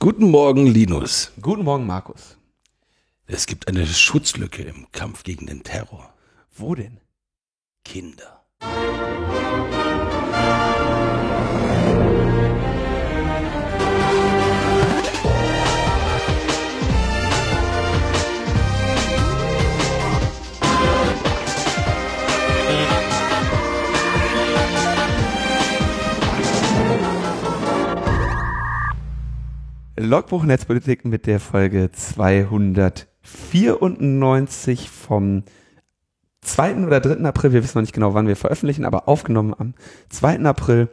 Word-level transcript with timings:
Guten 0.00 0.30
Morgen, 0.30 0.66
Linus. 0.66 1.32
Guten 1.42 1.64
Morgen, 1.64 1.84
Markus. 1.84 2.36
Es 3.26 3.46
gibt 3.46 3.66
eine 3.66 3.84
Schutzlücke 3.84 4.62
im 4.62 4.86
Kampf 4.92 5.24
gegen 5.24 5.46
den 5.46 5.64
Terror. 5.64 6.14
Wo 6.54 6.76
denn? 6.76 7.00
Kinder. 7.84 8.44
Logbuch 29.98 30.44
Netzpolitik 30.44 31.04
mit 31.04 31.26
der 31.26 31.40
Folge 31.40 31.90
294 31.90 34.88
vom 34.88 35.42
2. 36.40 36.86
oder 36.86 37.00
3. 37.00 37.24
April. 37.24 37.52
Wir 37.52 37.64
wissen 37.64 37.78
noch 37.78 37.82
nicht 37.82 37.94
genau, 37.94 38.14
wann 38.14 38.28
wir 38.28 38.36
veröffentlichen, 38.36 38.84
aber 38.84 39.08
aufgenommen 39.08 39.56
am 39.58 39.74
2. 40.10 40.44
April. 40.44 40.88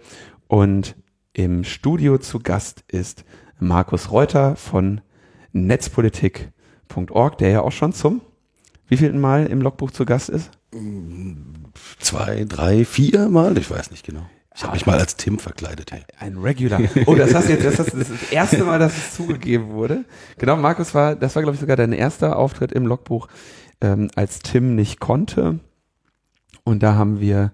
Und 0.48 0.96
im 1.34 1.64
Studio 1.64 2.18
zu 2.18 2.40
Gast 2.40 2.84
ist 2.88 3.26
Markus 3.60 4.10
Reuter 4.10 4.56
von 4.56 5.02
netzpolitik.org, 5.52 7.38
der 7.38 7.50
ja 7.50 7.62
auch 7.62 7.72
schon 7.72 7.94
zum 7.94 8.22
wievielten 8.88 9.22
Mal 9.22 9.46
im 9.46 9.62
Logbuch 9.62 9.92
zu 9.92 10.06
Gast 10.06 10.30
ist? 10.30 10.50
Zwei, 12.00 12.44
drei, 12.46 12.86
vier 12.86 13.30
Mal? 13.30 13.56
Ich 13.60 13.70
weiß 13.70 13.92
nicht 13.92 14.04
genau. 14.04 14.28
Ich 14.56 14.64
habe 14.64 14.74
mich 14.74 14.86
mal 14.86 14.98
als 14.98 15.18
Tim 15.18 15.38
verkleidet. 15.38 15.92
Hier. 15.92 16.04
Ein 16.20 16.38
Regular. 16.38 16.80
Oh, 17.06 17.16
das 17.16 17.34
hast 17.34 17.50
du 17.50 17.54
jetzt, 17.54 17.66
das, 17.66 17.80
hast, 17.80 17.94
das 17.94 18.10
ist 18.10 18.24
das 18.24 18.32
erste 18.32 18.64
Mal, 18.64 18.80
dass 18.80 18.96
es 18.96 19.14
zugegeben 19.16 19.70
wurde. 19.72 20.06
Genau, 20.38 20.56
Markus 20.56 20.94
war, 20.96 21.16
das 21.16 21.36
war 21.36 21.44
glaube 21.44 21.56
ich 21.56 21.60
sogar 21.60 21.76
dein 21.76 21.92
erster 21.92 22.38
Auftritt 22.38 22.72
im 22.72 22.86
Logbuch, 22.86 23.28
ähm, 23.82 24.10
als 24.16 24.40
Tim 24.40 24.76
nicht 24.76 25.02
konnte. 25.02 25.60
Und 26.64 26.84
da 26.84 26.96
haben 26.96 27.20
wir, 27.20 27.52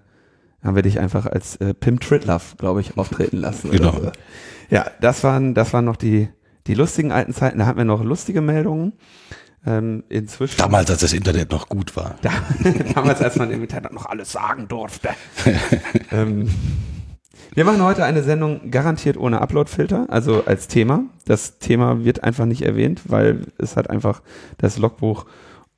haben 0.62 0.76
wir 0.76 0.82
dich 0.82 1.00
einfach 1.00 1.26
als 1.26 1.56
äh, 1.56 1.74
Pim 1.74 1.98
Tritlove, 1.98 2.56
glaube 2.56 2.80
ich, 2.80 2.96
auftreten 2.96 3.38
lassen. 3.38 3.70
Genau. 3.72 3.92
So. 3.92 4.12
Ja, 4.70 4.86
das 5.00 5.24
waren, 5.24 5.54
das 5.54 5.72
waren 5.72 5.84
noch 5.84 5.96
die, 5.96 6.28
die 6.68 6.74
lustigen 6.74 7.10
alten 7.10 7.34
Zeiten. 7.34 7.58
Da 7.58 7.66
hatten 7.66 7.78
wir 7.78 7.84
noch 7.84 8.04
lustige 8.04 8.40
Meldungen. 8.40 8.92
Ähm, 9.64 10.02
inzwischen. 10.08 10.58
Damals, 10.58 10.90
als 10.90 11.00
das 11.00 11.12
Internet 11.12 11.52
noch 11.52 11.68
gut 11.68 11.94
war. 11.96 12.16
Da, 12.22 12.30
damals, 12.94 13.20
als 13.20 13.36
man 13.36 13.50
im 13.50 13.62
Internet 13.62 13.92
noch 13.92 14.06
alles 14.06 14.32
sagen 14.32 14.66
durfte. 14.66 15.10
ähm, 16.10 16.50
wir 17.54 17.64
machen 17.64 17.82
heute 17.82 18.04
eine 18.04 18.22
Sendung 18.22 18.70
garantiert 18.70 19.16
ohne 19.16 19.40
Uploadfilter, 19.40 20.06
also 20.08 20.44
als 20.46 20.68
Thema. 20.68 21.04
Das 21.26 21.58
Thema 21.58 22.04
wird 22.04 22.24
einfach 22.24 22.46
nicht 22.46 22.62
erwähnt, 22.62 23.02
weil 23.04 23.46
es 23.58 23.76
hat 23.76 23.90
einfach 23.90 24.22
das 24.58 24.78
Logbuch 24.78 25.26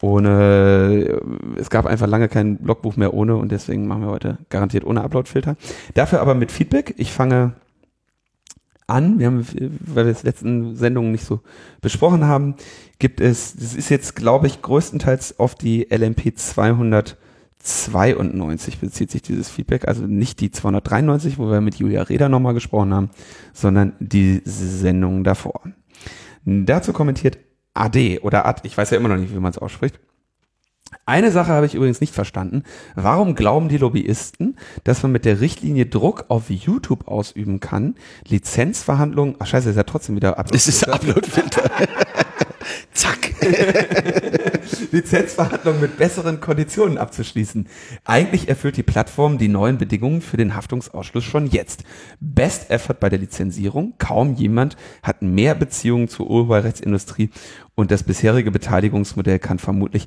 ohne, 0.01 1.21
es 1.59 1.71
gab 1.71 1.87
einfach 1.87 2.07
lange 2.07 2.29
kein 2.29 2.59
Logbuch 2.63 2.97
mehr 2.97 3.15
ohne 3.15 3.37
und 3.37 3.51
deswegen 3.51 3.87
machen 3.87 4.03
wir 4.03 4.11
heute 4.11 4.39
garantiert 4.51 4.85
ohne 4.85 5.03
Uploadfilter. 5.03 5.57
Dafür 5.95 6.21
aber 6.21 6.35
mit 6.35 6.53
Feedback. 6.53 6.95
Ich 6.99 7.11
fange 7.13 7.55
an. 8.87 9.19
Wir 9.19 9.27
haben, 9.27 9.47
weil 9.81 10.07
wir 10.07 10.13
es 10.13 10.23
letzten 10.23 10.77
Sendungen 10.77 11.13
nicht 11.13 11.25
so 11.25 11.41
besprochen 11.81 12.25
haben, 12.25 12.55
gibt 12.99 13.21
es, 13.21 13.57
das 13.57 13.75
ist 13.75 13.89
jetzt, 13.89 14.17
glaube 14.17 14.47
ich, 14.47 14.63
größtenteils 14.63 15.39
auf 15.39 15.55
die 15.55 15.87
LMP 15.91 16.37
292 16.37 18.79
bezieht 18.79 19.11
sich 19.11 19.23
dieses 19.23 19.49
Feedback, 19.49 19.89
also 19.89 20.07
nicht 20.07 20.41
die 20.41 20.51
293, 20.51 21.39
wo 21.39 21.51
wir 21.51 21.61
mit 21.61 21.77
Julia 21.77 22.03
Reda 22.03 22.29
nochmal 22.29 22.55
gesprochen 22.55 22.95
haben, 22.95 23.11
sondern 23.53 23.95
die 24.01 24.43
Sendung 24.45 25.25
davor. 25.25 25.63
Dazu 26.45 26.93
kommentiert 26.93 27.39
AD 27.73 28.21
oder 28.21 28.47
AD, 28.47 28.61
ich 28.65 28.77
weiß 28.77 28.91
ja 28.91 28.99
immer 28.99 29.09
noch 29.09 29.17
nicht, 29.17 29.35
wie 29.35 29.41
man 29.41 29.51
es 29.51 29.59
ausspricht. 29.59 29.99
Eine 31.07 31.31
Sache 31.31 31.53
habe 31.53 31.67
ich 31.67 31.75
übrigens 31.75 32.01
nicht 32.01 32.15
verstanden. 32.15 32.63
Warum 32.95 33.35
glauben 33.35 33.69
die 33.69 33.77
Lobbyisten, 33.77 34.57
dass 34.85 35.03
man 35.03 35.13
mit 35.13 35.27
der 35.27 35.41
Richtlinie 35.41 35.85
Druck 35.85 36.27
auf 36.29 36.49
YouTube 36.49 37.09
ausüben 37.09 37.61
kann? 37.61 37.97
Lizenzverhandlungen, 38.27 39.37
ach 39.39 39.47
scheiße, 39.47 39.71
ist 39.71 39.77
ja 39.77 39.83
trotzdem 39.83 40.17
wieder 40.17 40.39
Upload. 40.39 40.57
Es 40.57 40.67
ist 40.67 40.89
Uploadfilter. 40.89 41.71
Zack. 42.95 43.35
Lizenzverhandlungen 44.93 45.83
mit 45.83 45.99
besseren 45.99 46.41
Konditionen 46.41 46.97
abzuschließen. 46.97 47.69
Eigentlich 48.05 48.49
erfüllt 48.49 48.79
die 48.79 48.83
Plattform 48.83 49.37
die 49.37 49.49
neuen 49.49 49.77
Bedingungen 49.77 50.23
für 50.23 50.39
den 50.39 50.55
Haftungsausschluss 50.55 51.25
schon 51.25 51.47
jetzt. 51.47 51.85
Best 52.21 52.71
Effort 52.71 53.01
bei 53.01 53.11
der 53.11 53.19
Lizenzierung. 53.19 53.95
Kaum 53.99 54.35
jemand 54.37 54.77
hat 55.03 55.21
mehr 55.21 55.55
Beziehungen 55.55 56.09
zur 56.09 56.31
Urheberrechtsindustrie 56.31 57.29
und 57.75 57.91
das 57.91 58.05
bisherige 58.05 58.51
Beteiligungsmodell 58.51 59.39
kann 59.39 59.59
vermutlich 59.59 60.07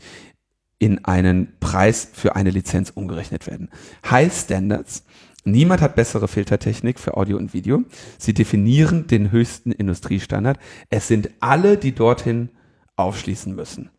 in 0.80 1.06
einen 1.06 1.54
Preis 1.60 2.08
für 2.12 2.36
eine 2.36 2.50
Lizenz 2.50 2.92
umgerechnet 2.92 3.48
werden. 3.48 3.70
High 4.10 4.34
Standards. 4.34 5.04
Niemand 5.44 5.82
hat 5.82 5.96
bessere 5.96 6.28
Filtertechnik 6.28 7.00
für 7.00 7.16
Audio 7.16 7.38
und 7.38 7.54
Video. 7.54 7.84
Sie 8.18 8.34
definieren 8.34 9.08
den 9.08 9.32
höchsten 9.32 9.72
Industriestandard. 9.72 10.60
Es 10.90 11.08
sind 11.08 11.30
alle, 11.40 11.78
die 11.78 11.94
dorthin 11.94 12.50
aufschließen 12.98 13.56
müssen. 13.56 13.90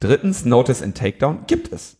Drittens, 0.00 0.46
Notice 0.46 0.82
and 0.82 0.96
Takedown 0.96 1.44
gibt 1.46 1.72
es. 1.72 1.99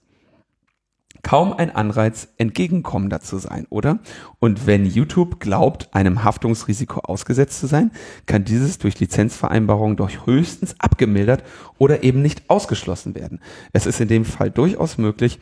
Kaum 1.22 1.53
ein 1.53 1.75
Anreiz, 1.75 2.28
entgegenkommender 2.38 3.20
zu 3.20 3.38
sein, 3.38 3.66
oder? 3.70 3.98
Und 4.38 4.66
wenn 4.66 4.86
YouTube 4.86 5.41
glaubt, 5.41 5.88
einem 5.92 6.25
Haftungsrisiko 6.25 7.00
ausgesetzt 7.00 7.60
zu 7.60 7.66
sein, 7.66 7.91
kann 8.26 8.44
dieses 8.44 8.78
durch 8.78 8.98
Lizenzvereinbarungen 9.00 9.97
durch 9.97 10.26
höchstens 10.26 10.75
abgemildert 10.78 11.42
oder 11.78 12.03
eben 12.03 12.22
nicht 12.22 12.48
ausgeschlossen 12.48 13.14
werden. 13.14 13.41
Es 13.72 13.86
ist 13.86 14.00
in 14.00 14.08
dem 14.08 14.25
Fall 14.25 14.50
durchaus 14.50 14.98
möglich, 14.98 15.38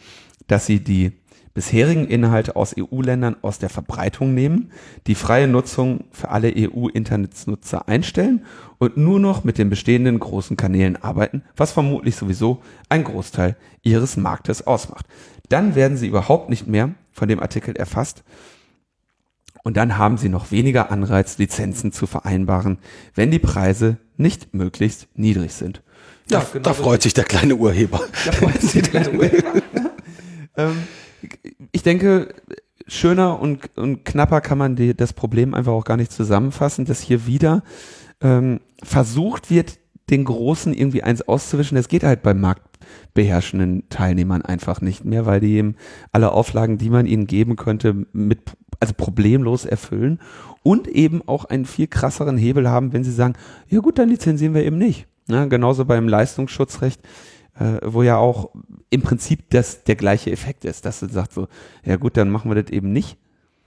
dass 0.46 0.66
sie 0.66 0.82
die 0.82 1.12
bisherigen 1.54 2.06
Inhalte 2.06 2.54
aus 2.54 2.74
EU-Ländern 2.78 3.36
aus 3.42 3.58
der 3.58 3.68
Verbreitung 3.68 4.32
nehmen, 4.32 4.70
die 5.08 5.16
freie 5.16 5.48
Nutzung 5.48 6.04
für 6.12 6.28
alle 6.28 6.52
EU-Internetnutzer 6.56 7.88
einstellen 7.88 8.44
und 8.78 8.96
nur 8.96 9.20
noch 9.20 9.44
mit 9.44 9.58
den 9.58 9.70
bestehenden 9.70 10.18
großen 10.18 10.56
Kanälen 10.56 10.96
arbeiten, 10.96 11.42
was 11.56 11.72
vermutlich 11.72 12.16
sowieso 12.16 12.62
ein 12.88 13.04
Großteil 13.04 13.56
ihres 13.82 14.16
Marktes 14.16 14.66
ausmacht. 14.66 15.06
Dann 15.48 15.74
werden 15.74 15.96
sie 15.96 16.08
überhaupt 16.08 16.50
nicht 16.50 16.66
mehr 16.66 16.90
von 17.12 17.28
dem 17.28 17.40
Artikel 17.40 17.76
erfasst 17.76 18.22
und 19.64 19.76
dann 19.76 19.98
haben 19.98 20.16
sie 20.16 20.28
noch 20.28 20.50
weniger 20.50 20.90
Anreiz, 20.90 21.38
Lizenzen 21.38 21.92
zu 21.92 22.06
vereinbaren, 22.06 22.78
wenn 23.14 23.30
die 23.30 23.38
Preise 23.38 23.98
nicht 24.16 24.54
möglichst 24.54 25.08
niedrig 25.14 25.52
sind. 25.52 25.82
Ja, 26.30 26.40
da, 26.40 26.46
genau 26.52 26.62
da 26.62 26.74
freut 26.74 27.02
sich 27.02 27.14
der 27.14 27.24
kleine 27.24 27.56
Urheber. 27.56 28.00
Da 28.24 28.32
freut 28.32 28.60
sich 28.60 28.82
der 28.82 29.02
kleine 29.02 29.10
Urheber. 29.18 29.62
ähm, 30.56 30.76
ich 31.72 31.82
denke, 31.82 32.34
schöner 32.86 33.40
und, 33.40 33.76
und 33.76 34.04
knapper 34.04 34.40
kann 34.40 34.58
man 34.58 34.76
die, 34.76 34.94
das 34.96 35.12
Problem 35.12 35.54
einfach 35.54 35.72
auch 35.72 35.84
gar 35.84 35.96
nicht 35.96 36.12
zusammenfassen, 36.12 36.84
dass 36.84 37.00
hier 37.00 37.26
wieder 37.26 37.62
ähm, 38.20 38.60
versucht 38.82 39.50
wird, 39.50 39.78
den 40.10 40.24
Großen 40.24 40.72
irgendwie 40.72 41.02
eins 41.02 41.22
auszuwischen. 41.22 41.76
Es 41.76 41.88
geht 41.88 42.02
halt 42.02 42.22
beim 42.22 42.40
marktbeherrschenden 42.40 43.88
Teilnehmern 43.90 44.42
einfach 44.42 44.80
nicht 44.80 45.04
mehr, 45.04 45.26
weil 45.26 45.40
die 45.40 45.56
eben 45.56 45.76
alle 46.12 46.32
Auflagen, 46.32 46.78
die 46.78 46.90
man 46.90 47.06
ihnen 47.06 47.26
geben 47.26 47.56
könnte, 47.56 48.06
mit, 48.12 48.40
also 48.80 48.94
problemlos 48.94 49.66
erfüllen 49.66 50.20
und 50.62 50.88
eben 50.88 51.20
auch 51.26 51.44
einen 51.44 51.66
viel 51.66 51.88
krasseren 51.88 52.38
Hebel 52.38 52.68
haben, 52.68 52.92
wenn 52.92 53.04
sie 53.04 53.12
sagen, 53.12 53.34
ja 53.68 53.80
gut, 53.80 53.98
dann 53.98 54.08
lizenzieren 54.08 54.54
wir 54.54 54.64
eben 54.64 54.78
nicht. 54.78 55.06
Ja, 55.28 55.44
genauso 55.44 55.84
beim 55.84 56.08
Leistungsschutzrecht 56.08 57.02
äh, 57.58 57.78
wo 57.84 58.02
ja 58.02 58.16
auch 58.16 58.50
im 58.90 59.02
Prinzip 59.02 59.50
das 59.50 59.84
der 59.84 59.96
gleiche 59.96 60.30
Effekt 60.30 60.64
ist, 60.64 60.84
dass 60.84 61.00
du 61.00 61.08
sagst 61.08 61.34
so, 61.34 61.48
ja 61.84 61.96
gut, 61.96 62.16
dann 62.16 62.30
machen 62.30 62.50
wir 62.50 62.62
das 62.62 62.72
eben 62.72 62.92
nicht. 62.92 63.18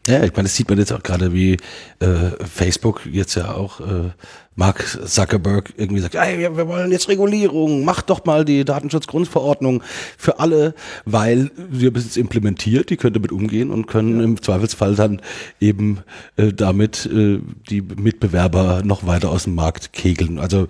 Ja, 0.08 0.24
ich 0.24 0.32
meine, 0.32 0.44
das 0.44 0.56
sieht 0.56 0.68
man 0.68 0.80
jetzt 0.80 0.92
auch 0.92 1.04
gerade, 1.04 1.32
wie 1.32 1.58
äh, 2.00 2.32
Facebook 2.44 3.06
jetzt 3.06 3.36
ja 3.36 3.54
auch 3.54 3.80
äh, 3.82 4.10
Mark 4.56 4.84
Zuckerberg 5.06 5.74
irgendwie 5.78 6.02
sagt, 6.02 6.16
hey, 6.16 6.40
wir, 6.40 6.68
wollen 6.68 6.92
jetzt 6.92 7.08
Regulierung, 7.08 7.86
macht 7.86 8.10
doch 8.10 8.26
mal 8.26 8.44
die 8.44 8.66
Datenschutzgrundverordnung 8.66 9.84
für 10.18 10.40
alle, 10.40 10.74
weil 11.06 11.52
wir 11.56 11.90
haben 11.90 11.96
es 11.98 12.06
jetzt 12.06 12.18
implementiert, 12.18 12.90
die 12.90 12.98
können 12.98 13.14
damit 13.14 13.32
umgehen 13.32 13.70
und 13.70 13.86
können 13.86 14.18
ja. 14.18 14.24
im 14.24 14.42
Zweifelsfall 14.42 14.96
dann 14.96 15.22
eben 15.60 16.00
äh, 16.36 16.52
damit 16.52 17.06
äh, 17.06 17.40
die 17.70 17.82
Mitbewerber 17.82 18.82
noch 18.84 19.06
weiter 19.06 19.30
aus 19.30 19.44
dem 19.44 19.54
Markt 19.54 19.94
kegeln. 19.94 20.40
Also 20.40 20.68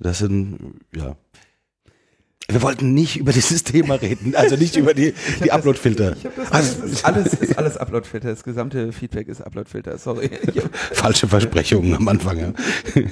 das 0.00 0.18
sind, 0.18 0.58
ja. 0.94 1.14
Wir 2.48 2.60
wollten 2.60 2.92
nicht 2.92 3.16
über 3.16 3.32
dieses 3.32 3.64
Thema 3.64 3.94
reden, 3.94 4.34
also 4.34 4.56
nicht 4.56 4.76
über 4.76 4.92
die, 4.92 5.14
die 5.42 5.50
Uploadfilter. 5.50 6.16
Also, 6.50 6.82
alles 7.02 7.34
ist 7.34 7.56
alles 7.56 7.76
Uploadfilter, 7.78 8.28
das 8.28 8.44
gesamte 8.44 8.92
Feedback 8.92 9.28
ist 9.28 9.40
Uploadfilter, 9.40 9.96
sorry. 9.96 10.30
Falsche 10.92 11.26
Versprechungen 11.26 11.94
am 11.94 12.06
Anfang. 12.08 12.38
Ja. 12.38 12.52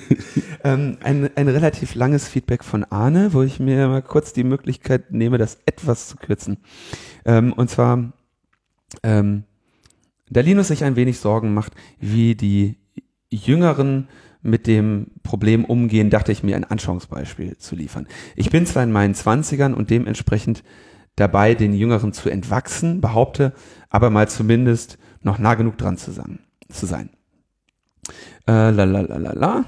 ähm, 0.64 0.98
ein, 1.02 1.30
ein 1.34 1.48
relativ 1.48 1.94
langes 1.94 2.28
Feedback 2.28 2.62
von 2.62 2.84
Arne, 2.84 3.32
wo 3.32 3.42
ich 3.42 3.58
mir 3.58 3.88
mal 3.88 4.02
kurz 4.02 4.34
die 4.34 4.44
Möglichkeit 4.44 5.12
nehme, 5.12 5.38
das 5.38 5.58
etwas 5.64 6.08
zu 6.08 6.16
kürzen. 6.16 6.58
Ähm, 7.24 7.54
und 7.54 7.70
zwar, 7.70 8.12
ähm, 9.02 9.44
da 10.28 10.40
Linus 10.40 10.68
sich 10.68 10.84
ein 10.84 10.96
wenig 10.96 11.18
Sorgen 11.18 11.54
macht, 11.54 11.72
wie 11.98 12.34
die 12.34 12.76
jüngeren 13.30 14.08
mit 14.42 14.66
dem 14.66 15.08
Problem 15.22 15.64
umgehen, 15.64 16.10
dachte 16.10 16.32
ich 16.32 16.42
mir 16.42 16.56
ein 16.56 16.64
Anschauungsbeispiel 16.64 17.56
zu 17.58 17.76
liefern. 17.76 18.06
Ich 18.36 18.50
bin 18.50 18.66
zwar 18.66 18.82
in 18.82 18.92
meinen 18.92 19.14
Zwanzigern 19.14 19.74
und 19.74 19.90
dementsprechend 19.90 20.62
dabei, 21.16 21.54
den 21.54 21.72
Jüngeren 21.72 22.12
zu 22.12 22.28
entwachsen, 22.28 23.00
behaupte 23.00 23.52
aber 23.88 24.10
mal 24.10 24.28
zumindest 24.28 24.98
noch 25.20 25.38
nah 25.38 25.54
genug 25.54 25.78
dran 25.78 25.96
zu 25.96 26.10
sein. 26.10 27.10
Äh, 28.48 28.70
la, 28.70 28.84
la, 28.84 29.00
la, 29.00 29.16
la, 29.16 29.32
la. 29.32 29.64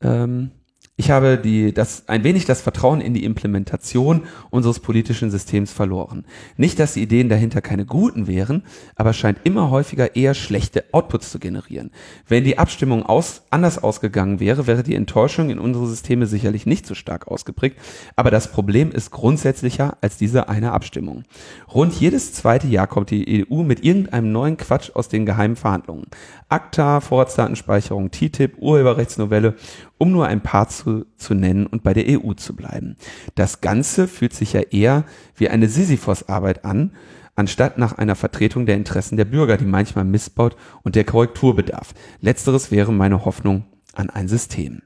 Ähm, 0.00 0.52
ich 1.00 1.12
habe 1.12 1.38
die, 1.38 1.72
das, 1.72 2.08
ein 2.08 2.24
wenig 2.24 2.44
das 2.44 2.60
Vertrauen 2.60 3.00
in 3.00 3.14
die 3.14 3.22
Implementation 3.22 4.24
unseres 4.50 4.80
politischen 4.80 5.30
Systems 5.30 5.72
verloren. 5.72 6.24
Nicht, 6.56 6.80
dass 6.80 6.94
die 6.94 7.02
Ideen 7.02 7.28
dahinter 7.28 7.60
keine 7.60 7.86
guten 7.86 8.26
wären, 8.26 8.64
aber 8.96 9.12
scheint 9.12 9.38
immer 9.44 9.70
häufiger 9.70 10.16
eher 10.16 10.34
schlechte 10.34 10.86
Outputs 10.90 11.30
zu 11.30 11.38
generieren. 11.38 11.92
Wenn 12.26 12.42
die 12.42 12.58
Abstimmung 12.58 13.06
aus, 13.06 13.42
anders 13.50 13.80
ausgegangen 13.80 14.40
wäre, 14.40 14.66
wäre 14.66 14.82
die 14.82 14.96
Enttäuschung 14.96 15.50
in 15.50 15.60
unsere 15.60 15.86
Systeme 15.86 16.26
sicherlich 16.26 16.66
nicht 16.66 16.84
so 16.84 16.96
stark 16.96 17.28
ausgeprägt, 17.28 17.78
aber 18.16 18.32
das 18.32 18.50
Problem 18.50 18.90
ist 18.90 19.12
grundsätzlicher 19.12 19.96
als 20.00 20.16
diese 20.16 20.48
eine 20.48 20.72
Abstimmung. 20.72 21.22
Rund 21.72 21.94
jedes 21.94 22.32
zweite 22.32 22.66
Jahr 22.66 22.88
kommt 22.88 23.10
die 23.10 23.46
EU 23.48 23.62
mit 23.62 23.84
irgendeinem 23.84 24.32
neuen 24.32 24.56
Quatsch 24.56 24.90
aus 24.94 25.08
den 25.08 25.26
geheimen 25.26 25.54
Verhandlungen. 25.54 26.06
ACTA, 26.48 27.00
Vorratsdatenspeicherung, 27.00 28.10
TTIP, 28.10 28.58
Urheberrechtsnovelle 28.58 29.54
um 29.98 30.12
nur 30.12 30.26
ein 30.26 30.42
paar 30.42 30.68
zu, 30.68 31.04
zu 31.16 31.34
nennen 31.34 31.66
und 31.66 31.82
bei 31.82 31.92
der 31.92 32.04
EU 32.08 32.32
zu 32.34 32.54
bleiben. 32.54 32.96
Das 33.34 33.60
Ganze 33.60 34.08
fühlt 34.08 34.32
sich 34.32 34.52
ja 34.52 34.60
eher 34.60 35.04
wie 35.36 35.48
eine 35.48 35.68
Sisyphos-Arbeit 35.68 36.64
an, 36.64 36.92
anstatt 37.34 37.78
nach 37.78 37.98
einer 37.98 38.16
Vertretung 38.16 38.66
der 38.66 38.76
Interessen 38.76 39.16
der 39.16 39.24
Bürger, 39.24 39.56
die 39.56 39.64
manchmal 39.64 40.04
missbaut 40.04 40.56
und 40.82 40.94
der 40.96 41.04
Korrektur 41.04 41.54
bedarf. 41.54 41.94
Letzteres 42.20 42.70
wäre 42.70 42.92
meine 42.92 43.24
Hoffnung 43.24 43.64
an 43.94 44.10
ein 44.10 44.28
System. 44.28 44.82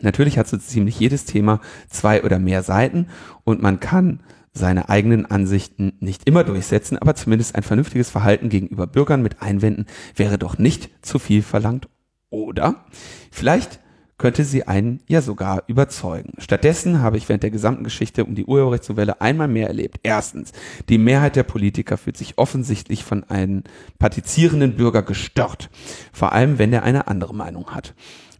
Natürlich 0.00 0.38
hat 0.38 0.48
so 0.48 0.56
ziemlich 0.56 0.98
jedes 1.00 1.24
Thema 1.24 1.60
zwei 1.88 2.22
oder 2.22 2.38
mehr 2.38 2.62
Seiten 2.62 3.08
und 3.44 3.62
man 3.62 3.80
kann 3.80 4.20
seine 4.52 4.88
eigenen 4.88 5.26
Ansichten 5.26 5.92
nicht 6.00 6.26
immer 6.26 6.44
durchsetzen, 6.44 6.98
aber 6.98 7.14
zumindest 7.14 7.54
ein 7.54 7.62
vernünftiges 7.62 8.10
Verhalten 8.10 8.48
gegenüber 8.48 8.86
Bürgern 8.86 9.22
mit 9.22 9.40
Einwänden 9.40 9.86
wäre 10.14 10.38
doch 10.38 10.58
nicht 10.58 10.90
zu 11.02 11.18
viel 11.18 11.42
verlangt. 11.42 11.88
Oder 12.30 12.84
vielleicht 13.30 13.80
könnte 14.18 14.44
sie 14.44 14.66
einen 14.66 15.00
ja 15.06 15.22
sogar 15.22 15.62
überzeugen. 15.68 16.32
Stattdessen 16.38 17.00
habe 17.00 17.16
ich 17.16 17.28
während 17.28 17.44
der 17.44 17.52
gesamten 17.52 17.84
Geschichte 17.84 18.24
um 18.24 18.34
die 18.34 18.44
Urheberrechtsnovelle 18.44 19.20
einmal 19.20 19.48
mehr 19.48 19.68
erlebt. 19.68 20.00
Erstens, 20.02 20.52
die 20.88 20.98
Mehrheit 20.98 21.36
der 21.36 21.44
Politiker 21.44 21.96
fühlt 21.96 22.16
sich 22.16 22.36
offensichtlich 22.36 23.04
von 23.04 23.24
einem 23.24 23.62
partizierenden 23.98 24.76
Bürger 24.76 25.02
gestört, 25.02 25.70
vor 26.12 26.32
allem 26.32 26.58
wenn 26.58 26.72
er 26.72 26.82
eine 26.82 27.06
andere 27.06 27.34
Meinung 27.34 27.70
hat. 27.70 27.94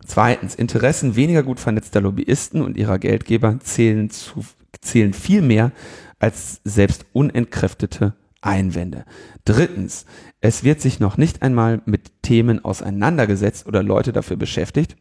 Zweitens, 0.05 0.55
Interessen 0.55 1.17
weniger 1.17 1.43
gut 1.43 1.61
vernetzter 1.61 2.01
Lobbyisten 2.01 2.63
und 2.63 2.77
ihrer 2.77 2.99
Geldgeber 2.99 3.61
zählen, 3.61 4.11
zu, 4.11 4.45
zählen 4.81 5.13
viel 5.13 5.43
mehr 5.43 5.71
als 6.19 6.61
selbst 6.65 7.07
unentkräftete 7.13 8.15
Einwände. 8.41 9.05
Drittens, 9.45 10.07
es 10.41 10.65
wird 10.65 10.81
sich 10.81 10.99
noch 10.99 11.19
nicht 11.19 11.43
einmal 11.43 11.83
mit 11.85 12.23
Themen 12.23 12.65
auseinandergesetzt 12.65 13.67
oder 13.67 13.83
Leute 13.83 14.13
dafür 14.13 14.37
beschäftigt, 14.37 14.97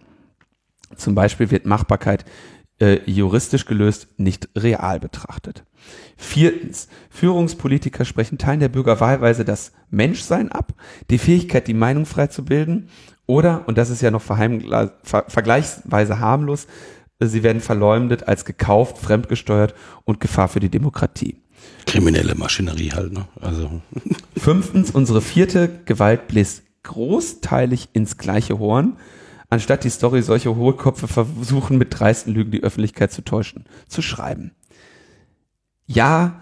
zum 0.96 1.16
Beispiel 1.16 1.52
wird 1.52 1.66
Machbarkeit 1.66 2.26
äh, 2.80 3.00
juristisch 3.10 3.66
gelöst, 3.66 4.08
nicht 4.18 4.50
real 4.56 5.00
betrachtet. 5.00 5.64
Viertens, 6.16 6.88
Führungspolitiker 7.10 8.06
sprechen 8.06 8.38
Teilen 8.38 8.60
der 8.60 8.70
Bürger 8.70 9.00
wahlweise 9.00 9.46
das 9.46 9.72
Menschsein 9.90 10.52
ab, 10.52 10.74
die 11.10 11.18
Fähigkeit, 11.18 11.68
die 11.68 11.74
Meinung 11.74 12.06
frei 12.06 12.28
zu 12.28 12.46
bilden 12.46 12.90
oder, 13.26 13.68
und 13.68 13.78
das 13.78 13.90
ist 13.90 14.02
ja 14.02 14.12
noch 14.12 14.22
ver 14.22 14.50
vergleichsweise 15.04 16.20
harmlos, 16.20 16.68
sie 17.20 17.44
werden 17.44 17.62
verleumdet 17.62 18.28
als 18.28 18.46
gekauft, 18.46 18.98
fremdgesteuert 18.98 19.74
und 20.06 20.20
Gefahr 20.20 20.48
für 20.48 20.60
die 20.60 20.70
Demokratie. 20.70 21.38
Kriminelle 21.86 22.36
Maschinerie 22.36 22.92
halt, 22.92 23.14
ne? 23.14 23.28
Also. 23.42 23.82
Fünftens, 24.38 24.92
unsere 24.92 25.22
vierte 25.22 25.70
Gewalt 25.86 26.28
bläst 26.28 26.64
großteilig 26.84 27.90
ins 27.94 28.18
gleiche 28.18 28.60
Horn 28.60 28.98
anstatt 29.50 29.84
die 29.84 29.90
Story 29.90 30.22
solche 30.22 30.56
Hohlköpfe 30.56 31.08
versuchen, 31.08 31.78
mit 31.78 31.98
dreisten 31.98 32.34
Lügen 32.34 32.52
die 32.52 32.64
Öffentlichkeit 32.64 33.12
zu 33.12 33.24
täuschen, 33.24 33.66
zu 33.88 34.02
schreiben. 34.02 34.52
Ja, 35.86 36.42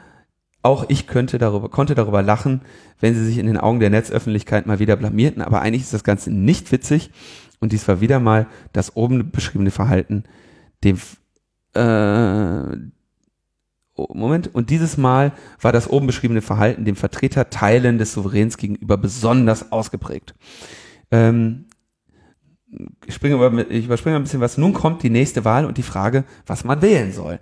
auch 0.62 0.86
ich 0.90 1.06
könnte 1.06 1.38
darüber, 1.38 1.70
konnte 1.70 1.94
darüber 1.94 2.24
lachen, 2.24 2.62
wenn 3.00 3.14
sie 3.14 3.24
sich 3.24 3.38
in 3.38 3.46
den 3.46 3.58
Augen 3.58 3.80
der 3.80 3.92
Netzöffentlichkeit 3.92 4.66
mal 4.66 4.80
wieder 4.80 4.96
blamierten, 4.96 5.44
aber 5.44 5.62
eigentlich 5.62 5.84
ist 5.84 5.94
das 5.94 6.04
Ganze 6.04 6.32
nicht 6.32 6.72
witzig 6.72 7.12
und 7.60 7.72
dies 7.72 7.88
war 7.88 8.02
wieder 8.02 8.20
mal 8.20 8.48
das 8.74 8.96
oben 8.96 9.30
beschriebene 9.30 9.70
Verhalten, 9.70 10.24
dem 10.84 10.98
äh, 11.76 12.78
oh, 13.96 14.08
Moment, 14.14 14.54
und 14.56 14.72
dieses 14.72 14.98
Mal 14.98 15.34
war 15.62 15.72
das 15.72 15.90
oben 15.90 16.08
beschriebene 16.08 16.42
Verhalten 16.42 16.86
dem 16.86 16.96
Vertreter 16.96 17.50
Teilen 17.52 18.00
des 18.00 18.14
Souveräns 18.14 18.58
gegenüber 18.58 18.98
besonders 18.98 19.72
ausgeprägt. 19.72 20.34
Ähm, 21.12 21.66
springe 23.08 23.66
ich 23.70 23.86
überspringe 23.86 24.16
ein 24.16 24.24
bisschen 24.24 24.42
was. 24.42 24.58
Nun 24.58 24.74
kommt 24.74 25.04
die 25.04 25.10
nächste 25.10 25.46
Wahl 25.46 25.66
und 25.66 25.78
die 25.78 25.84
Frage, 25.84 26.26
was 26.46 26.64
man 26.64 26.82
wählen 26.82 27.12
soll. 27.12 27.40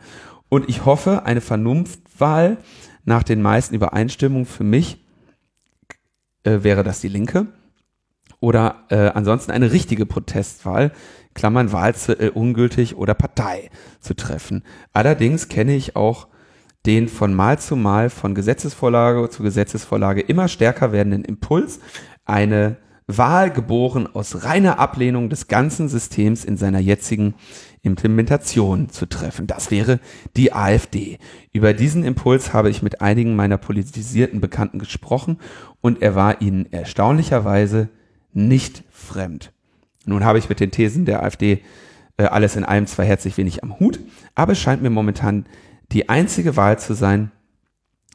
Und 0.49 0.69
ich 0.69 0.85
hoffe, 0.85 1.25
eine 1.25 1.41
Vernunftwahl 1.41 2.57
nach 3.05 3.23
den 3.23 3.41
meisten 3.41 3.75
Übereinstimmungen 3.75 4.45
für 4.45 4.63
mich 4.63 5.03
äh, 6.43 6.59
wäre 6.61 6.83
das 6.83 7.01
die 7.01 7.07
Linke. 7.07 7.47
Oder 8.39 8.83
äh, 8.89 9.09
ansonsten 9.13 9.51
eine 9.51 9.71
richtige 9.71 10.05
Protestwahl, 10.05 10.91
Klammern 11.33 11.71
Wahlzettel 11.71 12.29
ungültig 12.29 12.95
oder 12.97 13.13
Partei 13.13 13.69
zu 13.99 14.13
treffen. 14.15 14.63
Allerdings 14.91 15.47
kenne 15.47 15.75
ich 15.75 15.95
auch 15.95 16.27
den 16.85 17.07
von 17.07 17.33
Mal 17.33 17.59
zu 17.59 17.75
Mal 17.75 18.09
von 18.09 18.35
Gesetzesvorlage 18.35 19.29
zu 19.29 19.43
Gesetzesvorlage 19.43 20.21
immer 20.21 20.47
stärker 20.47 20.91
werdenden 20.91 21.23
Impuls, 21.23 21.79
eine 22.25 22.77
Wahl 23.07 23.51
geboren 23.51 24.07
aus 24.07 24.43
reiner 24.43 24.79
Ablehnung 24.79 25.29
des 25.29 25.47
ganzen 25.47 25.89
Systems 25.89 26.45
in 26.45 26.57
seiner 26.57 26.79
jetzigen 26.79 27.35
Implementation 27.81 28.89
zu 28.89 29.05
treffen. 29.05 29.45
Das 29.45 29.71
wäre 29.71 29.99
die 30.37 30.53
AfD. 30.53 31.17
Über 31.51 31.73
diesen 31.73 32.03
Impuls 32.03 32.53
habe 32.53 32.69
ich 32.69 32.81
mit 32.81 33.01
einigen 33.01 33.35
meiner 33.35 33.57
politisierten 33.57 34.39
Bekannten 34.39 34.79
gesprochen 34.79 35.37
und 35.81 36.01
er 36.01 36.15
war 36.15 36.41
ihnen 36.41 36.71
erstaunlicherweise 36.71 37.89
nicht 38.31 38.83
fremd. 38.89 39.51
Nun 40.05 40.23
habe 40.23 40.39
ich 40.39 40.49
mit 40.49 40.59
den 40.59 40.71
Thesen 40.71 41.05
der 41.05 41.23
AfD 41.23 41.61
äh, 42.17 42.23
alles 42.23 42.55
in 42.55 42.63
allem 42.63 42.87
zwar 42.87 43.05
herzlich 43.05 43.37
wenig 43.37 43.63
am 43.63 43.79
Hut, 43.79 43.99
aber 44.35 44.53
es 44.53 44.59
scheint 44.59 44.81
mir 44.81 44.89
momentan 44.89 45.45
die 45.91 46.09
einzige 46.09 46.55
Wahl 46.55 46.79
zu 46.79 46.93
sein, 46.93 47.31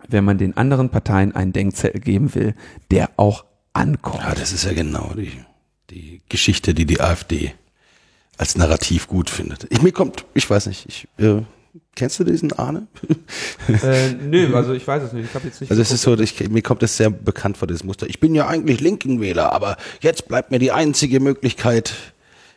wenn 0.08 0.24
man 0.24 0.38
den 0.38 0.56
anderen 0.56 0.90
Parteien 0.90 1.34
einen 1.34 1.52
Denkzettel 1.52 2.00
geben 2.00 2.34
will, 2.34 2.54
der 2.90 3.10
auch 3.16 3.44
ankommt. 3.78 4.22
Ja, 4.22 4.34
das 4.34 4.52
ist 4.52 4.64
ja 4.64 4.72
genau 4.72 5.12
die, 5.16 5.32
die 5.90 6.20
Geschichte, 6.28 6.74
die 6.74 6.84
die 6.84 7.00
AfD 7.00 7.54
als 8.36 8.56
Narrativ 8.56 9.08
gut 9.08 9.30
findet. 9.30 9.66
Ich, 9.70 9.82
mir 9.82 9.92
kommt, 9.92 10.24
ich 10.34 10.48
weiß 10.48 10.66
nicht, 10.66 10.86
ich, 10.86 11.08
äh, 11.24 11.42
kennst 11.94 12.20
du 12.20 12.24
diesen 12.24 12.52
Arne? 12.52 12.86
äh, 13.82 14.12
nö, 14.12 14.54
also 14.54 14.72
ich 14.72 14.86
weiß 14.86 15.02
es 15.02 15.12
nicht. 15.12 15.26
Ich 15.26 15.34
habe 15.34 15.46
jetzt 15.46 15.60
nicht. 15.60 15.70
Also 15.70 15.82
es 15.82 15.90
ist 15.90 16.02
so, 16.02 16.16
ich, 16.18 16.48
mir 16.48 16.62
kommt 16.62 16.82
es 16.82 16.96
sehr 16.96 17.10
bekannt 17.10 17.56
vor 17.56 17.66
dieses 17.66 17.84
Muster. 17.84 18.08
Ich 18.08 18.20
bin 18.20 18.34
ja 18.34 18.46
eigentlich 18.46 18.80
linken 18.80 19.20
Wähler, 19.20 19.52
aber 19.52 19.76
jetzt 20.00 20.28
bleibt 20.28 20.50
mir 20.50 20.58
die 20.58 20.72
einzige 20.72 21.20
Möglichkeit, 21.20 21.94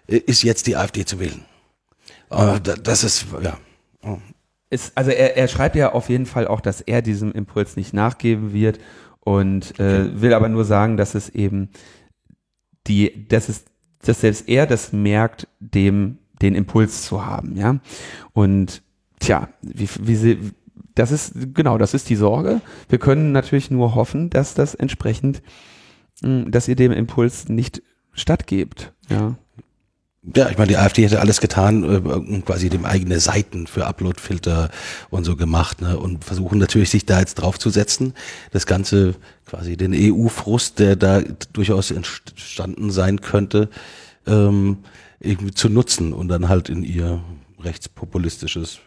äh, 0.07 0.17
ist 0.17 0.43
jetzt 0.43 0.67
die 0.67 0.75
AfD 0.75 1.05
zu 1.05 1.19
wählen. 1.19 1.45
Äh, 2.29 2.59
das 2.61 3.03
ist 3.03 3.25
ja. 3.41 3.57
Oh. 4.03 4.17
Ist, 4.69 4.93
also 4.95 5.11
er, 5.11 5.35
er 5.35 5.47
schreibt 5.49 5.75
ja 5.75 5.91
auf 5.91 6.07
jeden 6.09 6.25
Fall 6.25 6.47
auch, 6.47 6.61
dass 6.61 6.79
er 6.79 7.01
diesem 7.01 7.33
Impuls 7.33 7.75
nicht 7.75 7.93
nachgeben 7.93 8.53
wird 8.53 8.79
und 9.21 9.79
äh, 9.79 10.01
okay. 10.01 10.11
will 10.15 10.33
aber 10.33 10.49
nur 10.49 10.65
sagen, 10.65 10.97
dass 10.97 11.15
es 11.15 11.29
eben 11.29 11.69
die, 12.87 13.27
dass 13.27 13.49
es, 13.49 13.65
dass 14.03 14.21
selbst 14.21 14.49
er 14.49 14.65
das 14.65 14.91
merkt, 14.91 15.47
dem 15.59 16.17
den 16.41 16.55
Impuls 16.55 17.03
zu 17.03 17.25
haben, 17.25 17.55
ja. 17.55 17.79
Und 18.33 18.81
tja, 19.19 19.49
wie, 19.61 19.87
wie 20.01 20.15
sie, 20.15 20.39
das 20.95 21.11
ist 21.11 21.53
genau, 21.53 21.77
das 21.77 21.93
ist 21.93 22.09
die 22.09 22.15
Sorge. 22.15 22.61
Wir 22.89 22.97
können 22.97 23.31
natürlich 23.31 23.69
nur 23.69 23.95
hoffen, 23.95 24.29
dass 24.29 24.55
das 24.55 24.73
entsprechend, 24.73 25.41
hm, 26.23 26.51
dass 26.51 26.67
ihr 26.67 26.75
dem 26.75 26.91
Impuls 26.91 27.47
nicht 27.47 27.83
stattgebt, 28.11 28.93
ja. 29.09 29.35
Ja, 30.23 30.49
ich 30.49 30.57
meine, 30.57 30.67
die 30.67 30.77
AfD 30.77 31.03
hätte 31.03 31.19
alles 31.19 31.41
getan, 31.41 31.83
äh, 31.83 32.41
quasi 32.41 32.69
dem 32.69 32.85
eigene 32.85 33.19
Seiten 33.19 33.65
für 33.65 33.87
Uploadfilter 33.87 34.69
und 35.09 35.23
so 35.23 35.35
gemacht, 35.35 35.81
ne? 35.81 35.97
Und 35.97 36.23
versuchen 36.23 36.59
natürlich, 36.59 36.91
sich 36.91 37.07
da 37.07 37.19
jetzt 37.19 37.35
draufzusetzen. 37.35 38.13
Das 38.51 38.67
Ganze, 38.67 39.15
quasi 39.47 39.77
den 39.77 39.93
EU-Frust, 39.95 40.77
der 40.77 40.95
da 40.95 41.21
durchaus 41.53 41.89
entstanden 41.89 42.91
sein 42.91 43.21
könnte, 43.21 43.69
ähm, 44.27 44.79
irgendwie 45.19 45.53
zu 45.55 45.69
nutzen 45.69 46.13
und 46.13 46.27
dann 46.27 46.49
halt 46.49 46.69
in 46.69 46.83
ihr 46.83 47.23
rechtspopulistisches 47.59 48.79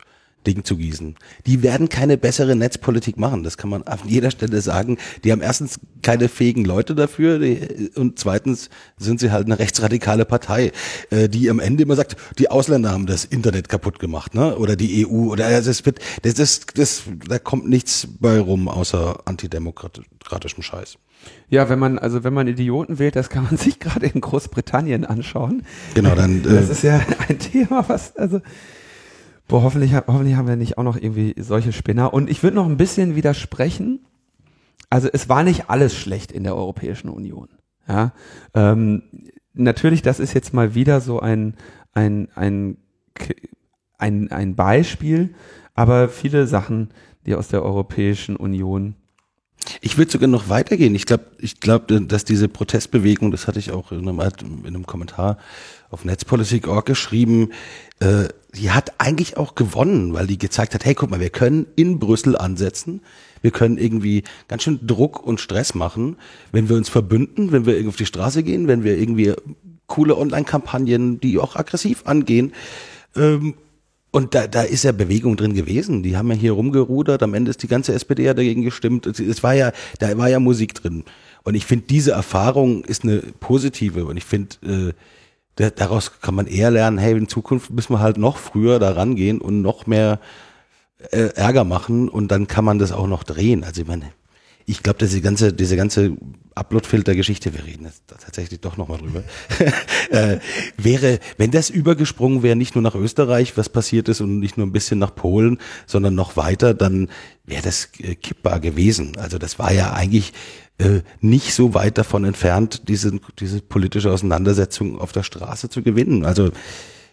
Ding 0.46 0.64
zu 0.64 0.76
gießen. 0.76 1.16
Die 1.46 1.62
werden 1.62 1.88
keine 1.88 2.16
bessere 2.16 2.56
Netzpolitik 2.56 3.16
machen, 3.18 3.42
das 3.42 3.56
kann 3.56 3.70
man 3.70 3.82
an 3.84 4.00
jeder 4.06 4.30
Stelle 4.30 4.60
sagen. 4.60 4.98
Die 5.24 5.32
haben 5.32 5.40
erstens 5.40 5.80
keine 6.02 6.28
fähigen 6.28 6.64
Leute 6.64 6.94
dafür 6.94 7.38
die, 7.38 7.90
und 7.94 8.18
zweitens 8.18 8.70
sind 8.96 9.20
sie 9.20 9.30
halt 9.30 9.46
eine 9.46 9.58
rechtsradikale 9.58 10.24
Partei, 10.24 10.72
äh, 11.10 11.28
die 11.28 11.50
am 11.50 11.60
Ende 11.60 11.82
immer 11.82 11.96
sagt, 11.96 12.16
die 12.38 12.50
Ausländer 12.50 12.90
haben 12.90 13.06
das 13.06 13.24
Internet 13.24 13.68
kaputt 13.68 13.98
gemacht, 13.98 14.34
ne? 14.34 14.56
Oder 14.56 14.76
die 14.76 15.06
EU 15.06 15.30
oder 15.32 15.46
also 15.46 15.70
es 15.70 15.84
wird 15.86 16.00
das, 16.22 16.34
das, 16.34 16.60
das 16.74 17.02
da 17.28 17.38
kommt 17.38 17.68
nichts 17.68 18.08
bei 18.20 18.38
rum 18.38 18.68
außer 18.68 19.20
antidemokratischen 19.24 20.62
Scheiß. 20.62 20.98
Ja, 21.48 21.68
wenn 21.68 21.78
man, 21.78 21.98
also 21.98 22.24
wenn 22.24 22.34
man 22.34 22.48
Idioten 22.48 22.98
wählt, 22.98 23.16
das 23.16 23.30
kann 23.30 23.44
man 23.44 23.56
sich 23.58 23.78
gerade 23.78 24.06
in 24.06 24.20
Großbritannien 24.20 25.04
anschauen. 25.04 25.62
Genau, 25.94 26.14
dann. 26.14 26.42
das 26.42 26.68
äh, 26.68 26.72
ist 26.72 26.82
ja 26.82 27.00
ein 27.28 27.38
Thema, 27.38 27.84
was, 27.88 28.16
also, 28.16 28.40
boah, 29.48 29.62
hoffentlich, 29.62 29.94
hoffentlich 29.94 30.36
haben 30.36 30.48
wir 30.48 30.56
nicht 30.56 30.78
auch 30.78 30.82
noch 30.82 30.96
irgendwie 30.96 31.34
solche 31.38 31.72
Spinner. 31.72 32.12
Und 32.12 32.30
ich 32.30 32.42
würde 32.42 32.56
noch 32.56 32.66
ein 32.66 32.76
bisschen 32.76 33.16
widersprechen. 33.16 34.00
Also 34.90 35.08
es 35.12 35.28
war 35.28 35.42
nicht 35.42 35.70
alles 35.70 35.94
schlecht 35.94 36.32
in 36.32 36.44
der 36.44 36.56
Europäischen 36.56 37.08
Union. 37.08 37.48
Ja, 37.88 38.12
ähm, 38.54 39.02
natürlich, 39.52 40.02
das 40.02 40.20
ist 40.20 40.34
jetzt 40.34 40.54
mal 40.54 40.74
wieder 40.74 41.00
so 41.00 41.20
ein, 41.20 41.54
ein, 41.92 42.28
ein, 42.34 42.78
ein, 43.98 44.30
ein 44.30 44.54
Beispiel, 44.54 45.34
aber 45.74 46.08
viele 46.08 46.46
Sachen, 46.46 46.90
die 47.26 47.34
aus 47.34 47.48
der 47.48 47.62
Europäischen 47.62 48.36
Union 48.36 48.96
ich 49.80 49.98
würde 49.98 50.10
sogar 50.10 50.28
noch 50.28 50.48
weitergehen. 50.48 50.94
Ich 50.94 51.06
glaube, 51.06 51.24
ich 51.38 51.60
glaube, 51.60 52.00
dass 52.02 52.24
diese 52.24 52.48
Protestbewegung, 52.48 53.30
das 53.30 53.46
hatte 53.46 53.58
ich 53.58 53.70
auch 53.70 53.92
in 53.92 54.08
einem, 54.08 54.20
in 54.20 54.66
einem 54.66 54.86
Kommentar 54.86 55.38
auf 55.90 56.04
Netzpolitik.org 56.04 56.86
geschrieben, 56.86 57.50
äh, 58.00 58.28
die 58.54 58.70
hat 58.70 58.92
eigentlich 58.98 59.36
auch 59.36 59.54
gewonnen, 59.54 60.14
weil 60.14 60.26
die 60.26 60.38
gezeigt 60.38 60.74
hat, 60.74 60.84
hey, 60.84 60.94
guck 60.94 61.10
mal, 61.10 61.20
wir 61.20 61.30
können 61.30 61.66
in 61.76 61.98
Brüssel 61.98 62.36
ansetzen, 62.36 63.00
wir 63.42 63.50
können 63.50 63.78
irgendwie 63.78 64.22
ganz 64.48 64.62
schön 64.62 64.86
Druck 64.86 65.24
und 65.24 65.40
Stress 65.40 65.74
machen, 65.74 66.16
wenn 66.52 66.68
wir 66.68 66.76
uns 66.76 66.88
verbünden, 66.88 67.52
wenn 67.52 67.66
wir 67.66 67.86
auf 67.88 67.96
die 67.96 68.06
Straße 68.06 68.42
gehen, 68.42 68.68
wenn 68.68 68.84
wir 68.84 68.96
irgendwie 68.96 69.34
coole 69.86 70.16
Online-Kampagnen, 70.16 71.20
die 71.20 71.38
auch 71.38 71.56
aggressiv 71.56 72.02
angehen, 72.06 72.52
ähm, 73.16 73.54
und 74.14 74.32
da, 74.36 74.46
da 74.46 74.62
ist 74.62 74.84
ja 74.84 74.92
Bewegung 74.92 75.36
drin 75.36 75.54
gewesen. 75.54 76.04
Die 76.04 76.16
haben 76.16 76.30
ja 76.30 76.36
hier 76.36 76.52
rumgerudert. 76.52 77.24
Am 77.24 77.34
Ende 77.34 77.50
ist 77.50 77.64
die 77.64 77.66
ganze 77.66 77.94
SPD 77.94 78.22
ja 78.22 78.32
dagegen 78.32 78.62
gestimmt. 78.62 79.06
Es 79.06 79.42
war 79.42 79.54
ja, 79.54 79.72
da 79.98 80.16
war 80.16 80.28
ja 80.28 80.38
Musik 80.38 80.72
drin. 80.72 81.02
Und 81.42 81.56
ich 81.56 81.66
finde, 81.66 81.86
diese 81.88 82.12
Erfahrung 82.12 82.84
ist 82.84 83.02
eine 83.02 83.22
positive. 83.40 84.04
Und 84.04 84.16
ich 84.16 84.24
finde, 84.24 84.94
äh, 85.58 85.72
daraus 85.72 86.20
kann 86.20 86.36
man 86.36 86.46
eher 86.46 86.70
lernen, 86.70 86.98
hey, 86.98 87.16
in 87.16 87.26
Zukunft 87.26 87.70
müssen 87.72 87.92
wir 87.92 87.98
halt 87.98 88.16
noch 88.16 88.36
früher 88.36 88.78
da 88.78 88.92
rangehen 88.92 89.40
und 89.40 89.62
noch 89.62 89.88
mehr 89.88 90.20
äh, 91.10 91.30
Ärger 91.34 91.64
machen. 91.64 92.08
Und 92.08 92.30
dann 92.30 92.46
kann 92.46 92.64
man 92.64 92.78
das 92.78 92.92
auch 92.92 93.08
noch 93.08 93.24
drehen. 93.24 93.64
Also 93.64 93.82
ich 93.82 93.88
meine, 93.88 94.12
ich 94.66 94.82
glaube, 94.82 94.98
diese 95.00 95.20
ganze, 95.20 95.52
diese 95.52 95.76
ganze 95.76 96.16
Upload-Filter-Geschichte, 96.54 97.52
wir 97.52 97.64
reden 97.64 97.84
jetzt 97.84 98.04
tatsächlich 98.06 98.60
doch 98.60 98.76
nochmal 98.76 98.98
drüber, 98.98 99.22
äh, 100.10 100.38
wäre, 100.76 101.18
wenn 101.36 101.50
das 101.50 101.68
übergesprungen 101.68 102.42
wäre, 102.42 102.56
nicht 102.56 102.74
nur 102.74 102.82
nach 102.82 102.94
Österreich, 102.94 103.56
was 103.56 103.68
passiert 103.68 104.08
ist, 104.08 104.20
und 104.20 104.38
nicht 104.38 104.56
nur 104.56 104.66
ein 104.66 104.72
bisschen 104.72 104.98
nach 104.98 105.14
Polen, 105.14 105.58
sondern 105.86 106.14
noch 106.14 106.36
weiter, 106.36 106.74
dann 106.74 107.10
wäre 107.44 107.62
das 107.62 107.88
äh, 107.98 108.14
kippbar 108.14 108.60
gewesen. 108.60 109.16
Also 109.18 109.38
das 109.38 109.58
war 109.58 109.72
ja 109.72 109.92
eigentlich 109.92 110.32
äh, 110.78 111.00
nicht 111.20 111.54
so 111.54 111.74
weit 111.74 111.98
davon 111.98 112.24
entfernt, 112.24 112.88
diese, 112.88 113.20
diese 113.38 113.60
politische 113.60 114.10
Auseinandersetzung 114.10 114.98
auf 114.98 115.12
der 115.12 115.22
Straße 115.22 115.68
zu 115.68 115.82
gewinnen. 115.82 116.24
Also 116.24 116.50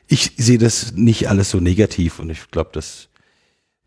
ich 0.08 0.34
sehe 0.38 0.58
das 0.58 0.94
nicht 0.94 1.30
alles 1.30 1.50
so 1.50 1.60
negativ 1.60 2.20
und 2.20 2.30
ich 2.30 2.50
glaube, 2.52 2.72
dass 2.74 3.10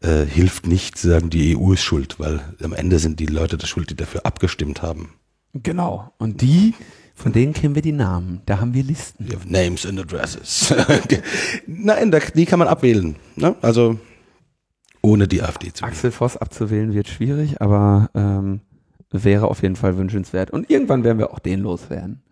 äh, 0.05 0.27
hilft 0.27 0.67
nicht 0.67 0.99
zu 0.99 1.09
sagen, 1.09 1.31
die 1.31 1.57
EU 1.57 1.73
ist 1.73 1.83
schuld, 1.83 2.21
weil 2.21 2.41
am 2.63 2.73
Ende 2.73 2.99
sind 2.99 3.21
die 3.21 3.27
Leute 3.27 3.57
das 3.57 3.69
schuld, 3.69 3.91
die 3.91 3.97
dafür 3.97 4.27
abgestimmt 4.27 4.83
haben. 4.83 5.15
Genau. 5.55 6.13
Und 6.19 6.43
die, 6.43 6.75
von 7.15 7.33
denen 7.33 7.55
kennen 7.55 7.75
wir 7.75 7.83
die 7.83 7.93
Namen. 7.93 8.43
Da 8.47 8.61
haben 8.61 8.75
wir 8.75 8.83
Listen. 8.83 9.27
Have 9.33 9.49
names 9.49 9.87
and 9.87 9.99
addresses. 9.99 10.75
Nein, 11.67 12.11
da, 12.11 12.19
die 12.19 12.45
kann 12.45 12.59
man 12.59 12.69
abwählen. 12.69 13.17
Ne? 13.37 13.57
Also 13.63 13.99
ohne 15.01 15.29
die 15.29 15.43
AfD 15.43 15.73
zu 15.73 15.83
wählen. 15.83 15.93
Axel 15.93 16.11
Voss 16.11 16.37
abzuwählen 16.37 16.93
wird 16.93 17.09
schwierig, 17.09 17.61
aber 17.61 18.11
ähm, 18.15 18.61
wäre 19.11 19.49
auf 19.49 19.63
jeden 19.63 19.77
Fall 19.77 19.97
wünschenswert. 19.97 20.51
Und 20.51 20.71
irgendwann 20.71 21.05
werden 21.05 21.19
wir 21.19 21.33
auch 21.33 21.39
den 21.39 21.61
loswerden. 21.61 22.23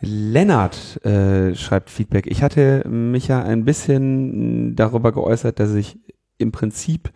Lennart 0.00 1.04
äh, 1.04 1.54
schreibt 1.54 1.90
Feedback. 1.90 2.26
Ich 2.26 2.42
hatte 2.42 2.86
mich 2.88 3.28
ja 3.28 3.42
ein 3.42 3.64
bisschen 3.64 4.76
darüber 4.76 5.12
geäußert, 5.12 5.58
dass 5.58 5.74
ich 5.74 5.98
im 6.38 6.52
Prinzip 6.52 7.10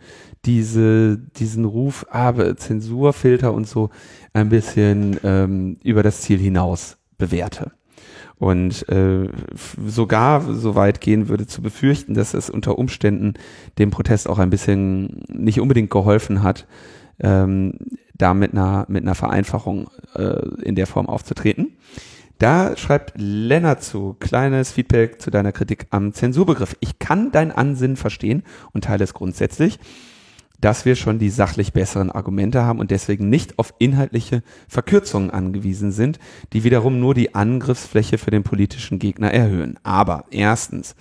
diese, 0.45 1.17
diesen 1.17 1.65
Ruf, 1.65 2.05
aber 2.09 2.47
ah, 2.47 2.55
Zensurfilter 2.55 3.53
und 3.53 3.67
so 3.67 3.89
ein 4.33 4.49
bisschen 4.49 5.19
ähm, 5.23 5.77
über 5.83 6.03
das 6.03 6.21
Ziel 6.21 6.39
hinaus 6.39 6.97
bewerte. 7.17 7.71
Und 8.37 8.89
äh, 8.89 9.29
sogar 9.85 10.41
so 10.41 10.73
weit 10.73 10.99
gehen 10.99 11.29
würde 11.29 11.45
zu 11.45 11.61
befürchten, 11.61 12.15
dass 12.15 12.33
es 12.33 12.49
unter 12.49 12.79
Umständen 12.79 13.35
dem 13.77 13.91
Protest 13.91 14.27
auch 14.27 14.39
ein 14.39 14.49
bisschen 14.49 15.23
nicht 15.27 15.59
unbedingt 15.59 15.91
geholfen 15.91 16.41
hat, 16.41 16.65
ähm, 17.19 17.73
da 18.15 18.33
mit 18.33 18.53
einer, 18.53 18.85
mit 18.87 19.03
einer 19.03 19.13
Vereinfachung 19.13 19.91
äh, 20.15 20.47
in 20.63 20.73
der 20.73 20.87
Form 20.87 21.05
aufzutreten. 21.05 21.77
Da 22.41 22.75
schreibt 22.75 23.13
Lennart 23.17 23.83
zu, 23.83 24.15
kleines 24.19 24.71
Feedback 24.71 25.21
zu 25.21 25.29
deiner 25.29 25.51
Kritik 25.51 25.85
am 25.91 26.11
Zensurbegriff. 26.11 26.75
Ich 26.79 26.97
kann 26.97 27.31
dein 27.31 27.51
Ansinnen 27.51 27.97
verstehen 27.97 28.41
und 28.73 28.85
teile 28.85 29.03
es 29.03 29.13
grundsätzlich, 29.13 29.77
dass 30.59 30.83
wir 30.83 30.95
schon 30.95 31.19
die 31.19 31.29
sachlich 31.29 31.71
besseren 31.71 32.09
Argumente 32.09 32.63
haben 32.63 32.79
und 32.79 32.89
deswegen 32.89 33.29
nicht 33.29 33.59
auf 33.59 33.75
inhaltliche 33.77 34.41
Verkürzungen 34.67 35.29
angewiesen 35.29 35.91
sind, 35.91 36.17
die 36.51 36.63
wiederum 36.63 36.99
nur 36.99 37.13
die 37.13 37.35
Angriffsfläche 37.35 38.17
für 38.17 38.31
den 38.31 38.41
politischen 38.41 38.97
Gegner 38.97 39.31
erhöhen. 39.31 39.77
Aber 39.83 40.25
erstens, 40.31 40.95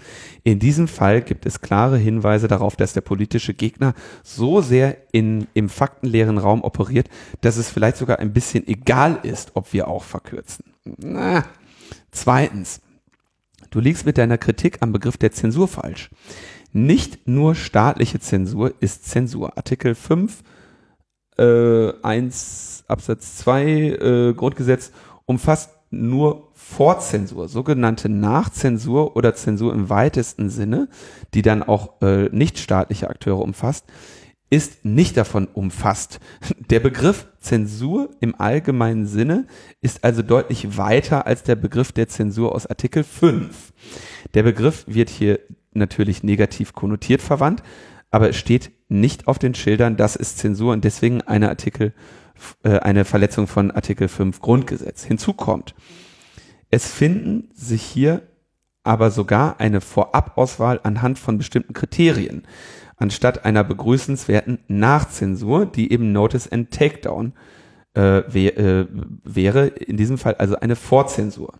in 0.45 0.59
diesem 0.59 0.89
Fall 0.89 1.23
gibt 1.23 1.47
es 1.47 1.63
klare 1.63 1.97
Hinweise 1.97 2.49
darauf, 2.49 2.77
dass 2.77 2.93
der 2.93 3.01
politische 3.01 3.55
Gegner 3.55 3.95
so 4.23 4.61
sehr 4.61 4.99
in, 5.11 5.47
im 5.55 5.71
faktenleeren 5.71 6.37
Raum 6.37 6.63
operiert, 6.65 7.09
dass 7.41 7.57
es 7.57 7.71
vielleicht 7.71 7.97
sogar 7.97 8.19
ein 8.19 8.35
bisschen 8.35 8.69
egal 8.69 9.21
ist, 9.23 9.53
ob 9.55 9.73
wir 9.73 9.89
auch 9.89 10.05
verkürzen. 10.05 10.70
Na. 10.85 11.45
Zweitens, 12.11 12.81
du 13.71 13.81
liegst 13.81 14.07
mit 14.07 14.19
deiner 14.19 14.39
Kritik 14.39 14.79
am 14.81 14.93
Begriff 14.93 15.17
der 15.17 15.33
Zensur 15.33 15.69
falsch. 15.69 16.11
Nicht 16.73 17.27
nur 17.27 17.55
staatliche 17.55 18.21
Zensur 18.21 18.75
ist 18.81 19.05
Zensur. 19.05 19.57
Artikel 19.57 19.95
5 19.95 20.43
äh, 21.39 21.93
1 22.03 22.85
Absatz 22.87 23.37
2 23.39 23.65
äh, 23.65 24.35
Grundgesetz 24.35 24.93
umfasst 25.27 25.71
nur 25.91 26.51
Vorzensur, 26.55 27.49
sogenannte 27.49 28.09
Nachzensur 28.09 29.17
oder 29.17 29.35
Zensur 29.35 29.73
im 29.75 29.89
weitesten 29.89 30.49
Sinne, 30.49 30.89
die 31.35 31.43
dann 31.43 31.65
auch 31.65 32.01
äh, 32.01 32.29
nicht 32.31 32.59
staatliche 32.59 33.11
Akteure 33.11 33.41
umfasst, 33.41 33.87
ist 34.51 34.85
nicht 34.85 35.17
davon 35.17 35.47
umfasst. 35.47 36.19
Der 36.71 36.81
Begriff 36.81 37.29
Zensur 37.39 38.11
im 38.21 38.39
allgemeinen 38.39 39.07
Sinne 39.07 39.47
ist 39.81 40.05
also 40.05 40.23
deutlich 40.23 40.77
weiter 40.77 41.27
als 41.27 41.45
der 41.45 41.55
Begriff 41.55 41.93
der 41.93 42.09
Zensur 42.09 42.55
aus 42.55 42.67
Artikel 42.67 43.05
5. 43.05 43.73
Der 44.35 44.43
Begriff 44.43 44.85
wird 44.89 45.09
hier 45.09 45.39
natürlich 45.73 46.25
negativ 46.25 46.73
konnotiert 46.73 47.23
verwandt, 47.23 47.63
aber 48.11 48.29
es 48.29 48.37
steht 48.37 48.73
nicht 48.89 49.29
auf 49.29 49.39
den 49.39 49.55
Schildern, 49.55 49.97
das 49.97 50.17
ist 50.17 50.39
Zensur 50.39 50.73
und 50.73 50.85
deswegen 50.85 51.23
eine 51.23 51.49
Artikel, 51.49 51.95
äh, 52.65 52.81
eine 52.81 53.05
Verletzung 53.05 53.47
von 53.47 53.71
Artikel 53.71 54.09
5 54.09 54.41
Grundgesetz. 54.41 55.05
Hinzu 55.05 55.33
kommt, 55.33 55.77
es 56.71 56.91
finden 56.91 57.51
sich 57.55 57.83
hier 57.83 58.23
aber 58.83 59.13
sogar 59.13 59.61
eine 59.61 59.81
Vorabauswahl 59.81 60.81
anhand 60.83 61.19
von 61.19 61.39
bestimmten 61.39 61.75
Kriterien 61.75 62.43
anstatt 63.01 63.45
einer 63.45 63.65
begrüßenswerten 63.65 64.59
Nachzensur, 64.69 65.67
die 65.67 65.93
eben 65.93 66.13
Notice 66.13 66.51
and 66.53 66.71
Takedown 66.71 67.33
äh, 67.95 68.23
wär, 68.29 68.59
äh, 68.59 68.87
wäre, 69.25 69.67
in 69.67 69.97
diesem 69.97 70.19
Fall 70.19 70.35
also 70.35 70.57
eine 70.57 70.77
Vorzensur. 70.77 71.55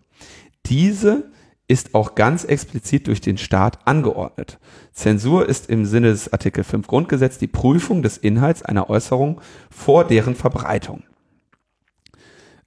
Diese 0.65 1.31
ist 1.67 1.95
auch 1.95 2.15
ganz 2.15 2.43
explizit 2.43 3.07
durch 3.07 3.21
den 3.21 3.37
Staat 3.37 3.79
angeordnet. 3.85 4.59
Zensur 4.91 5.47
ist 5.47 5.69
im 5.69 5.85
Sinne 5.85 6.09
des 6.09 6.31
Artikel 6.31 6.63
5 6.63 6.85
Grundgesetz 6.85 7.37
die 7.37 7.47
Prüfung 7.47 8.03
des 8.03 8.17
Inhalts 8.17 8.61
einer 8.61 8.89
Äußerung 8.89 9.41
vor 9.69 10.03
deren 10.05 10.35
Verbreitung. 10.35 11.03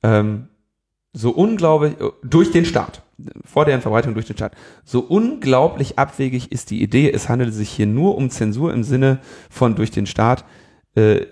Ähm, 0.02 0.48
so 1.12 1.30
unglaublich, 1.30 1.94
durch 2.24 2.50
den 2.50 2.64
Staat 2.64 3.03
vor 3.44 3.64
deren 3.64 3.80
Verbreitung 3.80 4.14
durch 4.14 4.26
den 4.26 4.36
Staat. 4.36 4.56
So 4.84 5.00
unglaublich 5.00 5.98
abwegig 5.98 6.52
ist 6.52 6.70
die 6.70 6.82
Idee, 6.82 7.10
es 7.10 7.28
handelt 7.28 7.54
sich 7.54 7.70
hier 7.70 7.86
nur 7.86 8.16
um 8.16 8.30
Zensur 8.30 8.72
im 8.72 8.82
Sinne 8.82 9.20
von 9.50 9.74
durch 9.74 9.90
den 9.90 10.06
Staat, 10.06 10.44
äh, 10.96 11.26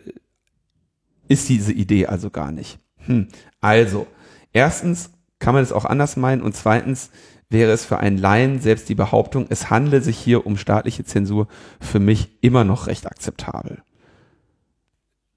ist 1.29 1.49
diese 1.49 1.73
Idee 1.73 2.07
also 2.07 2.31
gar 2.31 2.53
nicht. 2.53 2.79
Hm. 3.07 3.29
Also, 3.61 4.07
erstens 4.53 5.11
kann 5.39 5.55
man 5.55 5.63
es 5.63 5.73
auch 5.73 5.85
anders 5.85 6.17
meinen 6.17 6.43
und 6.43 6.55
zweitens 6.55 7.11
wäre 7.49 7.73
es 7.73 7.85
für 7.85 7.99
einen 7.99 8.19
Laien 8.19 8.61
selbst 8.61 8.89
die 8.89 8.95
Behauptung, 8.95 9.47
es 9.51 9.71
handle 9.71 10.01
sich 10.01 10.19
hier 10.19 10.47
um 10.47 10.57
staatliche 10.57 11.05
Zensur 11.05 11.49
für 11.81 12.01
mich 12.01 12.39
immer 12.41 12.65
noch 12.65 12.87
recht 12.87 13.07
akzeptabel. 13.07 13.83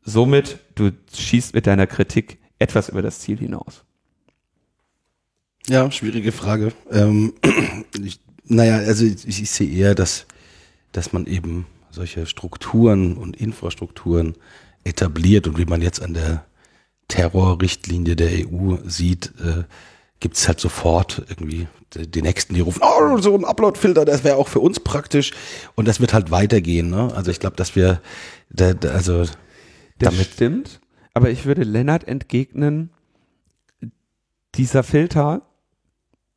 Somit, 0.02 0.60
du 0.76 0.92
schießt 1.14 1.56
mit 1.56 1.68
deiner 1.68 1.88
Kritik 1.88 2.40
etwas 2.60 2.90
über 2.90 3.02
das 3.02 3.20
Ziel 3.20 3.38
hinaus. 3.40 3.84
Ja, 5.68 5.90
schwierige 5.92 6.32
Frage. 6.32 6.74
Ähm, 6.92 7.34
ich, 8.04 8.20
naja, 8.46 8.78
also 8.78 9.06
ich, 9.06 9.28
ich 9.28 9.50
sehe 9.50 9.70
eher, 9.70 9.96
dass, 9.96 10.26
dass 10.92 11.14
man 11.14 11.26
eben 11.26 11.66
solche 11.92 12.26
Strukturen 12.26 13.18
und 13.18 13.36
Infrastrukturen 13.38 14.36
etabliert 14.84 15.48
und 15.48 15.58
wie 15.58 15.66
man 15.66 15.82
jetzt 15.82 16.02
an 16.02 16.14
der 16.14 16.46
Terrorrichtlinie 17.08 18.16
der 18.16 18.48
EU 18.48 18.78
sieht, 18.86 19.34
äh, 19.40 19.64
gibt 20.20 20.38
es 20.38 20.48
halt 20.48 20.60
sofort 20.60 21.24
irgendwie 21.30 21.68
die, 21.94 22.22
Nächsten, 22.22 22.54
die 22.54 22.62
rufen, 22.62 22.82
oh, 22.84 23.18
so 23.18 23.36
ein 23.36 23.46
Upload-Filter, 23.46 24.06
das 24.06 24.24
wäre 24.24 24.38
auch 24.38 24.48
für 24.48 24.60
uns 24.60 24.80
praktisch. 24.80 25.32
Und 25.76 25.88
das 25.88 26.00
wird 26.00 26.14
halt 26.14 26.32
weitergehen. 26.32 26.90
Ne? 26.90 27.14
Also 27.16 27.32
ich 27.32 27.40
glaube, 27.40 27.56
dass 27.56 27.76
wir, 27.76 28.02
da, 28.50 28.74
da, 28.74 28.90
also 28.90 29.20
Das 29.20 29.34
damit, 30.00 30.28
stimmt, 30.28 30.82
aber 31.14 31.30
ich 31.30 31.46
würde 31.46 31.64
Lennart 31.64 32.08
entgegnen, 32.08 32.90
dieser 34.56 34.84
Filter 34.84 35.44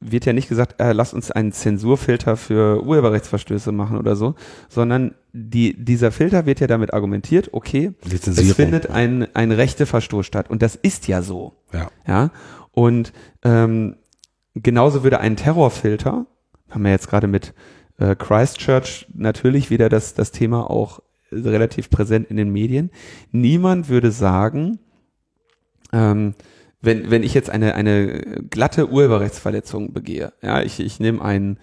wird 0.01 0.27
ja 0.27 0.33
nicht 0.33 0.49
gesagt, 0.49 0.81
äh, 0.81 0.93
lass 0.93 1.13
uns 1.13 1.31
einen 1.31 1.53
Zensurfilter 1.53 2.37
für 2.37 2.85
Urheberrechtsverstöße 2.85 3.73
machen 3.73 3.99
oder 3.99 4.15
so, 4.15 4.35
sondern 4.69 5.15
die, 5.33 5.85
dieser 5.85 6.13
Filter 6.13 6.47
wird 6.47 6.61
ja 6.61 6.67
damit 6.67 6.95
argumentiert, 6.95 7.51
okay, 7.53 7.93
es 8.11 8.53
findet 8.55 8.91
ein, 8.91 9.27
ein 9.35 9.51
Rechteverstoß 9.51 10.25
statt 10.25 10.51
und 10.51 10.63
das 10.63 10.77
ist 10.77 11.09
ja 11.09 11.23
so. 11.23 11.55
ja. 11.73 11.91
Ja, 12.07 12.31
und 12.73 13.13
ähm, 13.43 13.97
genauso 14.55 15.03
würde 15.03 15.21
ein 15.21 15.37
Terrorfilter, 15.37 16.27
haben 16.71 16.85
wir 16.85 16.91
jetzt 16.91 17.09
gerade 17.09 17.27
mit 17.27 17.55
äh, 17.99 18.15
Christchurch 18.15 19.07
natürlich 19.15 19.71
wieder 19.71 19.89
das, 19.89 20.15
das 20.15 20.31
Thema 20.31 20.71
auch 20.71 21.01
relativ 21.33 21.91
präsent 21.91 22.31
in 22.31 22.37
den 22.37 22.51
Medien. 22.51 22.91
Niemand 23.33 23.89
würde 23.89 24.11
sagen, 24.13 24.79
ähm, 25.93 26.35
wenn, 26.81 27.11
wenn 27.11 27.23
ich 27.23 27.35
jetzt 27.35 27.51
eine, 27.51 27.75
eine 27.75 28.21
glatte 28.51 28.91
Urheberrechtsverletzung 28.91 29.93
begehe, 29.93 30.33
ja, 30.43 30.63
ich, 30.63 30.81
ich 30.81 31.01
nehme 31.01 31.23
ein 31.23 31.59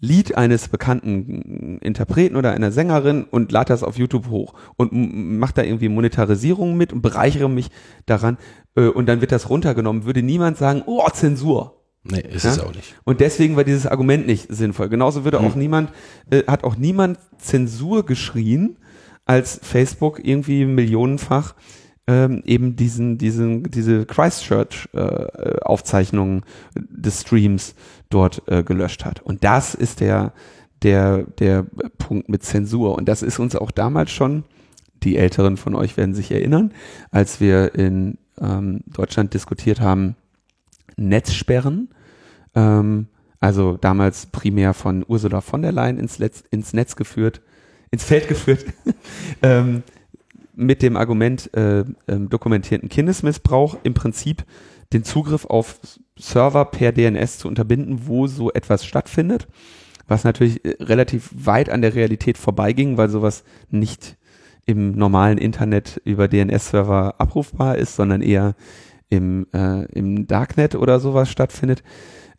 Lied 0.00 0.36
eines 0.36 0.68
bekannten 0.68 1.78
Interpreten 1.78 2.36
oder 2.36 2.52
einer 2.52 2.72
Sängerin 2.72 3.24
und 3.24 3.50
lade 3.52 3.68
das 3.68 3.82
auf 3.82 3.96
YouTube 3.96 4.28
hoch 4.28 4.54
und 4.76 4.92
mache 4.92 5.54
da 5.54 5.62
irgendwie 5.62 5.88
Monetarisierung 5.88 6.76
mit 6.76 6.92
und 6.92 7.00
bereichere 7.00 7.48
mich 7.48 7.70
daran 8.06 8.36
äh, 8.76 8.86
und 8.86 9.06
dann 9.06 9.20
wird 9.20 9.32
das 9.32 9.48
runtergenommen, 9.48 10.04
würde 10.04 10.22
niemand 10.22 10.58
sagen, 10.58 10.82
oh, 10.86 11.08
Zensur. 11.12 11.80
Nee, 12.02 12.20
ist 12.20 12.44
Ja? 12.44 12.50
es 12.50 12.60
auch 12.60 12.74
nicht. 12.74 12.94
Und 13.04 13.20
deswegen 13.20 13.56
war 13.56 13.64
dieses 13.64 13.86
Argument 13.86 14.26
nicht 14.26 14.52
sinnvoll. 14.54 14.90
Genauso 14.90 15.24
würde 15.24 15.40
auch 15.40 15.54
niemand, 15.54 15.90
äh, 16.30 16.42
hat 16.46 16.64
auch 16.64 16.76
niemand 16.76 17.18
Zensur 17.38 18.04
geschrien, 18.04 18.76
als 19.24 19.58
Facebook 19.62 20.20
irgendwie 20.22 20.66
millionenfach 20.66 21.54
ähm, 22.06 22.42
eben 22.44 22.76
diesen, 22.76 23.18
diesen, 23.18 23.64
diese 23.64 24.06
Christchurch-Aufzeichnungen 24.06 26.44
des 26.74 27.22
Streams 27.22 27.74
dort 28.10 28.42
äh, 28.46 28.62
gelöscht 28.62 29.04
hat. 29.04 29.20
Und 29.22 29.42
das 29.44 29.74
ist 29.74 29.98
der, 30.00 30.32
der, 30.82 31.24
der 31.38 31.64
Punkt 31.98 32.28
mit 32.28 32.42
Zensur. 32.42 32.96
Und 32.96 33.08
das 33.08 33.22
ist 33.22 33.38
uns 33.38 33.56
auch 33.56 33.70
damals 33.70 34.10
schon, 34.10 34.44
die 35.02 35.16
Älteren 35.16 35.56
von 35.56 35.74
euch 35.74 35.96
werden 35.96 36.14
sich 36.14 36.30
erinnern, 36.30 36.72
als 37.10 37.40
wir 37.40 37.74
in 37.74 38.18
ähm, 38.40 38.80
Deutschland 38.86 39.34
diskutiert 39.34 39.80
haben, 39.80 40.16
Netzsperren, 40.96 41.88
ähm, 42.54 43.08
also 43.40 43.76
damals 43.76 44.26
primär 44.26 44.74
von 44.74 45.04
Ursula 45.06 45.40
von 45.40 45.62
der 45.62 45.72
Leyen 45.72 45.98
ins, 45.98 46.18
Letz, 46.18 46.44
ins 46.50 46.72
Netz 46.72 46.96
geführt, 46.96 47.42
ins 47.90 48.04
Feld 48.04 48.28
geführt, 48.28 48.64
ähm, 49.42 49.82
mit 50.56 50.82
dem 50.82 50.96
Argument 50.96 51.52
äh, 51.54 51.84
ähm, 52.08 52.28
dokumentierten 52.28 52.88
Kindesmissbrauch 52.88 53.78
im 53.82 53.94
Prinzip 53.94 54.44
den 54.92 55.04
Zugriff 55.04 55.46
auf 55.46 55.80
Server 56.18 56.64
per 56.66 56.92
DNS 56.92 57.38
zu 57.38 57.48
unterbinden, 57.48 58.06
wo 58.06 58.26
so 58.26 58.52
etwas 58.52 58.84
stattfindet, 58.84 59.48
was 60.06 60.24
natürlich 60.24 60.64
äh, 60.64 60.76
relativ 60.82 61.30
weit 61.34 61.70
an 61.70 61.82
der 61.82 61.94
Realität 61.94 62.38
vorbeiging, 62.38 62.96
weil 62.96 63.08
sowas 63.08 63.44
nicht 63.70 64.16
im 64.66 64.92
normalen 64.92 65.38
Internet 65.38 66.00
über 66.04 66.28
DNS-Server 66.28 67.16
abrufbar 67.18 67.76
ist, 67.76 67.96
sondern 67.96 68.22
eher 68.22 68.54
im, 69.10 69.46
äh, 69.52 69.84
im 69.92 70.26
Darknet 70.26 70.74
oder 70.74 71.00
sowas 71.00 71.30
stattfindet. 71.30 71.82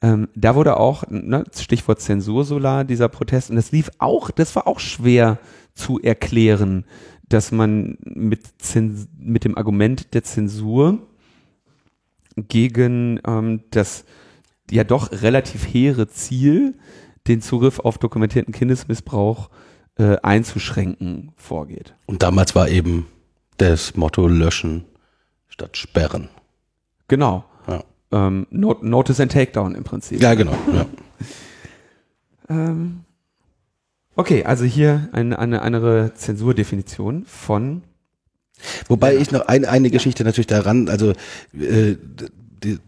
Ähm, 0.01 0.28
da 0.36 0.56
wurde 0.56 0.78
auch, 0.78 1.04
ne, 1.10 1.43
Stichwort 1.56 2.01
Zensursolar, 2.01 2.84
dieser 2.84 3.10
Protest, 3.10 3.49
und 3.49 3.56
das 3.56 3.71
lief 3.71 3.91
auch, 3.99 4.32
das 4.32 4.56
war 4.56 4.67
auch 4.67 4.80
schwer 4.80 5.39
zu 5.73 5.99
erklären, 6.01 6.86
dass 7.29 7.51
man 7.51 7.97
mit, 8.03 8.61
Zens 8.61 9.07
mit 9.17 9.45
dem 9.45 9.57
Argument 9.57 10.13
der 10.13 10.23
Zensur 10.23 10.99
gegen 12.35 13.19
ähm, 13.25 13.61
das 13.71 14.05
ja 14.69 14.83
doch 14.83 15.11
relativ 15.11 15.65
hehre 15.65 16.07
Ziel, 16.07 16.75
den 17.27 17.41
Zugriff 17.41 17.79
auf 17.79 17.97
dokumentierten 17.97 18.53
Kindesmissbrauch 18.53 19.49
äh, 19.97 20.17
einzuschränken, 20.21 21.31
vorgeht. 21.38 21.95
Und 22.05 22.21
damals 22.23 22.55
war 22.55 22.69
eben 22.69 23.07
das 23.57 23.95
Motto 23.95 24.27
löschen 24.27 24.85
statt 25.47 25.77
sperren. 25.77 26.29
Genau. 27.07 27.45
Ja, 27.67 27.83
Ähm, 28.11 28.45
Not 28.49 28.83
Notice 28.83 29.19
and 29.21 29.31
Takedown 29.31 29.73
im 29.75 29.83
Prinzip. 29.83 30.21
ja 30.21 30.33
genau. 30.35 30.55
Ja. 30.73 30.85
Ähm, 32.47 33.05
okay, 34.15 34.43
also 34.43 34.65
hier 34.65 35.10
eine, 35.12 35.39
eine 35.39 35.62
andere 35.62 36.13
Zensurdefinition 36.15 37.25
von 37.25 37.84
Wobei 38.88 39.17
ich 39.17 39.32
noch 39.32 39.47
eine, 39.47 39.67
eine 39.67 39.89
Geschichte 39.89 40.23
natürlich 40.23 40.47
daran, 40.47 40.88
also 40.89 41.12
äh, 41.54 41.95
die, 42.63 42.80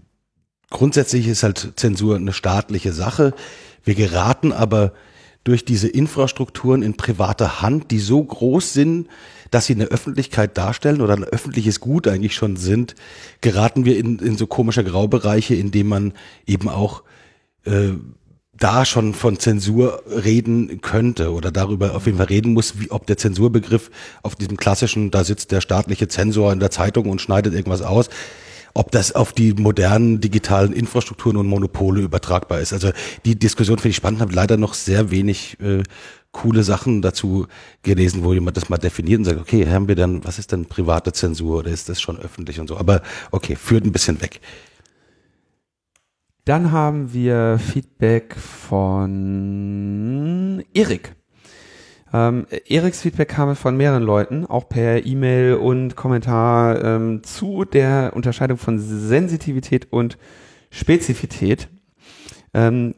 grundsätzlich 0.70 1.28
ist 1.28 1.44
halt 1.44 1.74
Zensur 1.76 2.16
eine 2.16 2.34
staatliche 2.34 2.94
Sache. 2.94 3.34
Wir 3.84 3.96
geraten 3.96 4.52
aber 4.52 4.94
durch 5.44 5.64
diese 5.64 5.88
Infrastrukturen 5.88 6.84
in 6.84 6.98
privater 6.98 7.62
Hand, 7.62 7.92
die 7.92 8.00
so 8.00 8.24
groß 8.24 8.74
sind, 8.74 9.08
dass 9.50 9.66
sie 9.66 9.76
eine 9.76 9.86
Öffentlichkeit 9.86 10.58
darstellen 10.58 11.00
oder 11.00 11.14
ein 11.14 11.24
öffentliches 11.24 11.80
Gut 11.80 12.08
eigentlich 12.08 12.36
schon 12.36 12.58
sind, 12.58 12.96
geraten 13.40 13.86
wir 13.86 13.98
in, 13.98 14.20
in 14.20 14.36
so 14.36 14.46
komische 14.46 14.84
Graubereiche, 14.84 15.56
in 15.56 15.72
denen 15.72 15.90
man 15.90 16.14
eben 16.46 16.68
auch 16.68 17.04
äh, 17.66 17.92
da 18.58 18.86
schon 18.86 19.14
von 19.14 19.40
Zensur 19.40 20.04
reden 20.08 20.82
könnte 20.82 21.32
oder 21.32 21.52
darüber 21.52 21.96
auf 21.96 22.06
jeden 22.06 22.18
Fall 22.18 22.28
reden 22.28 22.54
muss, 22.54 22.80
wie 22.80 22.92
ob 22.92 23.06
der 23.06 23.18
Zensurbegriff 23.18 23.92
auf 24.24 24.36
diesem 24.36 24.58
klassischen, 24.58 25.12
da 25.12 25.24
sitzt 25.24 25.52
der 25.52 25.62
staatliche 25.62 26.08
Zensor 26.08 26.52
in 26.52 26.60
der 26.60 26.72
Zeitung 26.72 27.10
und 27.10 27.22
schneidet 27.22 27.54
irgendwas 27.54 27.82
aus, 27.82 28.10
ob 28.74 28.92
das 28.92 29.12
auf 29.12 29.34
die 29.34 29.54
modernen 29.54 30.22
digitalen 30.22 30.74
Infrastrukturen 30.74 31.38
und 31.38 31.48
Monopole 31.48 32.02
übertragbar 32.02 32.60
ist. 32.60 32.74
Also 32.74 32.92
die 33.26 33.38
Diskussion 33.38 33.78
finde 33.78 33.90
ich 33.90 33.96
spannend, 33.96 34.22
habe 34.22 34.34
leider 34.34 34.58
noch 34.58 34.74
sehr 34.74 35.10
wenig 35.12 35.60
äh, 35.60 35.84
coole 36.32 36.64
Sachen 36.64 37.02
dazu 37.02 37.48
gelesen, 37.82 38.24
wo 38.24 38.34
jemand 38.34 38.58
das 38.58 38.70
mal 38.70 38.78
definiert 38.78 39.20
und 39.20 39.26
sagt, 39.26 39.40
okay, 39.40 39.68
haben 39.68 39.88
wir 39.88 39.96
dann, 39.96 40.24
was 40.24 40.38
ist 40.38 40.52
denn 40.52 40.66
private 40.66 41.12
Zensur 41.12 41.60
oder 41.60 41.72
ist 41.72 41.90
das 41.90 42.00
schon 42.00 42.20
öffentlich 42.20 42.60
und 42.60 42.68
so. 42.68 42.78
Aber 42.78 43.02
okay, 43.32 43.56
führt 43.56 43.86
ein 43.86 43.92
bisschen 43.92 44.22
weg. 44.22 44.42
Dann 46.48 46.72
haben 46.72 47.12
wir 47.12 47.60
Feedback 47.60 48.34
von 48.38 49.84
Erik. 50.74 51.14
Ähm, 52.14 52.48
Eriks 52.70 53.02
Feedback 53.02 53.28
kam 53.28 53.54
von 53.58 53.76
mehreren 53.76 54.04
Leuten, 54.04 54.46
auch 54.46 54.70
per 54.70 55.06
E-Mail 55.06 55.56
und 55.56 55.98
Kommentar 55.98 56.82
ähm, 56.82 57.22
zu 57.24 57.66
der 57.66 58.14
Unterscheidung 58.16 58.58
von 58.58 58.80
Sensitivität 58.80 59.92
und 59.92 60.18
Spezifität. 60.70 61.68
Ähm, 62.54 62.96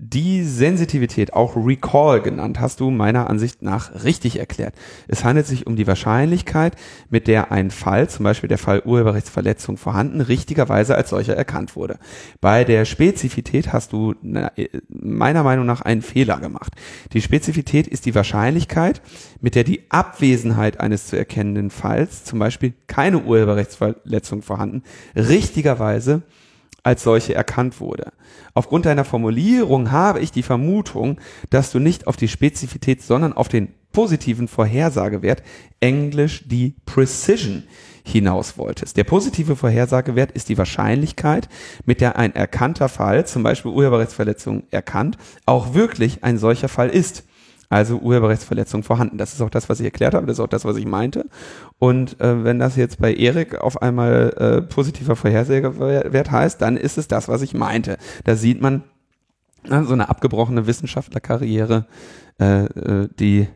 die 0.00 0.44
Sensitivität, 0.44 1.32
auch 1.32 1.56
Recall 1.56 2.22
genannt, 2.22 2.60
hast 2.60 2.78
du 2.78 2.88
meiner 2.90 3.28
Ansicht 3.28 3.62
nach 3.62 4.04
richtig 4.04 4.38
erklärt. 4.38 4.76
Es 5.08 5.24
handelt 5.24 5.48
sich 5.48 5.66
um 5.66 5.74
die 5.74 5.88
Wahrscheinlichkeit, 5.88 6.76
mit 7.10 7.26
der 7.26 7.50
ein 7.50 7.72
Fall, 7.72 8.08
zum 8.08 8.22
Beispiel 8.22 8.48
der 8.48 8.58
Fall 8.58 8.82
Urheberrechtsverletzung 8.84 9.76
vorhanden, 9.76 10.20
richtigerweise 10.20 10.94
als 10.94 11.10
solcher 11.10 11.36
erkannt 11.36 11.74
wurde. 11.74 11.98
Bei 12.40 12.62
der 12.62 12.84
Spezifität 12.84 13.72
hast 13.72 13.92
du 13.92 14.14
na, 14.22 14.52
meiner 14.88 15.42
Meinung 15.42 15.66
nach 15.66 15.80
einen 15.80 16.02
Fehler 16.02 16.38
gemacht. 16.38 16.74
Die 17.12 17.20
Spezifität 17.20 17.88
ist 17.88 18.06
die 18.06 18.14
Wahrscheinlichkeit, 18.14 19.02
mit 19.40 19.56
der 19.56 19.64
die 19.64 19.90
Abwesenheit 19.90 20.78
eines 20.78 21.08
zu 21.08 21.18
erkennenden 21.18 21.70
Falls, 21.70 22.22
zum 22.22 22.38
Beispiel 22.38 22.72
keine 22.86 23.24
Urheberrechtsverletzung 23.24 24.42
vorhanden, 24.42 24.84
richtigerweise 25.16 26.22
als 26.88 27.02
solche 27.02 27.34
erkannt 27.34 27.80
wurde. 27.80 28.12
Aufgrund 28.54 28.86
deiner 28.86 29.04
Formulierung 29.04 29.90
habe 29.90 30.20
ich 30.20 30.32
die 30.32 30.42
Vermutung, 30.42 31.20
dass 31.50 31.70
du 31.70 31.78
nicht 31.78 32.06
auf 32.06 32.16
die 32.16 32.28
Spezifität, 32.28 33.02
sondern 33.02 33.34
auf 33.34 33.48
den 33.48 33.74
positiven 33.92 34.48
Vorhersagewert, 34.48 35.42
englisch 35.80 36.48
die 36.48 36.76
Precision, 36.86 37.64
hinaus 38.04 38.56
wolltest. 38.56 38.96
Der 38.96 39.04
positive 39.04 39.54
Vorhersagewert 39.54 40.32
ist 40.32 40.48
die 40.48 40.56
Wahrscheinlichkeit, 40.56 41.50
mit 41.84 42.00
der 42.00 42.16
ein 42.16 42.34
erkannter 42.34 42.88
Fall, 42.88 43.26
zum 43.26 43.42
Beispiel 43.42 43.70
Urheberrechtsverletzung 43.70 44.62
erkannt, 44.70 45.18
auch 45.44 45.74
wirklich 45.74 46.24
ein 46.24 46.38
solcher 46.38 46.70
Fall 46.70 46.88
ist 46.88 47.24
also 47.68 47.98
Urheberrechtsverletzung 47.98 48.82
vorhanden. 48.82 49.18
Das 49.18 49.32
ist 49.32 49.42
auch 49.42 49.50
das, 49.50 49.68
was 49.68 49.80
ich 49.80 49.84
erklärt 49.84 50.14
habe, 50.14 50.26
das 50.26 50.36
ist 50.36 50.40
auch 50.40 50.48
das, 50.48 50.64
was 50.64 50.76
ich 50.76 50.86
meinte. 50.86 51.26
Und 51.78 52.20
äh, 52.20 52.44
wenn 52.44 52.58
das 52.58 52.76
jetzt 52.76 52.98
bei 52.98 53.12
Erik 53.12 53.60
auf 53.60 53.82
einmal 53.82 54.34
äh, 54.38 54.62
positiver 54.62 55.16
Vorhersagewert 55.16 56.30
heißt, 56.30 56.60
dann 56.62 56.76
ist 56.76 56.98
es 56.98 57.08
das, 57.08 57.28
was 57.28 57.42
ich 57.42 57.54
meinte. 57.54 57.98
Da 58.24 58.36
sieht 58.36 58.60
man 58.60 58.84
na, 59.64 59.84
so 59.84 59.92
eine 59.92 60.08
abgebrochene 60.08 60.66
Wissenschaftlerkarriere, 60.66 61.86
äh, 62.40 62.64
äh, 62.64 63.08
die 63.18 63.48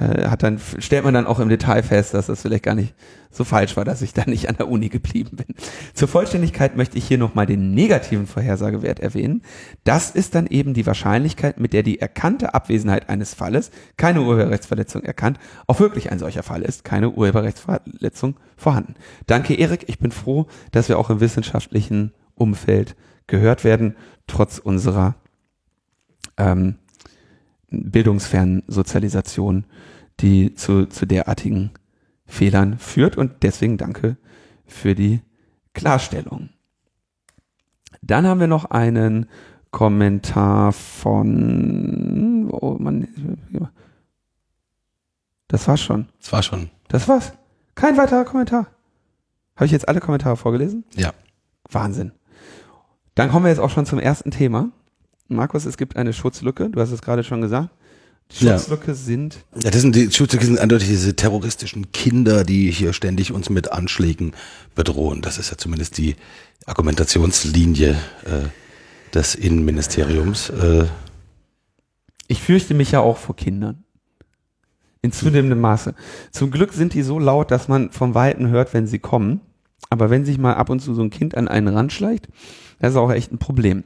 hat 0.00 0.42
dann, 0.42 0.58
stellt 0.78 1.04
man 1.04 1.14
dann 1.14 1.26
auch 1.26 1.40
im 1.40 1.48
Detail 1.48 1.82
fest, 1.82 2.14
dass 2.14 2.26
das 2.26 2.42
vielleicht 2.42 2.62
gar 2.62 2.74
nicht 2.74 2.94
so 3.30 3.44
falsch 3.44 3.76
war, 3.76 3.84
dass 3.84 4.02
ich 4.02 4.12
da 4.12 4.24
nicht 4.26 4.48
an 4.48 4.56
der 4.56 4.68
Uni 4.68 4.88
geblieben 4.88 5.36
bin. 5.36 5.54
Zur 5.94 6.08
Vollständigkeit 6.08 6.76
möchte 6.76 6.98
ich 6.98 7.06
hier 7.06 7.18
nochmal 7.18 7.46
den 7.46 7.74
negativen 7.74 8.26
Vorhersagewert 8.26 8.98
erwähnen. 8.98 9.42
Das 9.84 10.10
ist 10.10 10.34
dann 10.34 10.46
eben 10.46 10.74
die 10.74 10.86
Wahrscheinlichkeit, 10.86 11.60
mit 11.60 11.72
der 11.72 11.82
die 11.82 12.00
erkannte 12.00 12.54
Abwesenheit 12.54 13.08
eines 13.08 13.34
Falles, 13.34 13.70
keine 13.96 14.22
Urheberrechtsverletzung 14.22 15.02
erkannt, 15.02 15.38
auch 15.66 15.80
wirklich 15.80 16.10
ein 16.10 16.18
solcher 16.18 16.42
Fall 16.42 16.62
ist, 16.62 16.82
keine 16.82 17.10
Urheberrechtsverletzung 17.10 18.36
vorhanden. 18.56 18.94
Danke, 19.26 19.54
Erik. 19.54 19.84
Ich 19.88 19.98
bin 19.98 20.12
froh, 20.12 20.46
dass 20.72 20.88
wir 20.88 20.98
auch 20.98 21.10
im 21.10 21.20
wissenschaftlichen 21.20 22.12
Umfeld 22.34 22.96
gehört 23.26 23.64
werden, 23.64 23.96
trotz 24.26 24.58
unserer 24.58 25.14
ähm, 26.36 26.76
bildungsfernen 27.70 28.64
Sozialisation 28.66 29.64
die 30.20 30.54
zu, 30.54 30.86
zu 30.86 31.06
derartigen 31.06 31.70
Fehlern 32.26 32.78
führt 32.78 33.16
und 33.16 33.42
deswegen 33.42 33.76
danke 33.76 34.16
für 34.66 34.94
die 34.94 35.20
Klarstellung. 35.74 36.50
Dann 38.02 38.26
haben 38.26 38.40
wir 38.40 38.46
noch 38.46 38.66
einen 38.66 39.28
Kommentar 39.70 40.72
von, 40.72 42.48
oh 42.50 42.76
man, 42.78 43.08
das 45.48 45.66
war's 45.68 45.80
schon. 45.80 46.08
Das 46.20 46.32
war 46.32 46.42
schon. 46.42 46.70
Das 46.88 47.08
war's. 47.08 47.32
Kein 47.74 47.96
weiterer 47.96 48.24
Kommentar. 48.24 48.66
Habe 49.56 49.66
ich 49.66 49.72
jetzt 49.72 49.88
alle 49.88 50.00
Kommentare 50.00 50.36
vorgelesen? 50.36 50.84
Ja. 50.94 51.12
Wahnsinn. 51.68 52.12
Dann 53.14 53.30
kommen 53.30 53.44
wir 53.44 53.50
jetzt 53.50 53.60
auch 53.60 53.70
schon 53.70 53.86
zum 53.86 53.98
ersten 53.98 54.30
Thema. 54.30 54.70
Markus, 55.28 55.64
es 55.64 55.76
gibt 55.76 55.96
eine 55.96 56.12
Schutzlücke, 56.12 56.70
du 56.70 56.80
hast 56.80 56.90
es 56.90 57.02
gerade 57.02 57.22
schon 57.22 57.40
gesagt. 57.40 57.70
Schutzlücke 58.32 58.92
ja. 58.92 58.94
sind. 58.94 59.38
Ja, 59.62 59.70
das 59.70 59.82
sind 59.82 59.94
die 59.96 60.10
Schutzlücke 60.10 60.44
sind 60.44 60.58
eindeutig 60.58 60.88
diese 60.88 61.16
terroristischen 61.16 61.92
Kinder, 61.92 62.44
die 62.44 62.70
hier 62.70 62.92
ständig 62.92 63.32
uns 63.32 63.50
mit 63.50 63.72
Anschlägen 63.72 64.32
bedrohen. 64.74 65.20
Das 65.20 65.38
ist 65.38 65.50
ja 65.50 65.58
zumindest 65.58 65.98
die 65.98 66.16
Argumentationslinie 66.66 67.90
äh, 67.90 69.14
des 69.14 69.34
Innenministeriums. 69.34 70.50
Äh. 70.50 70.86
Ich 72.28 72.40
fürchte 72.40 72.74
mich 72.74 72.92
ja 72.92 73.00
auch 73.00 73.16
vor 73.16 73.34
Kindern. 73.34 73.84
In 75.02 75.12
zunehmendem 75.12 75.60
Maße. 75.60 75.94
Zum 76.30 76.50
Glück 76.50 76.74
sind 76.74 76.92
die 76.92 77.02
so 77.02 77.18
laut, 77.18 77.50
dass 77.50 77.68
man 77.68 77.90
vom 77.90 78.14
Weiten 78.14 78.48
hört, 78.48 78.74
wenn 78.74 78.86
sie 78.86 78.98
kommen. 78.98 79.40
Aber 79.88 80.10
wenn 80.10 80.26
sich 80.26 80.38
mal 80.38 80.54
ab 80.54 80.68
und 80.68 80.80
zu 80.80 80.94
so 80.94 81.02
ein 81.02 81.10
Kind 81.10 81.34
an 81.34 81.48
einen 81.48 81.68
Rand 81.68 81.92
schleicht, 81.92 82.28
das 82.80 82.90
ist 82.90 82.96
auch 82.96 83.10
echt 83.10 83.32
ein 83.32 83.38
Problem. 83.38 83.82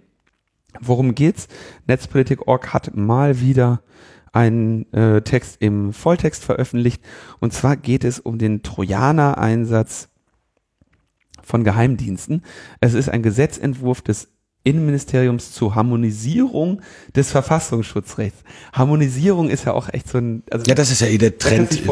Worum 0.80 1.14
geht's? 1.14 1.46
Netzpolitik.org 1.86 2.74
hat 2.74 2.96
mal 2.96 3.40
wieder 3.40 3.80
einen 4.34 4.92
äh, 4.92 5.22
Text 5.22 5.56
im 5.60 5.92
Volltext 5.92 6.44
veröffentlicht. 6.44 7.02
Und 7.40 7.52
zwar 7.52 7.76
geht 7.76 8.04
es 8.04 8.18
um 8.18 8.38
den 8.38 8.62
Trojaner-Einsatz 8.62 10.08
von 11.42 11.62
Geheimdiensten. 11.62 12.42
Es 12.80 12.94
ist 12.94 13.08
ein 13.08 13.22
Gesetzentwurf 13.22 14.02
des 14.02 14.28
Innenministeriums 14.64 15.52
zur 15.52 15.74
Harmonisierung 15.74 16.82
des 17.14 17.30
Verfassungsschutzrechts. 17.30 18.42
Harmonisierung 18.72 19.50
ist 19.50 19.66
ja 19.66 19.74
auch 19.74 19.92
echt 19.92 20.08
so 20.08 20.18
ein. 20.18 20.42
Also 20.50 20.64
ja, 20.66 20.74
das 20.74 20.90
ist 20.90 21.00
ja 21.00 21.06
eh 21.06 21.18
der 21.18 21.38
Trend. 21.38 21.82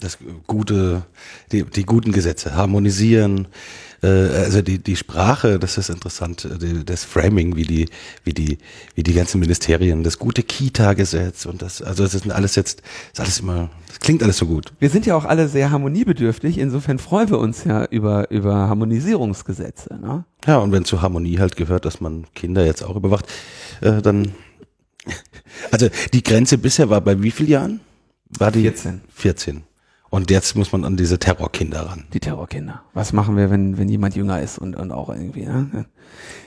Das 0.00 0.18
gute, 0.48 1.06
die, 1.52 1.62
die 1.62 1.84
guten 1.84 2.10
Gesetze 2.10 2.56
harmonisieren, 2.56 3.46
äh, 4.02 4.06
also 4.06 4.62
die, 4.62 4.78
die 4.78 4.96
Sprache, 4.96 5.58
das 5.58 5.78
ist 5.78 5.88
interessant, 5.88 6.44
äh, 6.44 6.58
die, 6.58 6.84
das 6.84 7.04
Framing, 7.04 7.56
wie 7.56 7.62
die, 7.62 7.88
wie 8.24 8.32
die, 8.32 8.58
wie 8.94 9.02
die 9.02 9.14
ganzen 9.14 9.40
Ministerien, 9.40 10.02
das 10.02 10.18
gute 10.18 10.42
Kita-Gesetz 10.42 11.46
und 11.46 11.62
das, 11.62 11.82
also 11.82 12.02
das 12.02 12.14
ist 12.14 12.30
alles 12.30 12.56
jetzt, 12.56 12.82
ist 13.12 13.20
alles 13.20 13.40
immer, 13.40 13.70
das 13.88 14.00
klingt 14.00 14.22
alles 14.22 14.38
so 14.38 14.46
gut. 14.46 14.72
Wir 14.78 14.90
sind 14.90 15.06
ja 15.06 15.14
auch 15.16 15.24
alle 15.24 15.48
sehr 15.48 15.70
harmoniebedürftig, 15.70 16.58
insofern 16.58 16.98
freuen 16.98 17.30
wir 17.30 17.38
uns 17.38 17.64
ja 17.64 17.84
über, 17.84 18.30
über 18.30 18.54
Harmonisierungsgesetze, 18.54 19.98
ne? 20.00 20.24
Ja, 20.44 20.58
und 20.58 20.72
wenn 20.72 20.84
zur 20.84 21.02
Harmonie 21.02 21.38
halt 21.38 21.54
gehört, 21.56 21.84
dass 21.84 22.00
man 22.00 22.26
Kinder 22.34 22.66
jetzt 22.66 22.82
auch 22.82 22.96
überwacht, 22.96 23.26
äh, 23.80 24.02
dann, 24.02 24.32
also 25.70 25.88
die 26.12 26.22
Grenze 26.24 26.58
bisher 26.58 26.90
war 26.90 27.00
bei 27.00 27.22
wie 27.22 27.30
vielen 27.30 27.50
Jahren? 27.50 27.80
War 28.38 28.50
die 28.50 28.62
14. 28.62 29.02
14. 29.14 29.62
Und 30.12 30.30
jetzt 30.30 30.56
muss 30.56 30.72
man 30.72 30.84
an 30.84 30.98
diese 30.98 31.18
Terrorkinder 31.18 31.86
ran. 31.86 32.04
Die 32.12 32.20
Terrorkinder. 32.20 32.82
Was 32.92 33.14
machen 33.14 33.34
wir, 33.38 33.50
wenn, 33.50 33.78
wenn 33.78 33.88
jemand 33.88 34.14
jünger 34.14 34.42
ist 34.42 34.58
und, 34.58 34.76
und 34.76 34.92
auch 34.92 35.08
irgendwie, 35.08 35.46
ne? 35.46 35.86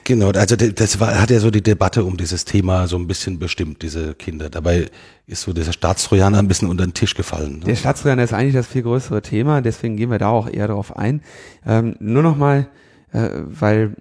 Genau, 0.03 0.29
also 0.29 0.55
das 0.55 0.99
war, 0.99 1.19
hat 1.19 1.31
ja 1.31 1.39
so 1.39 1.49
die 1.49 1.63
Debatte 1.63 2.03
um 2.03 2.15
dieses 2.15 2.45
Thema 2.45 2.85
so 2.85 2.95
ein 2.95 3.07
bisschen 3.07 3.39
bestimmt, 3.39 3.81
diese 3.81 4.13
Kinder. 4.13 4.51
Dabei 4.51 4.85
ist 5.25 5.41
so 5.41 5.51
dieser 5.51 5.73
Staatstrojaner 5.73 6.37
ein 6.37 6.47
bisschen 6.47 6.69
unter 6.69 6.85
den 6.85 6.93
Tisch 6.93 7.15
gefallen. 7.15 7.57
Ne? 7.57 7.65
Der 7.65 7.75
Staatstrojaner 7.75 8.23
ist 8.23 8.33
eigentlich 8.33 8.53
das 8.53 8.67
viel 8.67 8.83
größere 8.83 9.23
Thema, 9.23 9.61
deswegen 9.61 9.97
gehen 9.97 10.11
wir 10.11 10.19
da 10.19 10.29
auch 10.29 10.47
eher 10.47 10.67
darauf 10.67 10.95
ein. 10.95 11.23
Ähm, 11.65 11.95
nur 11.99 12.21
nochmal, 12.21 12.67
äh, 13.13 13.29
weil 13.45 13.95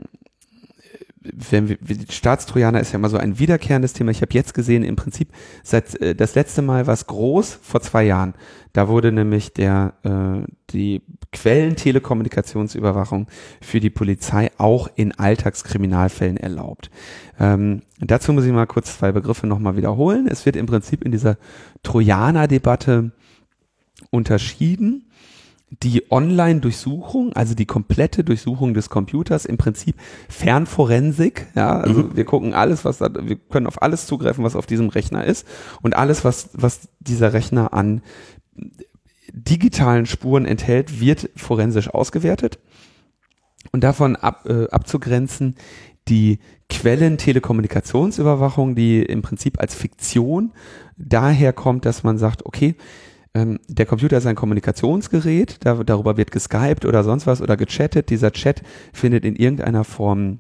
wenn 1.25 1.69
wir, 1.69 1.79
Staatstrojaner 2.11 2.81
ist 2.81 2.93
ja 2.93 2.99
immer 2.99 3.09
so 3.09 3.17
ein 3.17 3.39
wiederkehrendes 3.39 3.95
Thema. 3.95 4.11
Ich 4.11 4.21
habe 4.21 4.35
jetzt 4.35 4.53
gesehen, 4.55 4.85
im 4.85 4.97
Prinzip 4.97 5.29
seit 5.63 6.01
äh, 6.01 6.15
das 6.15 6.35
letzte 6.35 6.63
Mal 6.63 6.87
war 6.87 6.95
es 6.95 7.07
groß 7.07 7.59
vor 7.63 7.81
zwei 7.81 8.05
Jahren. 8.05 8.35
Da 8.73 8.89
wurde 8.89 9.11
nämlich 9.13 9.53
der 9.53 9.95
äh, 10.03 10.47
die 10.71 11.03
Quellentelekommunikationsüberwachung 11.33 13.27
für 13.61 13.81
die 13.81 13.91
Polizei 13.91 14.51
auch 14.59 14.89
in 14.95 15.13
Alltagskriminalfällen 15.13 16.37
erlaubt. 16.37 16.91
Ähm, 17.41 17.83
dazu 18.01 18.33
muss 18.33 18.45
ich 18.45 18.53
mal 18.53 18.67
kurz 18.67 18.99
zwei 18.99 19.13
Begriffe 19.13 19.47
nochmal 19.47 19.77
wiederholen. 19.77 20.29
Es 20.29 20.45
wird 20.45 20.57
im 20.57 20.67
Prinzip 20.67 21.05
in 21.05 21.13
dieser 21.13 21.39
Trojaner-Debatte 21.83 23.13
unterschieden 24.11 25.07
die 25.83 26.11
Online-Durchsuchung, 26.11 27.33
also 27.33 27.55
die 27.55 27.67
komplette 27.67 28.25
Durchsuchung 28.25 28.75
des 28.75 28.91
Computers, 28.91 29.45
im 29.45 29.57
Prinzip 29.57 29.97
Fernforensik. 30.29 31.47
Ja, 31.55 31.81
also 31.81 32.05
mhm. 32.05 32.17
wir 32.17 32.25
gucken 32.25 32.55
alles, 32.55 32.85
was 32.85 32.99
da, 32.99 33.11
wir 33.13 33.37
können 33.37 33.67
auf 33.67 33.83
alles 33.83 34.07
zugreifen, 34.07 34.45
was 34.45 34.57
auf 34.57 34.67
diesem 34.67 34.89
Rechner 34.89 35.25
ist 35.25 35.47
und 35.83 35.97
alles, 35.97 36.25
was, 36.25 36.51
was 36.53 36.89
dieser 37.01 37.33
Rechner 37.33 37.73
an 37.73 38.03
digitalen 39.33 40.07
Spuren 40.07 40.47
enthält, 40.47 41.01
wird 41.01 41.31
forensisch 41.35 41.89
ausgewertet. 41.89 42.59
Und 43.73 43.83
davon 43.83 44.17
ab, 44.17 44.49
äh, 44.49 44.69
abzugrenzen 44.69 45.57
die 46.09 46.39
Quellen-Telekommunikationsüberwachung, 46.69 48.75
die 48.75 49.03
im 49.03 49.23
Prinzip 49.23 49.61
als 49.61 49.75
Fiktion 49.75 50.53
daher 50.97 51.53
kommt, 51.53 51.87
dass 51.87 52.05
man 52.05 52.19
sagt, 52.19 52.47
okay, 52.47 52.77
ähm, 53.35 53.59
der 53.67 53.87
Computer 53.87 54.17
ist 54.17 54.27
ein 54.27 54.37
Kommunikationsgerät, 54.37 55.59
da, 55.61 55.83
darüber 55.83 56.17
wird 56.17 56.31
geskypt 56.31 56.85
oder 56.85 57.03
sonst 57.03 57.27
was 57.27 57.43
oder 57.43 57.57
gechattet. 57.57 58.11
Dieser 58.11 58.33
Chat 58.33 58.63
findet 58.93 59.25
in 59.25 59.35
irgendeiner 59.35 59.85
Form 59.85 60.39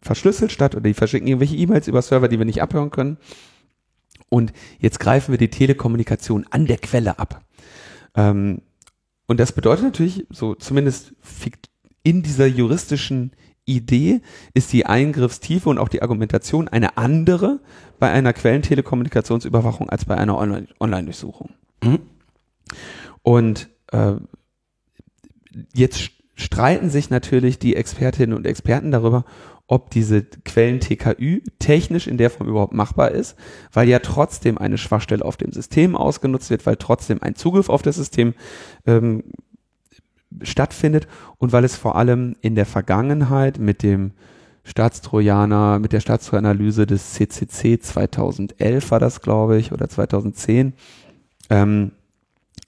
verschlüsselt 0.00 0.50
statt 0.50 0.74
oder 0.74 0.84
die 0.84 0.94
verschicken 0.94 1.28
irgendwelche 1.28 1.56
E-Mails 1.56 1.86
über 1.86 2.00
Server, 2.00 2.28
die 2.28 2.38
wir 2.38 2.46
nicht 2.46 2.62
abhören 2.62 2.90
können. 2.90 3.18
Und 4.30 4.52
jetzt 4.78 5.00
greifen 5.00 5.32
wir 5.32 5.38
die 5.38 5.50
Telekommunikation 5.50 6.46
an 6.50 6.66
der 6.66 6.78
Quelle 6.78 7.18
ab. 7.18 7.44
Ähm, 8.14 8.62
und 9.26 9.38
das 9.38 9.52
bedeutet 9.52 9.84
natürlich, 9.84 10.26
so 10.30 10.54
zumindest 10.54 11.14
in 12.02 12.22
dieser 12.22 12.46
juristischen 12.46 13.32
Idee 13.66 14.22
ist 14.54 14.72
die 14.72 14.86
Eingriffstiefe 14.86 15.68
und 15.68 15.78
auch 15.78 15.88
die 15.88 16.02
Argumentation 16.02 16.68
eine 16.68 16.96
andere 16.96 17.60
bei 17.98 18.10
einer 18.10 18.32
Quellentelekommunikationsüberwachung 18.32 19.90
als 19.90 20.06
bei 20.06 20.16
einer 20.16 20.38
Online-Durchsuchung. 20.38 21.50
Mhm. 21.84 22.00
Und 23.22 23.68
äh, 23.92 24.14
jetzt 25.74 26.10
streiten 26.34 26.90
sich 26.90 27.10
natürlich 27.10 27.58
die 27.58 27.76
Expertinnen 27.76 28.36
und 28.36 28.46
Experten 28.46 28.90
darüber, 28.90 29.24
ob 29.66 29.90
diese 29.90 30.22
Quellen 30.22 30.80
TKÜ 30.80 31.42
technisch 31.60 32.08
in 32.08 32.18
der 32.18 32.30
Form 32.30 32.48
überhaupt 32.48 32.74
machbar 32.74 33.12
ist, 33.12 33.36
weil 33.72 33.88
ja 33.88 34.00
trotzdem 34.00 34.58
eine 34.58 34.78
Schwachstelle 34.78 35.24
auf 35.24 35.36
dem 35.36 35.52
System 35.52 35.94
ausgenutzt 35.94 36.50
wird, 36.50 36.66
weil 36.66 36.76
trotzdem 36.76 37.22
ein 37.22 37.36
Zugriff 37.36 37.68
auf 37.68 37.82
das 37.82 37.96
System 37.96 38.34
ähm, 38.86 39.22
stattfindet 40.42 41.06
und 41.38 41.52
weil 41.52 41.64
es 41.64 41.76
vor 41.76 41.94
allem 41.94 42.34
in 42.40 42.56
der 42.56 42.66
Vergangenheit 42.66 43.58
mit 43.58 43.84
dem 43.84 44.12
Staatstrojaner, 44.64 45.78
mit 45.78 45.92
der 45.92 46.00
Staatstrojanerlyse 46.00 46.86
des 46.86 47.12
CCC 47.14 47.78
2011 47.78 48.90
war 48.90 49.00
das, 49.00 49.20
glaube 49.20 49.58
ich, 49.58 49.72
oder 49.72 49.88
2010, 49.88 50.72
ähm, 51.48 51.92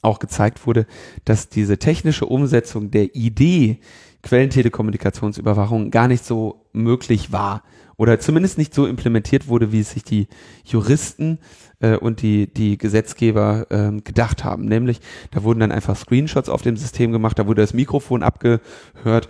auch 0.02 0.18
gezeigt 0.18 0.66
wurde, 0.66 0.86
dass 1.24 1.48
diese 1.48 1.78
technische 1.78 2.26
Umsetzung 2.26 2.90
der 2.90 3.14
Idee 3.14 3.78
Quellentelekommunikationsüberwachung 4.22 5.90
gar 5.90 6.08
nicht 6.08 6.24
so 6.24 6.66
möglich 6.72 7.32
war 7.32 7.62
oder 7.96 8.20
zumindest 8.20 8.58
nicht 8.58 8.74
so 8.74 8.86
implementiert 8.86 9.48
wurde, 9.48 9.72
wie 9.72 9.80
es 9.80 9.90
sich 9.90 10.04
die 10.04 10.28
Juristen 10.64 11.38
äh, 11.80 11.96
und 11.96 12.22
die, 12.22 12.52
die 12.52 12.78
Gesetzgeber 12.78 13.66
äh, 13.70 14.00
gedacht 14.00 14.44
haben. 14.44 14.64
Nämlich, 14.64 15.00
da 15.30 15.42
wurden 15.42 15.60
dann 15.60 15.72
einfach 15.72 15.96
Screenshots 15.96 16.48
auf 16.48 16.62
dem 16.62 16.76
System 16.76 17.12
gemacht, 17.12 17.38
da 17.38 17.46
wurde 17.46 17.62
das 17.62 17.74
Mikrofon 17.74 18.22
abgehört 18.22 19.28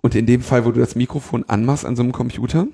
und 0.00 0.14
in 0.14 0.26
dem 0.26 0.42
Fall, 0.42 0.64
wo 0.64 0.70
du 0.70 0.80
das 0.80 0.94
Mikrofon 0.94 1.44
anmachst 1.48 1.84
an 1.84 1.96
so 1.96 2.02
einem 2.02 2.12
Computer, 2.12 2.68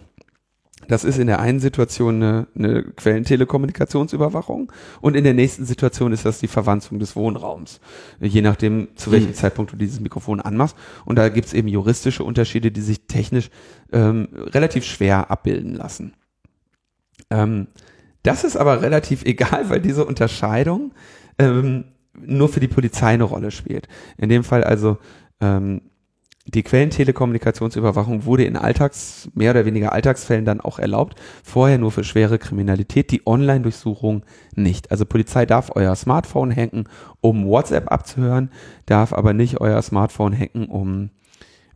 das 0.89 1.05
ist 1.05 1.19
in 1.19 1.27
der 1.27 1.41
einen 1.41 1.61
Situation 1.61 2.23
eine, 2.23 2.47
eine 2.57 2.83
Quellentelekommunikationsüberwachung 2.83 4.73
und 5.01 5.17
in 5.17 5.25
der 5.25 5.35
nächsten 5.35 5.65
Situation 5.65 6.13
ist 6.13 6.25
das 6.25 6.41
die 6.41 6.49
Verwanzung 6.49 6.99
des 6.99 7.17
Wohnraums, 7.17 7.81
je 8.21 8.43
nachdem, 8.43 8.89
zu 8.97 9.13
welchem 9.13 9.29
mhm. 9.29 9.35
Zeitpunkt 9.35 9.73
du 9.73 9.77
dieses 9.77 10.01
Mikrofon 10.01 10.41
anmachst. 10.41 10.77
Und 11.05 11.17
da 11.17 11.29
gibt's 11.29 11.53
eben 11.53 11.69
juristische 11.69 12.25
Unterschiede, 12.25 12.71
die 12.71 12.81
sich 12.81 13.07
technisch 13.07 13.51
ähm, 13.93 14.29
relativ 14.33 14.85
schwer 14.85 15.31
abbilden 15.31 15.75
lassen. 15.75 16.15
Ähm, 17.31 17.69
das 18.23 18.45
ist 18.45 18.57
aber 18.57 18.83
relativ 18.83 19.23
egal, 19.25 19.71
weil 19.71 19.81
diese 19.81 20.05
Unterscheidung 20.05 20.93
ähm, 21.39 21.85
nur 22.15 22.49
für 22.49 22.61
die 22.61 22.69
Polizei 22.69 23.09
eine 23.09 23.25
Rolle 23.25 23.51
spielt. 23.51 23.89
In 24.17 24.29
dem 24.29 24.45
Fall 24.45 24.65
also 24.65 24.99
ähm, 25.41 25.81
die 26.47 26.63
Quellentelekommunikationsüberwachung 26.63 28.27
wurde 28.27 28.45
in 28.45 28.57
Alltags, 28.57 29.31
mehr 29.35 29.53
oder 29.53 29.65
weniger 29.65 29.93
Alltagsfällen 29.93 30.45
dann 30.45 30.61
auch 30.61 30.79
erlaubt, 30.79 31.19
vorher 31.43 31.79
nur 31.79 31.91
für 31.91 32.05
schwere 32.05 32.39
Kriminalität, 32.39 33.11
die 33.11 33.27
Online-Durchsuchung 33.27 34.25
nicht. 34.55 34.91
Also 34.91 35.07
Polizei 35.07 35.47
darf 35.47 35.71
euer 35.75 35.97
Smartphone 35.97 36.55
hacken, 36.55 36.89
um 37.23 37.47
WhatsApp 37.47 37.91
abzuhören, 37.91 38.51
darf 38.85 39.15
aber 39.15 39.33
nicht 39.33 39.61
euer 39.61 39.81
Smartphone 39.81 40.39
hacken, 40.39 40.67
um 40.67 41.11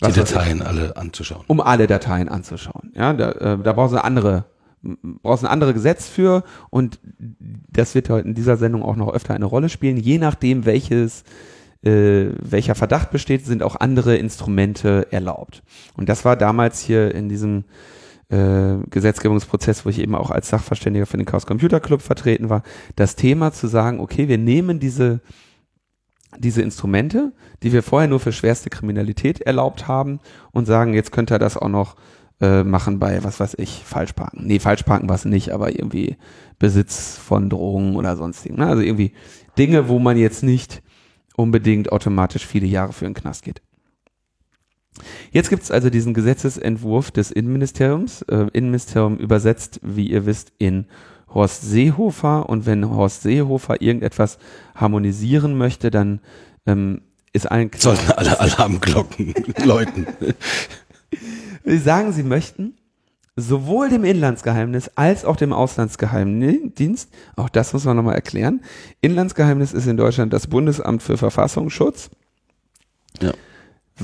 die 0.07 0.13
Dateien 0.13 0.63
alle 0.63 0.97
anzuschauen. 0.97 1.45
Um 1.49 1.61
alle 1.61 1.87
Dateien 1.87 2.29
anzuschauen. 2.29 2.93
Ja, 2.95 3.15
da, 3.15 3.33
äh, 3.33 3.59
da 3.59 3.73
brauchst 3.73 3.95
du 3.95 3.97
eine 3.97 4.05
andere 4.05 4.45
brauchst 5.23 5.45
ein 5.45 5.51
anderes 5.51 5.75
Gesetz 5.75 6.09
für 6.09 6.45
und 6.71 7.01
das 7.19 7.97
wird 7.97 8.11
heute 8.11 8.29
in 8.29 8.35
dieser 8.35 8.57
Sendung 8.57 8.85
auch 8.85 8.95
noch 8.95 9.13
öfter 9.13 9.35
eine 9.35 9.45
Rolle 9.45 9.69
spielen, 9.69 9.97
je 9.97 10.19
nachdem 10.19 10.67
welches 10.67 11.25
äh, 11.83 12.27
welcher 12.41 12.75
Verdacht 12.75 13.11
besteht, 13.11 13.47
sind 13.47 13.63
auch 13.63 13.77
andere 13.77 14.17
Instrumente 14.17 15.07
erlaubt. 15.11 15.63
Und 15.97 16.09
das 16.09 16.25
war 16.25 16.37
damals 16.37 16.81
hier 16.81 17.15
in 17.15 17.29
diesem 17.29 17.65
äh, 18.31 18.77
Gesetzgebungsprozess, 18.91 19.85
wo 19.85 19.91
ich 19.91 20.01
eben 20.01 20.15
auch 20.15 20.31
als 20.31 20.49
Sachverständiger 20.49 21.07
für 21.07 21.17
den 21.17 21.27
Chaos 21.27 21.47
Computer 21.47 21.81
Club 21.81 22.03
vertreten 22.03 22.51
war, 22.51 22.63
das 22.97 23.17
Thema 23.17 23.53
zu 23.53 23.69
sagen, 23.69 24.01
okay, 24.01 24.29
wir 24.29 24.39
nehmen 24.39 24.81
diese 24.81 25.21
diese 26.37 26.61
Instrumente, 26.61 27.33
die 27.63 27.73
wir 27.73 27.83
vorher 27.83 28.09
nur 28.09 28.21
für 28.21 28.33
schwerste 28.33 28.69
Kriminalität 28.69 29.41
erlaubt 29.41 29.89
haben 29.89 30.21
und 30.53 30.67
sagen, 30.67 30.93
jetzt 30.93 31.11
könnt 31.11 31.33
ihr 31.33 31.39
das 31.39 31.57
auch 31.57 31.69
noch 31.69 31.97
äh, 32.41 32.65
machen 32.65 32.99
bei, 32.99 33.25
was 33.25 33.41
weiß 33.41 33.55
ich, 33.59 33.83
Falschparken. 33.85 34.47
Nee, 34.47 34.59
Falschparken 34.59 35.09
war 35.09 35.17
es 35.17 35.25
nicht, 35.25 35.51
aber 35.51 35.71
irgendwie 35.71 36.17
Besitz 36.59 37.17
von 37.17 37.49
Drogen 37.49 37.97
oder 37.97 38.17
sonstigen. 38.17 38.57
Ne? 38.57 38.67
Also 38.67 38.83
irgendwie 38.83 39.13
Dinge, 39.57 39.89
wo 39.89 39.99
man 39.99 40.17
jetzt 40.17 40.43
nicht 40.43 40.83
unbedingt 41.39 41.93
automatisch 41.93 42.45
viele 42.45 42.67
Jahre 42.67 42.93
für 42.93 43.05
den 43.05 43.15
Knast 43.15 43.45
geht. 43.45 43.63
Jetzt 45.31 45.51
gibt 45.51 45.63
es 45.63 45.71
also 45.71 45.89
diesen 45.89 46.13
Gesetzesentwurf 46.13 47.13
des 47.13 47.31
Innenministeriums. 47.31 48.23
Äh, 48.23 48.49
Innenministerium 48.53 49.17
übersetzt, 49.19 49.79
wie 49.83 50.11
ihr 50.11 50.27
wisst, 50.27 50.53
in 50.59 50.87
Horst 51.33 51.63
Seehofer. 51.63 52.49
Und 52.49 52.67
wenn 52.67 52.91
Horst 52.91 53.23
Seehofer 53.23 53.81
irgendetwas 53.81 54.39
harmonisieren 54.75 55.57
möchte, 55.57 55.91
dann 55.91 56.21
ähm, 56.67 57.03
ist 57.33 57.49
ein... 57.49 57.71
Sollten 57.77 58.11
alle 58.11 58.41
Alarmglocken 58.41 59.35
läuten. 59.65 60.07
Sie 61.65 61.79
sagen, 61.79 62.13
Sie 62.13 62.25
möchten 62.25 62.75
sowohl 63.39 63.89
dem 63.89 64.05
Inlandsgeheimnis 64.05 64.91
als 64.97 65.25
auch 65.25 65.37
dem 65.37 65.53
Auslandsgeheimdienst, 65.53 67.09
auch 67.37 67.49
das 67.49 67.73
muss 67.73 67.85
man 67.85 67.97
nochmal 67.97 68.17
erklären. 68.17 68.63
Inlandsgeheimnis 69.01 69.73
ist 69.73 69.87
in 69.87 69.97
Deutschland 69.97 70.33
das 70.33 70.49
Bundesamt 70.49 71.03
für 71.03 71.17
Verfassungsschutz. 71.17 72.11
Ja. 73.21 73.33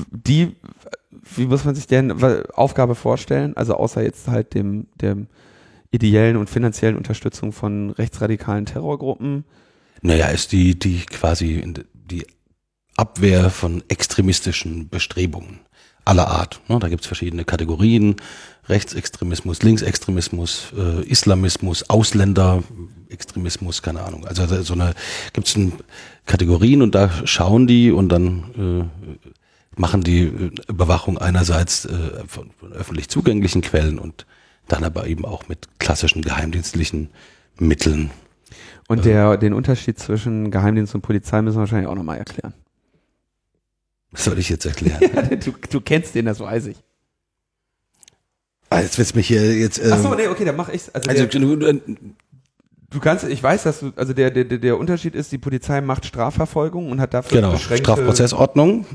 Die, 0.09 0.55
wie 1.35 1.45
muss 1.47 1.65
man 1.65 1.75
sich 1.75 1.87
deren 1.87 2.11
Aufgabe 2.53 2.95
vorstellen? 2.95 3.55
Also 3.57 3.75
außer 3.75 4.03
jetzt 4.03 4.27
halt 4.27 4.53
dem, 4.53 4.87
dem 5.01 5.27
ideellen 5.91 6.37
und 6.37 6.49
finanziellen 6.49 6.97
Unterstützung 6.97 7.51
von 7.51 7.91
rechtsradikalen 7.91 8.65
Terrorgruppen. 8.65 9.43
Naja, 10.01 10.27
ist 10.27 10.53
die, 10.53 10.79
die 10.79 11.05
quasi 11.05 11.61
die 11.93 12.25
Abwehr 12.95 13.49
von 13.49 13.83
extremistischen 13.89 14.87
Bestrebungen 14.87 15.59
aller 16.05 16.27
Art. 16.27 16.61
Ne? 16.67 16.79
Da 16.79 16.87
gibt's 16.87 17.07
verschiedene 17.07 17.43
Kategorien. 17.43 18.15
Rechtsextremismus, 18.67 19.61
Linksextremismus, 19.61 20.73
äh, 20.77 21.03
Islamismus, 21.03 21.89
Ausländerextremismus, 21.89 23.81
keine 23.81 24.01
Ahnung. 24.03 24.25
Also 24.25 24.45
so 24.63 24.73
eine 24.73 24.93
gibt's 25.33 25.55
ein 25.55 25.73
Kategorien 26.25 26.81
und 26.81 26.95
da 26.95 27.09
schauen 27.25 27.67
die 27.67 27.91
und 27.91 28.09
dann 28.09 28.89
äh, 28.97 29.79
machen 29.79 30.03
die 30.03 30.23
äh, 30.23 30.51
Überwachung 30.67 31.17
einerseits 31.17 31.85
äh, 31.85 32.23
von, 32.27 32.51
von 32.59 32.73
öffentlich 32.73 33.09
zugänglichen 33.09 33.61
Quellen 33.61 33.99
und 33.99 34.25
dann 34.67 34.83
aber 34.83 35.07
eben 35.07 35.25
auch 35.25 35.47
mit 35.47 35.67
klassischen 35.79 36.23
geheimdienstlichen 36.23 37.09
Mitteln. 37.59 38.09
Und 38.87 39.05
der, 39.05 39.37
den 39.37 39.53
Unterschied 39.53 39.99
zwischen 39.99 40.51
Geheimdienst 40.51 40.93
und 40.95 41.01
Polizei 41.01 41.41
müssen 41.41 41.57
wir 41.57 41.61
wahrscheinlich 41.61 41.87
auch 41.87 41.95
nochmal 41.95 42.17
erklären. 42.17 42.53
Was 44.11 44.25
soll 44.25 44.39
ich 44.39 44.49
jetzt 44.49 44.65
erklären? 44.65 45.01
du, 45.43 45.53
du 45.69 45.81
kennst 45.81 46.15
den, 46.15 46.25
das 46.25 46.39
weiß 46.39 46.67
ich. 46.67 46.77
Ah, 48.75 48.81
jetzt 48.81 48.97
willst 48.97 49.13
du 49.13 49.17
mich 49.19 49.27
hier 49.27 49.57
jetzt. 49.57 49.79
Ähm, 49.79 49.91
Ach 49.93 49.99
so, 49.99 50.13
nee, 50.15 50.27
okay, 50.27 50.43
dann 50.43 50.57
mach 50.57 50.67
ich's. 50.67 50.89
Also, 50.89 51.09
also 51.09 51.25
der, 51.25 51.39
du, 51.39 51.55
du, 51.55 51.81
du 52.89 52.99
kannst, 52.99 53.23
ich 53.23 53.41
weiß, 53.41 53.63
dass 53.63 53.79
du, 53.79 53.93
also 53.95 54.11
der, 54.11 54.31
der, 54.31 54.43
der 54.43 54.77
Unterschied 54.77 55.15
ist, 55.15 55.31
die 55.31 55.37
Polizei 55.37 55.79
macht 55.79 56.05
Strafverfolgung 56.05 56.91
und 56.91 56.99
hat 56.99 57.13
dafür 57.13 57.37
genau, 57.37 57.51
beschränkte 57.51 57.91
Strafprozessordnung 57.91 58.85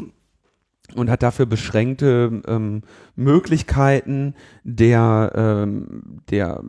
und 0.94 1.08
hat 1.08 1.22
dafür 1.22 1.46
beschränkte 1.46 2.42
ähm, 2.46 2.82
Möglichkeiten 3.16 4.34
der 4.64 5.32
ähm, 5.34 6.20
der 6.30 6.62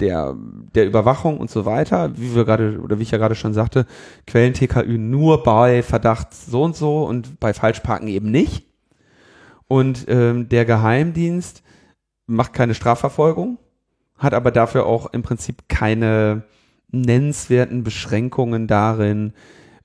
der 0.00 0.34
der 0.74 0.86
Überwachung 0.86 1.38
und 1.38 1.50
so 1.50 1.66
weiter, 1.66 2.16
wie 2.16 2.34
wir 2.34 2.46
gerade 2.46 2.80
oder 2.80 2.98
wie 2.98 3.02
ich 3.02 3.10
ja 3.10 3.18
gerade 3.18 3.34
schon 3.34 3.52
sagte, 3.52 3.84
Quellen 4.26 4.54
TKÜ 4.54 4.96
nur 4.96 5.42
bei 5.42 5.82
Verdacht 5.82 6.32
so 6.32 6.62
und 6.62 6.76
so 6.76 7.04
und 7.04 7.40
bei 7.40 7.52
Falschparken 7.52 8.08
eben 8.08 8.30
nicht. 8.30 8.64
Und 9.66 10.06
ähm, 10.08 10.48
der 10.48 10.64
Geheimdienst 10.64 11.63
macht 12.26 12.52
keine 12.52 12.74
Strafverfolgung, 12.74 13.58
hat 14.18 14.34
aber 14.34 14.50
dafür 14.50 14.86
auch 14.86 15.06
im 15.12 15.22
Prinzip 15.22 15.68
keine 15.68 16.44
nennenswerten 16.90 17.82
Beschränkungen 17.82 18.66
darin, 18.66 19.32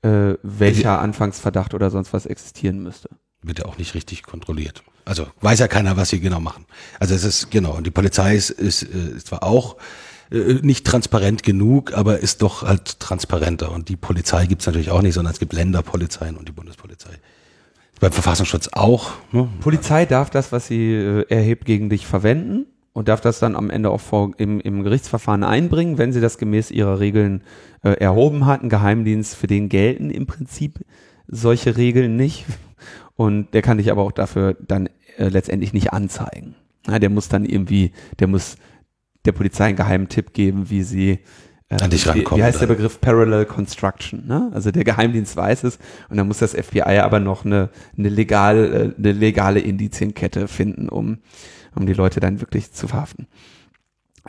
äh, 0.01 0.35
welcher 0.43 0.99
Anfangsverdacht 0.99 1.73
oder 1.73 1.89
sonst 1.89 2.13
was 2.13 2.25
existieren 2.25 2.81
müsste. 2.81 3.09
Wird 3.41 3.59
ja 3.59 3.65
auch 3.65 3.77
nicht 3.77 3.95
richtig 3.95 4.23
kontrolliert. 4.23 4.83
Also 5.05 5.27
weiß 5.41 5.59
ja 5.59 5.67
keiner, 5.67 5.97
was 5.97 6.09
sie 6.09 6.19
genau 6.19 6.39
machen. 6.39 6.65
Also 6.99 7.15
es 7.15 7.23
ist 7.23 7.51
genau, 7.51 7.75
und 7.75 7.87
die 7.87 7.91
Polizei 7.91 8.35
ist, 8.35 8.51
ist, 8.51 8.83
äh, 8.83 9.15
ist 9.15 9.27
zwar 9.27 9.43
auch 9.43 9.77
äh, 10.31 10.59
nicht 10.61 10.85
transparent 10.85 11.43
genug, 11.43 11.93
aber 11.93 12.19
ist 12.19 12.41
doch 12.41 12.61
halt 12.61 12.99
transparenter. 12.99 13.71
Und 13.71 13.89
die 13.89 13.95
Polizei 13.95 14.45
gibt's 14.45 14.67
natürlich 14.67 14.91
auch 14.91 15.01
nicht, 15.01 15.15
sondern 15.15 15.33
es 15.33 15.39
gibt 15.39 15.53
Länderpolizeien 15.53 16.37
und 16.37 16.47
die 16.47 16.51
Bundespolizei. 16.51 17.17
Beim 17.99 18.11
Verfassungsschutz 18.13 18.69
auch. 18.71 19.11
Ne? 19.31 19.49
Polizei 19.59 20.05
darf 20.05 20.29
das, 20.29 20.51
was 20.51 20.67
sie 20.67 20.93
äh, 20.93 21.25
erhebt, 21.27 21.65
gegen 21.65 21.89
dich 21.89 22.07
verwenden 22.07 22.65
und 22.93 23.09
darf 23.09 23.19
das 23.19 23.39
dann 23.39 23.55
am 23.55 23.69
Ende 23.69 23.89
auch 23.89 23.99
vor, 23.99 24.31
im, 24.37 24.61
im 24.61 24.83
Gerichtsverfahren 24.83 25.43
einbringen, 25.43 25.97
wenn 25.97 26.13
sie 26.13 26.21
das 26.21 26.37
gemäß 26.37 26.71
ihrer 26.71 26.99
Regeln 26.99 27.43
äh, 27.83 27.91
erhoben 27.91 28.45
hat. 28.45 28.63
Ein 28.63 28.69
Geheimdienst, 28.69 29.35
für 29.35 29.47
den 29.47 29.67
gelten 29.67 30.11
im 30.11 30.27
Prinzip 30.27 30.79
solche 31.27 31.75
Regeln 31.77 32.15
nicht. 32.15 32.45
Und 33.15 33.53
der 33.53 33.61
kann 33.61 33.77
dich 33.77 33.91
aber 33.91 34.03
auch 34.03 34.13
dafür 34.13 34.55
dann 34.65 34.87
äh, 35.17 35.27
letztendlich 35.27 35.73
nicht 35.73 35.91
anzeigen. 35.91 36.55
Ja, 36.87 36.99
der 36.99 37.09
muss 37.09 37.27
dann 37.27 37.43
irgendwie, 37.43 37.91
der 38.19 38.27
muss 38.27 38.55
der 39.25 39.33
Polizei 39.33 39.65
einen 39.65 39.75
geheimen 39.75 40.07
Tipp 40.07 40.33
geben, 40.33 40.69
wie 40.69 40.83
sie 40.83 41.19
äh, 41.69 41.81
an 41.81 41.89
dich 41.89 42.07
rankommen. 42.07 42.37
Wie, 42.37 42.41
wie 42.41 42.43
heißt 42.43 42.61
der 42.61 42.67
Begriff 42.67 42.99
Parallel 42.99 43.45
Construction? 43.45 44.27
Ne? 44.27 44.51
Also 44.53 44.71
der 44.71 44.83
Geheimdienst 44.83 45.35
weiß 45.35 45.63
es 45.63 45.79
und 46.09 46.17
dann 46.17 46.27
muss 46.27 46.39
das 46.39 46.53
FBI 46.53 46.99
aber 46.99 47.19
noch 47.19 47.45
eine, 47.45 47.69
eine, 47.97 48.09
legal, 48.09 48.93
äh, 48.97 48.99
eine 48.99 49.11
legale 49.11 49.59
Indizienkette 49.59 50.47
finden, 50.47 50.89
um, 50.89 51.19
um 51.75 51.85
die 51.85 51.93
Leute 51.93 52.19
dann 52.19 52.41
wirklich 52.41 52.71
zu 52.71 52.87
verhaften. 52.87 53.27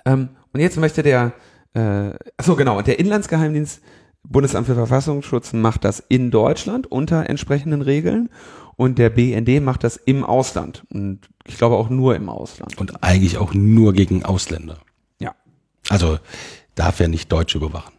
Ähm, 0.05 0.29
und 0.53 0.61
jetzt 0.61 0.79
möchte 0.79 1.03
der, 1.03 1.33
äh, 1.75 2.13
achso 2.37 2.57
genau, 2.57 2.79
und 2.79 2.87
der 2.87 2.99
Inlandsgeheimdienst 2.99 3.83
Bundesamt 4.23 4.67
für 4.67 4.75
Verfassungsschutz 4.75 5.53
macht 5.55 5.85
das 5.85 6.01
in 6.09 6.31
Deutschland 6.31 6.87
unter 6.87 7.29
entsprechenden 7.29 7.81
Regeln 7.81 8.29
und 8.77 8.99
der 8.99 9.11
BND 9.11 9.63
macht 9.63 9.83
das 9.83 9.97
im 9.97 10.25
Ausland 10.25 10.85
und 10.93 11.21
ich 11.47 11.57
glaube 11.57 11.77
auch 11.77 11.89
nur 11.89 12.15
im 12.17 12.29
Ausland. 12.29 12.79
Und 12.79 13.03
eigentlich 13.03 13.39
auch 13.39 13.55
nur 13.55 13.93
gegen 13.93 14.25
Ausländer. 14.25 14.79
Ja. 15.21 15.35
Also 15.89 16.19
darf 16.75 17.01
er 17.01 17.09
nicht 17.09 17.31
Deutsche 17.31 17.59
überwachen. 17.59 17.95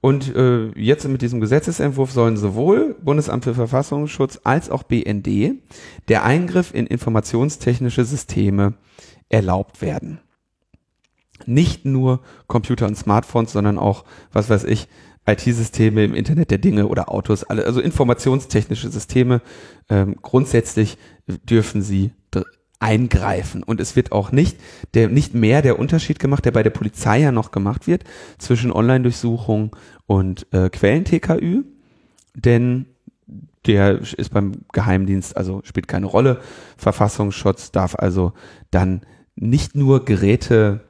Und 0.00 0.34
äh, 0.34 0.68
jetzt 0.78 1.08
mit 1.08 1.22
diesem 1.22 1.40
Gesetzesentwurf 1.40 2.12
sollen 2.12 2.36
sowohl 2.36 2.94
Bundesamt 3.02 3.44
für 3.44 3.54
Verfassungsschutz 3.54 4.40
als 4.44 4.70
auch 4.70 4.84
BND 4.84 5.56
der 6.08 6.24
Eingriff 6.24 6.72
in 6.72 6.86
informationstechnische 6.86 8.04
Systeme 8.04 8.74
erlaubt 9.28 9.82
werden. 9.82 10.20
Nicht 11.46 11.84
nur 11.84 12.20
Computer 12.46 12.86
und 12.86 12.96
Smartphones, 12.96 13.52
sondern 13.52 13.78
auch, 13.78 14.04
was 14.32 14.50
weiß 14.50 14.64
ich, 14.64 14.88
IT-Systeme 15.26 16.04
im 16.04 16.14
Internet 16.14 16.50
der 16.50 16.58
Dinge 16.58 16.86
oder 16.88 17.10
Autos, 17.10 17.44
also 17.44 17.80
informationstechnische 17.80 18.88
Systeme. 18.90 19.42
Ähm, 19.90 20.16
grundsätzlich 20.22 20.96
dürfen 21.26 21.82
sie 21.82 22.12
eingreifen. 22.80 23.62
Und 23.62 23.80
es 23.80 23.96
wird 23.96 24.12
auch 24.12 24.32
nicht, 24.32 24.58
der, 24.94 25.08
nicht 25.08 25.34
mehr 25.34 25.62
der 25.62 25.78
Unterschied 25.78 26.18
gemacht, 26.18 26.44
der 26.44 26.52
bei 26.52 26.62
der 26.62 26.70
Polizei 26.70 27.20
ja 27.20 27.32
noch 27.32 27.50
gemacht 27.50 27.86
wird, 27.86 28.04
zwischen 28.38 28.72
Online-Durchsuchung 28.72 29.74
und 30.06 30.46
äh, 30.52 30.70
Quellen-TKÜ. 30.70 31.64
Denn 32.34 32.86
der 33.66 34.00
ist 34.00 34.32
beim 34.32 34.52
Geheimdienst, 34.72 35.36
also 35.36 35.60
spielt 35.64 35.88
keine 35.88 36.06
Rolle. 36.06 36.40
Verfassungsschutz 36.76 37.72
darf 37.72 37.94
also 37.96 38.32
dann 38.70 39.02
nicht 39.34 39.74
nur 39.74 40.04
Geräte 40.04 40.87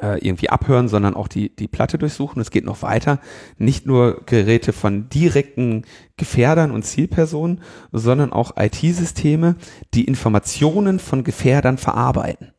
irgendwie 0.00 0.48
abhören, 0.48 0.88
sondern 0.88 1.14
auch 1.14 1.28
die, 1.28 1.54
die 1.54 1.68
Platte 1.68 1.98
durchsuchen. 1.98 2.40
Es 2.40 2.50
geht 2.50 2.64
noch 2.64 2.82
weiter. 2.82 3.20
Nicht 3.58 3.86
nur 3.86 4.22
Geräte 4.24 4.72
von 4.72 5.08
direkten 5.10 5.84
Gefährdern 6.16 6.70
und 6.70 6.84
Zielpersonen, 6.84 7.60
sondern 7.92 8.32
auch 8.32 8.56
IT-Systeme, 8.56 9.56
die 9.92 10.04
Informationen 10.04 10.98
von 10.98 11.24
Gefährdern 11.24 11.76
verarbeiten. 11.76 12.52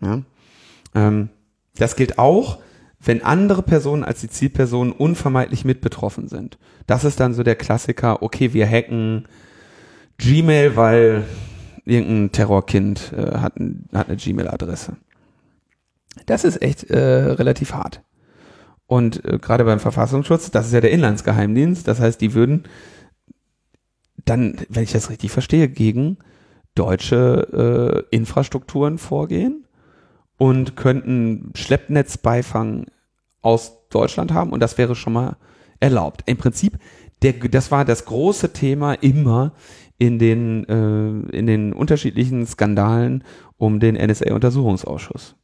Ja? 0.00 0.22
Ähm, 0.94 1.28
das 1.76 1.96
gilt 1.96 2.18
auch, 2.18 2.58
wenn 2.98 3.22
andere 3.22 3.62
Personen 3.62 4.04
als 4.04 4.20
die 4.20 4.28
Zielpersonen 4.28 4.92
unvermeidlich 4.92 5.64
mit 5.64 5.80
betroffen 5.80 6.28
sind. 6.28 6.58
Das 6.86 7.04
ist 7.04 7.20
dann 7.20 7.34
so 7.34 7.42
der 7.42 7.56
Klassiker, 7.56 8.22
okay, 8.22 8.52
wir 8.52 8.68
hacken 8.68 9.26
Gmail, 10.18 10.76
weil 10.76 11.24
irgendein 11.84 12.30
Terrorkind 12.32 13.12
äh, 13.16 13.38
hat, 13.38 13.58
ein, 13.58 13.88
hat 13.92 14.08
eine 14.08 14.16
Gmail-Adresse. 14.16 14.96
Das 16.26 16.44
ist 16.44 16.62
echt 16.62 16.84
äh, 16.90 16.98
relativ 16.98 17.74
hart. 17.74 18.02
Und 18.86 19.24
äh, 19.24 19.38
gerade 19.38 19.64
beim 19.64 19.80
Verfassungsschutz, 19.80 20.50
das 20.50 20.66
ist 20.66 20.72
ja 20.72 20.80
der 20.80 20.90
Inlandsgeheimdienst, 20.90 21.88
das 21.88 22.00
heißt, 22.00 22.20
die 22.20 22.34
würden 22.34 22.64
dann, 24.24 24.56
wenn 24.68 24.84
ich 24.84 24.92
das 24.92 25.10
richtig 25.10 25.30
verstehe, 25.30 25.68
gegen 25.68 26.18
deutsche 26.74 28.04
äh, 28.10 28.14
Infrastrukturen 28.14 28.98
vorgehen 28.98 29.66
und 30.38 30.76
könnten 30.76 31.52
Schleppnetzbeifang 31.54 32.86
aus 33.40 33.88
Deutschland 33.88 34.32
haben 34.32 34.50
und 34.52 34.60
das 34.60 34.78
wäre 34.78 34.94
schon 34.94 35.12
mal 35.12 35.36
erlaubt. 35.80 36.22
Im 36.26 36.36
Prinzip, 36.36 36.78
der, 37.22 37.32
das 37.34 37.70
war 37.70 37.84
das 37.84 38.04
große 38.04 38.52
Thema 38.52 38.94
immer 38.94 39.52
in 39.98 40.18
den, 40.18 40.64
äh, 40.68 41.36
in 41.36 41.46
den 41.46 41.72
unterschiedlichen 41.72 42.46
Skandalen 42.46 43.24
um 43.56 43.80
den 43.80 43.94
NSA-Untersuchungsausschuss. 43.94 45.36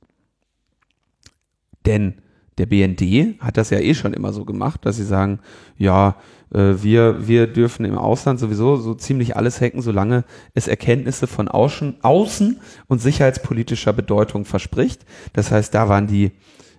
Denn 1.86 2.14
der 2.58 2.66
BND 2.66 3.40
hat 3.40 3.56
das 3.56 3.70
ja 3.70 3.78
eh 3.78 3.94
schon 3.94 4.12
immer 4.12 4.32
so 4.32 4.44
gemacht, 4.44 4.84
dass 4.84 4.96
sie 4.96 5.04
sagen, 5.04 5.38
ja, 5.76 6.16
äh, 6.52 6.74
wir, 6.82 7.28
wir 7.28 7.46
dürfen 7.46 7.84
im 7.84 7.96
Ausland 7.96 8.40
sowieso 8.40 8.76
so 8.76 8.94
ziemlich 8.94 9.36
alles 9.36 9.60
hacken, 9.60 9.80
solange 9.80 10.24
es 10.54 10.68
Erkenntnisse 10.68 11.26
von 11.26 11.48
Außen, 11.48 11.98
Außen 12.02 12.60
und 12.88 13.00
sicherheitspolitischer 13.00 13.92
Bedeutung 13.92 14.44
verspricht. 14.44 15.04
Das 15.32 15.50
heißt, 15.50 15.72
da 15.74 15.88
waren 15.88 16.06
die 16.06 16.32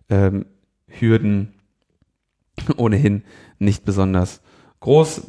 ähm, 0.10 0.46
Hürden 0.88 1.54
ohnehin 2.78 3.24
nicht 3.58 3.86
besonders 3.86 4.42
groß. 4.82 5.22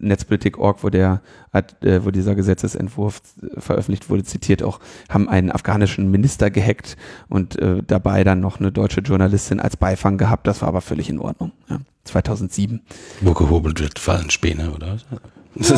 Netzpolitik.org, 0.00 0.82
wo 0.82 0.90
der, 0.90 1.22
äh, 1.52 2.00
wo 2.02 2.10
dieser 2.10 2.34
Gesetzesentwurf 2.34 3.20
veröffentlicht 3.56 4.10
wurde, 4.10 4.24
zitiert 4.24 4.62
auch, 4.62 4.80
haben 5.08 5.28
einen 5.28 5.50
afghanischen 5.50 6.10
Minister 6.10 6.50
gehackt 6.50 6.96
und 7.28 7.58
äh, 7.58 7.82
dabei 7.86 8.24
dann 8.24 8.40
noch 8.40 8.60
eine 8.60 8.72
deutsche 8.72 9.00
Journalistin 9.00 9.60
als 9.60 9.76
Beifang 9.76 10.18
gehabt. 10.18 10.46
Das 10.46 10.62
war 10.62 10.68
aber 10.68 10.80
völlig 10.80 11.10
in 11.10 11.18
Ordnung. 11.18 11.52
Ja, 11.68 11.78
2007. 12.04 12.80
Wo 13.20 13.34
gehobelt 13.34 13.80
wird, 13.80 13.98
fallen 13.98 14.30
Späne, 14.30 14.72
oder? 14.72 14.98
Ja, 15.10 15.18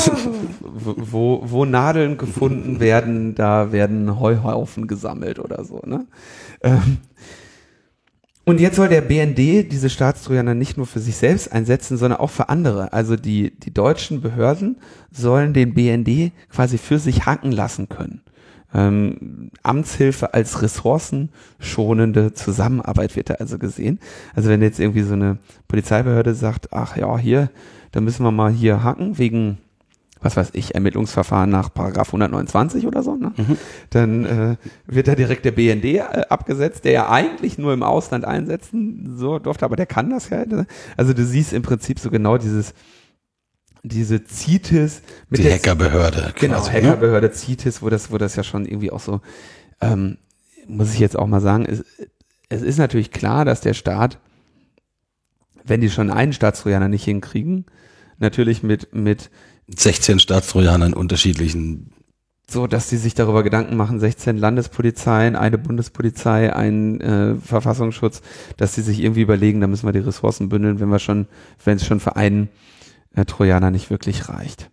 wo, 0.61 1.43
wo 1.45 1.65
Nadeln 1.65 2.19
gefunden 2.19 2.81
werden, 2.81 3.35
da 3.35 3.73
werden 3.73 4.21
Heuhaufen 4.21 4.87
gesammelt 4.87 5.39
oder 5.39 5.65
so. 5.65 5.83
Ne? 5.87 6.07
Ähm, 6.63 6.99
und 8.47 8.61
jetzt 8.61 8.77
soll 8.77 8.89
der 8.89 9.03
BND 9.03 9.71
diese 9.71 9.91
Staatstrojaner 9.91 10.55
nicht 10.55 10.77
nur 10.77 10.87
für 10.87 11.01
sich 11.01 11.17
selbst 11.17 11.53
einsetzen, 11.53 11.97
sondern 11.97 12.21
auch 12.21 12.31
für 12.31 12.49
andere. 12.49 12.93
Also 12.93 13.17
die, 13.17 13.53
die 13.59 13.73
deutschen 13.73 14.21
Behörden 14.21 14.79
sollen 15.13 15.53
den 15.53 15.75
BND 15.75 16.33
quasi 16.51 16.79
für 16.79 16.99
sich 16.99 17.27
hacken 17.27 17.53
lassen 17.53 17.89
können. 17.89 18.23
Ähm, 18.73 19.51
Amtshilfe 19.63 20.33
als 20.33 20.63
ressourcenschonende 20.63 22.33
Zusammenarbeit 22.33 23.17
wird 23.17 23.31
da 23.31 23.35
also 23.35 23.59
gesehen. 23.59 23.99
Also 24.35 24.49
wenn 24.49 24.63
jetzt 24.63 24.81
irgendwie 24.81 25.03
so 25.03 25.15
eine 25.15 25.39
Polizeibehörde 25.69 26.35
sagt, 26.35 26.73
ach 26.73 26.97
ja, 26.97 27.19
hier, 27.19 27.51
da 27.93 28.01
müssen 28.01 28.25
wir 28.25 28.31
mal 28.31 28.53
hier 28.53 28.83
hacken 28.83 29.19
wegen 29.19 29.59
was 30.23 30.37
weiß 30.37 30.51
ich, 30.53 30.75
Ermittlungsverfahren 30.75 31.51
nach 31.51 31.73
Paragraph 31.73 32.09
129 32.09 32.87
oder 32.87 33.03
so, 33.03 33.17
ne? 33.17 33.33
Mhm. 33.37 33.57
dann 33.91 34.25
äh, 34.25 34.57
wird 34.87 35.09
da 35.09 35.15
direkt 35.15 35.45
der 35.45 35.53
BND 35.53 35.85
äh, 35.85 36.01
abgesetzt, 36.29 36.85
der 36.85 36.93
ja 36.93 37.11
eigentlich 37.11 37.59
nur 37.59 37.73
im 37.73 37.83
Ausland 37.83 38.25
einsetzen 38.25 39.15
so 39.17 39.39
durfte, 39.39 39.65
aber 39.65 39.77
der 39.77 39.87
kann 39.87 40.11
das 40.11 40.29
ja. 40.31 40.45
Ne? 40.45 40.67
Also 40.97 41.13
du 41.13 41.25
siehst 41.25 41.53
im 41.53 41.63
Prinzip 41.63 41.99
so 41.99 42.11
genau 42.11 42.39
dieses 42.39 42.75
diese 43.83 44.23
CITES 44.23 45.01
mit 45.31 45.43
die 45.43 45.51
Hackerbehörde 45.51 46.35
genau 46.39 46.59
quasi, 46.59 46.71
ne? 46.71 46.77
Hackerbehörde 46.77 47.29
ne? 47.29 47.33
CITES, 47.33 47.83
wo 47.83 47.89
das 47.89 48.13
wo 48.13 48.19
das 48.19 48.37
ja 48.37 48.43
schon 48.43 48.67
irgendwie 48.67 48.91
auch 48.91 49.01
so 49.01 49.21
ähm, 49.81 50.19
muss 50.69 50.93
ich 50.93 51.01
jetzt 51.01 51.19
auch 51.19 51.27
mal 51.27 51.41
sagen, 51.41 51.65
es, 51.65 51.85
es 52.51 52.63
ist 52.63 52.79
natürlich 52.79 53.11
klar, 53.11 53.45
dass 53.45 53.63
der 53.63 53.75
Staat 53.75 54.19
wenn 55.65 55.81
die 55.81 55.91
schon 55.91 56.11
einen 56.11 56.33
Staatstrojaner 56.33 56.89
nicht 56.89 57.05
hinkriegen, 57.05 57.65
natürlich 58.19 58.63
mit 58.63 58.95
mit 58.95 59.31
16 59.77 60.19
Staatstrojanern 60.19 60.95
unterschiedlichen 60.95 61.93
so, 62.51 62.67
dass 62.67 62.89
sie 62.89 62.97
sich 62.97 63.15
darüber 63.15 63.45
Gedanken 63.45 63.77
machen, 63.77 64.01
16 64.01 64.37
Landespolizeien, 64.37 65.37
eine 65.37 65.57
Bundespolizei, 65.57 66.53
ein 66.53 67.01
äh, 67.01 67.37
Verfassungsschutz, 67.37 68.23
dass 68.57 68.75
sie 68.75 68.83
sich 68.83 69.01
irgendwie 69.05 69.21
überlegen, 69.21 69.61
da 69.61 69.69
müssen 69.69 69.87
wir 69.87 69.93
die 69.93 70.01
Ressourcen 70.01 70.49
bündeln, 70.49 70.81
wenn 70.81 70.89
wir 70.89 70.99
schon, 70.99 71.29
wenn 71.65 71.77
es 71.77 71.87
schon 71.87 72.01
für 72.01 72.17
einen 72.17 72.49
äh, 73.15 73.25
Trojaner 73.25 73.71
nicht 73.71 73.89
wirklich 73.89 74.29
reicht. 74.29 74.69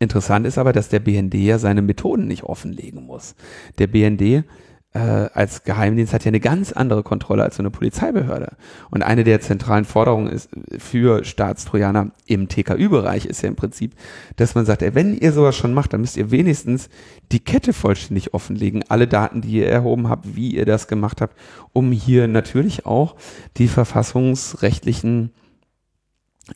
Interessant 0.00 0.44
ist 0.44 0.58
aber, 0.58 0.72
dass 0.72 0.88
der 0.88 0.98
BND 0.98 1.34
ja 1.34 1.58
seine 1.58 1.82
Methoden 1.82 2.26
nicht 2.26 2.42
offenlegen 2.42 3.04
muss. 3.04 3.36
Der 3.78 3.86
BND 3.86 4.44
äh, 4.92 4.98
als 4.98 5.62
Geheimdienst 5.62 6.12
hat 6.12 6.24
ja 6.24 6.30
eine 6.30 6.40
ganz 6.40 6.72
andere 6.72 7.04
Kontrolle 7.04 7.44
als 7.44 7.56
so 7.56 7.62
eine 7.62 7.70
Polizeibehörde. 7.70 8.56
Und 8.90 9.02
eine 9.02 9.22
der 9.22 9.40
zentralen 9.40 9.84
Forderungen 9.84 10.26
ist 10.26 10.50
für 10.78 11.24
Staatstrojaner 11.24 12.10
im 12.26 12.48
TKÜ-Bereich 12.48 13.26
ist 13.26 13.42
ja 13.42 13.48
im 13.48 13.56
Prinzip, 13.56 13.94
dass 14.36 14.56
man 14.56 14.66
sagt, 14.66 14.82
ey, 14.82 14.94
wenn 14.94 15.16
ihr 15.16 15.32
sowas 15.32 15.54
schon 15.54 15.74
macht, 15.74 15.92
dann 15.92 16.00
müsst 16.00 16.16
ihr 16.16 16.32
wenigstens 16.32 16.88
die 17.30 17.38
Kette 17.38 17.72
vollständig 17.72 18.34
offenlegen, 18.34 18.84
alle 18.88 19.06
Daten, 19.06 19.42
die 19.42 19.58
ihr 19.58 19.68
erhoben 19.68 20.08
habt, 20.08 20.34
wie 20.34 20.56
ihr 20.56 20.66
das 20.66 20.88
gemacht 20.88 21.20
habt, 21.20 21.36
um 21.72 21.92
hier 21.92 22.26
natürlich 22.26 22.84
auch 22.84 23.14
die 23.58 23.68
verfassungsrechtlichen 23.68 25.30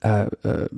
äh, 0.03 0.27
äh, 0.43 0.69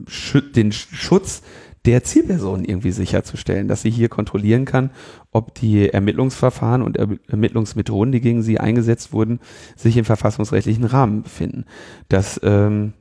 den 0.54 0.72
Schutz 0.72 1.42
der 1.86 2.02
Zielperson 2.02 2.64
irgendwie 2.64 2.90
sicherzustellen, 2.90 3.68
dass 3.68 3.82
sie 3.82 3.90
hier 3.90 4.08
kontrollieren 4.08 4.64
kann, 4.64 4.90
ob 5.30 5.54
die 5.54 5.88
Ermittlungsverfahren 5.88 6.82
und 6.82 6.96
Ermittlungsmethoden, 6.96 8.12
die 8.12 8.20
gegen 8.20 8.42
sie 8.42 8.58
eingesetzt 8.58 9.12
wurden, 9.12 9.40
sich 9.76 9.96
im 9.96 10.04
verfassungsrechtlichen 10.04 10.84
Rahmen 10.84 11.22
befinden. 11.22 11.64
Das 12.08 12.40
ähm, 12.42 12.92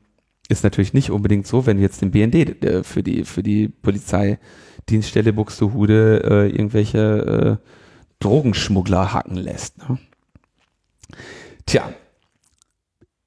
ist 0.47 0.63
natürlich 0.63 0.93
nicht 0.93 1.09
unbedingt 1.09 1.47
so, 1.47 1.65
wenn 1.65 1.79
jetzt 1.79 2.01
den 2.01 2.11
BND 2.11 2.63
äh, 2.63 2.83
für 2.83 3.01
die 3.01 3.25
für 3.25 3.41
die 3.41 3.67
Polizeidienststelle 3.67 5.33
Buxtehude 5.33 6.21
äh, 6.23 6.49
irgendwelche 6.49 7.59
äh, 7.61 7.67
Drogenschmuggler 8.19 9.13
hacken 9.13 9.37
lässt. 9.37 9.77
Ne? 9.79 9.97
Tja, 11.65 11.89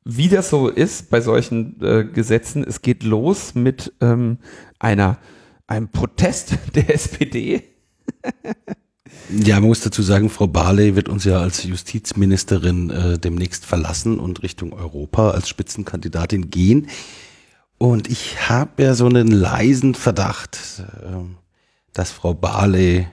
wie 0.05 0.29
das 0.29 0.51
so 0.51 0.69
ist 0.69 1.11
bei 1.11 1.21
solchen 1.21 1.83
äh, 1.83 2.05
Gesetzen, 2.05 2.65
es 2.65 2.81
geht 2.81 3.03
los 3.03 3.55
mit 3.55 3.93
ähm, 4.01 4.39
einer 4.79 5.19
einem 5.69 5.89
Protest 5.89 6.59
der 6.75 6.93
SPD. 6.93 7.63
Ja, 9.31 9.61
man 9.61 9.69
muss 9.69 9.81
dazu 9.81 10.03
sagen, 10.03 10.31
Frau 10.31 10.47
Barley 10.47 10.97
wird 10.97 11.09
uns 11.09 11.25
ja 11.25 11.41
als 11.41 11.63
Justizministerin 11.63 12.91
äh, 12.91 13.19
demnächst 13.19 13.65
verlassen 13.65 14.19
und 14.19 14.43
Richtung 14.43 14.73
Europa 14.73 15.31
als 15.31 15.49
Spitzenkandidatin 15.49 16.51
gehen. 16.51 16.89
Und 17.77 18.11
ich 18.11 18.49
habe 18.49 18.83
ja 18.83 18.95
so 18.95 19.07
einen 19.07 19.29
leisen 19.29 19.95
Verdacht, 19.95 20.59
ähm, 21.07 21.37
dass 21.93 22.11
Frau 22.11 22.35
Barley 22.35 23.07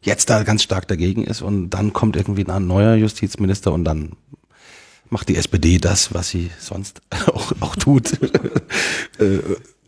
jetzt 0.00 0.30
da 0.30 0.42
ganz 0.42 0.62
stark 0.62 0.88
dagegen 0.88 1.24
ist 1.24 1.42
und 1.42 1.70
dann 1.70 1.92
kommt 1.92 2.16
irgendwie 2.16 2.46
ein 2.46 2.66
neuer 2.66 2.94
Justizminister 2.94 3.72
und 3.72 3.84
dann 3.84 4.12
macht 5.10 5.28
die 5.28 5.36
SPD 5.36 5.78
das, 5.78 6.14
was 6.14 6.30
sie 6.30 6.50
sonst 6.58 7.00
auch, 7.26 7.52
auch 7.60 7.76
tut. 7.76 8.12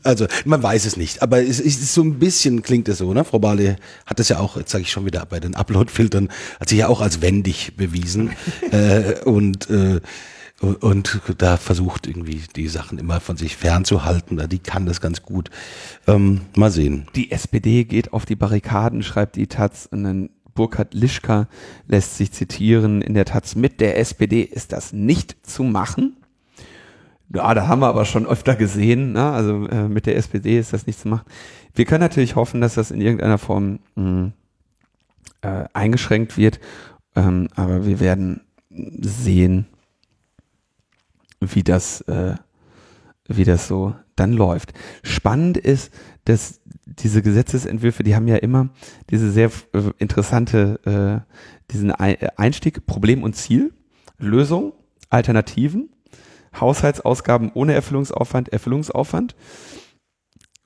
Also 0.02 0.26
man 0.44 0.62
weiß 0.62 0.86
es 0.86 0.96
nicht, 0.96 1.22
aber 1.22 1.42
es 1.42 1.60
ist 1.60 1.92
so 1.92 2.02
ein 2.02 2.18
bisschen 2.18 2.62
klingt 2.62 2.88
es 2.88 2.98
so, 2.98 3.12
ne? 3.12 3.24
Frau 3.24 3.38
Barley 3.38 3.76
hat 4.06 4.18
das 4.18 4.28
ja 4.28 4.38
auch, 4.38 4.56
jetzt 4.56 4.70
sage 4.70 4.82
ich 4.82 4.90
schon 4.90 5.04
wieder 5.04 5.26
bei 5.26 5.40
den 5.40 5.54
Upload-Filtern, 5.54 6.30
hat 6.58 6.68
sich 6.68 6.78
ja 6.78 6.88
auch 6.88 7.00
als 7.00 7.20
wendig 7.20 7.76
bewiesen 7.76 8.30
äh, 8.70 9.20
und 9.24 9.68
äh, 9.70 10.00
und 10.60 11.22
da 11.38 11.56
versucht 11.56 12.06
irgendwie 12.06 12.42
die 12.54 12.68
Sachen 12.68 12.98
immer 12.98 13.20
von 13.20 13.38
sich 13.38 13.56
fernzuhalten. 13.56 14.46
Die 14.50 14.58
kann 14.58 14.84
das 14.84 15.00
ganz 15.00 15.22
gut. 15.22 15.48
Ähm, 16.06 16.42
mal 16.54 16.70
sehen. 16.70 17.06
Die 17.14 17.30
SPD 17.30 17.84
geht 17.84 18.12
auf 18.12 18.26
die 18.26 18.36
Barrikaden, 18.36 19.02
schreibt 19.02 19.36
die 19.36 19.46
Taz 19.46 19.88
und 19.90 20.04
dann 20.04 20.28
Burkhard 20.54 20.92
Lischka 20.92 21.48
lässt 21.88 22.18
sich 22.18 22.32
zitieren 22.32 23.00
in 23.00 23.14
der 23.14 23.24
Taz, 23.24 23.54
mit 23.54 23.80
der 23.80 23.98
SPD 23.98 24.42
ist 24.42 24.72
das 24.72 24.92
nicht 24.92 25.36
zu 25.46 25.62
machen. 25.62 26.16
Ja, 27.32 27.54
da 27.54 27.68
haben 27.68 27.80
wir 27.80 27.86
aber 27.86 28.04
schon 28.04 28.26
öfter 28.26 28.56
gesehen, 28.56 29.12
ne? 29.12 29.30
also 29.30 29.66
äh, 29.66 29.88
mit 29.88 30.06
der 30.06 30.16
SPD 30.16 30.58
ist 30.58 30.72
das 30.72 30.86
nicht 30.86 30.98
zu 30.98 31.08
machen. 31.08 31.26
Wir 31.74 31.84
können 31.84 32.00
natürlich 32.00 32.34
hoffen, 32.34 32.60
dass 32.60 32.74
das 32.74 32.90
in 32.90 33.00
irgendeiner 33.00 33.38
Form 33.38 33.78
mh, 33.94 34.32
äh, 35.42 35.64
eingeschränkt 35.72 36.36
wird, 36.36 36.58
ähm, 37.14 37.48
aber 37.54 37.86
wir 37.86 38.00
werden 38.00 38.40
sehen, 38.70 39.66
wie 41.40 41.62
das, 41.62 42.00
äh, 42.02 42.34
wie 43.28 43.44
das 43.44 43.68
so 43.68 43.94
dann 44.16 44.32
läuft. 44.32 44.72
Spannend 45.02 45.56
ist, 45.56 45.92
dass 46.24 46.60
diese 46.84 47.22
Gesetzesentwürfe, 47.22 48.02
die 48.02 48.14
haben 48.14 48.28
ja 48.28 48.36
immer 48.36 48.70
diese 49.08 49.30
sehr 49.30 49.50
äh, 49.72 49.82
interessante, 49.98 51.24
äh, 51.28 51.72
diesen 51.72 51.92
Einstieg, 51.92 52.86
Problem 52.86 53.22
und 53.22 53.36
Ziel, 53.36 53.72
Lösung, 54.18 54.72
Alternativen, 55.08 55.90
Haushaltsausgaben 56.58 57.50
ohne 57.54 57.74
Erfüllungsaufwand, 57.74 58.50
Erfüllungsaufwand. 58.50 59.34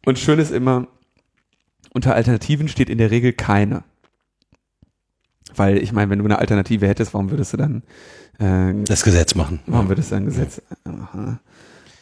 Und 0.04 0.18
schön 0.18 0.38
ist 0.38 0.50
immer, 0.50 0.86
unter 1.92 2.14
Alternativen 2.14 2.68
steht 2.68 2.90
in 2.90 2.98
der 2.98 3.10
Regel 3.10 3.32
keine. 3.32 3.84
Weil 5.54 5.78
ich 5.78 5.92
meine, 5.92 6.10
wenn 6.10 6.18
du 6.18 6.24
eine 6.24 6.38
Alternative 6.38 6.88
hättest, 6.88 7.14
warum 7.14 7.30
würdest 7.30 7.52
du 7.52 7.56
dann 7.56 7.82
äh, 8.38 8.74
das 8.84 9.04
Gesetz 9.04 9.34
machen? 9.34 9.60
Warum 9.66 9.88
würdest 9.88 10.10
du 10.10 10.16
dann 10.16 10.24
Gesetz 10.24 10.60
machen? 10.84 11.38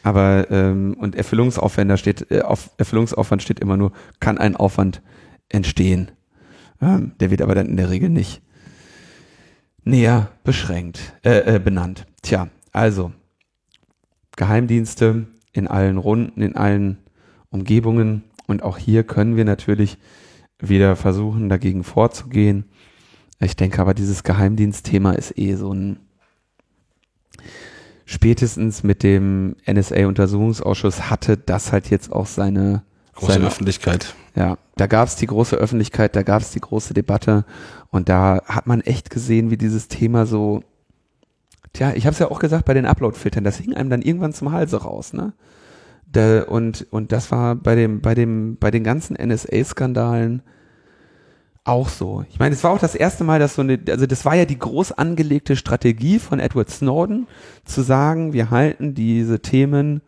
Aber 0.01 0.47
ähm, 0.51 0.95
und 0.99 1.15
Erfüllungsaufwand 1.15 1.91
da 1.91 1.97
steht, 1.97 2.29
äh, 2.31 2.41
auf 2.41 2.71
Erfüllungsaufwand 2.77 3.41
steht 3.41 3.59
immer 3.59 3.77
nur, 3.77 3.93
kann 4.19 4.37
ein 4.37 4.55
Aufwand 4.55 5.01
entstehen. 5.49 6.11
Ähm, 6.81 7.13
der 7.19 7.31
wird 7.31 7.41
aber 7.41 7.55
dann 7.55 7.67
in 7.67 7.77
der 7.77 7.89
Regel 7.89 8.09
nicht 8.09 8.41
näher 9.83 10.29
beschränkt, 10.43 11.13
äh, 11.23 11.55
äh, 11.55 11.59
benannt. 11.59 12.05
Tja, 12.21 12.47
also 12.71 13.13
Geheimdienste 14.35 15.27
in 15.51 15.67
allen 15.67 15.97
Runden, 15.97 16.41
in 16.41 16.55
allen 16.55 16.97
Umgebungen 17.49 18.23
und 18.47 18.63
auch 18.63 18.77
hier 18.77 19.03
können 19.03 19.35
wir 19.35 19.45
natürlich 19.45 19.97
wieder 20.59 20.95
versuchen, 20.95 21.49
dagegen 21.49 21.83
vorzugehen. 21.83 22.65
Ich 23.39 23.55
denke 23.55 23.81
aber, 23.81 23.93
dieses 23.93 24.23
Geheimdienstthema 24.23 25.11
ist 25.13 25.37
eh 25.37 25.55
so 25.55 25.73
ein 25.73 25.99
spätestens 28.05 28.83
mit 28.83 29.03
dem 29.03 29.55
NSA-Untersuchungsausschuss 29.65 31.09
hatte 31.09 31.37
das 31.37 31.71
halt 31.71 31.89
jetzt 31.89 32.11
auch 32.11 32.27
seine 32.27 32.83
große 33.15 33.33
seine, 33.33 33.47
Öffentlichkeit. 33.47 34.15
Ja, 34.35 34.57
da 34.75 34.87
gab 34.87 35.07
es 35.07 35.15
die 35.15 35.27
große 35.27 35.55
Öffentlichkeit, 35.55 36.15
da 36.15 36.23
gab 36.23 36.41
es 36.41 36.51
die 36.51 36.59
große 36.59 36.93
Debatte 36.93 37.45
und 37.91 38.09
da 38.09 38.41
hat 38.45 38.67
man 38.67 38.81
echt 38.81 39.09
gesehen, 39.09 39.51
wie 39.51 39.57
dieses 39.57 39.87
Thema 39.87 40.25
so, 40.25 40.63
tja, 41.73 41.93
ich 41.95 42.05
habe 42.05 42.13
es 42.13 42.19
ja 42.19 42.31
auch 42.31 42.39
gesagt 42.39 42.65
bei 42.65 42.73
den 42.73 42.85
Upload-Filtern, 42.85 43.43
das 43.43 43.57
hing 43.57 43.73
einem 43.73 43.89
dann 43.89 44.01
irgendwann 44.01 44.33
zum 44.33 44.51
Halse 44.51 44.77
raus, 44.83 45.13
ne? 45.13 45.33
Da, 46.05 46.43
und 46.43 46.85
und 46.91 47.11
das 47.11 47.31
war 47.31 47.55
bei 47.55 47.75
dem 47.75 48.01
bei 48.01 48.13
dem 48.13 48.57
bei 48.57 48.69
den 48.69 48.83
ganzen 48.83 49.15
NSA-Skandalen 49.15 50.43
auch 51.63 51.89
so. 51.89 52.25
Ich 52.29 52.39
meine, 52.39 52.53
es 52.53 52.63
war 52.63 52.71
auch 52.71 52.79
das 52.79 52.95
erste 52.95 53.23
Mal, 53.23 53.39
dass 53.39 53.55
so 53.55 53.61
eine, 53.61 53.79
also 53.89 54.05
das 54.05 54.25
war 54.25 54.35
ja 54.35 54.45
die 54.45 54.59
groß 54.59 54.91
angelegte 54.91 55.55
Strategie 55.55 56.19
von 56.19 56.39
Edward 56.39 56.69
Snowden, 56.69 57.27
zu 57.65 57.81
sagen, 57.81 58.33
wir 58.33 58.51
halten 58.51 58.93
diese 58.93 59.39
Themen 59.39 60.01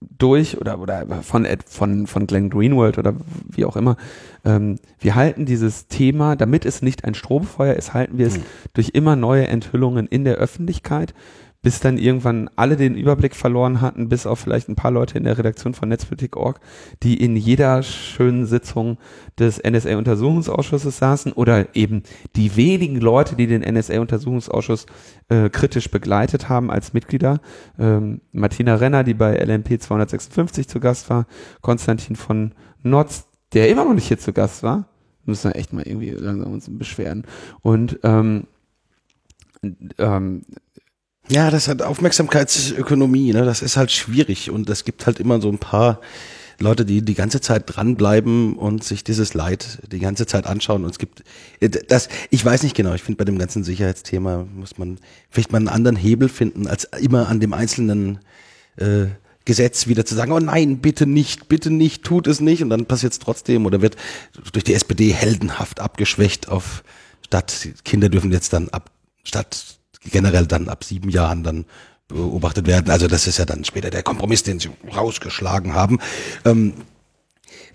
durch 0.00 0.58
oder 0.58 0.78
oder 0.78 1.22
von 1.22 1.46
von 1.66 2.06
von 2.06 2.26
Glenn 2.26 2.50
Greenwald 2.50 2.98
oder 2.98 3.14
wie 3.48 3.64
auch 3.64 3.76
immer. 3.76 3.96
Ähm, 4.44 4.78
wir 4.98 5.14
halten 5.14 5.44
dieses 5.44 5.88
Thema, 5.88 6.36
damit 6.36 6.64
es 6.64 6.80
nicht 6.80 7.04
ein 7.04 7.14
Stromfeuer 7.14 7.74
ist, 7.74 7.92
halten 7.92 8.16
wir 8.16 8.26
es 8.26 8.38
mhm. 8.38 8.42
durch 8.72 8.90
immer 8.94 9.16
neue 9.16 9.46
Enthüllungen 9.46 10.06
in 10.06 10.24
der 10.24 10.36
Öffentlichkeit 10.36 11.14
bis 11.62 11.80
dann 11.80 11.98
irgendwann 11.98 12.48
alle 12.56 12.76
den 12.76 12.94
Überblick 12.94 13.36
verloren 13.36 13.80
hatten, 13.80 14.08
bis 14.08 14.26
auf 14.26 14.38
vielleicht 14.38 14.68
ein 14.68 14.76
paar 14.76 14.90
Leute 14.90 15.18
in 15.18 15.24
der 15.24 15.36
Redaktion 15.36 15.74
von 15.74 15.90
Netzpolitik.org, 15.90 16.58
die 17.02 17.22
in 17.22 17.36
jeder 17.36 17.82
schönen 17.82 18.46
Sitzung 18.46 18.98
des 19.38 19.62
NSA-Untersuchungsausschusses 19.62 20.96
saßen 20.96 21.32
oder 21.32 21.74
eben 21.76 22.02
die 22.34 22.56
wenigen 22.56 22.96
Leute, 22.96 23.36
die 23.36 23.46
den 23.46 23.62
NSA-Untersuchungsausschuss 23.62 24.86
äh, 25.28 25.50
kritisch 25.50 25.90
begleitet 25.90 26.48
haben 26.48 26.70
als 26.70 26.94
Mitglieder. 26.94 27.40
Ähm, 27.78 28.22
Martina 28.32 28.76
Renner, 28.76 29.04
die 29.04 29.14
bei 29.14 29.36
LMP 29.36 29.80
256 29.80 30.66
zu 30.66 30.80
Gast 30.80 31.10
war, 31.10 31.26
Konstantin 31.60 32.16
von 32.16 32.54
Notz, 32.82 33.26
der 33.52 33.68
immer 33.68 33.84
noch 33.84 33.94
nicht 33.94 34.08
hier 34.08 34.18
zu 34.18 34.32
Gast 34.32 34.62
war, 34.62 34.86
müssen 35.26 35.50
wir 35.50 35.56
echt 35.56 35.74
mal 35.74 35.86
irgendwie 35.86 36.10
langsam 36.10 36.52
uns 36.52 36.66
beschweren. 36.70 37.24
Und 37.60 37.98
ähm, 38.02 38.44
ähm, 39.98 40.42
ja, 41.30 41.50
das 41.50 41.68
hat 41.68 41.82
Aufmerksamkeitsökonomie, 41.82 43.32
ne? 43.32 43.44
Das 43.44 43.62
ist 43.62 43.76
halt 43.76 43.92
schwierig 43.92 44.50
und 44.50 44.68
es 44.68 44.84
gibt 44.84 45.06
halt 45.06 45.20
immer 45.20 45.40
so 45.40 45.48
ein 45.48 45.58
paar 45.58 46.00
Leute, 46.58 46.84
die 46.84 47.02
die 47.02 47.14
ganze 47.14 47.40
Zeit 47.40 47.64
dranbleiben 47.66 48.54
und 48.56 48.84
sich 48.84 49.02
dieses 49.02 49.32
Leid 49.32 49.78
die 49.90 49.98
ganze 49.98 50.26
Zeit 50.26 50.46
anschauen. 50.46 50.84
Und 50.84 50.90
es 50.90 50.98
gibt 50.98 51.24
äh, 51.60 51.70
das, 51.70 52.08
ich 52.30 52.44
weiß 52.44 52.62
nicht 52.64 52.76
genau, 52.76 52.94
ich 52.94 53.02
finde 53.02 53.18
bei 53.18 53.24
dem 53.24 53.38
ganzen 53.38 53.64
Sicherheitsthema 53.64 54.46
muss 54.54 54.76
man 54.76 54.98
vielleicht 55.30 55.52
mal 55.52 55.58
einen 55.58 55.68
anderen 55.68 55.96
Hebel 55.96 56.28
finden, 56.28 56.66
als 56.66 56.84
immer 56.84 57.28
an 57.28 57.40
dem 57.40 57.54
einzelnen 57.54 58.18
äh, 58.76 59.06
Gesetz 59.46 59.86
wieder 59.86 60.04
zu 60.04 60.14
sagen, 60.14 60.32
oh 60.32 60.38
nein, 60.38 60.78
bitte 60.78 61.06
nicht, 61.06 61.48
bitte 61.48 61.70
nicht, 61.70 62.04
tut 62.04 62.26
es 62.26 62.40
nicht 62.40 62.62
und 62.62 62.68
dann 62.68 62.86
passiert 62.86 63.12
es 63.12 63.18
trotzdem 63.18 63.64
oder 63.64 63.80
wird 63.80 63.96
durch 64.52 64.64
die 64.64 64.74
SPD 64.74 65.12
heldenhaft 65.12 65.80
abgeschwächt 65.80 66.48
auf 66.48 66.84
statt 67.24 67.68
Kinder 67.84 68.10
dürfen 68.10 68.32
jetzt 68.32 68.52
dann 68.52 68.68
ab 68.68 68.90
statt 69.24 69.79
generell 70.04 70.46
dann 70.46 70.68
ab 70.68 70.84
sieben 70.84 71.10
Jahren 71.10 71.42
dann 71.42 71.64
beobachtet 72.08 72.66
werden. 72.66 72.90
Also 72.90 73.06
das 73.06 73.26
ist 73.26 73.38
ja 73.38 73.44
dann 73.44 73.64
später 73.64 73.90
der 73.90 74.02
Kompromiss, 74.02 74.42
den 74.42 74.58
sie 74.58 74.70
rausgeschlagen 74.94 75.74
haben. 75.74 75.98
Ähm, 76.44 76.74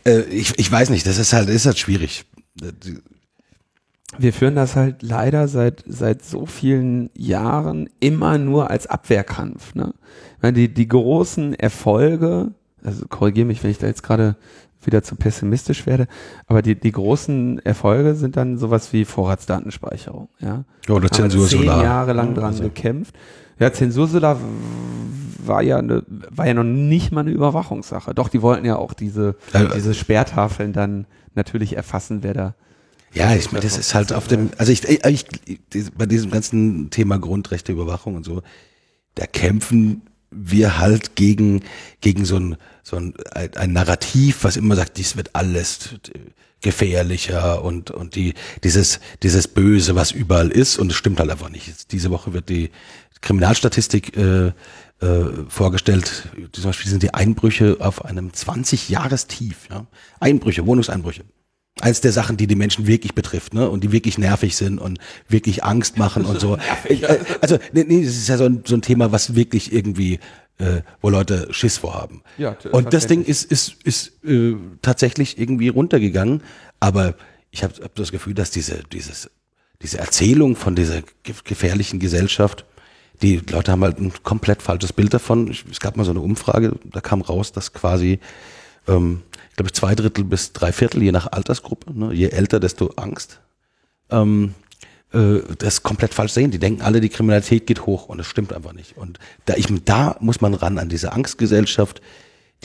äh, 0.06 0.22
ich, 0.24 0.58
ich 0.58 0.72
weiß 0.72 0.90
nicht, 0.90 1.06
das 1.08 1.18
ist 1.18 1.34
halt, 1.34 1.50
ist 1.50 1.66
halt 1.66 1.78
schwierig. 1.78 2.26
Wir 4.18 4.34
führen 4.34 4.56
das 4.56 4.76
halt 4.76 5.02
leider 5.02 5.48
seit, 5.48 5.84
seit 5.88 6.24
so 6.24 6.46
vielen 6.46 7.10
Jahren 7.16 7.90
immer 8.00 8.38
nur 8.38 8.70
als 8.70 8.88
Abwehrkampf. 8.88 9.76
Ne? 9.76 9.94
Die, 10.44 10.74
die 10.74 10.88
großen 10.88 11.54
Erfolge, 11.54 12.52
also 12.84 13.06
korrigiere 13.08 13.48
mich, 13.48 13.64
wenn 13.64 13.72
ich 13.72 13.78
da 13.78 13.88
jetzt 13.88 14.04
gerade 14.04 14.38
wieder 14.86 15.04
zu 15.04 15.16
pessimistisch 15.16 15.86
werde. 15.86 16.08
Aber 16.48 16.62
die, 16.62 16.76
die 16.76 16.92
großen 16.92 17.60
Erfolge 17.66 18.16
sind 18.16 18.38
dann 18.38 18.58
sowas 18.58 18.94
wie 18.94 19.06
Vorratsdatenspeicherung. 19.06 20.30
Ja, 20.40 20.64
oder 20.90 21.10
Zensur 21.10 21.48
zehn 21.48 21.64
Jahre 21.64 22.14
lang 22.14 22.36
dran 22.36 22.46
also. 22.46 22.64
gekämpft. 22.64 23.16
Ja, 23.60 23.72
Zensursolar 23.72 24.38
war 25.48 25.62
ja 25.62 25.78
eine, 25.78 26.04
war 26.08 26.48
ja 26.48 26.54
noch 26.54 26.64
nicht 26.64 27.12
mal 27.12 27.22
eine 27.22 27.32
Überwachungssache. 27.32 28.14
Doch, 28.14 28.30
die 28.30 28.42
wollten 28.42 28.66
ja 28.66 28.76
auch 28.76 28.94
diese, 28.94 29.36
ja, 29.54 29.66
diese 29.66 29.94
Sperrtafeln 29.94 30.74
dann 30.74 31.06
natürlich 31.36 31.76
erfassen, 31.76 32.24
wer 32.24 32.34
da. 32.34 32.56
Ja, 33.14 33.34
ich 33.34 33.52
meine, 33.52 33.64
das 33.64 33.78
ist 33.78 33.96
halt 33.96 34.12
auf 34.12 34.28
dem, 34.28 34.50
also 34.58 34.72
ich, 34.72 34.84
ich, 34.84 35.26
ich, 35.74 35.94
bei 35.94 36.06
diesem 36.06 36.32
ganzen 36.32 36.90
Thema 36.90 37.18
Grundrechte, 37.18 37.72
Überwachung 37.72 38.16
und 38.16 38.26
so, 38.26 38.42
da 39.16 39.26
kämpfen 39.26 40.02
wir 40.36 40.78
halt 40.78 41.16
gegen, 41.16 41.64
gegen 42.02 42.26
so 42.26 42.38
ein, 42.38 42.58
so 42.84 42.98
ein, 42.98 43.14
ein 43.34 43.74
Narrativ, 43.74 44.44
was 44.44 44.58
immer 44.58 44.76
sagt, 44.76 44.98
dies 44.98 45.16
wird 45.16 45.32
alles 45.34 45.96
gefährlicher 46.62 47.64
und, 47.64 47.92
und 47.92 48.16
die, 48.16 48.34
dieses, 48.64 49.00
dieses 49.24 49.48
Böse, 49.48 49.96
was 49.96 50.12
überall 50.12 50.50
ist, 50.50 50.78
und 50.78 50.92
es 50.92 50.98
stimmt 50.98 51.20
halt 51.20 51.30
einfach 51.30 51.50
nicht. 51.50 51.92
Diese 51.92 52.10
Woche 52.10 52.34
wird 52.34 52.50
die 52.50 52.72
Kriminalstatistik 53.22 54.18
äh, 54.18 54.48
äh, 54.48 54.54
vorgestellt, 55.48 56.30
zum 56.52 56.64
Beispiel 56.64 56.90
sind 56.90 57.04
die 57.04 57.14
Einbrüche 57.14 57.78
auf 57.80 58.06
einem 58.06 58.30
20-Jahres-Tief. 58.30 59.68
Ja? 59.70 59.86
Einbrüche, 60.20 60.66
Wohnungseinbrüche 60.66 61.24
eins 61.82 62.02
der 62.02 62.12
Sachen, 62.12 62.38
die 62.38 62.48
die 62.48 62.56
Menschen 62.56 62.88
wirklich 62.88 63.14
betrifft, 63.16 63.54
ne, 63.54 63.70
und 63.70 63.84
die 63.84 63.92
wirklich 63.92 64.18
nervig 64.18 64.56
sind 64.56 64.80
und 64.80 65.00
wirklich 65.28 65.64
Angst 65.64 65.98
machen 65.98 66.26
und 66.26 66.40
so. 66.40 66.58
Äh, 66.90 67.18
also, 67.42 67.58
nee, 67.74 67.84
nee, 67.88 68.04
das 68.06 68.16
ist 68.16 68.30
ja 68.30 68.38
so 68.38 68.46
ein, 68.46 68.64
so 68.66 68.76
ein 68.76 68.82
Thema, 68.82 69.12
was 69.12 69.36
wirklich 69.36 69.74
irgendwie 69.74 70.20
äh, 70.58 70.82
wo 71.02 71.10
Leute 71.10 71.48
Schiss 71.52 71.78
vorhaben. 71.78 72.22
Ja, 72.38 72.56
Und 72.72 72.94
das 72.94 73.08
Ding 73.08 73.24
ist, 73.24 73.44
ist, 73.52 73.76
ist 73.84 74.24
äh, 74.24 74.56
tatsächlich 74.82 75.38
irgendwie 75.38 75.68
runtergegangen, 75.68 76.42
aber 76.80 77.16
ich 77.52 77.64
habe 77.64 77.74
hab 77.84 77.94
das 77.96 78.12
Gefühl, 78.12 78.34
dass 78.36 78.52
diese, 78.52 78.84
dieses, 78.94 79.30
diese 79.82 79.98
Erzählung 79.98 80.56
von 80.56 80.76
dieser 80.76 81.02
ge- 81.24 81.36
gefährlichen 81.44 82.00
Gesellschaft, 82.00 82.64
die 83.22 83.38
Leute 83.50 83.72
haben 83.74 83.84
halt 83.84 84.00
ein 84.00 84.14
komplett 84.24 84.62
falsches 84.62 84.94
Bild 84.94 85.14
davon. 85.14 85.50
Ich, 85.52 85.66
es 85.70 85.80
gab 85.82 85.98
mal 85.98 86.04
so 86.06 86.12
eine 86.12 86.22
Umfrage, 86.22 86.78
da 86.86 87.02
kam 87.02 87.22
raus, 87.22 87.52
dass 87.52 87.74
quasi, 87.74 88.20
ähm, 88.88 89.24
ich 89.56 89.58
glaube, 89.58 89.72
zwei 89.72 89.96
Drittel 89.96 90.26
bis 90.26 90.52
drei 90.52 90.74
Viertel, 90.74 91.02
je 91.02 91.14
nach 91.14 91.32
Altersgruppe, 91.32 91.98
ne, 91.98 92.14
je 92.14 92.28
älter, 92.28 92.60
desto 92.60 92.88
Angst, 92.98 93.40
ähm, 94.10 94.54
äh, 95.14 95.40
das 95.58 95.82
komplett 95.82 96.14
falsch 96.14 96.34
sehen. 96.34 96.52
Die 96.52 96.60
denken 96.60 96.82
alle, 96.82 97.00
die 97.00 97.08
Kriminalität 97.08 97.66
geht 97.66 97.86
hoch 97.86 98.10
und 98.10 98.18
das 98.18 98.28
stimmt 98.28 98.52
einfach 98.52 98.74
nicht. 98.74 98.98
Und 98.98 99.18
da, 99.46 99.54
ich, 99.56 99.68
da 99.86 100.18
muss 100.20 100.42
man 100.42 100.56
ran 100.56 100.78
an 100.78 100.90
diese 100.90 101.14
Angstgesellschaft, 101.14 102.02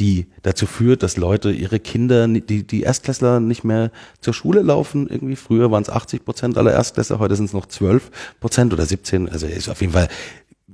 die 0.00 0.26
dazu 0.42 0.66
führt, 0.66 1.04
dass 1.04 1.16
Leute 1.16 1.52
ihre 1.52 1.78
Kinder, 1.78 2.26
die, 2.26 2.66
die 2.66 2.82
Erstklässler 2.82 3.38
nicht 3.38 3.62
mehr 3.62 3.92
zur 4.20 4.34
Schule 4.34 4.60
laufen. 4.60 5.06
Irgendwie 5.06 5.36
früher 5.36 5.70
waren 5.70 5.84
es 5.84 5.90
80 5.90 6.24
Prozent 6.24 6.58
aller 6.58 6.72
Erstklässler, 6.72 7.20
heute 7.20 7.36
sind 7.36 7.44
es 7.44 7.52
noch 7.52 7.66
12 7.66 8.10
Prozent 8.40 8.72
oder 8.72 8.84
17. 8.84 9.28
Also 9.28 9.46
ist 9.46 9.68
auf 9.68 9.80
jeden 9.80 9.92
Fall 9.92 10.08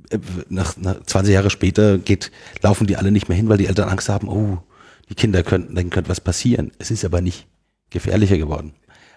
äh, 0.09 0.17
nach, 0.49 0.77
nach 0.77 1.03
20 1.03 1.31
Jahre 1.31 1.51
später 1.51 1.99
geht, 1.99 2.31
laufen 2.63 2.87
die 2.87 2.97
alle 2.97 3.11
nicht 3.11 3.29
mehr 3.29 3.37
hin, 3.37 3.49
weil 3.49 3.59
die 3.59 3.67
Eltern 3.67 3.89
Angst 3.89 4.09
haben, 4.09 4.29
oh, 4.29 4.63
die 5.09 5.15
Kinder 5.15 5.43
könnten, 5.43 5.75
dann 5.75 5.89
könnte 5.89 6.09
was 6.09 6.21
passieren. 6.21 6.71
Es 6.79 6.91
ist 6.91 7.05
aber 7.05 7.21
nicht 7.21 7.47
gefährlicher 7.89 8.37
geworden. 8.37 8.73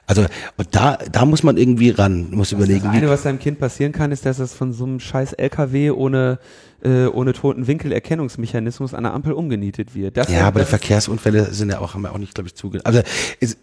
Also 0.06 0.22
und 0.56 0.74
da, 0.74 0.96
da 0.96 1.24
muss 1.24 1.44
man 1.44 1.56
irgendwie 1.56 1.90
ran, 1.90 2.32
muss 2.32 2.50
überlegen, 2.50 2.82
Das 2.82 2.92
eine, 2.92 3.08
was 3.08 3.22
deinem 3.22 3.38
Kind 3.38 3.60
passieren 3.60 3.92
kann, 3.92 4.10
ist, 4.10 4.26
dass 4.26 4.40
es 4.40 4.52
von 4.54 4.72
so 4.72 4.84
einem 4.84 4.98
scheiß 4.98 5.34
LKW 5.34 5.92
ohne, 5.92 6.40
äh, 6.82 7.06
ohne 7.06 7.32
toten 7.32 7.68
Winkelerkennungsmechanismus 7.68 8.92
an 8.92 9.04
der 9.04 9.14
Ampel 9.14 9.32
umgenietet 9.34 9.94
wird. 9.94 10.16
Das, 10.16 10.28
Ja, 10.28 10.48
aber 10.48 10.60
die 10.60 10.62
das, 10.62 10.70
Verkehrsunfälle 10.70 11.54
sind 11.54 11.70
ja 11.70 11.78
auch, 11.78 11.94
haben 11.94 12.02
wir 12.02 12.12
auch 12.12 12.18
nicht, 12.18 12.34
glaube 12.34 12.48
ich, 12.48 12.56
zuge. 12.56 12.84
Also 12.84 13.02
es, 13.38 13.56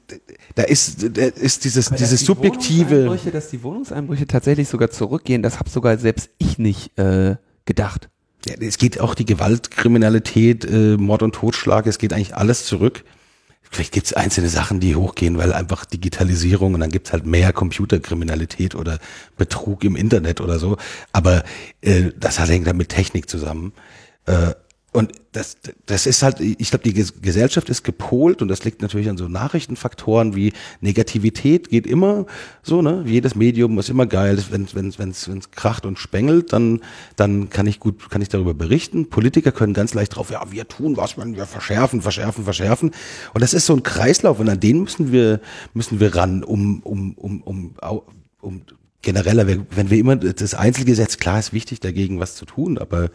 da 0.55 0.63
ist, 0.63 1.17
da 1.17 1.23
ist 1.23 1.65
dieses, 1.65 1.88
Aber 1.88 1.97
dass 1.97 2.09
dieses 2.09 2.19
die 2.21 2.25
subjektive. 2.25 3.19
Dass 3.34 3.49
die 3.49 3.61
Wohnungseinbrüche 3.61 4.25
tatsächlich 4.25 4.69
sogar 4.69 4.89
zurückgehen, 4.89 5.41
das 5.43 5.59
habe 5.59 5.69
sogar 5.69 5.97
selbst 5.97 6.30
ich 6.38 6.57
nicht 6.57 6.97
äh, 6.97 7.36
gedacht. 7.65 8.09
Es 8.59 8.77
geht 8.77 8.99
auch 8.99 9.15
die 9.15 9.25
Gewaltkriminalität, 9.25 10.65
äh, 10.65 10.97
Mord 10.97 11.23
und 11.23 11.35
Totschlag, 11.35 11.87
es 11.87 11.97
geht 11.97 12.13
eigentlich 12.13 12.35
alles 12.35 12.65
zurück. 12.65 13.03
Vielleicht 13.69 13.91
gibt 13.91 14.07
es 14.07 14.13
einzelne 14.13 14.49
Sachen, 14.49 14.79
die 14.79 14.95
hochgehen, 14.95 15.37
weil 15.37 15.51
einfach 15.51 15.85
Digitalisierung 15.85 16.73
und 16.73 16.79
dann 16.79 16.89
gibt 16.89 17.07
es 17.07 17.13
halt 17.13 17.25
mehr 17.25 17.51
Computerkriminalität 17.51 18.75
oder 18.75 18.97
Betrug 19.35 19.83
im 19.83 19.95
Internet 19.95 20.39
oder 20.39 20.57
so. 20.57 20.77
Aber 21.11 21.43
äh, 21.81 22.11
das 22.17 22.39
hängt 22.39 22.67
dann 22.67 22.77
mit 22.77 22.89
Technik 22.89 23.29
zusammen. 23.29 23.73
Äh, 24.25 24.53
und 24.97 25.11
das, 25.31 25.57
das 25.85 26.07
ist 26.07 26.23
halt, 26.23 26.39
ich 26.39 26.71
glaube, 26.71 26.83
die 26.83 26.91
Ges- 26.99 27.21
Gesellschaft 27.21 27.69
ist 27.69 27.83
gepolt 27.83 28.41
und 28.41 28.47
das 28.47 28.63
liegt 28.65 28.81
natürlich 28.81 29.07
an 29.09 29.17
so 29.17 29.27
Nachrichtenfaktoren 29.27 30.35
wie 30.35 30.53
Negativität 30.81 31.69
geht 31.69 31.85
immer 31.85 32.25
so, 32.63 32.81
ne? 32.81 33.03
Jedes 33.05 33.35
Medium 33.35 33.77
ist 33.77 33.89
immer 33.89 34.07
geil. 34.07 34.43
Wenn 34.49 34.67
wenn 34.73 34.97
wenn's, 34.97 35.29
wenn's 35.29 35.51
kracht 35.51 35.85
und 35.85 35.99
spengelt, 35.99 36.51
dann 36.51 36.81
dann 37.15 37.51
kann 37.51 37.67
ich 37.67 37.79
gut 37.79 38.09
kann 38.09 38.23
ich 38.23 38.29
darüber 38.29 38.55
berichten. 38.55 39.07
Politiker 39.07 39.51
können 39.51 39.75
ganz 39.75 39.93
leicht 39.93 40.15
drauf, 40.15 40.31
ja, 40.31 40.41
wir 40.49 40.67
tun 40.67 40.97
was, 40.97 41.15
man 41.15 41.35
wir 41.35 41.45
verschärfen, 41.45 42.01
verschärfen, 42.01 42.43
verschärfen. 42.43 42.89
Und 43.35 43.41
das 43.41 43.53
ist 43.53 43.67
so 43.67 43.75
ein 43.75 43.83
Kreislauf 43.83 44.39
und 44.39 44.49
an 44.49 44.59
den 44.59 44.81
müssen 44.81 45.11
wir 45.11 45.41
müssen 45.75 45.99
wir 45.99 46.15
ran, 46.15 46.43
um 46.43 46.81
um 46.81 47.13
um 47.13 47.43
um 47.43 47.75
um 48.41 48.61
genereller, 49.03 49.45
wenn 49.47 49.89
wir 49.91 49.99
immer 49.99 50.15
das 50.15 50.55
Einzelgesetz 50.55 51.17
klar 51.17 51.37
ist 51.37 51.53
wichtig 51.53 51.81
dagegen 51.81 52.19
was 52.19 52.33
zu 52.33 52.45
tun, 52.45 52.79
aber 52.79 53.11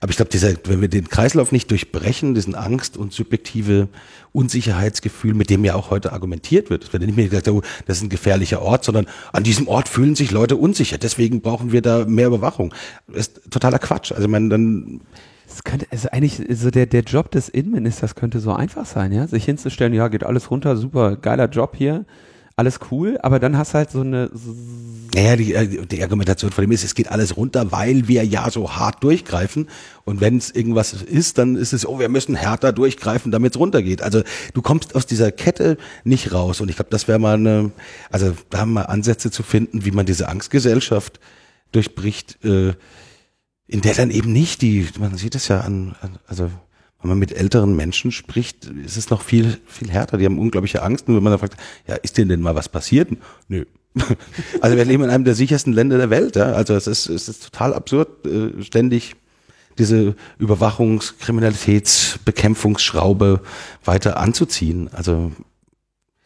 aber 0.00 0.10
ich 0.10 0.16
glaube, 0.16 0.30
dieser, 0.30 0.54
wenn 0.64 0.80
wir 0.80 0.88
den 0.88 1.08
Kreislauf 1.08 1.52
nicht 1.52 1.70
durchbrechen, 1.70 2.34
diesen 2.34 2.54
Angst 2.54 2.96
und 2.96 3.12
subjektive 3.12 3.88
Unsicherheitsgefühl, 4.32 5.34
mit 5.34 5.50
dem 5.50 5.62
ja 5.62 5.74
auch 5.74 5.90
heute 5.90 6.12
argumentiert 6.12 6.70
wird, 6.70 6.84
es 6.84 6.92
wird 6.92 7.02
ja 7.02 7.06
nicht 7.06 7.16
mehr 7.16 7.28
gesagt, 7.28 7.48
oh, 7.48 7.60
das 7.86 7.98
ist 7.98 8.04
ein 8.04 8.08
gefährlicher 8.08 8.62
Ort, 8.62 8.82
sondern 8.84 9.06
an 9.32 9.42
diesem 9.42 9.68
Ort 9.68 9.90
fühlen 9.90 10.14
sich 10.14 10.30
Leute 10.30 10.56
unsicher, 10.56 10.96
deswegen 10.96 11.42
brauchen 11.42 11.70
wir 11.72 11.82
da 11.82 12.06
mehr 12.06 12.28
Überwachung. 12.28 12.74
Das 13.08 13.28
ist 13.28 13.42
totaler 13.50 13.78
Quatsch. 13.78 14.12
Also 14.12 14.26
meine, 14.26 14.48
dann, 14.48 15.02
Es 15.46 15.64
könnte, 15.64 15.86
also 15.90 16.08
eigentlich, 16.10 16.40
so 16.48 16.70
der, 16.70 16.86
der 16.86 17.02
Job 17.02 17.30
des 17.30 17.50
Innenministers 17.50 18.14
könnte 18.14 18.40
so 18.40 18.52
einfach 18.52 18.86
sein, 18.86 19.12
ja, 19.12 19.26
sich 19.26 19.44
hinzustellen, 19.44 19.92
ja, 19.92 20.08
geht 20.08 20.24
alles 20.24 20.50
runter, 20.50 20.76
super, 20.78 21.16
geiler 21.16 21.50
Job 21.50 21.74
hier, 21.76 22.06
alles 22.60 22.78
cool, 22.90 23.18
aber 23.22 23.38
dann 23.38 23.56
hast 23.56 23.72
halt 23.72 23.90
so 23.90 24.02
eine, 24.02 24.30
naja, 25.14 25.34
die, 25.34 25.54
äh, 25.54 25.86
die 25.86 26.02
Argumentation 26.02 26.52
von 26.52 26.62
dem 26.62 26.72
ist, 26.72 26.84
es 26.84 26.94
geht 26.94 27.10
alles 27.10 27.38
runter, 27.38 27.72
weil 27.72 28.06
wir 28.06 28.22
ja 28.22 28.50
so 28.50 28.76
hart 28.76 29.02
durchgreifen. 29.02 29.66
Und 30.04 30.20
wenn 30.20 30.36
es 30.36 30.50
irgendwas 30.50 30.92
ist, 30.92 31.38
dann 31.38 31.56
ist 31.56 31.72
es, 31.72 31.86
oh, 31.86 31.98
wir 31.98 32.10
müssen 32.10 32.34
härter 32.34 32.72
durchgreifen, 32.72 33.32
damit 33.32 33.54
es 33.54 33.58
runtergeht. 33.58 34.02
Also 34.02 34.22
du 34.52 34.60
kommst 34.60 34.94
aus 34.94 35.06
dieser 35.06 35.32
Kette 35.32 35.78
nicht 36.04 36.34
raus. 36.34 36.60
Und 36.60 36.68
ich 36.68 36.76
glaube, 36.76 36.90
das 36.90 37.08
wäre 37.08 37.18
mal 37.18 37.34
eine, 37.34 37.72
also 38.10 38.36
da 38.50 38.58
haben 38.58 38.74
wir 38.74 38.90
Ansätze 38.90 39.30
zu 39.30 39.42
finden, 39.42 39.86
wie 39.86 39.90
man 39.90 40.04
diese 40.04 40.28
Angstgesellschaft 40.28 41.18
durchbricht, 41.72 42.44
äh, 42.44 42.74
in 43.68 43.80
der 43.80 43.94
dann 43.94 44.10
eben 44.10 44.32
nicht 44.34 44.60
die, 44.60 44.86
man 44.98 45.16
sieht 45.16 45.34
es 45.34 45.48
ja 45.48 45.60
an, 45.60 45.96
an 46.02 46.18
also 46.26 46.50
wenn 47.02 47.10
man 47.10 47.18
mit 47.18 47.32
älteren 47.32 47.76
Menschen 47.76 48.12
spricht, 48.12 48.66
ist 48.66 48.96
es 48.96 49.10
noch 49.10 49.22
viel, 49.22 49.58
viel 49.66 49.90
härter. 49.90 50.16
Die 50.18 50.26
haben 50.26 50.38
unglaubliche 50.38 50.82
Angst. 50.82 51.08
Und 51.08 51.16
wenn 51.16 51.22
man 51.22 51.32
dann 51.32 51.40
fragt, 51.40 51.56
ja, 51.86 51.94
ist 51.96 52.18
denen 52.18 52.28
denn 52.28 52.40
mal 52.40 52.54
was 52.54 52.68
passiert? 52.68 53.08
Nö. 53.48 53.64
Also 54.60 54.76
wir 54.76 54.84
leben 54.84 55.04
in 55.04 55.10
einem 55.10 55.24
der 55.24 55.34
sichersten 55.34 55.72
Länder 55.72 55.96
der 55.98 56.10
Welt. 56.10 56.36
Ja? 56.36 56.52
Also 56.52 56.74
es 56.74 56.86
ist, 56.86 57.08
es 57.08 57.28
ist 57.28 57.42
total 57.42 57.74
absurd, 57.74 58.24
äh, 58.26 58.62
ständig 58.62 59.16
diese 59.78 60.14
Überwachungs-, 60.38 61.14
Kriminalitätsbekämpfungsschraube 61.18 63.40
weiter 63.84 64.18
anzuziehen. 64.18 64.88
Also 64.92 65.32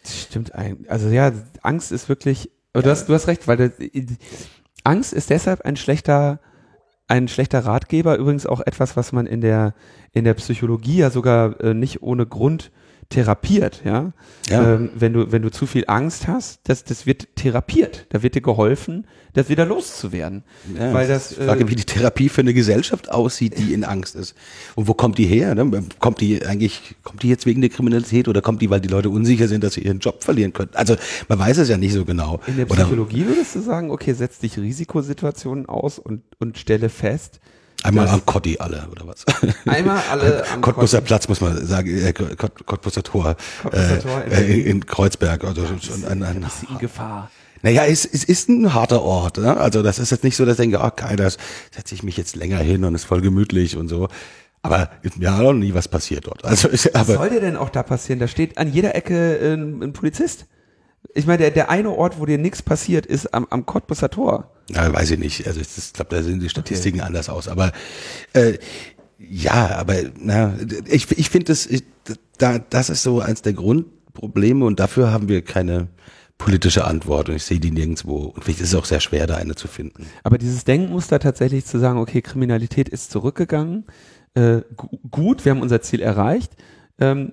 stimmt 0.05 0.55
eigentlich, 0.55 0.91
also 0.91 1.09
ja, 1.09 1.33
Angst 1.63 1.93
ist 1.93 2.09
wirklich, 2.09 2.51
aber 2.73 2.83
du 2.83 2.91
hast, 2.91 3.09
du 3.09 3.15
hast 3.15 3.29
recht, 3.29 3.47
weil 3.49 3.57
das, 3.57 3.71
Angst 4.83 5.13
ist 5.13 5.31
deshalb 5.31 5.61
ein 5.63 5.77
schlechter, 5.77 6.41
ein 7.07 7.29
schlechter 7.29 7.65
Ratgeber, 7.65 8.17
übrigens 8.17 8.47
auch 8.47 8.61
etwas, 8.61 8.97
was 8.97 9.13
man 9.13 9.27
in 9.27 9.41
der, 9.41 9.75
in 10.13 10.25
der 10.25 10.35
Psychologie 10.35 10.99
ja 10.99 11.11
sogar 11.11 11.61
äh, 11.61 11.75
nicht 11.75 12.03
ohne 12.03 12.27
Grund 12.27 12.71
therapiert, 13.09 13.83
ja. 13.85 14.13
Ja. 14.49 14.75
Ähm, 14.75 14.91
wenn 14.95 15.13
du, 15.13 15.33
wenn 15.33 15.43
du 15.43 15.51
zu 15.51 15.67
viel 15.67 15.85
Angst 15.87 16.29
hast, 16.29 16.61
das, 16.65 16.85
das 16.85 17.07
wird 17.07 17.37
therapiert. 17.37 18.07
Da 18.11 18.23
wird 18.23 18.35
dir 18.35 18.41
geholfen, 18.41 19.07
das 19.33 19.49
wieder 19.49 19.65
loszuwerden. 19.65 20.45
Ja, 20.79 20.93
Weil 20.93 21.09
das, 21.09 21.33
ich 21.33 21.39
frage, 21.39 21.65
äh, 21.65 21.69
wie 21.69 21.77
die 21.77 21.85
Therapie 21.85 22.29
für 22.29 22.43
eine 22.43 22.55
Gesellschaft 22.55 23.11
aussieht, 23.11 23.59
die 23.59 23.73
in 23.73 23.85
Angst 23.85 24.15
ist. 24.15 24.35
Und 24.75 24.87
wo 24.87 24.95
kommt 24.95 25.19
die 25.19 25.27
her? 25.27 25.55
Ne? 25.55 25.85
Kommt 25.99 26.21
die 26.21 26.45
eigentlich, 26.45 26.95
kommt 27.03 27.23
die 27.23 27.29
jetzt 27.29 27.47
wegen 27.47 27.61
der 27.61 27.71
Kriminalität 27.71 28.29
oder 28.29 28.43
kommt 28.43 28.63
die, 28.63 28.71
weil 28.71 28.81
die 28.81 28.89
Leute 28.89 29.11
unsicher 29.11 29.49
sind, 29.49 29.65
dass 29.65 29.75
sie 29.75 29.83
ihren 29.83 29.99
Job 29.99 30.23
verlieren 30.23 30.53
könnten? 30.53 30.77
Also 30.77 30.97
man 31.29 31.39
weiß 31.39 31.59
es 31.59 31.69
ja 31.69 31.77
nicht 31.77 31.93
so 31.93 32.05
genau. 32.05 32.41
In 32.47 32.57
der 32.57 32.71
Oder 32.71 32.85
Psychologie 32.85 33.27
würdest 33.27 33.55
du 33.55 33.61
sagen, 33.61 33.91
okay, 33.91 34.13
setz 34.13 34.39
dich 34.39 34.59
Risikosituationen 34.59 35.67
aus 35.67 35.99
und, 35.99 36.23
und 36.39 36.59
stelle 36.59 36.89
fest, 36.89 37.41
einmal 37.85 38.09
am 38.09 38.25
Kotti 38.27 38.59
alle 38.59 38.87
oder 38.91 39.07
was? 39.07 39.25
einmal 39.67 40.03
alle 40.11 40.45
am 40.53 40.61
Cottbuser 40.61 40.99
Kotti- 40.99 41.07
Platz 41.07 41.29
muss 41.29 41.41
man 41.41 41.65
sagen, 41.67 41.89
äh, 41.89 42.13
Cottbuser 42.13 43.03
Tor, 43.03 43.37
Cottbuser 43.63 43.97
äh, 43.97 43.99
Tor 44.01 44.25
in 44.25 44.33
äh, 44.33 44.61
in 44.61 44.87
Kreuzberg. 44.87 45.45
Also 45.45 45.67
schon 45.67 46.05
ein, 46.07 46.23
ein, 46.23 46.43
ist 46.43 46.65
in 46.69 46.79
Gefahr. 46.79 47.31
Naja, 47.63 47.85
es, 47.87 48.05
es 48.05 48.25
ist 48.25 48.49
ein 48.51 48.75
harter 48.75 49.01
Ort. 49.03 49.39
Ne? 49.39 49.57
Also 49.57 49.83
das 49.83 49.99
ist 49.99 50.11
jetzt 50.11 50.23
nicht 50.25 50.37
so, 50.37 50.45
dass 50.45 50.55
ich 50.59 50.63
denke, 50.63 50.81
ah, 50.81 50.91
geil, 50.91 51.17
da 51.17 51.31
setze 51.31 51.95
ich 51.95 52.03
mich 52.03 52.17
jetzt 52.17 52.37
länger 52.37 52.59
hin 52.59 52.85
und 52.85 52.95
ist 52.95 53.05
voll 53.05 53.23
gemütlich 53.23 53.77
und 53.77 53.89
so. 53.89 54.09
Aber 54.61 54.91
mir 55.19 55.35
hat 55.37 55.43
noch 55.43 55.53
nie 55.53 55.75
was 55.75 55.89
passiert 55.89 56.27
dort. 56.27 56.45
Also 56.45 56.69
ist, 56.69 56.87
Was 56.93 56.95
aber 56.95 57.15
soll 57.15 57.31
dir 57.31 57.41
denn 57.41 57.57
auch 57.57 57.69
da 57.71 57.83
passieren? 57.83 58.19
Da 58.19 58.29
steht 58.29 58.57
an 58.59 58.73
jeder 58.73 58.95
Ecke 58.95 59.37
äh, 59.39 59.55
ein, 59.55 59.83
ein 59.83 59.93
Polizist. 59.93 60.47
Ich 61.15 61.27
meine, 61.27 61.39
der, 61.39 61.51
der 61.51 61.71
eine 61.71 61.91
Ort, 61.91 62.19
wo 62.19 62.27
dir 62.27 62.39
nichts 62.39 62.63
passiert, 62.63 63.05
ist 63.07 63.33
am, 63.35 63.47
am 63.51 63.67
Cottbuser 63.67 64.11
Tor. 64.11 64.51
Na, 64.69 64.93
weiß 64.93 65.13
ich 65.13 65.19
nicht. 65.19 65.47
Also 65.47 65.61
ich 65.61 65.93
glaube, 65.93 66.15
da 66.15 66.23
sehen 66.23 66.41
die 66.41 66.49
Statistiken 66.49 67.01
anders 67.01 67.29
aus. 67.29 67.49
Aber 67.49 67.73
äh, 68.33 68.59
ja, 69.19 69.77
aber 69.77 69.95
na, 70.19 70.55
ich, 70.87 71.11
ich 71.17 71.31
finde 71.31 71.47
das, 71.47 71.67
ich, 71.67 71.85
da, 72.39 72.59
das 72.59 72.91
ist 72.91 73.03
so 73.03 73.21
eins 73.21 73.43
der 73.43 73.53
Grundprobleme 73.53 74.65
und 74.65 74.81
dafür 74.81 75.13
haben 75.13 75.29
wir 75.29 75.43
keine 75.43 75.89
politische 76.39 76.85
Antwort 76.85 77.29
und 77.29 77.37
ich 77.37 77.45
sehe 77.45 77.61
die 77.61 77.71
nirgendwo. 77.71 78.27
Und 78.27 78.45
vielleicht 78.45 78.61
ist 78.61 78.69
es 78.69 78.75
auch 78.75 78.85
sehr 78.85 79.01
schwer, 79.01 79.27
da 79.27 79.37
eine 79.37 79.55
zu 79.55 79.69
finden. 79.69 80.07
Aber 80.25 80.39
dieses 80.39 80.65
Denkmuster 80.65 81.19
tatsächlich 81.19 81.65
zu 81.65 81.79
sagen, 81.79 81.99
okay, 81.99 82.23
Kriminalität 82.23 82.89
ist 82.89 83.11
zurückgegangen, 83.11 83.85
äh, 84.35 84.63
gu 84.77 84.89
gut, 85.11 85.45
wir 85.45 85.51
haben 85.51 85.63
unser 85.63 85.81
Ziel 85.81 86.01
erreicht. 86.01 86.53
Ähm, 86.99 87.33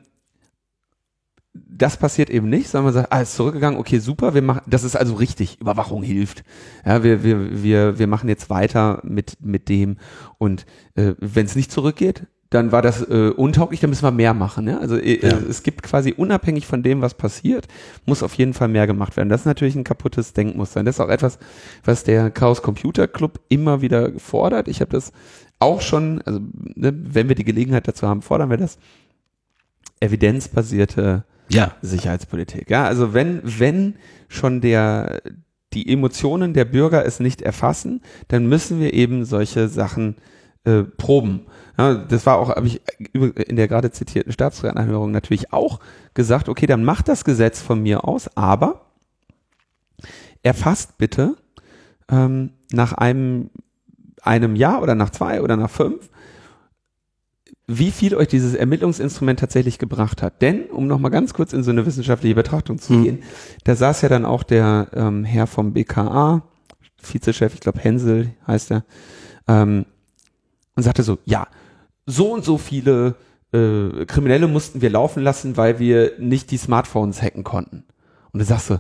das 1.54 1.98
passiert 1.98 2.30
eben 2.30 2.50
nicht, 2.50 2.70
sondern 2.70 2.86
man 2.86 2.94
sagt, 2.94 3.12
ah, 3.12 3.22
ist 3.22 3.36
zurückgegangen, 3.36 3.80
okay, 3.80 4.00
super, 4.00 4.34
wir 4.34 4.42
machen, 4.42 4.62
das 4.68 4.84
ist 4.84 4.96
also 4.96 5.16
richtig, 5.16 5.60
Überwachung 5.60 6.02
hilft. 6.04 6.44
Ja, 6.86 7.04
wir, 7.04 7.24
wir, 7.24 7.64
wir, 7.64 8.00
wir 8.00 8.08
machen 8.08 8.30
jetzt 8.30 8.50
weiter 8.50 9.02
mit, 9.04 9.38
mit 9.42 9.68
dem 9.68 9.98
und 10.38 10.66
äh, 10.96 11.14
wenn 11.20 11.46
es 11.46 11.56
nicht 11.56 11.72
zurückgeht, 11.72 12.28
dann 12.52 12.74
war 12.74 12.82
das 12.82 13.02
äh, 13.02 13.30
untauglich, 13.36 13.80
dann 13.80 13.90
müssen 13.90 14.04
wir 14.04 14.12
mehr 14.12 14.34
machen. 14.34 14.68
Ja? 14.68 14.80
Also 14.80 14.98
äh, 14.98 15.26
Ja. 15.26 15.38
es 15.38 15.64
gibt 15.64 15.84
quasi 15.84 16.14
unabhängig 16.16 16.68
von 16.68 16.84
dem, 16.84 17.02
was 17.02 17.14
passiert, 17.14 17.68
muss 18.06 18.24
auf 18.24 18.34
jeden 18.34 18.54
Fall 18.54 18.68
mehr 18.68 18.88
gemacht 18.88 19.16
werden. 19.16 19.30
Das 19.30 19.42
ist 19.42 19.46
natürlich 19.46 19.76
ein 19.76 19.86
kaputtes 19.86 20.34
Denkmuster. 20.34 20.82
Und 20.82 20.86
das 20.86 20.98
ist 20.98 21.00
auch 21.00 21.08
etwas, 21.08 21.40
was 21.86 22.04
der 22.04 22.30
Chaos 22.30 22.62
Computer 22.62 23.08
Club 23.08 23.40
immer 23.48 23.82
wieder 23.82 24.12
fordert. 24.20 24.68
Ich 24.68 24.82
habe 24.82 24.92
das 24.92 25.14
auch 25.60 25.80
schon, 25.80 26.22
also 26.24 26.42
ne, 26.76 26.94
wenn 26.94 27.30
wir 27.30 27.36
die 27.36 27.46
Gelegenheit 27.46 27.88
dazu 27.88 28.06
haben, 28.06 28.22
fordern 28.22 28.50
wir 28.50 28.58
das. 28.58 28.78
Evidenzbasierte 30.02 31.24
Ja, 31.54 31.76
Sicherheitspolitik. 31.82 32.70
Ja, 32.70 32.86
also 32.86 33.14
wenn, 33.14 33.42
wenn 33.44 33.96
schon 34.30 34.62
der, 34.62 35.22
die 35.74 35.92
Emotionen 35.92 36.54
der 36.54 36.66
Bürger 36.66 37.06
es 37.06 37.20
nicht 37.20 37.42
erfassen, 37.42 38.02
dann 38.30 38.48
müssen 38.48 38.80
wir 38.80 38.94
eben 38.94 39.26
solche 39.26 39.68
Sachen 39.68 40.16
äh, 40.64 40.84
proben. 40.84 41.48
Ja, 41.78 41.96
das 41.96 42.26
war 42.26 42.38
auch, 42.38 42.50
habe 42.50 42.68
ich 42.68 42.82
in 43.14 43.56
der 43.56 43.68
gerade 43.68 43.92
zitierten 43.92 44.32
Staatsratsanhörung 44.32 45.12
natürlich 45.12 45.52
auch 45.52 45.80
gesagt, 46.14 46.48
okay, 46.48 46.68
dann 46.68 46.84
macht 46.84 47.08
das 47.08 47.26
Gesetz 47.26 47.62
von 47.62 47.82
mir 47.82 48.08
aus, 48.08 48.30
aber 48.38 48.86
erfasst 50.44 50.98
bitte 50.98 51.36
ähm, 52.10 52.52
nach 52.72 52.94
einem, 52.94 53.50
einem 54.22 54.56
Jahr 54.56 54.82
oder 54.82 54.96
nach 54.96 55.10
zwei 55.10 55.42
oder 55.42 55.58
nach 55.58 55.70
fünf, 55.70 56.11
wie 57.78 57.92
viel 57.92 58.16
euch 58.16 58.28
dieses 58.28 58.54
Ermittlungsinstrument 58.54 59.40
tatsächlich 59.40 59.80
gebracht 59.80 60.22
hat. 60.22 60.42
Denn, 60.42 60.66
um 60.66 60.88
nochmal 60.88 61.12
ganz 61.12 61.34
kurz 61.34 61.54
in 61.54 61.64
so 61.64 61.72
eine 61.72 61.86
wissenschaftliche 61.86 62.36
Betrachtung 62.36 62.80
zu 62.80 62.94
Mhm. 62.94 63.04
gehen, 63.04 63.24
da 63.64 63.76
saß 63.76 64.02
ja 64.02 64.10
dann 64.10 64.26
auch 64.26 64.44
der 64.44 64.88
ähm, 64.94 65.24
Herr 65.24 65.48
vom 65.48 65.74
BKA, 65.74 66.44
Vizechef, 67.02 67.54
ich 67.54 67.60
glaube 67.62 67.80
Hensel 67.80 68.32
heißt 68.46 68.72
er, 68.72 68.86
ähm, 69.48 69.86
und 70.76 70.84
sagte 70.84 71.04
so, 71.04 71.18
ja, 71.26 71.48
so 72.06 72.32
und 72.34 72.44
so 72.44 72.58
viele 72.58 73.16
äh, 73.54 74.06
Kriminelle 74.06 74.48
mussten 74.48 74.82
wir 74.82 74.90
laufen 74.90 75.24
lassen, 75.24 75.58
weil 75.58 75.80
wir 75.80 76.14
nicht 76.20 76.52
die 76.52 76.58
Smartphones 76.58 77.22
hacken 77.22 77.44
konnten. 77.44 77.84
Und 78.32 78.40
du 78.40 78.46
sagst 78.46 78.68
so, 78.68 78.80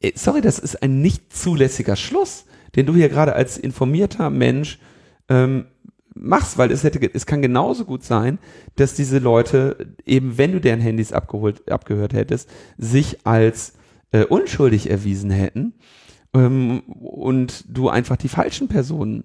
ey, 0.00 0.12
sorry, 0.16 0.40
das 0.40 0.58
ist 0.58 0.82
ein 0.82 1.00
nicht 1.02 1.36
zulässiger 1.36 1.96
Schluss, 1.96 2.46
den 2.74 2.86
du 2.86 2.94
hier 2.94 3.08
gerade 3.08 3.34
als 3.34 3.58
informierter 3.58 4.30
Mensch 4.30 4.78
ähm, 5.28 5.66
machst, 6.18 6.58
weil 6.58 6.70
es 6.70 6.82
hätte, 6.84 7.00
es 7.12 7.26
kann 7.26 7.42
genauso 7.42 7.84
gut 7.84 8.04
sein, 8.04 8.38
dass 8.76 8.94
diese 8.94 9.18
Leute 9.18 9.94
eben, 10.04 10.38
wenn 10.38 10.52
du 10.52 10.60
deren 10.60 10.80
Handys 10.80 11.12
abgeholt, 11.12 11.70
abgehört 11.70 12.12
hättest, 12.12 12.48
sich 12.78 13.26
als 13.26 13.74
äh, 14.12 14.24
unschuldig 14.24 14.90
erwiesen 14.90 15.30
hätten 15.30 15.74
ähm, 16.34 16.80
und 16.80 17.64
du 17.68 17.88
einfach 17.88 18.16
die 18.16 18.28
falschen 18.28 18.68
Personen 18.68 19.24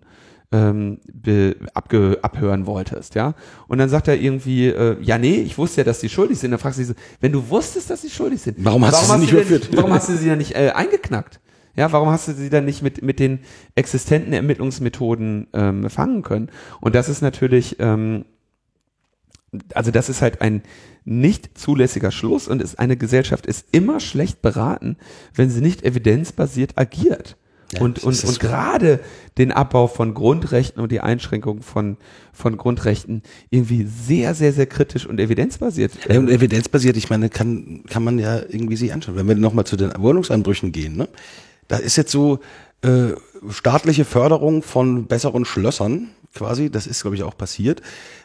ähm, 0.51 0.99
be, 1.11 1.55
abge, 1.73 2.19
abhören 2.21 2.65
wolltest, 2.65 3.15
ja. 3.15 3.35
Und 3.69 3.77
dann 3.77 3.87
sagt 3.87 4.09
er 4.09 4.19
irgendwie, 4.19 4.67
äh, 4.67 4.97
ja, 5.01 5.17
nee, 5.17 5.35
ich 5.35 5.57
wusste 5.57 5.81
ja, 5.81 5.85
dass 5.85 5.99
die 5.99 6.09
schuldig 6.09 6.39
sind. 6.39 6.51
Dann 6.51 6.59
fragst 6.59 6.77
du 6.77 6.83
so, 6.83 6.93
wenn 7.21 7.31
du 7.31 7.49
wusstest, 7.49 7.89
dass 7.89 8.01
sie 8.01 8.09
schuldig 8.09 8.41
sind, 8.41 8.57
Warum 8.59 8.85
hast 8.85 9.01
du 9.01 9.13
sie 9.13 9.19
nicht 9.19 9.31
denn 9.31 9.39
überführt? 9.39 9.69
warum 9.73 9.93
hast 9.93 10.09
du 10.09 10.17
sie 10.17 10.27
dann 10.27 10.39
nicht 10.39 10.55
äh, 10.55 10.71
eingeknackt? 10.71 11.39
Ja, 11.75 11.91
warum 11.91 12.09
hast 12.09 12.27
du 12.27 12.33
sie 12.33 12.49
dann 12.49 12.65
nicht 12.65 12.81
mit, 12.81 13.01
mit 13.01 13.19
den 13.19 13.39
existenten 13.75 14.33
Ermittlungsmethoden 14.33 15.47
ähm, 15.53 15.89
fangen 15.89 16.21
können? 16.21 16.49
Und 16.79 16.95
das 16.95 17.09
ist 17.09 17.21
natürlich, 17.21 17.77
ähm, 17.79 18.25
also 19.73 19.91
das 19.91 20.09
ist 20.09 20.21
halt 20.21 20.41
ein 20.41 20.63
nicht 21.03 21.57
zulässiger 21.57 22.11
Schluss 22.11 22.47
und 22.47 22.61
ist 22.61 22.77
eine 22.79 22.97
Gesellschaft 22.97 23.45
ist 23.45 23.67
immer 23.71 23.99
schlecht 23.99 24.41
beraten, 24.41 24.97
wenn 25.33 25.49
sie 25.49 25.61
nicht 25.61 25.83
evidenzbasiert 25.83 26.77
agiert. 26.77 27.37
Ja, 27.73 27.81
und 27.81 28.03
und, 28.03 28.21
und 28.23 28.39
gerade 28.39 28.99
den 29.37 29.51
Abbau 29.53 29.87
von 29.87 30.13
Grundrechten 30.13 30.81
und 30.81 30.91
die 30.91 30.99
Einschränkung 30.99 31.61
von, 31.61 31.97
von 32.33 32.57
Grundrechten 32.57 33.23
irgendwie 33.49 33.85
sehr, 33.85 34.35
sehr, 34.35 34.51
sehr 34.51 34.65
kritisch 34.65 35.05
und 35.05 35.19
evidenzbasiert. 35.19 35.93
Ja, 36.09 36.19
und 36.19 36.29
evidenzbasiert, 36.29 36.97
ich 36.97 37.09
meine, 37.09 37.29
kann, 37.29 37.83
kann 37.89 38.03
man 38.03 38.19
ja 38.19 38.37
irgendwie 38.37 38.75
sich 38.75 38.93
anschauen. 38.93 39.15
Wenn 39.15 39.27
wir 39.27 39.35
nochmal 39.35 39.65
zu 39.65 39.77
den 39.77 39.93
Wohnungsanbrüchen 39.97 40.73
gehen, 40.73 40.97
ne? 40.97 41.07
Da 41.71 41.77
ist 41.77 41.95
jetzt 41.95 42.11
so 42.11 42.39
äh, 42.81 43.13
staatliche 43.49 44.03
Förderung 44.03 44.61
von 44.61 45.05
besseren 45.05 45.45
Schlössern 45.45 46.09
quasi, 46.33 46.69
das 46.69 46.87
ist, 46.87 47.01
glaube 47.01 47.15
ich, 47.15 47.23
auch 47.23 47.35
passiert. 47.37 47.81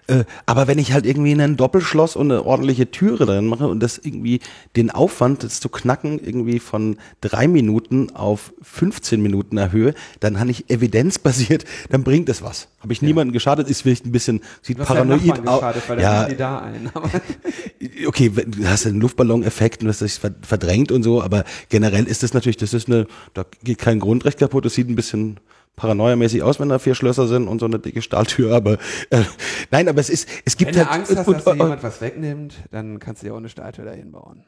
Äh, 0.07 0.25
aber 0.47 0.69
wenn 0.69 0.79
ich 0.79 0.93
halt 0.93 1.05
irgendwie 1.05 1.33
ein 1.33 1.57
Doppelschloss 1.57 2.15
und 2.15 2.31
eine 2.31 2.45
ordentliche 2.45 2.89
Türe 2.91 3.27
drin 3.27 3.47
mache 3.47 3.67
und 3.67 3.81
das 3.81 3.99
irgendwie 3.99 4.41
den 4.77 4.93
Aufwand, 4.93 5.43
das 5.43 5.59
zu 5.59 5.69
knacken, 5.69 6.21
irgendwie 6.25 6.61
von 6.61 6.97
drei 7.21 7.49
Minuten 7.49 8.11
auf 8.15 8.53
15 8.63 9.21
Minuten 9.21 9.57
erhöhe, 9.57 9.95
dann 10.21 10.35
kann 10.37 10.49
ich 10.49 10.71
evidenzbasiert, 10.71 11.65
dann 11.91 12.05
bringt 12.05 12.29
es 12.29 12.43
was. 12.43 12.69
Habe 12.81 12.93
ich 12.93 13.03
niemanden 13.03 13.33
geschadet, 13.33 13.69
ist 13.69 13.83
vielleicht 13.83 14.07
ein 14.07 14.13
bisschen, 14.13 14.41
sieht 14.63 14.79
paranoid 14.87 15.21
aus. 15.49 15.61
Ja, 16.03 16.29
da 16.37 16.59
ein. 16.61 16.91
Okay, 18.07 18.31
du 18.31 18.67
hast 18.69 18.87
einen 18.87 19.01
Luftballon-Effekt 19.01 19.83
und 19.83 19.89
das 19.89 20.01
ist 20.03 20.19
ver- 20.19 20.35
verdrängt 20.43 20.93
und 20.93 21.03
so, 21.03 21.23
aber 21.23 21.45
generell 21.69 22.05
ist 22.07 22.23
das 22.23 22.33
natürlich, 22.35 22.57
das 22.57 22.73
ist 22.75 22.89
eine, 22.89 23.07
da 23.35 23.45
geht 23.65 23.79
kein 23.79 23.99
Grundrecht 24.01 24.39
kaputt, 24.39 24.65
das 24.65 24.75
sieht 24.75 24.89
ein 24.89 24.95
bisschen 24.97 25.39
paranoiamäßig 25.77 26.43
aus, 26.43 26.59
wenn 26.59 26.69
da 26.69 26.79
vier 26.79 26.95
Schlösser 26.95 27.29
sind 27.29 27.49
und 27.49 27.61
so 27.61 27.67
eine 27.67 27.79
dicke 27.79 28.03
Stahltür, 28.03 28.55
aber 28.55 28.79
äh, 29.11 29.23
nein, 29.71 29.89
aber 29.89 30.01
es 30.01 30.11
ist, 30.11 30.29
es 30.45 30.57
gibt 30.57 30.75
Wenn 30.75 30.81
du 30.83 30.91
halt 30.91 31.01
Angst 31.01 31.17
hast, 31.17 31.29
und, 31.29 31.37
dass 31.37 31.45
dir 31.45 31.55
jemand 31.55 31.83
was 31.83 32.01
wegnimmt, 32.01 32.55
dann 32.71 32.99
kannst 32.99 33.23
du 33.23 33.27
dir 33.27 33.35
auch 33.35 33.39
eine 33.39 33.49
Stahltür 33.49 33.85
dahin 33.85 34.11
bauen. 34.11 34.45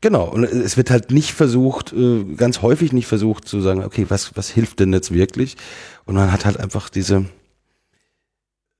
genau 0.00 0.30
und 0.30 0.44
es 0.44 0.76
wird 0.76 0.90
halt 0.90 1.10
nicht 1.10 1.32
versucht, 1.32 1.92
äh, 1.92 2.24
ganz 2.36 2.62
häufig 2.62 2.92
nicht 2.92 3.06
versucht 3.06 3.46
zu 3.46 3.60
sagen, 3.60 3.84
okay, 3.84 4.06
was 4.08 4.36
was 4.36 4.48
hilft 4.48 4.80
denn 4.80 4.92
jetzt 4.92 5.12
wirklich? 5.12 5.56
Und 6.06 6.14
man 6.14 6.32
hat 6.32 6.46
halt 6.46 6.58
einfach 6.58 6.88
diese 6.88 7.26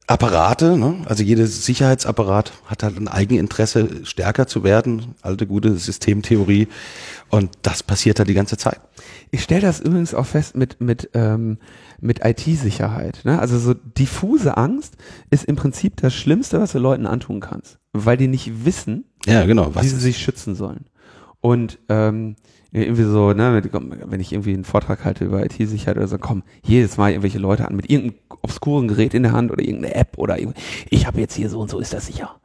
Apparate, 0.08 0.78
ne? 0.78 1.02
also 1.04 1.22
jedes 1.22 1.66
Sicherheitsapparat 1.66 2.52
hat 2.64 2.82
halt 2.82 2.96
ein 2.96 3.08
Eigeninteresse, 3.08 4.06
stärker 4.06 4.46
zu 4.46 4.64
werden, 4.64 5.14
alte 5.20 5.46
gute 5.46 5.76
Systemtheorie 5.76 6.66
und 7.28 7.50
das 7.60 7.82
passiert 7.82 8.18
halt 8.18 8.28
die 8.28 8.34
ganze 8.34 8.56
Zeit. 8.56 8.80
Ich 9.30 9.42
stelle 9.42 9.60
das 9.60 9.80
übrigens 9.80 10.14
auch 10.14 10.24
fest 10.24 10.56
mit, 10.56 10.80
mit, 10.80 11.10
ähm, 11.12 11.58
mit 12.00 12.24
IT-Sicherheit. 12.24 13.20
Ne? 13.24 13.38
Also 13.38 13.58
so 13.58 13.74
diffuse 13.74 14.56
Angst 14.56 14.96
ist 15.28 15.44
im 15.44 15.56
Prinzip 15.56 15.98
das 15.98 16.14
Schlimmste, 16.14 16.58
was 16.58 16.72
du 16.72 16.78
Leuten 16.78 17.04
antun 17.04 17.40
kannst, 17.40 17.78
weil 17.92 18.16
die 18.16 18.28
nicht 18.28 18.64
wissen, 18.64 19.04
Ja, 19.26 19.44
genau. 19.44 19.74
Was 19.74 19.84
wie 19.84 19.88
sie 19.88 19.96
sich 19.96 20.16
schützen 20.16 20.54
sollen. 20.54 20.86
Und 21.40 21.78
ähm, 21.90 22.36
irgendwie 22.70 23.04
so, 23.04 23.32
ne, 23.32 23.62
komm, 23.70 23.94
wenn 24.06 24.20
ich 24.20 24.32
irgendwie 24.32 24.54
einen 24.54 24.64
Vortrag 24.64 25.04
halte 25.04 25.24
über 25.24 25.44
IT-Sicherheit 25.44 25.96
oder 25.96 26.08
so, 26.08 26.18
kommen 26.18 26.42
jedes 26.62 26.96
Mal 26.96 27.10
irgendwelche 27.10 27.38
Leute 27.38 27.66
an 27.66 27.76
mit 27.76 27.90
irgendeinem 27.90 28.27
obskuren 28.42 28.88
Gerät 28.88 29.14
in 29.14 29.22
der 29.22 29.32
Hand 29.32 29.50
oder 29.50 29.62
irgendeine 29.62 29.94
App 29.94 30.18
oder 30.18 30.36
ich 30.90 31.06
habe 31.06 31.20
jetzt 31.20 31.34
hier 31.34 31.48
so 31.50 31.60
und 31.60 31.70
so 31.70 31.78
ist 31.78 31.92
das 31.92 32.06
sicher. 32.06 32.36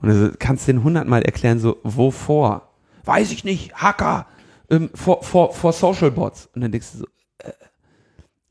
Und 0.00 0.08
du 0.08 0.34
kannst 0.38 0.66
den 0.68 0.82
hundertmal 0.82 1.22
erklären, 1.22 1.58
so, 1.58 1.78
wovor? 1.82 2.68
Weiß 3.04 3.32
ich 3.32 3.44
nicht, 3.44 3.74
Hacker, 3.74 4.26
ähm, 4.70 4.90
vor, 4.94 5.22
vor, 5.22 5.52
vor 5.52 5.72
Social 5.72 6.10
Bots. 6.10 6.48
Und 6.54 6.62
dann 6.62 6.72
denkst 6.72 6.92
du 6.92 6.98
so, 6.98 7.06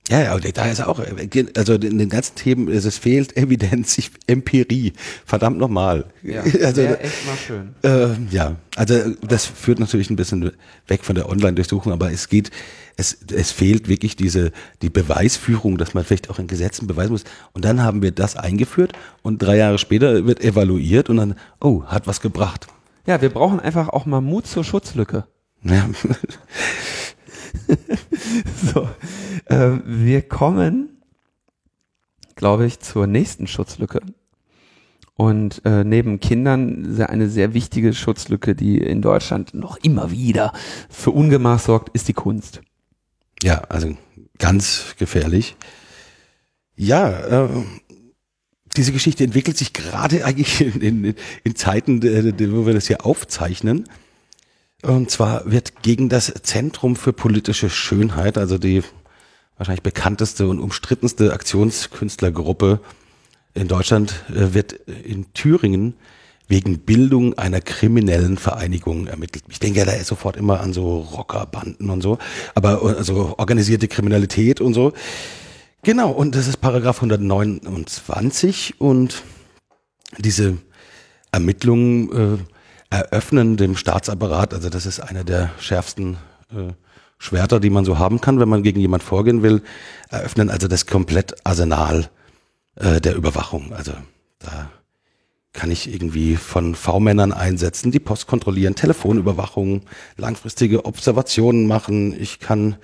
Ja, 0.10 0.22
ja, 0.24 0.38
da 0.40 0.66
ist 0.66 0.82
auch, 0.84 1.00
also 1.56 1.74
in 1.76 2.00
den 2.00 2.10
ganzen 2.10 2.34
Themen, 2.36 2.68
es 2.68 2.98
fehlt 2.98 3.38
Evidenz, 3.38 3.96
ich- 4.00 4.10
Empirie, 4.26 4.94
verdammt 5.24 5.60
nochmal. 5.60 6.06
ja, 6.24 6.42
also, 6.64 6.82
echt 6.82 7.26
mal 7.28 7.38
schön. 7.46 7.76
äh, 7.84 8.16
ja, 8.36 8.56
also 8.76 9.12
das 9.28 9.46
führt 9.46 9.80
natürlich 9.80 10.10
ein 10.10 10.16
bisschen 10.16 10.52
weg 10.88 11.04
von 11.06 11.14
der 11.14 11.30
Online-Durchsuchung, 11.30 11.92
aber 11.94 12.12
es 12.12 12.28
geht, 12.28 12.50
es, 12.98 13.20
es 13.32 13.52
fehlt 13.52 13.88
wirklich 13.88 14.16
diese, 14.16 14.52
die 14.82 14.90
Beweisführung, 14.90 15.78
dass 15.78 15.94
man 15.94 16.04
vielleicht 16.04 16.32
auch 16.32 16.40
in 16.40 16.48
Gesetzen 16.48 16.88
beweisen 16.88 17.12
muss. 17.12 17.24
Und 17.54 17.64
dann 17.64 17.84
haben 17.84 18.02
wir 18.02 18.12
das 18.12 18.36
eingeführt 18.36 18.94
und 19.22 19.38
drei 19.44 19.58
Jahre 19.58 19.78
später 19.78 20.26
wird 20.26 20.42
evaluiert 20.44 21.10
und 21.12 21.18
dann, 21.18 21.36
oh, 21.62 21.84
hat 21.86 22.08
was 22.08 22.20
gebracht. 22.20 22.66
Ja, 23.06 23.22
wir 23.22 23.30
brauchen 23.30 23.60
einfach 23.60 23.90
auch 23.90 24.08
mal 24.08 24.22
Mut 24.22 24.48
zur 24.48 24.64
Schutzlücke. 24.64 25.26
Ja, 25.64 25.88
So, 28.74 28.88
äh, 29.46 29.78
wir 29.86 30.22
kommen, 30.22 31.02
glaube 32.36 32.66
ich, 32.66 32.80
zur 32.80 33.08
nächsten 33.08 33.48
Schutzlücke. 33.48 34.02
Und 35.16 35.62
äh, 35.66 35.84
neben 35.84 36.20
Kindern 36.20 36.98
eine 37.02 37.30
sehr 37.30 37.54
wichtige 37.54 37.94
Schutzlücke, 37.94 38.56
die 38.56 38.78
in 38.78 39.02
Deutschland 39.02 39.54
noch 39.54 39.78
immer 39.78 40.12
wieder 40.12 40.54
für 40.90 41.12
Ungemach 41.12 41.60
sorgt, 41.60 41.90
ist 41.96 42.08
die 42.08 42.14
Kunst. 42.14 42.62
Ja, 43.44 43.62
also 43.70 43.98
ganz 44.38 44.96
gefährlich. 44.98 45.58
Ja, 46.76 47.46
äh, 47.46 47.50
diese 48.78 48.94
Geschichte 48.94 49.26
entwickelt 49.26 49.58
sich 49.58 49.74
gerade 49.74 50.24
eigentlich 50.26 50.62
in, 50.62 50.82
in, 50.82 51.16
in 51.44 51.56
Zeiten, 51.56 52.02
äh, 52.02 52.52
wo 52.54 52.66
wir 52.66 52.74
das 52.74 52.88
hier 52.88 53.06
aufzeichnen. 53.06 53.86
Und 54.82 55.12
zwar 55.12 55.50
wird 55.50 55.82
gegen 55.82 56.10
das 56.10 56.34
Zentrum 56.44 56.96
für 56.96 57.12
politische 57.12 57.70
Schönheit, 57.70 58.38
also 58.38 58.58
die 58.58 58.84
wahrscheinlich 59.58 59.84
bekannteste 59.84 60.48
und 60.48 60.60
umstrittenste 60.60 61.34
Aktionskünstlergruppe 61.34 62.80
in 63.54 63.68
Deutschland, 63.68 64.24
äh, 64.30 64.54
wird 64.54 64.74
in 64.74 65.34
Thüringen 65.34 65.96
wegen 66.48 66.80
Bildung 66.80 67.38
einer 67.38 67.62
kriminellen 67.62 68.38
Vereinigung 68.38 69.08
ermittelt. 69.08 69.44
Ich 69.50 69.60
denke 69.60 69.80
ja 69.80 69.86
da 69.86 69.94
sofort 70.04 70.36
immer 70.38 70.62
an 70.62 70.74
so 70.74 71.00
Rockerbanden 71.00 71.90
und 71.90 72.02
so, 72.02 72.18
aber 72.56 72.82
äh, 72.82 72.98
also 72.98 73.36
organisierte 73.38 73.88
Kriminalität 73.88 74.62
und 74.62 74.74
so. 74.74 74.94
Genau, 75.84 76.12
und 76.12 76.36
das 76.36 76.48
ist 76.48 76.58
Paragraph 76.58 76.98
129 76.98 78.80
und 78.80 79.24
diese 80.18 80.58
Ermittlungen 81.32 82.12
äh, 82.12 82.38
eröffnen 82.90 83.58
dem 83.58 83.76
Staatsapparat, 83.76 84.54
also 84.54 84.70
das 84.70 84.86
ist 84.86 85.00
einer 85.00 85.24
der 85.24 85.52
schärfsten 85.60 86.18
äh, 86.52 86.74
Schwerter, 87.18 87.60
die 87.60 87.70
man 87.70 87.86
so 87.86 88.00
haben 88.00 88.22
kann, 88.22 88.40
wenn 88.40 88.50
man 88.50 88.64
gegen 88.64 88.80
jemand 88.80 89.04
vorgehen 89.04 89.44
will, 89.44 89.62
eröffnen 90.10 90.50
also 90.50 90.68
das 90.68 90.86
komplett 90.86 91.46
Arsenal 91.46 92.10
äh, 92.76 93.00
der 93.02 93.16
Überwachung. 93.16 93.74
Also 93.74 93.92
da 94.40 94.72
kann 95.54 95.72
ich 95.72 95.94
irgendwie 95.94 96.36
von 96.36 96.76
V-Männern 96.76 97.34
einsetzen, 97.34 97.92
die 97.92 98.00
Post 98.00 98.28
kontrollieren, 98.28 98.76
Telefonüberwachung, 98.76 99.82
langfristige 100.16 100.86
Observationen 100.86 101.68
machen. 101.68 102.20
Ich 102.20 102.40
kann 102.40 102.78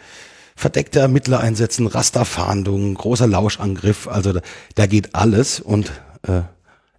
verdeckte 0.56 1.00
Ermittler 1.00 1.40
einsetzen, 1.40 1.88
Rasterfahndung, 1.88 2.96
großer 2.96 3.28
Lauschangriff. 3.28 4.08
Also 4.08 4.34
da, 4.34 4.42
da 4.76 4.88
geht 4.88 5.16
alles 5.16 5.60
und 5.60 5.92
äh, 6.24 6.42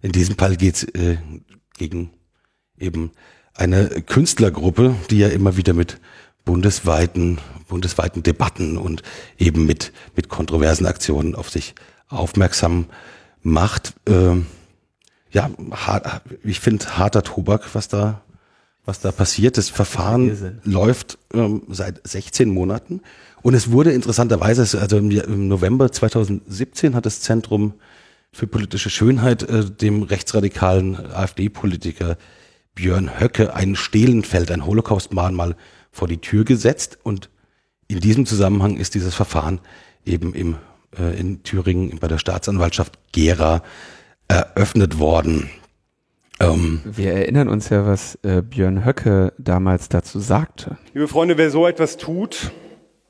in 0.01 0.11
diesem 0.11 0.37
Fall 0.37 0.55
geht's 0.55 0.83
äh, 0.83 1.17
gegen 1.77 2.11
eben 2.79 3.11
eine 3.53 3.87
Künstlergruppe, 4.01 4.95
die 5.09 5.19
ja 5.19 5.29
immer 5.29 5.57
wieder 5.57 5.73
mit 5.73 5.99
bundesweiten, 6.45 7.39
bundesweiten 7.67 8.23
Debatten 8.23 8.77
und 8.77 9.03
eben 9.37 9.65
mit, 9.65 9.91
mit 10.15 10.29
kontroversen 10.29 10.85
Aktionen 10.85 11.35
auf 11.35 11.49
sich 11.49 11.75
aufmerksam 12.07 12.85
macht. 13.41 13.93
Äh, 14.07 14.35
ja, 15.31 15.49
hart, 15.71 16.21
ich 16.43 16.59
finde 16.59 16.97
harter 16.97 17.23
Tobak, 17.23 17.75
was 17.75 17.89
da, 17.89 18.21
was 18.85 19.01
da 19.01 19.11
passiert. 19.11 19.57
Das 19.57 19.69
Verfahren 19.69 20.61
läuft 20.63 21.17
ähm, 21.33 21.63
seit 21.69 22.07
16 22.07 22.49
Monaten 22.49 23.01
und 23.41 23.53
es 23.53 23.71
wurde 23.71 23.91
interessanterweise, 23.91 24.79
also 24.79 24.97
im 24.97 25.47
November 25.47 25.91
2017 25.91 26.95
hat 26.95 27.05
das 27.05 27.21
Zentrum 27.21 27.73
für 28.31 28.47
politische 28.47 28.89
Schönheit 28.89 29.43
äh, 29.43 29.65
dem 29.65 30.03
rechtsradikalen 30.03 30.95
AfD-Politiker 30.95 32.17
Björn 32.77 33.19
Höcke 33.19 33.55
ein 33.55 33.75
Stehlenfeld, 33.75 34.51
ein 34.51 34.63
Holocaust-Mahnmal 34.63 35.55
vor 35.91 36.07
die 36.07 36.19
Tür 36.19 36.45
gesetzt 36.45 36.99
und 37.01 37.31
in 37.87 37.99
diesem 37.99 38.27
Zusammenhang 38.27 38.77
ist 38.77 38.93
dieses 38.93 39.15
Verfahren 39.15 39.59
eben 40.05 40.35
im, 40.35 40.57
äh, 40.97 41.19
in 41.19 41.41
Thüringen 41.41 41.97
bei 41.99 42.07
der 42.07 42.19
Staatsanwaltschaft 42.19 42.99
Gera 43.11 43.63
eröffnet 44.27 44.99
worden. 44.99 45.49
Ähm 46.39 46.81
Wir 46.85 47.13
erinnern 47.13 47.49
uns 47.49 47.69
ja, 47.69 47.83
was 47.87 48.19
äh, 48.21 48.43
Björn 48.43 48.85
Höcke 48.85 49.33
damals 49.39 49.89
dazu 49.89 50.19
sagte. 50.19 50.77
Liebe 50.93 51.07
Freunde, 51.07 51.35
wer 51.39 51.49
so 51.49 51.65
etwas 51.65 51.97
tut, 51.97 52.51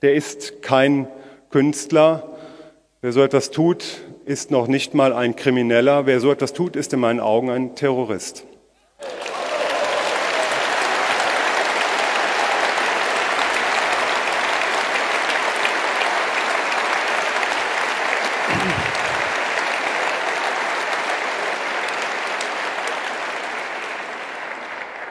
der 0.01 0.15
ist 0.15 0.61
kein 0.61 1.07
Künstler. 1.49 2.37
Wer 3.01 3.11
so 3.11 3.21
etwas 3.21 3.51
tut, 3.51 3.83
ist 4.23 4.49
noch 4.49 4.69
nicht 4.69 4.93
mal 4.93 5.11
ein 5.11 5.35
Krimineller. 5.35 6.05
Wer 6.05 6.21
so 6.21 6.31
etwas 6.31 6.53
tut, 6.53 6.77
ist 6.77 6.93
in 6.93 7.01
meinen 7.01 7.19
Augen 7.19 7.49
ein 7.49 7.75
Terrorist. 7.75 8.45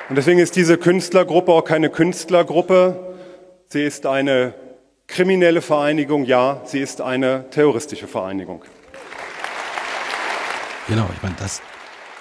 Und 0.09 0.17
deswegen 0.17 0.39
ist 0.39 0.55
diese 0.55 0.79
Künstlergruppe 0.79 1.53
auch 1.53 1.65
keine 1.65 1.91
Künstlergruppe. 1.91 3.17
Sie 3.69 3.83
ist 3.83 4.07
eine 4.07 4.55
kriminelle 5.09 5.63
Vereinigung, 5.63 6.25
ja, 6.25 6.63
sie 6.65 6.79
ist 6.79 7.01
eine 7.01 7.51
terroristische 7.51 8.07
Vereinigung. 8.07 8.65
Genau, 10.89 11.09
ich 11.15 11.23
meine, 11.23 11.35
das 11.41 11.61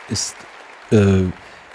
ist, 0.09 0.35
äh, 0.91 1.25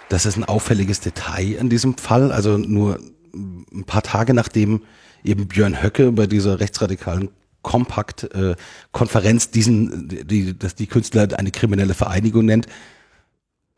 das 0.09 0.27
ist 0.27 0.37
ein 0.37 0.45
auffälliges 0.45 0.99
Detail 0.99 1.53
in 1.53 1.69
diesem 1.69 1.97
Fall. 1.97 2.33
Also 2.33 2.59
nur 2.59 2.99
ein 3.33 3.85
paar 3.87 4.03
Tage 4.03 4.35
nachdem 4.35 4.83
eben 5.23 5.47
Björn 5.47 5.81
Höcke 5.81 6.11
bei 6.11 6.27
dieser 6.27 6.59
rechtsradikalen 6.59 7.31
Kompakt-Konferenz 7.63 9.47
äh, 9.47 9.51
diesen, 9.53 10.09
die, 10.09 10.59
dass 10.59 10.75
die 10.75 10.89
Künstler 10.89 11.29
eine 11.37 11.53
kriminelle 11.53 11.95
Vereinigung 11.95 12.47
nennt, 12.47 12.67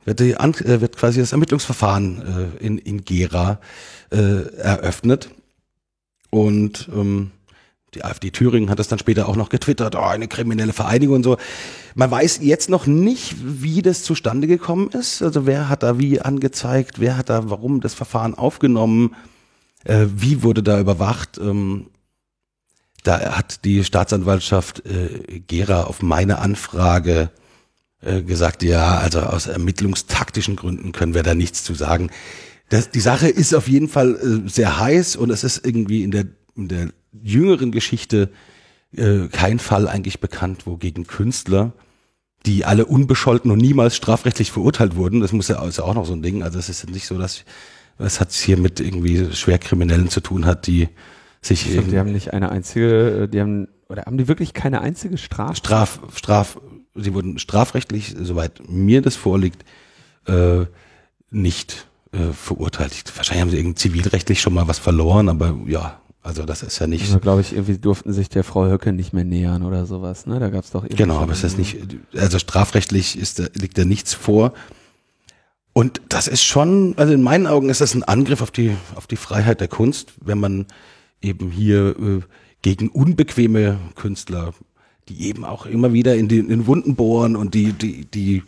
wird, 0.04 0.20
die, 0.20 0.32
äh, 0.32 0.80
wird 0.80 0.96
quasi 0.96 1.20
das 1.20 1.32
Ermittlungsverfahren 1.32 2.52
äh, 2.60 2.64
in, 2.64 2.78
in 2.78 3.04
Gera 3.04 3.60
äh, 4.10 4.54
eröffnet. 4.56 5.30
Und 6.30 6.88
ähm, 6.94 7.30
die 7.94 8.04
AfD 8.04 8.30
Thüringen 8.30 8.70
hat 8.70 8.78
das 8.78 8.88
dann 8.88 8.98
später 8.98 9.28
auch 9.28 9.36
noch 9.36 9.50
getwittert, 9.50 9.96
oh, 9.96 10.00
eine 10.00 10.28
kriminelle 10.28 10.72
Vereinigung 10.72 11.16
und 11.16 11.24
so. 11.24 11.36
Man 11.94 12.10
weiß 12.10 12.38
jetzt 12.40 12.70
noch 12.70 12.86
nicht, 12.86 13.36
wie 13.42 13.82
das 13.82 14.02
zustande 14.02 14.46
gekommen 14.46 14.88
ist. 14.88 15.22
Also 15.22 15.44
wer 15.44 15.68
hat 15.68 15.82
da 15.82 15.98
wie 15.98 16.20
angezeigt, 16.20 17.00
wer 17.00 17.18
hat 17.18 17.28
da 17.28 17.50
warum 17.50 17.80
das 17.80 17.92
Verfahren 17.92 18.34
aufgenommen, 18.34 19.14
äh, 19.84 20.06
wie 20.14 20.42
wurde 20.42 20.62
da 20.62 20.80
überwacht. 20.80 21.38
Ähm, 21.38 21.88
da 23.04 23.36
hat 23.36 23.64
die 23.64 23.84
Staatsanwaltschaft 23.84 24.86
äh, 24.86 25.40
Gera 25.40 25.84
auf 25.84 26.02
meine 26.02 26.38
Anfrage 26.38 27.30
äh, 28.02 28.22
gesagt, 28.22 28.62
ja, 28.62 28.98
also 28.98 29.20
aus 29.20 29.46
ermittlungstaktischen 29.46 30.56
Gründen 30.56 30.92
können 30.92 31.14
wir 31.14 31.22
da 31.22 31.34
nichts 31.34 31.64
zu 31.64 31.74
sagen. 31.74 32.10
Das, 32.68 32.90
die 32.90 33.00
Sache 33.00 33.28
ist 33.28 33.54
auf 33.54 33.68
jeden 33.68 33.88
Fall 33.88 34.16
äh, 34.16 34.48
sehr 34.48 34.78
heiß 34.78 35.16
und 35.16 35.30
es 35.30 35.44
ist 35.44 35.64
irgendwie 35.64 36.02
in 36.02 36.10
der, 36.10 36.26
in 36.56 36.68
der 36.68 36.88
jüngeren 37.22 37.70
Geschichte 37.70 38.30
äh, 38.96 39.28
kein 39.28 39.58
Fall 39.58 39.88
eigentlich 39.88 40.20
bekannt, 40.20 40.66
wo 40.66 40.76
gegen 40.76 41.06
Künstler, 41.06 41.72
die 42.46 42.64
alle 42.64 42.86
unbescholten 42.86 43.50
und 43.50 43.58
niemals 43.58 43.96
strafrechtlich 43.96 44.52
verurteilt 44.52 44.96
wurden, 44.96 45.20
das 45.20 45.32
muss 45.32 45.48
ja, 45.48 45.64
ist 45.64 45.78
ja 45.78 45.84
auch 45.84 45.94
noch 45.94 46.06
so 46.06 46.12
ein 46.12 46.22
Ding, 46.22 46.42
also 46.42 46.58
es 46.58 46.68
ist 46.68 46.88
nicht 46.90 47.06
so, 47.06 47.18
dass 47.18 47.44
es 47.98 48.20
hat 48.20 48.32
hier 48.32 48.56
mit 48.56 48.80
irgendwie 48.80 49.32
Schwerkriminellen 49.32 50.08
zu 50.08 50.20
tun 50.20 50.46
hat, 50.46 50.66
die 50.66 50.88
sich. 51.40 51.66
Ich 51.66 51.72
glaub, 51.74 51.88
die 51.88 51.98
haben 51.98 52.12
nicht 52.12 52.32
eine 52.32 52.50
einzige, 52.50 53.22
äh, 53.22 53.28
die 53.28 53.40
haben, 53.40 53.68
oder 53.88 54.06
haben 54.06 54.16
die 54.16 54.28
wirklich 54.28 54.54
keine 54.54 54.80
einzige 54.80 55.18
Straf? 55.18 55.56
Straf, 55.56 56.00
Straf, 56.14 56.58
sie 56.94 57.14
wurden 57.14 57.38
strafrechtlich, 57.38 58.14
soweit 58.20 58.68
mir 58.68 59.02
das 59.02 59.16
vorliegt, 59.16 59.64
äh, 60.26 60.66
nicht 61.30 61.86
äh, 62.12 62.32
verurteilt. 62.32 63.04
Wahrscheinlich 63.16 63.42
haben 63.42 63.50
sie 63.50 63.58
irgendwie 63.58 63.76
zivilrechtlich 63.76 64.40
schon 64.40 64.54
mal 64.54 64.68
was 64.68 64.78
verloren, 64.78 65.28
aber 65.28 65.56
ja, 65.66 66.00
also 66.22 66.44
das 66.44 66.62
ist 66.62 66.78
ja 66.78 66.86
nicht. 66.86 67.02
Also 67.04 67.18
glaube 67.18 67.40
ich, 67.40 67.52
irgendwie 67.52 67.78
durften 67.78 68.12
sich 68.12 68.28
der 68.28 68.44
Frau 68.44 68.66
Höcke 68.66 68.92
nicht 68.92 69.12
mehr 69.12 69.24
nähern 69.24 69.64
oder 69.64 69.86
sowas. 69.86 70.26
Ne, 70.26 70.38
da 70.38 70.50
gab 70.50 70.64
es 70.64 70.70
doch. 70.70 70.86
Genau, 70.88 71.18
aber 71.18 71.32
es 71.32 71.42
ist 71.42 71.58
nicht. 71.58 71.78
Also 72.14 72.38
strafrechtlich 72.38 73.18
ist 73.18 73.40
da, 73.40 73.46
liegt 73.54 73.76
da 73.76 73.84
nichts 73.84 74.14
vor. 74.14 74.52
Und 75.72 76.02
das 76.10 76.28
ist 76.28 76.44
schon, 76.44 76.94
also 76.96 77.14
in 77.14 77.22
meinen 77.22 77.46
Augen 77.46 77.70
ist 77.70 77.80
das 77.80 77.94
ein 77.94 78.04
Angriff 78.04 78.42
auf 78.42 78.50
die 78.50 78.76
auf 78.94 79.06
die 79.06 79.16
Freiheit 79.16 79.60
der 79.60 79.68
Kunst, 79.68 80.12
wenn 80.20 80.38
man 80.38 80.66
eben 81.22 81.50
hier 81.50 81.96
äh, 81.98 82.20
gegen 82.60 82.88
unbequeme 82.88 83.78
Künstler 83.96 84.52
die 85.08 85.26
eben 85.28 85.44
auch 85.44 85.66
immer 85.66 85.92
wieder 85.92 86.14
in 86.16 86.28
den 86.28 86.50
in 86.50 86.66
Wunden 86.66 86.94
bohren 86.94 87.36
und 87.36 87.54
die, 87.54 87.72
die, 87.72 88.04
die, 88.06 88.42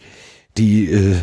die, 0.56 0.90
äh, 0.90 1.16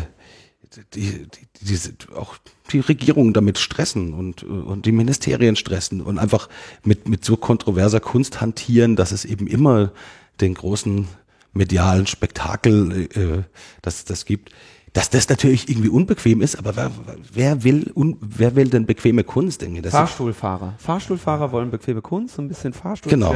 die, 0.94 1.26
die, 1.26 1.38
die, 1.60 2.14
auch 2.14 2.36
die 2.72 2.80
Regierung 2.80 3.32
damit 3.32 3.58
stressen 3.58 4.14
und, 4.14 4.42
und 4.42 4.86
die 4.86 4.92
Ministerien 4.92 5.56
stressen 5.56 6.00
und 6.00 6.18
einfach 6.18 6.48
mit, 6.84 7.08
mit 7.08 7.24
so 7.24 7.36
kontroverser 7.36 8.00
Kunst 8.00 8.40
hantieren, 8.40 8.96
dass 8.96 9.12
es 9.12 9.24
eben 9.24 9.46
immer 9.46 9.92
den 10.40 10.54
großen 10.54 11.06
medialen 11.52 12.06
Spektakel, 12.06 13.08
äh, 13.14 13.42
das 13.82 14.04
das 14.04 14.24
gibt. 14.24 14.50
Dass 14.94 15.08
das 15.08 15.26
natürlich 15.30 15.70
irgendwie 15.70 15.88
unbequem 15.88 16.42
ist, 16.42 16.56
aber 16.56 16.76
wer, 16.76 16.90
wer 17.32 17.64
will 17.64 17.90
un, 17.94 18.18
wer 18.20 18.56
will 18.56 18.68
denn 18.68 18.84
bequeme 18.84 19.24
Kunst? 19.24 19.62
Irgendwie? 19.62 19.80
Das 19.80 19.92
Fahrstuhlfahrer. 19.92 20.74
Fahrstuhlfahrer 20.76 21.50
wollen 21.50 21.70
bequeme 21.70 22.02
Kunst, 22.02 22.34
so 22.34 22.42
ein 22.42 22.48
bisschen 22.48 22.74
Fahrstuhl. 22.74 23.08
Genau. 23.08 23.34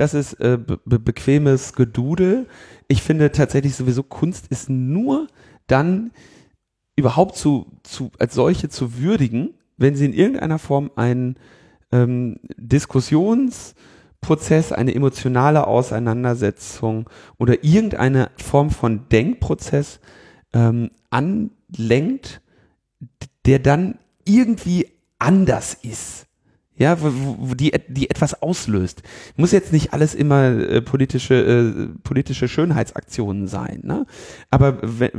Das 0.00 0.14
ist 0.14 0.32
äh, 0.40 0.56
be 0.56 0.98
bequemes 0.98 1.74
Gedudel. 1.74 2.48
Ich 2.88 3.02
finde 3.02 3.32
tatsächlich 3.32 3.76
sowieso, 3.76 4.02
Kunst 4.02 4.46
ist 4.46 4.70
nur 4.70 5.26
dann 5.66 6.12
überhaupt 6.96 7.36
zu, 7.36 7.66
zu, 7.82 8.10
als 8.18 8.32
solche 8.32 8.70
zu 8.70 8.96
würdigen, 8.96 9.52
wenn 9.76 9.96
sie 9.96 10.06
in 10.06 10.14
irgendeiner 10.14 10.58
Form 10.58 10.90
einen 10.96 11.36
ähm, 11.92 12.36
Diskussionsprozess, 12.56 14.72
eine 14.72 14.94
emotionale 14.94 15.66
Auseinandersetzung 15.66 17.10
oder 17.36 17.62
irgendeine 17.62 18.30
Form 18.38 18.70
von 18.70 19.06
Denkprozess 19.10 20.00
ähm, 20.54 20.92
anlenkt, 21.10 22.40
der 23.44 23.58
dann 23.58 23.98
irgendwie 24.24 24.88
anders 25.18 25.74
ist. 25.74 26.26
Ja, 26.80 26.98
wo, 27.02 27.36
wo 27.38 27.54
die, 27.54 27.72
die 27.88 28.08
etwas 28.08 28.42
auslöst. 28.42 29.02
Muss 29.36 29.52
jetzt 29.52 29.70
nicht 29.70 29.92
alles 29.92 30.14
immer 30.14 30.44
äh, 30.46 30.80
politische, 30.80 31.34
äh, 31.34 31.88
politische 32.02 32.48
Schönheitsaktionen 32.48 33.48
sein, 33.48 33.80
ne? 33.82 34.06
Aber 34.50 34.78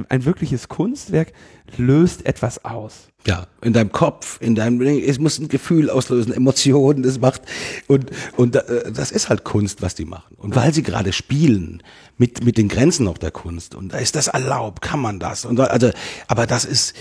ein 0.10 0.26
wirkliches 0.26 0.70
Kunstwerk 0.70 1.34
löst 1.78 2.26
etwas 2.26 2.66
aus. 2.66 3.10
Ja, 3.28 3.46
in 3.62 3.74
deinem 3.74 3.92
Kopf, 3.92 4.42
in 4.42 4.56
deinem, 4.56 4.82
es 4.82 5.20
muss 5.20 5.38
ein 5.38 5.50
Gefühl 5.50 5.92
auslösen, 5.92 6.34
Emotionen, 6.34 7.04
das 7.04 7.20
macht, 7.20 7.44
und, 7.88 8.10
und 8.38 8.56
äh, 8.56 8.92
das 8.92 9.12
ist 9.12 9.30
halt 9.30 9.44
Kunst, 9.44 9.84
was 9.84 9.94
die 9.94 10.06
machen. 10.06 10.34
Und 10.38 10.56
weil 10.56 10.74
sie 10.74 10.82
gerade 10.82 11.14
spielen 11.14 11.84
mit, 12.18 12.44
mit 12.44 12.58
den 12.58 12.70
Grenzen 12.70 13.08
auch 13.08 13.20
der 13.20 13.30
Kunst, 13.30 13.76
und 13.76 13.94
da 13.94 14.00
ist 14.00 14.16
das 14.16 14.26
erlaubt, 14.30 14.82
kann 14.82 15.00
man 15.00 15.20
das, 15.20 15.46
und 15.46 15.60
also, 15.60 15.92
aber 16.28 16.48
das 16.48 16.66
ist, 16.66 16.96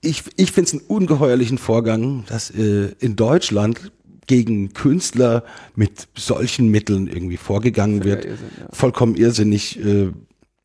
ich, 0.00 0.24
ich 0.36 0.52
finde 0.52 0.68
es 0.68 0.72
einen 0.74 0.82
ungeheuerlichen 0.82 1.58
Vorgang, 1.58 2.24
dass 2.28 2.50
äh, 2.50 2.92
in 2.98 3.16
Deutschland 3.16 3.92
gegen 4.26 4.72
Künstler 4.72 5.44
mit 5.74 6.08
solchen 6.16 6.68
Mitteln 6.70 7.06
irgendwie 7.06 7.36
vorgegangen 7.36 8.04
wird. 8.04 8.24
Irrsinn, 8.24 8.50
ja. 8.60 8.66
Vollkommen 8.72 9.14
irrsinnig. 9.14 9.78
Äh, 9.84 10.12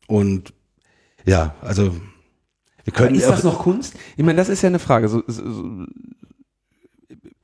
und 0.08 0.52
ja, 1.24 1.54
also 1.60 1.94
wir 2.84 2.92
können. 2.92 3.10
Aber 3.10 3.16
ist 3.16 3.28
das 3.28 3.44
noch 3.44 3.60
Kunst? 3.60 3.94
Ich 4.16 4.24
meine, 4.24 4.36
das 4.36 4.48
ist 4.48 4.62
ja 4.62 4.68
eine 4.68 4.78
Frage. 4.78 5.08
So, 5.08 5.22
so, 5.26 5.86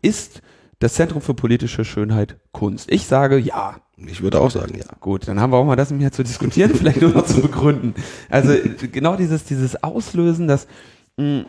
ist 0.02 0.42
das 0.80 0.94
Zentrum 0.94 1.22
für 1.22 1.34
politische 1.34 1.84
Schönheit 1.84 2.38
Kunst? 2.52 2.90
Ich 2.90 3.06
sage 3.06 3.38
ja. 3.38 3.80
Ich 3.96 4.22
würde 4.22 4.40
auch 4.40 4.50
sagen, 4.50 4.78
ja. 4.78 4.84
Gut, 5.00 5.26
dann 5.26 5.40
haben 5.40 5.52
wir 5.52 5.56
auch 5.56 5.64
mal 5.64 5.74
das 5.74 5.90
mir 5.90 6.12
zu 6.12 6.22
diskutieren, 6.22 6.70
vielleicht 6.74 7.00
nur 7.00 7.10
noch 7.10 7.26
zu 7.26 7.40
begründen. 7.40 7.94
Also 8.28 8.54
genau 8.92 9.16
dieses, 9.16 9.44
dieses 9.44 9.82
Auslösen, 9.82 10.46
dass 10.46 10.68
mh, 11.16 11.46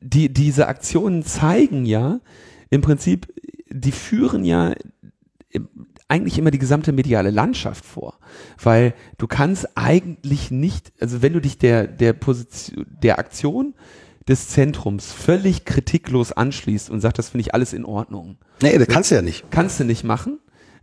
die, 0.00 0.32
diese 0.32 0.68
Aktionen 0.68 1.24
zeigen 1.24 1.84
ja 1.84 2.20
im 2.70 2.80
Prinzip, 2.80 3.32
die 3.68 3.92
führen 3.92 4.44
ja 4.44 4.74
eigentlich 6.08 6.38
immer 6.38 6.50
die 6.50 6.58
gesamte 6.58 6.92
mediale 6.92 7.30
Landschaft 7.30 7.84
vor, 7.84 8.18
weil 8.62 8.94
du 9.18 9.26
kannst 9.26 9.76
eigentlich 9.76 10.50
nicht, 10.50 10.92
also 11.00 11.22
wenn 11.22 11.34
du 11.34 11.40
dich 11.40 11.58
der 11.58 11.86
der 11.86 12.12
Position 12.12 12.86
der 13.02 13.18
Aktion 13.18 13.74
des 14.26 14.48
Zentrums 14.48 15.12
völlig 15.12 15.64
kritiklos 15.64 16.32
anschließt 16.32 16.90
und 16.90 17.00
sagst, 17.00 17.18
das 17.18 17.30
finde 17.30 17.42
ich 17.42 17.54
alles 17.54 17.72
in 17.72 17.84
Ordnung. 17.84 18.36
Nee, 18.62 18.76
das 18.76 18.88
kannst 18.88 19.10
du 19.10 19.14
ja 19.14 19.22
nicht. 19.22 19.50
Kannst 19.50 19.80
du 19.80 19.84
nicht 19.84 20.04
machen 20.04 20.38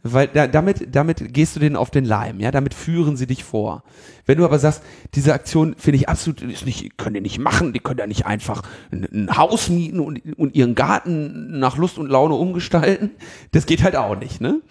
weil 0.07 0.27
da, 0.27 0.45
damit, 0.45 0.95
damit 0.95 1.33
gehst 1.33 1.55
du 1.55 1.59
denen 1.59 1.75
auf 1.75 1.89
den 1.89 2.05
Leim, 2.05 2.39
ja, 2.39 2.51
damit 2.51 2.75
führen 2.75 3.17
sie 3.17 3.25
dich 3.25 3.43
vor. 3.43 3.83
Wenn 4.27 4.37
du 4.37 4.45
aber 4.45 4.59
sagst, 4.59 4.83
diese 5.15 5.33
Aktion 5.33 5.75
finde 5.79 5.97
ich 5.97 6.07
absolut, 6.07 6.43
ist 6.43 6.65
nicht, 6.65 6.95
können 6.97 7.15
die 7.15 7.21
nicht 7.21 7.39
machen, 7.39 7.73
die 7.73 7.79
können 7.79 7.99
ja 7.99 8.05
nicht 8.05 8.27
einfach 8.27 8.61
ein, 8.91 9.07
ein 9.11 9.35
Haus 9.35 9.67
mieten 9.69 9.99
und, 9.99 10.21
und 10.37 10.55
ihren 10.55 10.75
Garten 10.75 11.57
nach 11.57 11.77
Lust 11.77 11.97
und 11.97 12.07
Laune 12.07 12.35
umgestalten, 12.35 13.11
das 13.51 13.65
geht 13.65 13.83
halt 13.83 13.95
auch 13.95 14.15
nicht, 14.15 14.41
ne? 14.41 14.61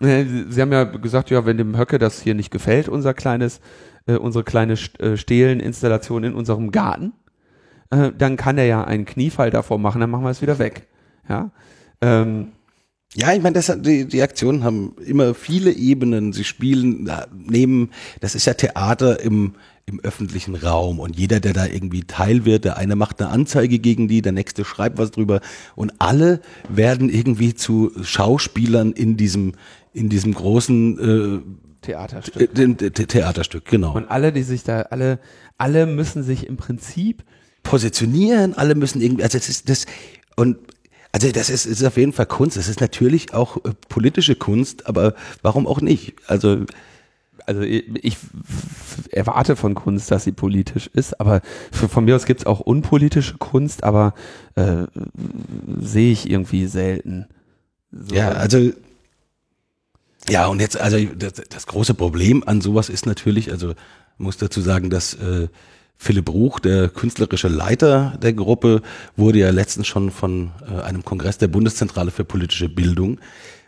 Äh, 0.00 0.26
sie 0.48 0.60
haben 0.60 0.72
ja 0.72 0.84
gesagt, 0.84 1.30
ja, 1.30 1.44
wenn 1.44 1.58
dem 1.58 1.76
Höcke 1.76 1.98
das 1.98 2.22
hier 2.22 2.34
nicht 2.34 2.52
gefällt, 2.52 2.88
unser 2.88 3.14
kleines, 3.14 3.60
äh, 4.06 4.14
unsere 4.14 4.44
kleine 4.44 4.74
äh, 5.00 5.16
Stehleninstallation 5.16 6.22
in 6.22 6.34
unserem 6.34 6.70
Garten, 6.70 7.14
äh, 7.90 8.12
dann 8.16 8.36
kann 8.36 8.58
er 8.58 8.66
ja 8.66 8.84
einen 8.84 9.06
Kniefall 9.06 9.50
davor 9.50 9.80
machen, 9.80 10.00
dann 10.00 10.10
machen 10.10 10.24
wir 10.24 10.30
es 10.30 10.42
wieder 10.42 10.60
weg, 10.60 10.86
ja. 11.28 11.50
Ähm, 12.00 12.52
ja, 13.16 13.32
ich 13.32 13.42
meine, 13.42 13.54
das, 13.54 13.72
die, 13.80 14.06
die 14.06 14.22
Aktionen 14.22 14.64
haben 14.64 14.96
immer 15.04 15.34
viele 15.34 15.72
Ebenen. 15.72 16.32
Sie 16.32 16.44
spielen, 16.44 17.10
nehmen, 17.32 17.90
das 18.20 18.34
ist 18.34 18.46
ja 18.46 18.54
Theater 18.54 19.20
im, 19.20 19.54
im 19.86 20.00
öffentlichen 20.00 20.56
Raum 20.56 20.98
und 20.98 21.16
jeder, 21.16 21.40
der 21.40 21.52
da 21.52 21.66
irgendwie 21.66 22.02
Teil 22.04 22.44
wird, 22.44 22.64
der 22.64 22.76
eine 22.76 22.96
macht 22.96 23.20
eine 23.20 23.30
Anzeige 23.30 23.78
gegen 23.78 24.08
die, 24.08 24.20
der 24.20 24.32
nächste 24.32 24.64
schreibt 24.64 24.98
was 24.98 25.12
drüber 25.12 25.40
und 25.76 25.92
alle 25.98 26.40
werden 26.68 27.08
irgendwie 27.08 27.54
zu 27.54 27.92
Schauspielern 28.02 28.92
in 28.92 29.16
diesem, 29.16 29.52
in 29.92 30.08
diesem 30.08 30.34
großen 30.34 30.98
äh, 30.98 31.40
Theaterstück. 31.82 32.58
Äh, 32.58 32.90
Theaterstück, 32.90 33.66
genau. 33.66 33.94
Und 33.94 34.10
alle, 34.10 34.32
die 34.32 34.42
sich 34.42 34.64
da, 34.64 34.82
alle, 34.82 35.20
alle 35.58 35.86
müssen 35.86 36.22
sich 36.22 36.46
im 36.46 36.56
Prinzip 36.56 37.22
positionieren, 37.62 38.54
alle 38.54 38.74
müssen 38.74 39.00
irgendwie, 39.00 39.22
also 39.22 39.38
das 39.38 39.48
ist 39.48 39.68
das, 39.68 39.86
und 40.36 40.56
also 41.14 41.30
das 41.30 41.48
ist, 41.48 41.64
ist 41.64 41.84
auf 41.84 41.96
jeden 41.96 42.12
Fall 42.12 42.26
Kunst. 42.26 42.56
Es 42.56 42.66
ist 42.66 42.80
natürlich 42.80 43.34
auch 43.34 43.58
äh, 43.58 43.70
politische 43.88 44.34
Kunst, 44.34 44.88
aber 44.88 45.14
warum 45.42 45.68
auch 45.68 45.80
nicht? 45.80 46.14
Also 46.26 46.64
also 47.46 47.60
ich 47.62 48.16
erwarte 49.10 49.54
von 49.54 49.76
Kunst, 49.76 50.10
dass 50.10 50.24
sie 50.24 50.32
politisch 50.32 50.88
ist, 50.88 51.20
aber 51.20 51.40
für, 51.70 51.88
von 51.88 52.04
mir 52.04 52.16
aus 52.16 52.26
gibt 52.26 52.40
es 52.40 52.46
auch 52.46 52.58
unpolitische 52.58 53.36
Kunst, 53.36 53.84
aber 53.84 54.14
äh, 54.56 54.86
sehe 55.78 56.10
ich 56.10 56.28
irgendwie 56.28 56.66
selten. 56.66 57.26
So. 57.92 58.12
Ja, 58.12 58.30
also 58.30 58.72
ja, 60.28 60.48
und 60.48 60.60
jetzt, 60.60 60.76
also 60.76 60.98
das, 60.98 61.34
das, 61.34 61.66
große 61.68 61.94
Problem 61.94 62.42
an 62.44 62.60
sowas 62.60 62.88
ist 62.88 63.06
natürlich, 63.06 63.52
also 63.52 63.74
muss 64.18 64.36
dazu 64.38 64.60
sagen, 64.62 64.90
dass 64.90 65.14
äh, 65.14 65.46
Philipp 65.96 66.28
Ruch, 66.28 66.60
der 66.60 66.88
künstlerische 66.88 67.48
Leiter 67.48 68.18
der 68.20 68.32
Gruppe, 68.32 68.82
wurde 69.16 69.38
ja 69.38 69.50
letztens 69.50 69.86
schon 69.86 70.10
von 70.10 70.50
äh, 70.68 70.82
einem 70.82 71.04
Kongress 71.04 71.38
der 71.38 71.48
Bundeszentrale 71.48 72.10
für 72.10 72.24
politische 72.24 72.68
Bildung 72.68 73.18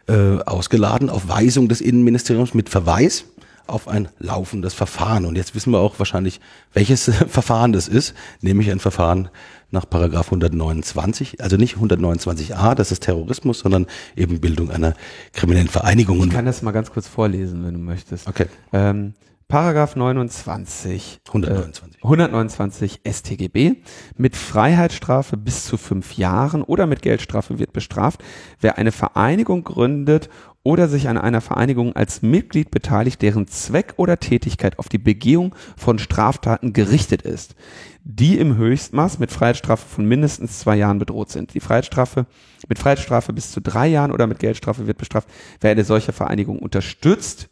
äh, 0.09 0.39
ausgeladen 0.45 1.11
auf 1.11 1.29
Weisung 1.29 1.69
des 1.69 1.81
Innenministeriums 1.81 2.55
mit 2.55 2.69
Verweis 2.69 3.25
auf 3.67 3.89
ein 3.89 4.09
laufendes 4.19 4.75
Verfahren. 4.75 5.25
Und 5.25 5.37
jetzt 5.37 5.55
wissen 5.55 5.73
wir 5.73 5.79
auch 5.79 5.99
wahrscheinlich, 5.99 6.41
welches 6.73 7.05
Verfahren 7.29 7.73
das 7.73 7.89
ist, 7.89 8.15
nämlich 8.41 8.71
ein 8.71 8.81
Verfahren 8.81 9.29
nach 9.71 9.89
Paragraph 9.89 10.27
129, 10.27 11.43
also 11.43 11.57
nicht 11.57 11.77
129a, 11.77 12.75
das 12.75 12.93
ist 12.93 13.03
Terrorismus, 13.03 13.59
sondern 13.59 13.87
eben 14.15 14.41
Bildung 14.41 14.71
einer 14.71 14.95
kriminellen 15.33 15.69
Vereinigung. 15.69 16.23
Ich 16.25 16.31
kann 16.31 16.47
das 16.47 16.63
mal 16.63 16.71
ganz 16.71 16.93
kurz 16.93 17.09
vorlesen, 17.09 17.65
wenn 17.67 17.75
du 17.75 17.81
möchtest. 17.81 18.29
Okay. 18.29 18.47
Ähm, 18.73 19.15
Paragraph 19.49 19.95
29, 19.95 21.21
129. 21.29 22.03
Äh, 22.03 22.05
129 22.05 23.01
StGB. 23.07 23.75
Mit 24.17 24.35
Freiheitsstrafe 24.35 25.37
bis 25.37 25.65
zu 25.65 25.77
fünf 25.77 26.17
Jahren 26.17 26.65
oder 26.65 26.87
mit 26.89 27.01
Geldstrafe 27.01 27.61
wird 27.61 27.73
bestraft, 27.73 28.25
wer 28.61 28.77
eine 28.77 28.91
Vereinigung 28.91 29.63
gründet 29.63 30.31
oder 30.65 30.89
sich 30.89 31.09
an 31.09 31.17
einer 31.17 31.41
Vereinigung 31.41 31.95
als 31.95 32.23
Mitglied 32.23 32.73
beteiligt, 32.73 33.23
deren 33.23 33.47
Zweck 33.47 33.95
oder 33.99 34.19
Tätigkeit 34.19 34.81
auf 34.81 34.89
die 34.89 34.99
Begehung 34.99 35.55
von 35.77 36.01
Straftaten 36.01 36.73
gerichtet 36.73 37.23
ist, 37.23 37.55
die 38.03 38.39
im 38.39 38.57
Höchstmaß 38.57 39.21
mit 39.21 39.31
Freiheitsstrafe 39.31 39.87
von 39.87 40.07
mindestens 40.07 40.59
zwei 40.59 40.75
Jahren 40.75 40.99
bedroht 40.99 41.31
sind. 41.31 41.55
Die 41.55 41.61
Freiheitsstrafe 41.61 42.27
mit 42.69 42.81
Freiheitsstrafe 42.81 43.33
bis 43.33 43.53
zu 43.53 43.61
drei 43.61 43.87
Jahren 43.87 44.11
oder 44.11 44.27
mit 44.27 44.41
Geldstrafe 44.41 44.89
wird 44.89 44.99
bestraft, 44.99 45.29
wer 45.61 45.71
eine 45.71 45.85
solche 45.85 46.13
Vereinigung 46.13 46.59
unterstützt 46.59 47.49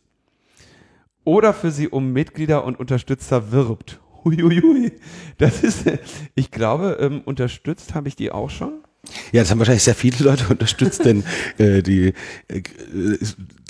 oder 1.24 1.52
für 1.52 1.70
sie 1.70 1.88
um 1.88 2.12
Mitglieder 2.12 2.64
und 2.64 2.78
Unterstützer 2.78 3.50
wirbt. 3.52 4.00
Huiuiui. 4.24 4.92
Das 5.38 5.62
ist, 5.62 5.84
ich 6.34 6.50
glaube, 6.50 6.98
ähm, 7.00 7.22
unterstützt 7.24 7.94
habe 7.94 8.08
ich 8.08 8.16
die 8.16 8.30
auch 8.30 8.50
schon. 8.50 8.83
Ja, 9.32 9.42
das 9.42 9.50
haben 9.50 9.58
wahrscheinlich 9.58 9.84
sehr 9.84 9.94
viele 9.94 10.16
Leute 10.24 10.46
unterstützt, 10.50 11.04
denn 11.04 11.24
äh, 11.58 11.82
die 11.82 12.14
äh, 12.48 12.62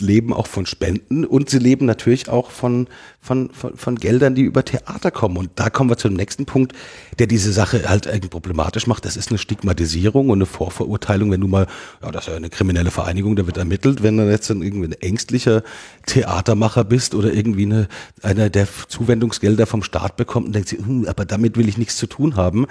leben 0.01 0.33
auch 0.33 0.47
von 0.47 0.67
Spenden 0.67 1.25
und 1.25 1.51
sie 1.51 1.59
leben 1.59 1.87
natürlich 1.87 2.29
auch 2.29 2.51
von, 2.51 2.89
von, 3.21 3.51
von, 3.51 3.77
von 3.77 3.97
Geldern, 3.97 4.35
die 4.35 4.43
über 4.43 4.65
Theater 4.65 5.11
kommen. 5.11 5.37
Und 5.37 5.51
da 5.55 5.71
kommen 5.71 5.89
wir 5.89 5.97
zum 5.97 6.15
nächsten 6.15 6.47
Punkt, 6.47 6.73
der 7.19 7.27
diese 7.27 7.53
Sache 7.53 7.89
halt 7.89 8.07
irgendwie 8.07 8.29
problematisch 8.29 8.87
macht. 8.87 9.05
Das 9.05 9.17
ist 9.17 9.31
eine 9.31 9.39
Stigmatisierung 9.39 10.31
und 10.31 10.39
eine 10.39 10.47
Vorverurteilung, 10.47 11.31
wenn 11.31 11.41
du 11.41 11.49
mal, 11.49 11.67
ja, 12.03 12.11
das 12.11 12.25
ist 12.25 12.31
ja 12.31 12.37
eine 12.37 12.51
kriminelle 12.51 12.91
Vereinigung, 12.91 13.37
da 13.37 13.47
wird 13.47 13.57
ermittelt, 13.57 14.03
wenn 14.03 14.17
du 14.17 14.29
jetzt 14.29 14.51
irgendwie 14.51 14.89
ein 14.89 15.01
ängstlicher 15.01 15.63
Theatermacher 16.07 16.85
bist 16.85 17.15
oder 17.15 17.33
irgendwie 17.33 17.67
eine, 17.67 17.89
einer, 18.23 18.51
der 18.51 18.67
Zuwendungsgelder 18.89 19.67
vom 19.67 19.83
Staat 19.83 20.17
bekommt 20.17 20.47
und 20.47 20.55
denkt 20.55 20.69
sich, 20.69 20.81
hm, 20.81 21.07
aber 21.07 21.25
damit 21.25 21.57
will 21.57 21.69
ich 21.69 21.79
nichts 21.79 21.97
zu 21.97 22.07
tun 22.07 22.37
haben 22.37 22.67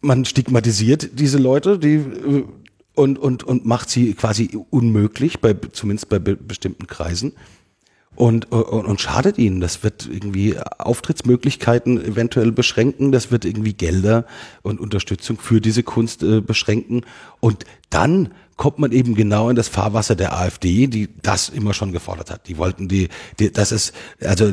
man 0.00 0.24
stigmatisiert 0.24 1.10
diese 1.18 1.38
Leute, 1.38 1.78
die 1.78 1.94
äh, 1.94 2.44
und, 2.94 3.18
und, 3.18 3.44
und 3.44 3.64
macht 3.64 3.88
sie 3.88 4.14
quasi 4.14 4.58
unmöglich, 4.70 5.40
bei, 5.40 5.54
zumindest 5.72 6.08
bei 6.08 6.18
be 6.18 6.36
bestimmten 6.36 6.86
Kreisen. 6.86 7.32
Und, 8.16 8.50
und, 8.50 8.86
und 8.86 9.00
schadet 9.00 9.38
ihnen. 9.38 9.60
Das 9.60 9.84
wird 9.84 10.08
irgendwie 10.10 10.56
Auftrittsmöglichkeiten 10.78 12.04
eventuell 12.04 12.50
beschränken, 12.50 13.12
das 13.12 13.30
wird 13.30 13.44
irgendwie 13.44 13.72
Gelder 13.72 14.26
und 14.62 14.80
Unterstützung 14.80 15.38
für 15.38 15.60
diese 15.60 15.84
Kunst 15.84 16.22
äh, 16.24 16.40
beschränken. 16.40 17.02
Und 17.38 17.64
dann 17.88 18.30
kommt 18.56 18.78
man 18.78 18.92
eben 18.92 19.14
genau 19.14 19.48
in 19.48 19.56
das 19.56 19.68
Fahrwasser 19.68 20.16
der 20.16 20.36
AfD, 20.36 20.88
die 20.88 21.08
das 21.22 21.48
immer 21.48 21.72
schon 21.72 21.92
gefordert 21.92 22.30
hat. 22.30 22.48
Die 22.48 22.58
wollten 22.58 22.88
die, 22.88 23.08
die 23.38 23.52
das 23.52 23.72
ist, 23.72 23.94
also 24.20 24.52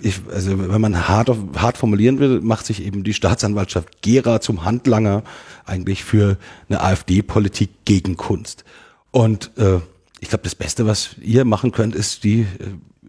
ich, 0.00 0.20
also 0.32 0.58
wenn 0.58 0.80
man 0.80 1.08
hart, 1.08 1.30
auf, 1.30 1.38
hart 1.56 1.76
formulieren 1.76 2.18
will, 2.18 2.40
macht 2.40 2.66
sich 2.66 2.84
eben 2.84 3.04
die 3.04 3.14
Staatsanwaltschaft 3.14 4.02
Gera 4.02 4.40
zum 4.40 4.64
Handlanger 4.64 5.22
eigentlich 5.64 6.04
für 6.04 6.38
eine 6.68 6.80
AfD-Politik 6.80 7.70
gegen 7.84 8.16
Kunst. 8.16 8.64
Und 9.10 9.50
äh, 9.56 9.80
ich 10.20 10.28
glaube, 10.28 10.44
das 10.44 10.54
Beste, 10.54 10.86
was 10.86 11.10
ihr 11.20 11.44
machen 11.44 11.72
könnt, 11.72 11.94
ist 11.94 12.24
die 12.24 12.40
äh, 12.40 12.46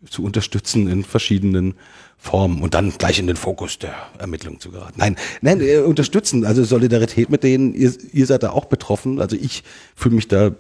zu 0.09 0.23
unterstützen 0.23 0.87
in 0.87 1.03
verschiedenen 1.03 1.75
Formen 2.17 2.61
und 2.61 2.73
dann 2.73 2.91
gleich 2.97 3.17
in 3.19 3.27
den 3.27 3.37
Fokus 3.37 3.79
der 3.79 3.95
Ermittlungen 4.17 4.59
zu 4.59 4.71
geraten. 4.71 4.95
Nein, 4.97 5.15
nein, 5.41 5.61
äh, 5.61 5.77
unterstützen, 5.77 6.45
also 6.45 6.63
Solidarität 6.63 7.29
mit 7.29 7.43
denen, 7.43 7.73
ihr, 7.73 7.93
ihr 8.11 8.25
seid 8.25 8.43
da 8.43 8.49
auch 8.49 8.65
betroffen. 8.65 9.21
Also 9.21 9.37
ich 9.37 9.63
fühle 9.95 10.15
mich 10.15 10.27
da, 10.27 10.51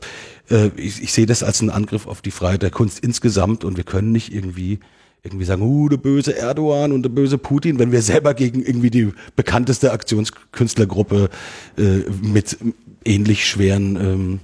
äh, 0.49 0.67
ich, 0.77 1.01
ich 1.01 1.11
sehe 1.11 1.25
das 1.25 1.43
als 1.43 1.59
einen 1.59 1.69
Angriff 1.69 2.07
auf 2.07 2.21
die 2.21 2.31
Freiheit 2.31 2.61
der 2.61 2.71
Kunst 2.71 2.99
insgesamt 2.99 3.63
und 3.63 3.75
wir 3.77 3.83
können 3.83 4.11
nicht 4.11 4.33
irgendwie 4.33 4.79
irgendwie 5.23 5.45
sagen, 5.45 5.61
uh, 5.61 5.89
der 5.89 5.97
böse 5.97 6.37
Erdogan 6.37 6.91
und 6.91 7.03
der 7.03 7.09
böse 7.09 7.37
Putin, 7.37 7.79
wenn 7.79 7.91
wir 7.91 8.01
selber 8.01 8.33
gegen 8.33 8.61
irgendwie 8.61 8.89
die 8.89 9.11
bekannteste 9.35 9.91
Aktionskünstlergruppe 9.91 11.29
äh, 11.77 12.03
mit 12.21 12.57
ähnlich 13.03 13.45
schweren 13.45 13.95
ähm, 13.95 14.39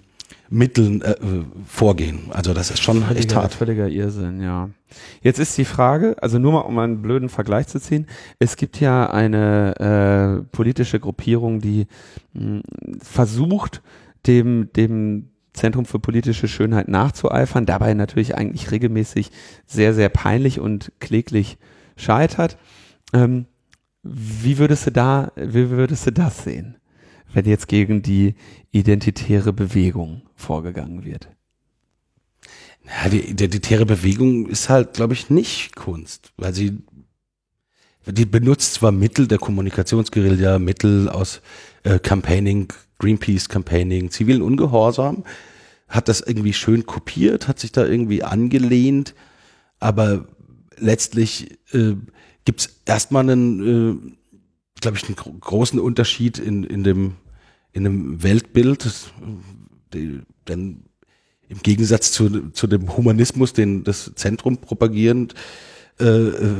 Mitteln 0.49 1.01
äh, 1.01 1.15
vorgehen. 1.67 2.31
Also 2.31 2.53
das 2.53 2.71
ist 2.71 2.81
schon 2.81 3.01
völliger, 3.01 3.19
echt 3.19 3.35
hart. 3.35 3.53
Völliger 3.53 3.87
Irrsinn, 3.87 4.41
ja. 4.41 4.69
Jetzt 5.21 5.39
ist 5.39 5.57
die 5.57 5.65
Frage, 5.65 6.15
also 6.21 6.39
nur 6.39 6.53
mal 6.53 6.59
um 6.59 6.77
einen 6.77 7.01
blöden 7.01 7.29
Vergleich 7.29 7.67
zu 7.67 7.79
ziehen, 7.79 8.05
es 8.39 8.55
gibt 8.55 8.79
ja 8.79 9.09
eine 9.09 10.43
äh, 10.45 10.55
politische 10.55 10.99
Gruppierung, 10.99 11.61
die 11.61 11.87
mh, 12.33 12.61
versucht, 13.01 13.81
dem, 14.27 14.69
dem 14.75 15.29
Zentrum 15.55 15.85
für 15.85 15.99
politische 15.99 16.47
Schönheit 16.47 16.87
nachzueifern, 16.87 17.65
dabei 17.65 17.93
natürlich 17.93 18.35
eigentlich 18.35 18.71
regelmäßig 18.71 19.31
sehr, 19.65 19.93
sehr 19.93 20.09
peinlich 20.09 20.59
und 20.59 20.91
kläglich 20.99 21.57
scheitert. 21.95 22.57
Ähm, 23.13 23.45
wie 24.03 24.57
würdest 24.57 24.85
du 24.87 24.91
da, 24.91 25.31
wie 25.35 25.69
würdest 25.71 26.05
du 26.05 26.11
das 26.11 26.43
sehen, 26.43 26.77
wenn 27.33 27.45
jetzt 27.45 27.67
gegen 27.67 28.01
die 28.01 28.35
identitäre 28.71 29.53
Bewegung 29.53 30.21
vorgegangen 30.35 31.05
wird? 31.05 31.29
Ja, 32.85 33.09
die 33.09 33.21
identitäre 33.21 33.85
Bewegung 33.85 34.47
ist 34.47 34.69
halt, 34.69 34.93
glaube 34.93 35.13
ich, 35.13 35.31
nicht 35.31 35.75
Kunst, 35.75 36.33
weil 36.37 36.53
sie 36.53 36.77
die 38.05 38.25
benutzt 38.25 38.75
zwar 38.75 38.91
Mittel 38.91 39.27
der 39.27 39.39
Kommunikationsguerilla, 39.39 40.59
Mittel 40.59 41.09
aus 41.09 41.41
äh, 41.83 41.97
Campaigning, 41.97 42.71
Greenpeace-Campaigning, 43.05 44.09
zivilen 44.09 44.41
Ungehorsam, 44.41 45.23
hat 45.87 46.07
das 46.07 46.21
irgendwie 46.21 46.53
schön 46.53 46.87
kopiert, 46.87 47.47
hat 47.47 47.59
sich 47.59 47.71
da 47.71 47.85
irgendwie 47.85 48.23
angelehnt, 48.23 49.13
aber 49.79 50.27
letztlich 50.77 51.51
äh, 51.71 51.95
gibt 52.45 52.61
es 52.61 52.81
erstmal 52.85 53.29
einen, 53.29 53.61
äh, 53.61 54.81
glaube 54.81 54.97
ich, 54.97 55.05
einen 55.05 55.15
gro 55.15 55.31
großen 55.33 55.79
Unterschied 55.79 56.39
in, 56.39 56.63
in, 56.63 56.83
dem, 56.83 57.15
in 57.73 57.83
dem 57.83 58.23
Weltbild, 58.23 58.87
die, 59.93 60.21
denn 60.47 60.85
im 61.47 61.59
Gegensatz 61.59 62.11
zu, 62.11 62.49
zu 62.51 62.65
dem 62.65 62.97
Humanismus, 62.97 63.53
den 63.53 63.83
das 63.83 64.11
Zentrum 64.15 64.57
propagierend, 64.57 65.35
äh, 65.99 66.05
äh 66.05 66.55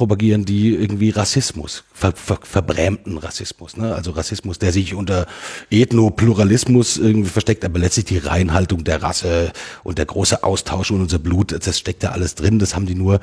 propagieren 0.00 0.46
die 0.46 0.74
irgendwie 0.74 1.10
Rassismus, 1.10 1.84
ver, 1.92 2.12
ver, 2.12 2.38
verbrämten 2.42 3.18
Rassismus. 3.18 3.76
Ne? 3.76 3.94
Also 3.94 4.12
Rassismus, 4.12 4.58
der 4.58 4.72
sich 4.72 4.94
unter 4.94 5.26
Ethnopluralismus 5.70 6.96
irgendwie 6.96 7.28
versteckt, 7.28 7.66
aber 7.66 7.78
letztlich 7.78 8.06
die 8.06 8.16
Reinhaltung 8.16 8.82
der 8.82 9.02
Rasse 9.02 9.52
und 9.84 9.98
der 9.98 10.06
große 10.06 10.42
Austausch 10.42 10.90
und 10.90 11.02
unser 11.02 11.18
Blut, 11.18 11.52
das 11.52 11.78
steckt 11.78 12.02
da 12.02 12.12
alles 12.12 12.34
drin. 12.34 12.58
Das 12.58 12.74
haben 12.74 12.86
die 12.86 12.94
nur, 12.94 13.20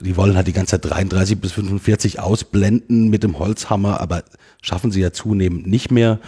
die 0.00 0.16
wollen 0.16 0.34
halt 0.34 0.48
die 0.48 0.52
ganze 0.52 0.80
Zeit 0.80 0.90
33 0.90 1.40
bis 1.40 1.52
45 1.52 2.18
ausblenden 2.18 3.10
mit 3.10 3.22
dem 3.22 3.38
Holzhammer, 3.38 4.00
aber 4.00 4.24
schaffen 4.60 4.90
sie 4.90 5.00
ja 5.00 5.12
zunehmend 5.12 5.68
nicht 5.68 5.92
mehr. 5.92 6.18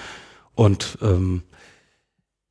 Und 0.54 0.98
ähm, 1.02 1.42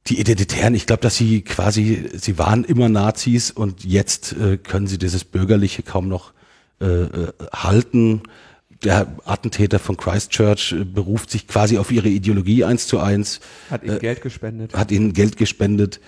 die 0.07 0.19
Identitären, 0.19 0.75
ich 0.75 0.87
glaube, 0.87 1.03
dass 1.03 1.15
sie 1.15 1.41
quasi, 1.41 2.09
sie 2.15 2.37
waren 2.37 2.65
immer 2.65 2.89
Nazis 2.89 3.49
und 3.49 3.85
jetzt 3.85 4.33
äh, 4.33 4.57
können 4.57 4.87
sie 4.87 4.97
dieses 4.97 5.23
Bürgerliche 5.23 5.83
kaum 5.83 6.09
noch 6.09 6.33
äh, 6.79 7.31
halten. 7.53 8.23
Der 8.83 9.07
Attentäter 9.25 9.79
von 9.79 9.97
Christchurch 9.97 10.71
äh, 10.71 10.85
beruft 10.85 11.31
sich 11.31 11.47
quasi 11.47 11.77
auf 11.77 11.91
ihre 11.91 12.07
Ideologie 12.07 12.63
eins 12.63 12.87
zu 12.87 12.99
eins. 12.99 13.41
Hat 13.69 13.83
ihnen 13.83 13.97
äh, 13.97 13.99
Geld 13.99 14.21
gespendet. 14.21 14.73
Hat 14.73 14.91
ihnen 14.91 15.13
Geld 15.13 15.37
gespendet. 15.37 15.99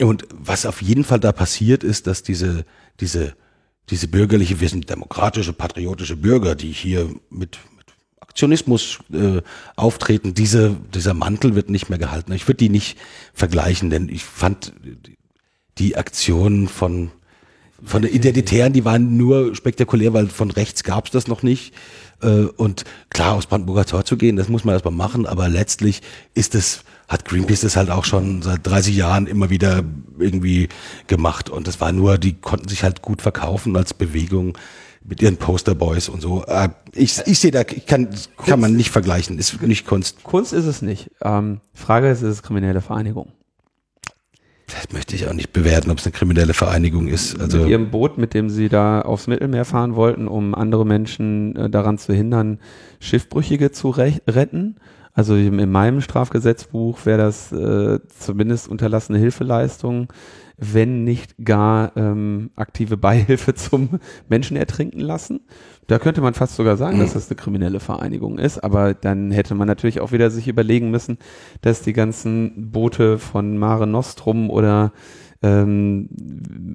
Und 0.00 0.26
was 0.32 0.64
auf 0.64 0.80
jeden 0.80 1.04
Fall 1.04 1.20
da 1.20 1.32
passiert 1.32 1.84
ist, 1.84 2.06
dass 2.06 2.22
diese, 2.22 2.64
diese, 3.00 3.34
diese 3.90 4.08
bürgerliche, 4.08 4.60
wir 4.60 4.68
sind 4.68 4.88
demokratische, 4.88 5.52
patriotische 5.52 6.16
Bürger, 6.16 6.54
die 6.54 6.72
hier 6.72 7.10
mit, 7.28 7.58
mit 7.76 7.86
Aktionismus 8.20 9.00
äh, 9.12 9.42
auftreten, 9.76 10.32
diese, 10.32 10.76
dieser 10.94 11.12
Mantel 11.12 11.54
wird 11.54 11.68
nicht 11.68 11.90
mehr 11.90 11.98
gehalten. 11.98 12.32
Ich 12.32 12.48
würde 12.48 12.58
die 12.58 12.70
nicht 12.70 12.96
vergleichen, 13.34 13.90
denn 13.90 14.08
ich 14.08 14.24
fand 14.24 14.72
die 15.76 15.96
Aktion 15.96 16.68
von 16.68 17.10
von 17.84 18.02
der 18.02 18.12
Identitären, 18.12 18.72
die 18.72 18.84
waren 18.84 19.16
nur 19.16 19.54
spektakulär, 19.54 20.12
weil 20.12 20.28
von 20.28 20.50
rechts 20.50 20.84
gab 20.84 21.06
es 21.06 21.10
das 21.10 21.26
noch 21.26 21.42
nicht. 21.42 21.74
Äh, 22.22 22.44
und 22.56 22.84
klar, 23.10 23.34
aus 23.34 23.46
Brandenburger 23.46 23.86
Tor 23.86 24.04
zu 24.04 24.16
gehen, 24.16 24.36
das 24.36 24.48
muss 24.48 24.64
man 24.64 24.74
erstmal 24.74 24.94
machen, 24.94 25.26
aber 25.26 25.48
letztlich 25.48 26.02
ist 26.34 26.54
es, 26.54 26.84
hat 27.08 27.24
Greenpeace 27.24 27.62
das 27.62 27.76
halt 27.76 27.90
auch 27.90 28.04
schon 28.04 28.42
seit 28.42 28.66
30 28.66 28.94
Jahren 28.94 29.26
immer 29.26 29.50
wieder 29.50 29.82
irgendwie 30.18 30.68
gemacht. 31.06 31.50
Und 31.50 31.66
das 31.66 31.80
war 31.80 31.92
nur, 31.92 32.18
die 32.18 32.34
konnten 32.34 32.68
sich 32.68 32.82
halt 32.82 33.02
gut 33.02 33.22
verkaufen 33.22 33.76
als 33.76 33.94
Bewegung 33.94 34.56
mit 35.02 35.22
ihren 35.22 35.38
Posterboys 35.38 36.08
und 36.08 36.20
so. 36.20 36.44
Äh, 36.44 36.68
ich, 36.92 37.20
ich 37.26 37.38
sehe 37.38 37.50
da, 37.50 37.62
ich 37.62 37.86
kann, 37.86 38.08
kann 38.46 38.60
man 38.60 38.76
nicht 38.76 38.90
vergleichen, 38.90 39.38
ist 39.38 39.60
nicht 39.62 39.86
Kunst. 39.86 40.22
Kunst 40.22 40.52
ist 40.52 40.66
es 40.66 40.82
nicht. 40.82 41.10
Ähm, 41.22 41.60
Frage 41.74 42.10
ist, 42.10 42.22
ist 42.22 42.28
es 42.28 42.42
kriminelle 42.42 42.80
Vereinigung? 42.82 43.32
Das 44.72 44.92
möchte 44.92 45.14
ich 45.14 45.28
auch 45.28 45.32
nicht 45.32 45.52
bewerten, 45.52 45.90
ob 45.90 45.98
es 45.98 46.06
eine 46.06 46.12
kriminelle 46.12 46.54
Vereinigung 46.54 47.08
ist. 47.08 47.38
Also 47.40 47.58
mit 47.58 47.68
ihrem 47.68 47.90
Boot, 47.90 48.18
mit 48.18 48.34
dem 48.34 48.50
sie 48.50 48.68
da 48.68 49.02
aufs 49.02 49.26
Mittelmeer 49.26 49.64
fahren 49.64 49.96
wollten, 49.96 50.28
um 50.28 50.54
andere 50.54 50.86
Menschen 50.86 51.56
äh, 51.56 51.70
daran 51.70 51.98
zu 51.98 52.12
hindern, 52.12 52.58
Schiffbrüchige 53.00 53.72
zu 53.72 53.90
retten. 53.90 54.76
Also 55.12 55.34
in 55.34 55.70
meinem 55.70 56.00
Strafgesetzbuch 56.00 57.04
wäre 57.04 57.18
das 57.18 57.52
äh, 57.52 57.98
zumindest 58.18 58.68
unterlassene 58.68 59.18
Hilfeleistung, 59.18 60.08
wenn 60.60 61.04
nicht 61.04 61.34
gar 61.44 61.96
ähm, 61.96 62.50
aktive 62.54 62.96
Beihilfe 62.96 63.54
zum 63.54 64.00
Menschen 64.28 64.56
ertrinken 64.56 65.00
lassen. 65.00 65.40
Da 65.86 65.98
könnte 65.98 66.20
man 66.20 66.34
fast 66.34 66.54
sogar 66.54 66.76
sagen, 66.76 67.00
dass 67.00 67.14
das 67.14 67.28
eine 67.28 67.36
kriminelle 67.36 67.80
Vereinigung 67.80 68.38
ist, 68.38 68.62
aber 68.62 68.94
dann 68.94 69.32
hätte 69.32 69.56
man 69.56 69.66
natürlich 69.66 70.00
auch 70.00 70.12
wieder 70.12 70.30
sich 70.30 70.46
überlegen 70.46 70.90
müssen, 70.90 71.18
dass 71.62 71.82
die 71.82 71.92
ganzen 71.92 72.70
Boote 72.70 73.18
von 73.18 73.58
Mare 73.58 73.88
Nostrum 73.88 74.50
oder 74.50 74.92
ähm, 75.42 76.08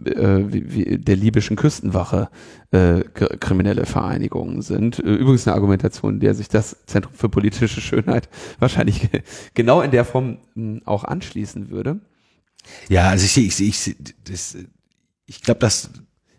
äh, 0.05 0.51
wie, 0.51 0.73
wie 0.73 0.97
der 0.97 1.15
libyschen 1.15 1.55
Küstenwache 1.55 2.29
äh, 2.71 3.01
kriminelle 3.13 3.85
Vereinigungen 3.85 4.61
sind. 4.61 4.99
Äh, 4.99 5.13
übrigens 5.13 5.47
eine 5.47 5.55
Argumentation, 5.55 6.19
der 6.19 6.33
sich 6.33 6.49
das 6.49 6.85
Zentrum 6.85 7.13
für 7.13 7.29
politische 7.29 7.81
Schönheit 7.81 8.27
wahrscheinlich 8.59 9.09
genau 9.53 9.81
in 9.81 9.91
der 9.91 10.05
Form 10.05 10.39
hm, 10.55 10.81
auch 10.85 11.03
anschließen 11.03 11.69
würde. 11.69 11.99
Ja, 12.89 13.09
also 13.09 13.25
ich 13.25 13.33
sehe, 13.33 13.45
ich 13.45 13.55
sehe, 13.55 13.67
ich, 13.67 13.95
das, 14.23 14.57
ich 15.25 15.41
glaube, 15.41 15.59
dass 15.59 15.89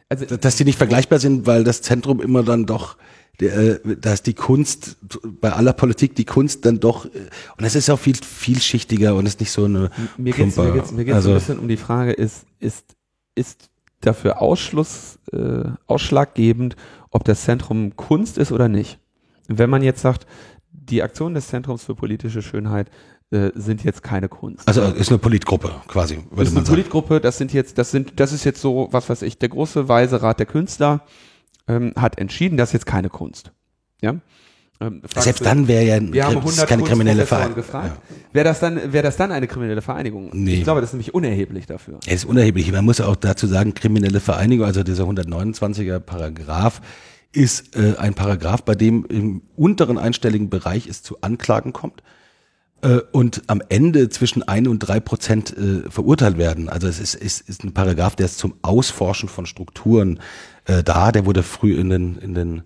also, 0.08 0.36
dass 0.36 0.56
die 0.56 0.64
nicht 0.64 0.78
vergleichbar 0.78 1.18
sind, 1.18 1.46
weil 1.46 1.64
das 1.64 1.82
Zentrum 1.82 2.20
immer 2.20 2.44
dann 2.44 2.64
doch, 2.64 2.96
äh, 3.40 3.78
da 4.00 4.12
ist 4.12 4.26
die 4.26 4.34
Kunst, 4.34 4.98
bei 5.40 5.52
aller 5.52 5.72
Politik 5.72 6.14
die 6.14 6.24
Kunst 6.24 6.64
dann 6.64 6.78
doch, 6.78 7.06
äh, 7.06 7.28
und 7.58 7.64
es 7.64 7.74
ist 7.74 7.90
auch 7.90 7.98
viel 7.98 8.14
vielschichtiger 8.14 9.16
und 9.16 9.26
ist 9.26 9.40
nicht 9.40 9.50
so 9.50 9.64
eine 9.64 9.90
Mir 10.16 10.32
geht 10.32 10.56
mir 10.56 10.72
geht's, 10.72 10.92
mir 10.92 11.04
geht's 11.04 11.16
also, 11.16 11.30
ein 11.30 11.34
bisschen 11.36 11.58
um 11.58 11.68
die 11.68 11.76
Frage, 11.76 12.12
ist, 12.12 12.46
ist, 12.60 12.94
ist 13.34 13.68
dafür 14.00 14.40
Ausschluss, 14.40 15.18
äh, 15.32 15.64
ausschlaggebend, 15.86 16.76
ob 17.10 17.24
das 17.24 17.42
Zentrum 17.42 17.96
Kunst 17.96 18.38
ist 18.38 18.52
oder 18.52 18.68
nicht. 18.68 19.00
Wenn 19.48 19.70
man 19.70 19.82
jetzt 19.82 20.02
sagt, 20.02 20.26
die 20.70 21.02
Aktion 21.02 21.34
des 21.34 21.48
Zentrums 21.48 21.82
für 21.82 21.96
politische 21.96 22.42
Schönheit 22.42 22.90
äh, 23.32 23.50
sind 23.54 23.82
jetzt 23.82 24.04
keine 24.04 24.28
Kunst. 24.28 24.68
Also 24.68 24.82
ist 24.82 25.08
eine 25.08 25.18
Politgruppe 25.18 25.74
quasi. 25.88 26.18
Würde 26.30 26.42
ist 26.42 26.50
eine 26.50 26.64
sagen. 26.64 26.66
Politgruppe, 26.66 27.20
das 27.20 27.38
sind 27.38 27.52
jetzt, 27.52 27.76
das 27.76 27.90
sind, 27.90 28.20
das 28.20 28.32
ist 28.32 28.44
jetzt 28.44 28.60
so, 28.60 28.86
was 28.92 29.08
weiß 29.08 29.22
ich, 29.22 29.36
der 29.38 29.48
große 29.48 29.88
weise 29.88 30.22
Rat 30.22 30.38
der 30.38 30.46
Künstler 30.46 31.02
ähm, 31.66 31.92
hat 31.96 32.18
entschieden, 32.18 32.56
das 32.56 32.68
ist 32.68 32.74
jetzt 32.74 32.86
keine 32.86 33.08
Kunst. 33.08 33.50
Ja. 34.00 34.14
Ähm, 34.80 35.02
Selbst 35.16 35.44
dann 35.44 35.66
wäre 35.66 35.82
ja 35.82 36.00
wir 36.00 36.24
haben 36.24 36.36
100 36.36 36.68
keine 36.68 36.84
kriminelle 36.84 37.26
Vereinigung. 37.26 37.64
Ja. 37.72 37.96
Wäre 38.32 38.44
das 38.44 38.60
dann, 38.60 38.92
wäre 38.92 39.02
das 39.02 39.16
dann 39.16 39.32
eine 39.32 39.48
kriminelle 39.48 39.82
Vereinigung? 39.82 40.30
Nee. 40.32 40.54
Ich 40.54 40.62
glaube, 40.64 40.80
das 40.80 40.90
ist 40.90 40.94
nämlich 40.94 41.12
unerheblich 41.12 41.66
dafür. 41.66 41.98
Es 42.06 42.14
ist 42.14 42.24
unerheblich. 42.26 42.70
Man 42.70 42.84
muss 42.84 43.00
auch 43.00 43.16
dazu 43.16 43.48
sagen, 43.48 43.74
kriminelle 43.74 44.20
Vereinigung, 44.20 44.66
also 44.66 44.84
dieser 44.84 45.04
129er 45.04 45.98
Paragraph, 45.98 46.80
ist 47.32 47.74
äh, 47.74 47.96
ein 47.96 48.14
Paragraph, 48.14 48.62
bei 48.62 48.76
dem 48.76 49.04
im 49.06 49.42
unteren 49.56 49.98
einstelligen 49.98 50.48
Bereich 50.48 50.86
es 50.86 51.02
zu 51.02 51.22
Anklagen 51.22 51.72
kommt 51.72 52.02
äh, 52.02 52.04
und 53.12 53.42
am 53.46 53.62
Ende 53.68 54.08
zwischen 54.10 54.42
ein 54.42 54.68
und 54.68 54.80
drei 54.80 55.00
Prozent 55.00 55.56
äh, 55.56 55.90
verurteilt 55.90 56.38
werden. 56.38 56.68
Also 56.68 56.86
es 56.86 57.00
ist, 57.00 57.14
ist, 57.14 57.48
ist 57.48 57.64
ein 57.64 57.72
Paragraph, 57.72 58.16
der 58.16 58.26
ist 58.26 58.38
zum 58.38 58.54
Ausforschen 58.62 59.28
von 59.28 59.46
Strukturen 59.46 60.20
äh, 60.66 60.82
da. 60.82 61.10
Der 61.10 61.26
wurde 61.26 61.42
früh 61.42 61.74
in 61.74 61.90
den, 61.90 62.16
in 62.18 62.34
den 62.34 62.62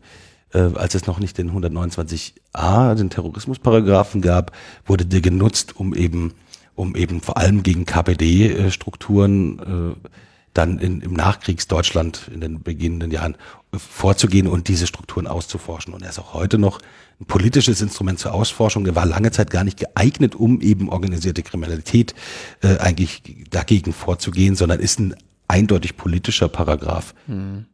äh, 0.52 0.70
als 0.74 0.94
es 0.94 1.06
noch 1.06 1.20
nicht 1.20 1.38
den 1.38 1.50
129a, 1.52 2.94
den 2.94 3.10
Terrorismusparagraphen 3.10 4.20
gab, 4.20 4.52
wurde 4.84 5.06
der 5.06 5.20
genutzt, 5.20 5.76
um 5.76 5.94
eben, 5.94 6.34
um 6.74 6.96
eben 6.96 7.20
vor 7.20 7.36
allem 7.36 7.62
gegen 7.62 7.84
KPD-Strukturen 7.84 9.58
äh, 9.58 10.08
dann 10.54 10.78
in, 10.78 11.00
im 11.00 11.12
Nachkriegsdeutschland 11.12 12.28
in 12.32 12.40
den 12.40 12.62
beginnenden 12.62 13.10
Jahren 13.10 13.36
vorzugehen 13.72 14.48
und 14.48 14.68
diese 14.68 14.86
Strukturen 14.86 15.26
auszuforschen. 15.26 15.94
Und 15.94 16.02
er 16.02 16.10
ist 16.10 16.18
auch 16.18 16.34
heute 16.34 16.58
noch 16.58 16.80
ein 17.20 17.26
politisches 17.26 17.80
Instrument 17.80 18.18
zur 18.18 18.34
Ausforschung. 18.34 18.86
Er 18.86 18.96
war 18.96 19.06
lange 19.06 19.30
Zeit 19.30 19.50
gar 19.50 19.64
nicht 19.64 19.78
geeignet, 19.78 20.34
um 20.34 20.60
eben 20.60 20.88
organisierte 20.88 21.42
Kriminalität 21.42 22.14
äh, 22.62 22.78
eigentlich 22.78 23.22
dagegen 23.50 23.92
vorzugehen, 23.92 24.56
sondern 24.56 24.80
ist 24.80 24.98
ein 24.98 25.14
eindeutig 25.46 25.96
politischer 25.96 26.48
Paragraph. 26.48 27.14
Hm. 27.26 27.66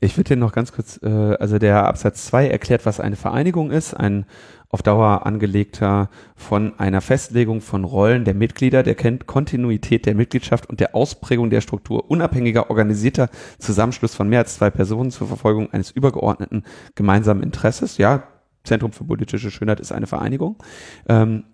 Ich 0.00 0.16
würde 0.16 0.34
dir 0.34 0.36
noch 0.36 0.52
ganz 0.52 0.72
kurz, 0.72 1.00
äh, 1.02 1.08
also 1.08 1.58
der 1.58 1.86
Absatz 1.86 2.26
2 2.26 2.48
erklärt, 2.48 2.86
was 2.86 3.00
eine 3.00 3.16
Vereinigung 3.16 3.70
ist, 3.70 3.94
ein 3.94 4.26
auf 4.70 4.82
Dauer 4.82 5.24
angelegter 5.26 6.10
von 6.36 6.78
einer 6.78 7.00
Festlegung 7.00 7.60
von 7.62 7.84
Rollen 7.84 8.24
der 8.24 8.34
Mitglieder, 8.34 8.82
der 8.82 8.94
Kontinuität 8.94 10.04
der 10.04 10.14
Mitgliedschaft 10.14 10.68
und 10.68 10.78
der 10.80 10.94
Ausprägung 10.94 11.48
der 11.48 11.62
Struktur 11.62 12.10
unabhängiger 12.10 12.68
organisierter 12.68 13.30
Zusammenschluss 13.58 14.14
von 14.14 14.28
mehr 14.28 14.40
als 14.40 14.56
zwei 14.56 14.70
Personen 14.70 15.10
zur 15.10 15.26
Verfolgung 15.26 15.72
eines 15.72 15.90
übergeordneten 15.90 16.64
gemeinsamen 16.94 17.42
Interesses. 17.42 17.96
Ja, 17.96 18.24
Zentrum 18.62 18.92
für 18.92 19.04
politische 19.04 19.50
Schönheit 19.50 19.80
ist 19.80 19.92
eine 19.92 20.06
Vereinigung. 20.06 20.62
Ähm, 21.08 21.44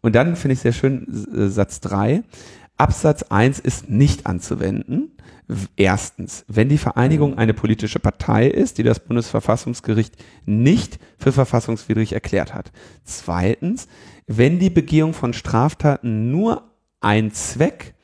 und 0.00 0.14
dann 0.14 0.34
finde 0.36 0.54
ich 0.54 0.60
sehr 0.60 0.72
schön 0.72 1.06
äh, 1.34 1.48
Satz 1.48 1.80
drei 1.80 2.22
Absatz 2.76 3.22
eins 3.24 3.60
ist 3.60 3.88
nicht 3.88 4.26
anzuwenden. 4.26 5.12
Erstens, 5.76 6.44
wenn 6.48 6.70
die 6.70 6.78
Vereinigung 6.78 7.36
eine 7.36 7.52
politische 7.52 7.98
Partei 7.98 8.46
ist, 8.46 8.78
die 8.78 8.82
das 8.82 9.00
Bundesverfassungsgericht 9.00 10.14
nicht 10.46 10.98
für 11.18 11.32
verfassungswidrig 11.32 12.14
erklärt 12.14 12.54
hat. 12.54 12.72
Zweitens, 13.04 13.86
wenn 14.26 14.58
die 14.58 14.70
Begehung 14.70 15.12
von 15.12 15.34
Straftaten 15.34 16.30
nur 16.30 16.70
ein 17.00 17.30
Zweck 17.32 17.94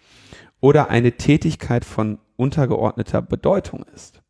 oder 0.61 0.91
eine 0.91 1.13
Tätigkeit 1.13 1.87
von 1.87 2.19
untergeordneter 2.37 3.23
Bedeutung 3.23 3.85
ist. 3.95 4.21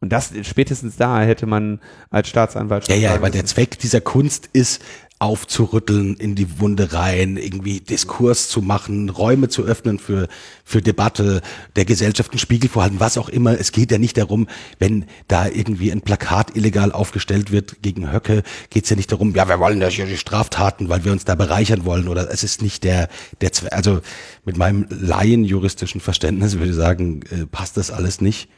Und 0.00 0.12
das 0.12 0.32
spätestens 0.42 0.96
da 0.96 1.20
hätte 1.20 1.46
man 1.46 1.80
als 2.10 2.28
Staatsanwalt. 2.28 2.88
Ja, 2.88 2.96
ja, 2.96 3.14
aber 3.14 3.30
der 3.30 3.44
Zweck 3.44 3.78
dieser 3.78 4.00
Kunst 4.00 4.48
ist, 4.52 4.82
aufzurütteln, 5.20 6.16
in 6.16 6.34
die 6.34 6.58
Wunde 6.60 6.94
rein, 6.94 7.36
irgendwie 7.36 7.80
Diskurs 7.80 8.48
zu 8.48 8.62
machen, 8.62 9.10
Räume 9.10 9.48
zu 9.48 9.64
öffnen 9.64 9.98
für, 9.98 10.28
für 10.64 10.80
Debatte, 10.80 11.42
der 11.76 11.84
Gesellschaft 11.84 12.32
einen 12.32 12.38
Spiegel 12.38 12.70
vorhalten, 12.70 13.00
was 13.00 13.18
auch 13.18 13.28
immer. 13.28 13.52
Es 13.60 13.70
geht 13.70 13.92
ja 13.92 13.98
nicht 13.98 14.16
darum, 14.16 14.48
wenn 14.78 15.04
da 15.28 15.46
irgendwie 15.46 15.92
ein 15.92 16.00
Plakat 16.00 16.56
illegal 16.56 16.90
aufgestellt 16.90 17.52
wird 17.52 17.82
gegen 17.82 18.10
Höcke, 18.10 18.42
geht 18.70 18.84
es 18.84 18.90
ja 18.90 18.96
nicht 18.96 19.12
darum, 19.12 19.34
ja, 19.34 19.46
wir 19.46 19.60
wollen 19.60 19.82
ja 19.82 19.90
die 19.90 20.16
Straftaten, 20.16 20.88
weil 20.88 21.04
wir 21.04 21.12
uns 21.12 21.26
da 21.26 21.34
bereichern 21.34 21.84
wollen 21.84 22.08
oder 22.08 22.30
es 22.32 22.42
ist 22.42 22.62
nicht 22.62 22.82
der, 22.82 23.10
der, 23.42 23.50
also 23.72 24.00
mit 24.46 24.56
meinem 24.56 24.86
laienjuristischen 24.88 26.00
Verständnis 26.00 26.54
würde 26.54 26.70
ich 26.70 26.76
sagen, 26.76 27.20
äh, 27.30 27.44
passt 27.44 27.76
das 27.76 27.90
alles 27.90 28.22
nicht. 28.22 28.48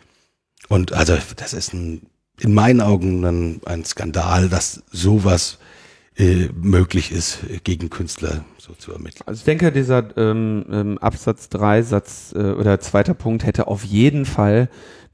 Und 0.68 0.92
also 0.92 1.18
das 1.34 1.54
ist 1.54 1.74
ein, 1.74 2.02
in 2.38 2.54
meinen 2.54 2.80
Augen 2.80 3.24
ein, 3.24 3.60
ein 3.64 3.84
Skandal, 3.84 4.48
dass 4.48 4.84
sowas 4.92 5.58
äh, 6.16 6.48
möglich 6.54 7.10
ist, 7.12 7.38
gegen 7.64 7.90
Künstler 7.90 8.44
so 8.58 8.74
zu 8.74 8.92
ermitteln. 8.92 9.22
Also 9.26 9.38
ich 9.40 9.44
denke, 9.44 9.72
dieser 9.72 10.16
ähm, 10.16 10.64
ähm, 10.70 10.98
Absatz 10.98 11.48
3 11.48 11.82
Satz 11.82 12.34
äh, 12.36 12.52
oder 12.52 12.80
zweiter 12.80 13.14
Punkt 13.14 13.44
hätte 13.44 13.66
auf 13.66 13.84
jeden 13.84 14.24
Fall 14.24 14.68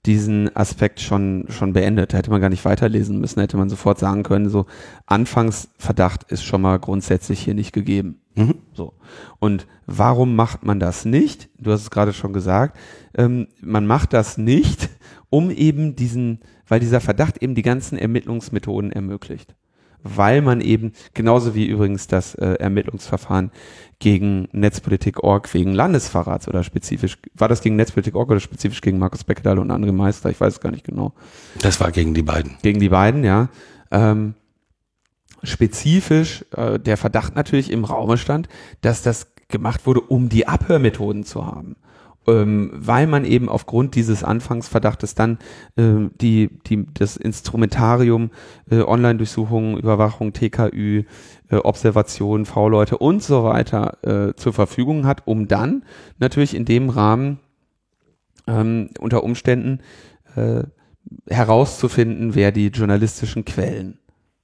diesen 0.06 0.54
Aspekt 0.56 1.00
schon 1.00 1.46
schon 1.48 1.72
beendet. 1.72 2.12
Da 2.12 2.18
hätte 2.18 2.30
man 2.30 2.40
gar 2.40 2.50
nicht 2.50 2.64
weiterlesen 2.64 3.20
müssen, 3.20 3.40
hätte 3.40 3.56
man 3.56 3.68
sofort 3.68 3.98
sagen 3.98 4.22
können, 4.22 4.48
so 4.48 4.66
Anfangsverdacht 5.06 6.30
ist 6.30 6.44
schon 6.44 6.62
mal 6.62 6.78
grundsätzlich 6.78 7.40
hier 7.40 7.54
nicht 7.54 7.72
gegeben. 7.72 8.20
Mhm. 8.34 8.54
So. 8.72 8.94
Und 9.38 9.66
warum 9.86 10.36
macht 10.36 10.64
man 10.64 10.80
das 10.80 11.04
nicht? 11.04 11.48
Du 11.58 11.72
hast 11.72 11.82
es 11.82 11.90
gerade 11.90 12.12
schon 12.12 12.32
gesagt. 12.32 12.78
Ähm, 13.16 13.48
man 13.60 13.86
macht 13.86 14.12
das 14.12 14.38
nicht, 14.38 14.88
um 15.30 15.50
eben 15.50 15.96
diesen, 15.96 16.40
weil 16.66 16.80
dieser 16.80 17.00
Verdacht 17.00 17.38
eben 17.42 17.54
die 17.54 17.62
ganzen 17.62 17.98
Ermittlungsmethoden 17.98 18.92
ermöglicht. 18.92 19.54
Weil 20.02 20.42
man 20.42 20.60
eben, 20.60 20.92
genauso 21.14 21.54
wie 21.54 21.66
übrigens 21.66 22.06
das 22.06 22.34
äh, 22.34 22.54
Ermittlungsverfahren 22.54 23.50
gegen 23.98 24.48
Netzpolitik.org 24.52 25.52
wegen 25.54 25.72
Landesverrats 25.72 26.46
oder 26.46 26.62
spezifisch, 26.62 27.18
war 27.34 27.48
das 27.48 27.60
gegen 27.60 27.76
Netzpolitik.org 27.76 28.30
oder 28.30 28.40
spezifisch 28.40 28.80
gegen 28.80 28.98
Markus 28.98 29.24
Beckedahl 29.24 29.58
und 29.58 29.70
andere 29.70 29.92
Meister? 29.92 30.30
Ich 30.30 30.40
weiß 30.40 30.54
es 30.54 30.60
gar 30.60 30.70
nicht 30.70 30.84
genau. 30.84 31.12
Das 31.60 31.80
war 31.80 31.90
gegen 31.90 32.14
die 32.14 32.22
beiden. 32.22 32.56
Gegen 32.62 32.80
die 32.80 32.88
beiden, 32.88 33.24
ja. 33.24 33.48
Ähm, 33.90 34.34
spezifisch 35.42 36.44
äh, 36.52 36.78
der 36.78 36.96
Verdacht 36.96 37.34
natürlich 37.34 37.70
im 37.70 37.84
Raume 37.84 38.18
stand, 38.18 38.48
dass 38.80 39.02
das 39.02 39.32
gemacht 39.48 39.86
wurde, 39.86 40.00
um 40.00 40.28
die 40.28 40.46
Abhörmethoden 40.46 41.24
zu 41.24 41.46
haben 41.46 41.76
ähm, 42.28 42.70
weil 42.74 43.06
man 43.06 43.24
eben 43.24 43.48
aufgrund 43.48 43.94
dieses 43.94 44.22
Anfangsverdachtes 44.22 45.14
dann 45.14 45.38
äh, 45.76 46.08
die, 46.20 46.50
die, 46.66 46.86
das 46.94 47.16
Instrumentarium 47.16 48.30
äh, 48.70 48.80
Online-Durchsuchung, 48.80 49.78
Überwachung, 49.78 50.32
TKÜ, 50.32 51.04
äh, 51.50 51.56
Observation, 51.56 52.44
V-Leute 52.44 52.98
und 52.98 53.22
so 53.22 53.44
weiter 53.44 53.98
äh, 54.02 54.34
zur 54.34 54.52
Verfügung 54.52 55.06
hat, 55.06 55.26
um 55.26 55.48
dann 55.48 55.84
natürlich 56.18 56.54
in 56.54 56.64
dem 56.64 56.90
Rahmen 56.90 57.40
ähm, 58.46 58.90
unter 59.00 59.24
Umständen 59.24 59.80
äh, 60.36 60.64
herauszufinden, 61.28 62.34
wer 62.34 62.52
die 62.52 62.68
journalistischen 62.68 63.44
Quellen 63.44 63.98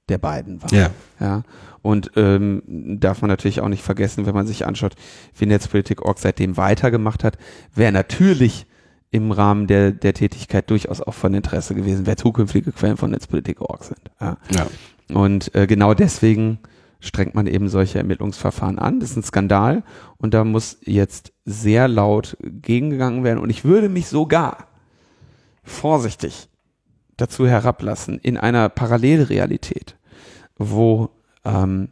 der 0.09 0.17
beiden 0.17 0.61
waren. 0.61 0.75
Ja. 0.75 0.89
ja. 1.19 1.43
Und 1.85 2.13
ähm, 2.15 2.63
darf 2.99 3.21
man 3.21 3.29
natürlich 3.29 3.61
auch 3.61 3.69
nicht 3.69 3.83
vergessen, 3.83 4.25
wenn 4.25 4.33
man 4.33 4.47
sich 4.47 4.65
anschaut, 4.65 4.95
wie 5.37 5.45
Netzpolitik.org 5.45 6.17
seitdem 6.17 6.57
weitergemacht 6.57 7.23
hat, 7.23 7.37
wäre 7.75 7.91
natürlich 7.91 8.65
im 9.11 9.31
Rahmen 9.31 9.67
der, 9.67 9.91
der 9.91 10.15
Tätigkeit 10.15 10.67
durchaus 10.71 10.99
auch 10.99 11.13
von 11.13 11.35
Interesse 11.35 11.75
gewesen, 11.75 12.07
wer 12.07 12.17
zukünftige 12.17 12.71
Quellen 12.71 12.97
von 12.97 13.11
Netzpolitik.org 13.11 13.83
sind. 13.83 13.99
Ja. 14.19 14.37
ja. 14.49 14.65
Und 15.15 15.53
äh, 15.53 15.67
genau 15.67 15.93
deswegen 15.93 16.57
strengt 17.01 17.35
man 17.35 17.45
eben 17.45 17.69
solche 17.69 17.99
Ermittlungsverfahren 17.99 18.79
an. 18.79 18.99
Das 18.99 19.11
ist 19.11 19.17
ein 19.17 19.23
Skandal 19.23 19.83
und 20.17 20.33
da 20.33 20.43
muss 20.43 20.79
jetzt 20.85 21.33
sehr 21.45 21.87
laut 21.87 22.35
gegengegangen 22.41 23.23
werden. 23.23 23.37
Und 23.37 23.51
ich 23.51 23.63
würde 23.63 23.89
mich 23.89 24.07
sogar 24.07 24.69
vorsichtig 25.61 26.49
dazu 27.15 27.47
herablassen, 27.47 28.17
in 28.17 28.37
einer 28.37 28.69
Parallelrealität, 28.69 29.97
wo 30.57 31.11
ähm, 31.45 31.89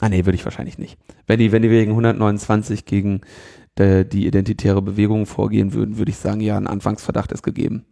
ah 0.00 0.08
nee, 0.08 0.24
würde 0.24 0.36
ich 0.36 0.44
wahrscheinlich 0.44 0.78
nicht. 0.78 0.98
Wenn 1.26 1.38
die, 1.38 1.52
wenn 1.52 1.62
die 1.62 1.70
wegen 1.70 1.92
129 1.92 2.84
gegen 2.84 3.20
de, 3.78 4.04
die 4.04 4.26
identitäre 4.26 4.82
Bewegung 4.82 5.26
vorgehen 5.26 5.72
würden, 5.72 5.98
würde 5.98 6.10
ich 6.10 6.16
sagen, 6.16 6.40
ja, 6.40 6.56
ein 6.56 6.66
Anfangsverdacht 6.66 7.32
ist 7.32 7.42
gegeben. 7.42 7.84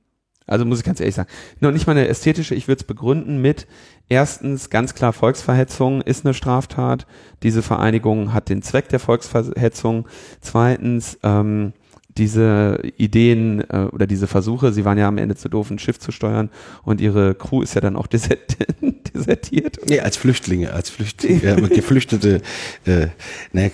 Also 0.48 0.64
muss 0.64 0.78
ich 0.78 0.84
ganz 0.84 0.98
ehrlich 0.98 1.14
sagen. 1.14 1.28
Noch 1.60 1.72
nicht 1.72 1.86
mal 1.86 1.92
eine 1.92 2.08
ästhetische, 2.08 2.54
ich 2.54 2.68
würde 2.68 2.80
es 2.80 2.86
begründen 2.86 3.40
mit 3.40 3.66
erstens 4.08 4.70
ganz 4.70 4.94
klar 4.94 5.12
Volksverhetzung 5.12 6.00
ist 6.00 6.24
eine 6.24 6.32
Straftat. 6.32 7.06
Diese 7.42 7.62
Vereinigung 7.62 8.32
hat 8.32 8.48
den 8.48 8.62
Zweck 8.62 8.88
der 8.88 8.98
Volksverhetzung. 8.98 10.08
Zweitens, 10.40 11.18
ähm, 11.22 11.74
diese 12.18 12.80
Ideen 12.96 13.60
äh, 13.70 13.88
oder 13.92 14.06
diese 14.06 14.26
Versuche, 14.26 14.72
sie 14.72 14.84
waren 14.84 14.98
ja 14.98 15.08
am 15.08 15.18
Ende 15.18 15.36
zu 15.36 15.48
doof, 15.48 15.70
ein 15.70 15.78
Schiff 15.78 15.98
zu 15.98 16.12
steuern 16.12 16.50
und 16.82 17.00
ihre 17.00 17.34
Crew 17.34 17.62
ist 17.62 17.74
ja 17.74 17.80
dann 17.80 17.96
auch 17.96 18.06
desertiert. 19.14 19.78
Nee, 19.88 20.00
als 20.00 20.16
Flüchtlinge, 20.16 20.72
als 20.72 20.90
Flüchtlinge, 20.90 21.42
äh, 21.42 21.68
Geflüchtete. 21.68 22.42
Äh, 22.84 23.08
ne. 23.52 23.70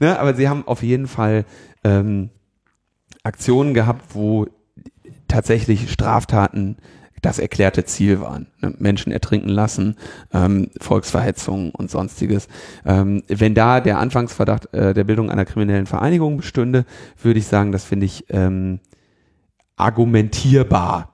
ne, 0.00 0.18
aber 0.18 0.34
sie 0.34 0.48
haben 0.48 0.66
auf 0.66 0.82
jeden 0.82 1.06
Fall 1.06 1.44
ähm, 1.84 2.30
Aktionen 3.22 3.72
gehabt, 3.72 4.14
wo 4.14 4.46
tatsächlich 5.28 5.90
Straftaten 5.90 6.76
das 7.24 7.38
erklärte 7.38 7.84
Ziel 7.84 8.20
waren. 8.20 8.48
Ne? 8.60 8.74
Menschen 8.78 9.12
ertrinken 9.12 9.48
lassen, 9.48 9.96
ähm, 10.32 10.70
Volksverhetzung 10.80 11.70
und 11.70 11.90
sonstiges. 11.90 12.48
Ähm, 12.84 13.22
wenn 13.28 13.54
da 13.54 13.80
der 13.80 13.98
Anfangsverdacht 13.98 14.72
äh, 14.74 14.94
der 14.94 15.04
Bildung 15.04 15.30
einer 15.30 15.44
kriminellen 15.44 15.86
Vereinigung 15.86 16.36
bestünde, 16.38 16.84
würde 17.22 17.38
ich 17.38 17.46
sagen, 17.46 17.72
das 17.72 17.84
finde 17.84 18.06
ich 18.06 18.26
ähm, 18.28 18.80
argumentierbar. 19.76 21.10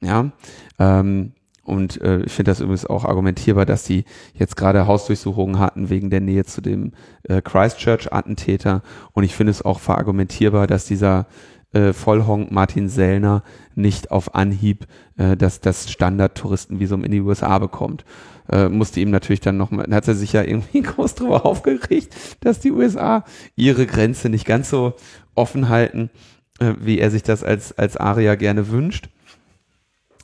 Ja, 0.00 0.30
ähm, 0.78 1.32
und 1.64 2.00
äh, 2.00 2.20
ich 2.20 2.32
finde 2.32 2.50
das 2.50 2.60
übrigens 2.60 2.86
auch 2.86 3.04
argumentierbar, 3.04 3.66
dass 3.66 3.84
sie 3.84 4.04
jetzt 4.32 4.56
gerade 4.56 4.86
Hausdurchsuchungen 4.86 5.58
hatten 5.58 5.90
wegen 5.90 6.08
der 6.08 6.20
Nähe 6.20 6.44
zu 6.44 6.62
dem 6.62 6.92
äh, 7.24 7.42
Christchurch-Attentäter. 7.42 8.80
Und 9.12 9.24
ich 9.24 9.34
finde 9.34 9.50
es 9.50 9.60
auch 9.60 9.78
verargumentierbar, 9.78 10.66
dass 10.66 10.86
dieser 10.86 11.26
äh, 11.72 11.92
Vollhonk 11.92 12.50
Martin 12.50 12.88
Sellner 12.88 13.42
nicht 13.74 14.10
auf 14.10 14.34
Anhieb 14.34 14.86
äh, 15.18 15.36
dass 15.36 15.60
das 15.60 15.90
Standard-Touristenvisum 15.90 17.04
in 17.04 17.10
die 17.10 17.20
USA 17.20 17.58
bekommt. 17.58 18.04
Äh, 18.48 18.68
musste 18.68 19.00
ihm 19.00 19.10
natürlich 19.10 19.40
dann 19.40 19.56
nochmal, 19.56 19.84
dann 19.84 19.94
hat 19.94 20.08
er 20.08 20.14
sich 20.14 20.32
ja 20.32 20.42
irgendwie 20.42 20.80
groß 20.82 21.16
drüber 21.16 21.44
aufgeregt, 21.44 22.14
dass 22.40 22.60
die 22.60 22.72
USA 22.72 23.24
ihre 23.56 23.84
Grenze 23.86 24.30
nicht 24.30 24.46
ganz 24.46 24.70
so 24.70 24.94
offen 25.34 25.68
halten, 25.68 26.10
äh, 26.60 26.74
wie 26.80 26.98
er 26.98 27.10
sich 27.10 27.22
das 27.22 27.44
als, 27.44 27.76
als 27.76 27.96
Aria 27.96 28.36
gerne 28.36 28.68
wünscht. 28.68 29.10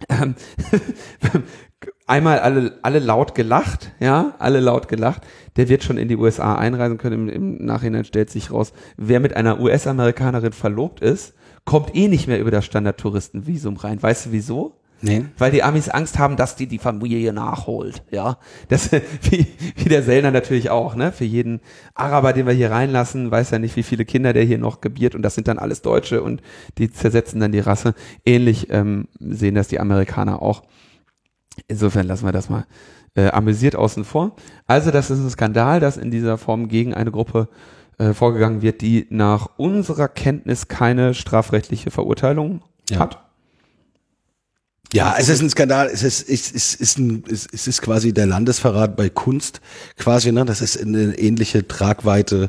Ähm, 0.09 0.36
einmal 2.06 2.39
alle, 2.39 2.78
alle 2.82 2.98
laut 2.98 3.35
gelacht, 3.35 3.93
ja, 4.01 4.35
alle 4.39 4.60
laut 4.60 4.89
gelacht. 4.89 5.23
Der 5.56 5.68
wird 5.68 5.85
schon 5.85 5.98
in 5.98 6.09
die 6.09 6.16
USA 6.16 6.55
einreisen 6.55 6.98
können. 6.98 7.28
Im, 7.28 7.59
im 7.59 7.64
Nachhinein 7.64 8.05
stellt 8.05 8.31
sich 8.31 8.51
raus, 8.51 8.73
wer 8.97 9.20
mit 9.20 9.36
einer 9.36 9.60
US-Amerikanerin 9.60 10.52
verlobt 10.52 11.01
ist, 11.01 11.35
kommt 11.65 11.95
eh 11.95 12.09
nicht 12.09 12.27
mehr 12.27 12.41
über 12.41 12.51
das 12.51 12.65
Standardtouristenvisum 12.65 13.77
rein. 13.77 14.03
Weißt 14.03 14.27
du 14.27 14.32
wieso? 14.32 14.74
Nee. 15.05 15.27
Weil 15.36 15.51
die 15.51 15.62
Amis 15.62 15.91
Angst 15.91 16.19
haben, 16.19 16.36
dass 16.36 16.57
die 16.57 16.66
die 16.66 16.78
Familie 16.78 17.35
nachholt, 17.35 18.03
ja. 18.11 18.39
Das, 18.69 18.91
wie, 19.23 19.47
wie 19.77 19.89
der 19.89 20.03
Sellner 20.03 20.31
natürlich 20.31 20.70
auch, 20.70 20.95
ne. 20.95 21.12
Für 21.12 21.24
jeden 21.24 21.61
Araber, 21.95 22.32
den 22.32 22.47
wir 22.47 22.55
hier 22.55 22.70
reinlassen, 22.70 23.31
weiß 23.31 23.51
ja 23.51 23.59
nicht, 23.59 23.77
wie 23.77 23.82
viele 23.82 24.07
Kinder 24.07 24.32
der 24.32 24.45
hier 24.45 24.59
noch 24.59 24.81
gebiert 24.81 25.15
und 25.15 25.20
das 25.20 25.35
sind 25.35 25.47
dann 25.47 25.59
alles 25.59 25.82
Deutsche 25.82 26.23
und 26.23 26.41
die 26.78 26.91
zersetzen 26.91 27.39
dann 27.39 27.53
die 27.53 27.61
Rasse. 27.61 27.95
Ähnlich 28.24 28.70
ähm, 28.70 29.09
sehen 29.19 29.55
das 29.55 29.69
die 29.69 29.78
Amerikaner 29.78 30.41
auch. 30.41 30.62
Insofern 31.69 32.07
lassen 32.07 32.24
wir 32.24 32.32
das 32.32 32.49
mal 32.49 32.66
äh, 33.15 33.28
amüsiert 33.28 33.77
außen 33.77 34.05
vor. 34.05 34.35
Also 34.66 34.91
das 34.91 35.11
ist 35.11 35.20
ein 35.20 35.31
Skandal, 35.31 35.81
dass 35.81 35.99
in 35.99 36.11
dieser 36.11 36.39
Form 36.39 36.69
gegen 36.69 36.95
eine 36.95 37.11
Gruppe 37.11 37.49
äh, 37.98 38.12
vorgegangen 38.12 38.62
wird, 38.62 38.80
die 38.80 39.06
nach 39.10 39.48
unserer 39.56 40.08
Kenntnis 40.08 40.68
keine 40.68 41.14
strafrechtliche 41.14 41.90
Verurteilung 41.90 42.62
Ja. 42.90 42.98
hat. 43.00 43.20
Ja, 44.92 45.16
es 45.18 45.28
ist 45.28 45.40
ein 45.42 45.50
Skandal. 45.50 45.88
Es 45.88 46.02
ist, 46.04 46.28
es 46.28 46.52
ist, 46.52 46.80
ist 46.80 46.98
ein, 46.98 47.24
es 47.28 47.46
es 47.50 47.66
ist 47.66 47.82
quasi 47.82 48.12
der 48.12 48.26
Landesverrat 48.26 48.94
bei 48.96 49.08
Kunst, 49.08 49.60
quasi. 49.96 50.30
Ne, 50.30 50.44
das 50.44 50.60
ist 50.60 50.80
eine 50.80 51.18
ähnliche 51.18 51.66
Tragweite 51.66 52.48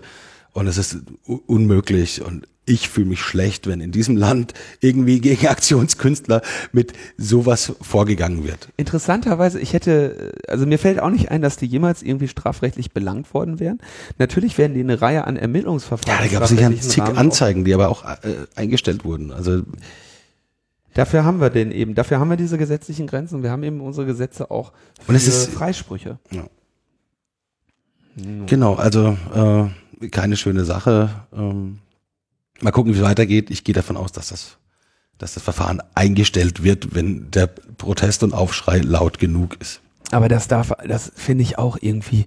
und 0.53 0.67
es 0.67 0.77
ist 0.77 0.97
unmöglich. 1.25 2.21
Und 2.21 2.47
ich 2.67 2.89
fühle 2.89 3.05
mich 3.07 3.21
schlecht, 3.21 3.67
wenn 3.67 3.79
in 3.79 3.91
diesem 3.91 4.17
Land 4.17 4.53
irgendwie 4.79 5.19
gegen 5.21 5.47
Aktionskünstler 5.47 6.41
mit 6.71 6.93
sowas 7.17 7.73
vorgegangen 7.81 8.43
wird. 8.43 8.69
Interessanterweise, 8.77 9.59
ich 9.59 9.73
hätte, 9.73 10.33
also 10.47 10.65
mir 10.65 10.79
fällt 10.79 10.99
auch 10.99 11.09
nicht 11.11 11.29
ein, 11.29 11.41
dass 11.41 11.57
die 11.57 11.67
jemals 11.67 12.01
irgendwie 12.01 12.27
strafrechtlich 12.27 12.91
belangt 12.91 13.33
worden 13.33 13.59
wären. 13.59 13.79
Natürlich 14.17 14.57
werden 14.57 14.73
die 14.73 14.79
eine 14.79 14.99
Reihe 15.01 15.25
an 15.25 15.35
Ja, 15.35 15.41
Ermittlungsverfahren. 15.43 16.23
da 16.23 16.27
gab 16.27 16.43
es 16.43 16.49
sicher 16.49 16.75
zig 16.79 17.03
Rahmen 17.03 17.17
Anzeigen, 17.17 17.65
die 17.65 17.73
aber 17.73 17.89
auch 17.89 18.03
äh, 18.05 18.15
eingestellt 18.55 19.05
wurden. 19.05 19.31
Also. 19.31 19.61
Dafür 20.95 21.25
haben 21.25 21.41
wir 21.41 21.49
den 21.49 21.71
eben, 21.71 21.93
dafür 21.93 22.19
haben 22.21 22.29
wir 22.29 22.37
diese 22.37 22.57
gesetzlichen 22.57 23.05
Grenzen. 23.05 23.43
Wir 23.43 23.51
haben 23.51 23.63
eben 23.63 23.81
unsere 23.81 24.07
Gesetze 24.07 24.49
auch 24.49 24.71
für 25.01 25.09
Und 25.09 25.15
es 25.15 25.27
ist- 25.27 25.49
Freisprüche. 25.51 26.17
Genau, 28.47 28.75
also 28.75 29.17
äh, 30.01 30.07
keine 30.07 30.37
schöne 30.37 30.63
Sache. 30.63 31.09
Ähm, 31.35 31.79
mal 32.61 32.71
gucken, 32.71 32.93
wie 32.93 32.97
es 32.97 33.03
weitergeht. 33.03 33.49
Ich 33.51 33.63
gehe 33.63 33.75
davon 33.75 33.97
aus, 33.97 34.11
dass 34.11 34.29
das, 34.29 34.57
dass 35.17 35.33
das 35.33 35.43
Verfahren 35.43 35.81
eingestellt 35.93 36.63
wird, 36.63 36.95
wenn 36.95 37.31
der 37.31 37.47
Protest 37.47 38.23
und 38.23 38.33
Aufschrei 38.33 38.79
laut 38.79 39.19
genug 39.19 39.57
ist. 39.59 39.81
Aber 40.11 40.29
das 40.29 40.47
darf, 40.47 40.71
das 40.87 41.11
finde 41.15 41.43
ich 41.43 41.57
auch 41.57 41.77
irgendwie. 41.81 42.25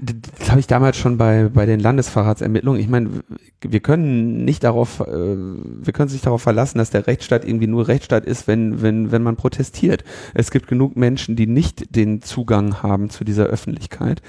Das 0.00 0.50
habe 0.50 0.60
ich 0.60 0.68
damals 0.68 0.96
schon 0.96 1.18
bei, 1.18 1.48
bei 1.48 1.66
den 1.66 1.80
Landesverratsermittlungen. 1.80 2.80
Ich 2.80 2.88
meine, 2.88 3.24
wir 3.60 3.80
können 3.80 4.44
nicht 4.44 4.62
darauf, 4.62 5.00
äh, 5.00 5.06
wir 5.06 5.92
können 5.92 6.08
sich 6.08 6.20
darauf 6.20 6.40
verlassen, 6.40 6.78
dass 6.78 6.90
der 6.90 7.08
Rechtsstaat 7.08 7.44
irgendwie 7.44 7.66
nur 7.66 7.88
Rechtsstaat 7.88 8.24
ist, 8.24 8.46
wenn, 8.46 8.80
wenn, 8.80 9.10
wenn 9.10 9.24
man 9.24 9.34
protestiert. 9.34 10.04
Es 10.34 10.52
gibt 10.52 10.68
genug 10.68 10.96
Menschen, 10.96 11.34
die 11.34 11.48
nicht 11.48 11.96
den 11.96 12.22
Zugang 12.22 12.82
haben 12.82 13.10
zu 13.10 13.24
dieser 13.24 13.46
Öffentlichkeit, 13.46 14.22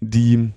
die 0.00 0.52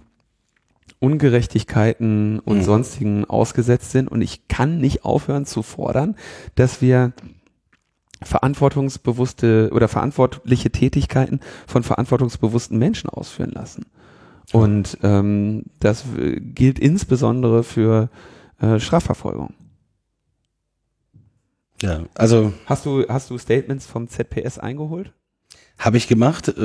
Ungerechtigkeiten 1.00 2.40
und 2.40 2.58
Mhm. 2.60 2.64
sonstigen 2.64 3.26
ausgesetzt 3.26 3.92
sind. 3.92 4.10
Und 4.10 4.22
ich 4.22 4.48
kann 4.48 4.80
nicht 4.80 5.06
aufhören 5.06 5.46
zu 5.46 5.64
fordern, 5.64 6.16
dass 6.56 6.82
wir 6.82 7.14
verantwortungsbewusste 8.22 9.70
oder 9.74 9.88
verantwortliche 9.88 10.72
Tätigkeiten 10.72 11.40
von 11.68 11.84
verantwortungsbewussten 11.84 12.78
Menschen 12.78 13.10
ausführen 13.10 13.52
lassen. 13.52 13.86
Und 14.52 14.98
ähm, 15.04 15.64
das 15.80 16.04
gilt 16.38 16.80
insbesondere 16.80 17.64
für 17.64 18.10
äh, 18.60 18.80
Strafverfolgung. 18.80 19.54
Ja, 21.82 22.04
also 22.16 22.52
Hast 22.66 22.86
du, 22.86 23.06
hast 23.08 23.30
du 23.30 23.38
Statements 23.38 23.86
vom 23.86 24.08
ZPS 24.10 24.58
eingeholt? 24.60 25.14
habe 25.78 25.96
ich 25.96 26.10
gemacht, 26.10 26.50
äh, 26.50 26.62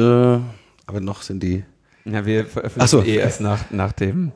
aber 0.86 1.00
noch 1.00 1.22
sind 1.22 1.40
die. 1.40 1.64
Ja, 2.04 2.26
wir 2.26 2.44
veröffentlichen 2.46 2.88
so. 2.88 3.02
eh 3.02 3.16
erst 3.16 3.40
nach, 3.40 3.70
nach 3.70 3.92
dem, 3.92 4.32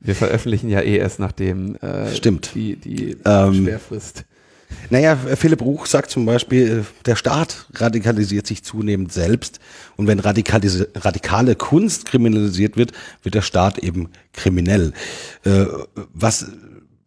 wir 0.00 0.14
veröffentlichen 0.14 0.68
ja 0.68 0.80
eh 0.80 0.96
erst 0.96 1.18
nach 1.18 1.32
dem 1.32 1.76
äh, 1.76 2.14
Stimmt. 2.14 2.54
die, 2.54 2.76
die 2.76 3.16
Ähm, 3.24 3.64
Sperrfrist. 3.64 4.24
Naja, 4.90 5.16
Philipp 5.16 5.62
Ruch 5.62 5.86
sagt 5.86 6.10
zum 6.10 6.26
Beispiel, 6.26 6.80
äh, 6.80 7.04
der 7.06 7.16
Staat 7.16 7.66
radikalisiert 7.74 8.46
sich 8.46 8.62
zunehmend 8.64 9.12
selbst 9.12 9.60
und 9.96 10.06
wenn 10.06 10.18
radikalis 10.20 10.86
radikale 10.94 11.54
Kunst 11.54 12.06
kriminalisiert 12.06 12.76
wird, 12.76 12.92
wird 13.22 13.34
der 13.34 13.42
Staat 13.42 13.78
eben 13.78 14.10
kriminell. 14.32 14.92
Äh, 15.44 15.66
was 16.12 16.46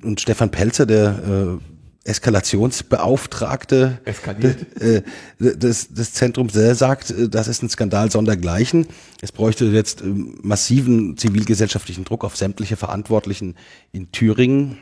und 0.04 0.22
Stefan 0.22 0.52
Pelzer, 0.52 0.86
der 0.86 1.58
äh, 1.60 1.77
Eskalationsbeauftragte 2.08 4.00
Eskaliert. 4.06 4.82
äh, 4.82 5.02
des, 5.40 5.90
des 5.90 6.14
Zentrums 6.14 6.54
der 6.54 6.76
sagt, 6.76 7.12
äh, 7.12 7.30
das 7.30 7.48
ist 7.48 7.64
ein 7.64 7.70
Skandal 7.70 8.12
sondergleichen. 8.12 8.88
Es 9.22 9.32
bräuchte 9.32 9.66
jetzt 9.66 10.02
ähm, 10.02 10.38
massiven 10.42 11.18
zivilgesellschaftlichen 11.18 12.06
Druck 12.06 12.24
auf 12.24 12.38
sämtliche 12.38 12.78
Verantwortlichen 12.78 13.56
in 13.92 14.12
Thüringen. 14.12 14.78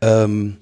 Ähm, 0.00 0.56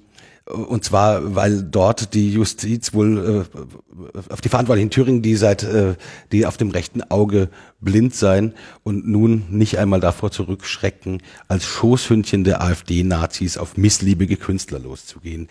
und 0.49 0.85
zwar, 0.85 1.35
weil 1.35 1.63
dort 1.63 2.15
die 2.15 2.33
Justiz 2.33 2.95
wohl 2.95 3.47
äh, 3.55 4.33
auf 4.33 4.41
die 4.41 4.49
Verantwortlichen 4.49 4.87
in 4.87 4.91
Thüringen, 4.91 5.23
die 5.23 5.37
seit 5.37 5.63
äh, 5.63 5.95
die 6.33 6.47
auf 6.47 6.57
dem 6.57 6.71
rechten 6.71 7.03
Auge 7.03 7.49
blind 7.81 8.15
sein 8.15 8.55
und 8.83 9.07
nun 9.07 9.45
nicht 9.51 9.79
einmal 9.79 10.01
davor 10.01 10.31
zurückschrecken, 10.31 11.23
als 11.49 11.65
Schoßhündchen 11.65 12.45
der 12.45 12.63
AfD-Nazis 12.63 13.59
auf 13.59 13.77
missliebige 13.77 14.37
Künstler 14.37 14.79
loszugehen. 14.79 15.49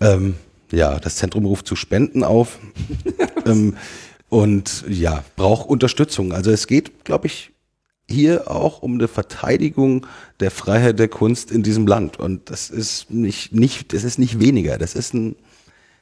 Ähm, 0.00 0.34
ja, 0.70 0.98
das 0.98 1.16
Zentrum 1.16 1.46
ruft 1.46 1.66
zu 1.66 1.76
Spenden 1.76 2.22
auf 2.22 2.58
ähm, 3.46 3.76
und 4.28 4.84
ja, 4.88 5.24
braucht 5.36 5.68
Unterstützung. 5.68 6.32
Also 6.32 6.50
es 6.50 6.66
geht, 6.66 7.04
glaube 7.04 7.28
ich, 7.28 7.50
hier 8.10 8.50
auch 8.50 8.82
um 8.82 8.94
eine 8.94 9.08
Verteidigung 9.08 10.06
der 10.40 10.50
Freiheit 10.50 10.98
der 10.98 11.08
Kunst 11.08 11.50
in 11.50 11.62
diesem 11.62 11.86
Land. 11.86 12.18
Und 12.18 12.50
das 12.50 12.70
ist 12.70 13.10
nicht, 13.10 13.54
nicht, 13.54 13.92
das 13.92 14.04
ist 14.04 14.18
nicht 14.18 14.40
weniger. 14.40 14.78
Das 14.78 14.94
ist 14.94 15.14
ein, 15.14 15.36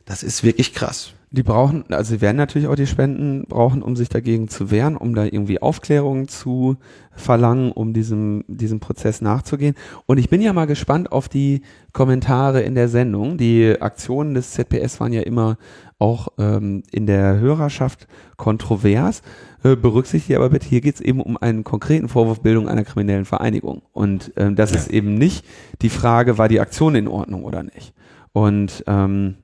das 0.04 0.22
ist 0.22 0.44
wirklich 0.44 0.72
krass. 0.72 1.12
Die 1.32 1.42
brauchen, 1.42 1.84
also 1.90 2.14
sie 2.14 2.20
werden 2.20 2.36
natürlich 2.36 2.68
auch 2.68 2.76
die 2.76 2.86
Spenden 2.86 3.44
brauchen, 3.48 3.82
um 3.82 3.96
sich 3.96 4.08
dagegen 4.08 4.46
zu 4.46 4.70
wehren, 4.70 4.96
um 4.96 5.14
da 5.14 5.24
irgendwie 5.24 5.60
Aufklärung 5.60 6.28
zu 6.28 6.76
verlangen, 7.10 7.72
um 7.72 7.92
diesem, 7.92 8.44
diesem 8.46 8.78
Prozess 8.78 9.20
nachzugehen. 9.20 9.74
Und 10.06 10.18
ich 10.18 10.30
bin 10.30 10.40
ja 10.40 10.52
mal 10.52 10.66
gespannt 10.66 11.10
auf 11.10 11.28
die 11.28 11.62
Kommentare 11.92 12.62
in 12.62 12.76
der 12.76 12.88
Sendung. 12.88 13.38
Die 13.38 13.74
Aktionen 13.80 14.34
des 14.34 14.52
ZPS 14.52 15.00
waren 15.00 15.12
ja 15.12 15.22
immer 15.22 15.58
auch 15.98 16.28
ähm, 16.38 16.84
in 16.92 17.06
der 17.06 17.38
Hörerschaft 17.40 18.06
kontrovers. 18.36 19.22
Äh, 19.72 19.76
berücksichtigt 19.76 20.36
aber 20.36 20.50
bitte, 20.50 20.66
hier 20.68 20.80
geht 20.80 20.96
es 20.96 21.00
eben 21.00 21.20
um 21.20 21.36
einen 21.36 21.64
konkreten 21.64 22.08
Vorwurf 22.08 22.40
Bildung 22.40 22.68
einer 22.68 22.84
kriminellen 22.84 23.24
Vereinigung. 23.24 23.82
Und 23.92 24.32
ähm, 24.36 24.54
das 24.54 24.72
ist 24.72 24.88
eben 24.88 25.14
nicht 25.14 25.44
die 25.82 25.88
Frage, 25.88 26.38
war 26.38 26.48
die 26.48 26.60
Aktion 26.60 26.94
in 26.94 27.08
Ordnung 27.08 27.44
oder 27.44 27.62
nicht. 27.62 27.92
Und 28.32 28.84
ähm, 28.86 29.36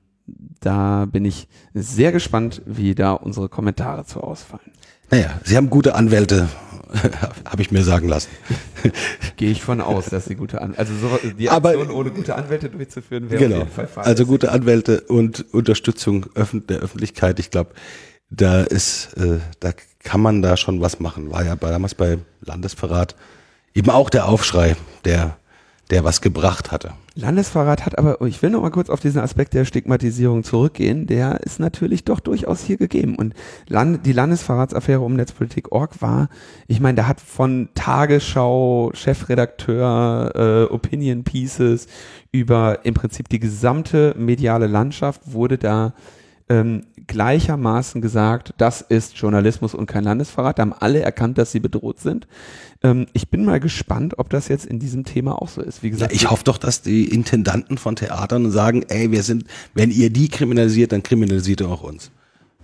da 0.61 1.05
bin 1.05 1.25
ich 1.25 1.47
sehr 1.73 2.11
gespannt, 2.11 2.61
wie 2.65 2.95
da 2.95 3.11
unsere 3.13 3.49
Kommentare 3.49 4.05
zu 4.05 4.21
ausfallen. 4.21 4.71
Naja, 5.11 5.39
Sie 5.43 5.57
haben 5.57 5.69
gute 5.69 5.95
Anwälte, 5.95 6.47
habe 7.45 7.61
ich 7.61 7.71
mir 7.71 7.83
sagen 7.83 8.07
lassen. 8.07 8.29
Gehe 9.35 9.51
ich 9.51 9.61
von 9.61 9.81
aus, 9.81 10.05
dass 10.05 10.25
sie 10.25 10.35
gute 10.35 10.61
An 10.61 10.75
also 10.77 10.93
so, 10.95 11.19
die 11.37 11.49
Aber- 11.49 11.69
Aktion 11.71 11.91
ohne 11.91 12.11
gute 12.11 12.35
Anwälte 12.35 12.69
durchzuführen 12.69 13.29
wäre 13.29 13.35
auf 13.43 13.47
Genau. 13.49 13.57
jeden 13.59 13.71
Fall 13.71 13.87
falsch. 13.87 14.07
Also 14.07 14.25
gute 14.25 14.51
Anwälte 14.51 15.01
und 15.01 15.53
Unterstützung 15.53 16.27
der 16.69 16.79
Öffentlichkeit. 16.79 17.39
Ich 17.39 17.51
glaube, 17.51 17.71
da 18.35 18.61
ist, 18.61 19.13
äh, 19.17 19.39
da 19.59 19.71
kann 20.03 20.21
man 20.21 20.41
da 20.41 20.57
schon 20.57 20.81
was 20.81 20.99
machen. 20.99 21.31
War 21.31 21.45
ja 21.45 21.55
damals 21.55 21.95
bei 21.95 22.17
Landesverrat 22.41 23.15
eben 23.73 23.89
auch 23.89 24.09
der 24.09 24.27
Aufschrei, 24.27 24.75
der, 25.05 25.37
der 25.89 26.03
was 26.03 26.21
gebracht 26.21 26.71
hatte. 26.71 26.91
Landesverrat 27.15 27.85
hat 27.85 27.97
aber, 27.99 28.19
ich 28.25 28.41
will 28.41 28.49
noch 28.49 28.63
mal 28.63 28.71
kurz 28.71 28.89
auf 28.89 28.99
diesen 28.99 29.21
Aspekt 29.21 29.53
der 29.53 29.65
Stigmatisierung 29.65 30.43
zurückgehen, 30.43 31.05
der 31.05 31.41
ist 31.41 31.59
natürlich 31.59 32.03
doch 32.05 32.19
durchaus 32.19 32.63
hier 32.63 32.77
gegeben. 32.77 33.15
Und 33.15 33.35
Land, 33.67 34.05
die 34.05 34.13
Landesverratsaffäre 34.13 35.01
um 35.01 35.15
Netzpolitik.org 35.15 36.01
war, 36.01 36.29
ich 36.67 36.79
meine, 36.79 36.95
da 36.95 37.07
hat 37.07 37.21
von 37.21 37.69
Tagesschau, 37.75 38.91
Chefredakteur, 38.95 40.31
äh, 40.69 40.73
Opinion 40.73 41.23
Pieces 41.23 41.87
über 42.31 42.79
im 42.83 42.95
Prinzip 42.95 43.29
die 43.29 43.39
gesamte 43.39 44.15
mediale 44.17 44.65
Landschaft 44.65 45.21
wurde 45.31 45.59
da 45.59 45.93
ähm, 46.49 46.83
gleichermaßen 47.07 48.01
gesagt, 48.01 48.53
das 48.57 48.81
ist 48.81 49.17
Journalismus 49.17 49.73
und 49.73 49.85
kein 49.85 50.03
Landesverrat. 50.03 50.59
Da 50.59 50.61
haben 50.61 50.73
alle 50.73 51.01
erkannt, 51.01 51.37
dass 51.37 51.51
sie 51.51 51.59
bedroht 51.59 51.99
sind. 51.99 52.27
Ähm, 52.83 53.07
ich 53.13 53.29
bin 53.29 53.45
mal 53.45 53.59
gespannt, 53.59 54.19
ob 54.19 54.29
das 54.29 54.47
jetzt 54.49 54.65
in 54.65 54.79
diesem 54.79 55.05
Thema 55.05 55.41
auch 55.41 55.49
so 55.49 55.61
ist. 55.61 55.83
Wie 55.83 55.87
Ja, 55.87 55.93
gesagt, 55.93 56.13
ich 56.13 56.29
hoffe 56.29 56.43
doch, 56.43 56.57
dass 56.57 56.81
die 56.81 57.05
Intendanten 57.05 57.77
von 57.77 57.95
Theatern 57.95 58.51
sagen, 58.51 58.83
ey, 58.89 59.11
wir 59.11 59.23
sind, 59.23 59.45
wenn 59.73 59.91
ihr 59.91 60.09
die 60.09 60.27
kriminalisiert, 60.27 60.91
dann 60.91 61.03
kriminalisiert 61.03 61.61
ihr 61.61 61.69
auch 61.69 61.83
uns. 61.83 62.11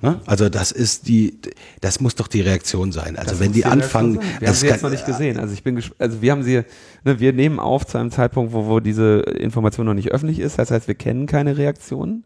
Ne? 0.01 0.21
Also 0.25 0.47
das 0.47 0.71
ist 0.71 1.09
die, 1.09 1.37
das 1.81 1.99
muss 1.99 2.15
doch 2.15 2.27
die 2.27 2.39
Reaktion 2.39 2.93
sein. 2.93 3.17
Also 3.17 3.31
Das 3.31 3.39
wenn 3.41 3.51
die 3.51 3.59
die 3.61 3.65
anfangen. 3.65 4.19
Wir 4.39 4.47
haben 4.47 4.55
sie 4.55 4.67
jetzt 4.67 4.81
noch 4.83 4.89
nicht 4.89 5.05
gesehen. 5.05 5.37
Also 5.37 5.53
ich 5.53 5.61
bin, 5.63 5.81
also 5.97 6.21
wir 6.21 6.31
haben 6.31 6.43
sie, 6.43 6.61
ne, 7.03 7.19
wir 7.19 7.33
nehmen 7.33 7.59
auf 7.59 7.85
zu 7.85 7.97
einem 7.97 8.09
Zeitpunkt, 8.09 8.53
wo, 8.53 8.65
wo 8.67 8.79
diese 8.79 9.19
Information 9.19 9.85
noch 9.85 9.93
nicht 9.93 10.11
öffentlich 10.11 10.39
ist. 10.39 10.57
Das 10.57 10.71
heißt, 10.71 10.87
wir 10.87 10.95
kennen 10.95 11.25
keine 11.25 11.57
Reaktionen. 11.57 12.23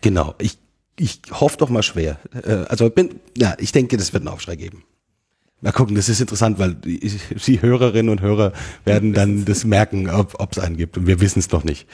Genau, 0.00 0.34
ich, 0.38 0.58
ich 0.98 1.20
hoffe 1.30 1.56
doch 1.58 1.68
mal 1.70 1.82
schwer. 1.82 2.18
Äh, 2.34 2.64
Also 2.68 2.90
bin, 2.90 3.20
ja, 3.36 3.54
ich 3.58 3.72
denke, 3.72 3.96
das 3.96 4.12
wird 4.12 4.22
einen 4.22 4.34
Aufschrei 4.34 4.56
geben. 4.56 4.84
Mal 5.60 5.72
gucken, 5.72 5.94
das 5.94 6.08
ist 6.08 6.20
interessant, 6.20 6.58
weil 6.58 6.74
die, 6.74 6.98
die 7.46 7.62
Hörerinnen 7.62 8.10
und 8.10 8.20
Hörer 8.20 8.52
werden 8.84 9.12
dann 9.12 9.44
das 9.46 9.64
merken, 9.64 10.10
ob 10.10 10.52
es 10.52 10.58
einen 10.58 10.76
gibt 10.76 10.98
und 10.98 11.06
wir 11.06 11.20
wissen 11.20 11.38
es 11.38 11.50
noch 11.52 11.64
nicht. 11.64 11.86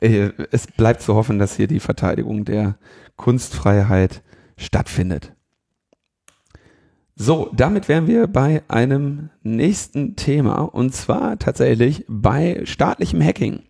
Äh, 0.00 0.30
Es 0.50 0.66
bleibt 0.66 1.02
zu 1.02 1.14
hoffen, 1.14 1.38
dass 1.38 1.56
hier 1.56 1.66
die 1.68 1.80
Verteidigung 1.80 2.44
der 2.44 2.78
Kunstfreiheit 3.16 4.22
stattfindet. 4.58 5.32
So, 7.18 7.50
damit 7.56 7.88
wären 7.88 8.06
wir 8.06 8.26
bei 8.26 8.62
einem 8.68 9.30
nächsten 9.42 10.16
Thema 10.16 10.60
und 10.60 10.94
zwar 10.94 11.38
tatsächlich 11.38 12.04
bei 12.08 12.60
staatlichem 12.64 13.22
Hacking. 13.22 13.62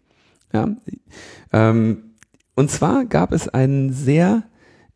Ja, 0.53 0.75
ähm, 1.53 2.06
und 2.57 2.70
zwar 2.70 3.05
gab 3.05 3.33
es 3.33 3.49
einen 3.49 3.93
sehr 3.93 4.45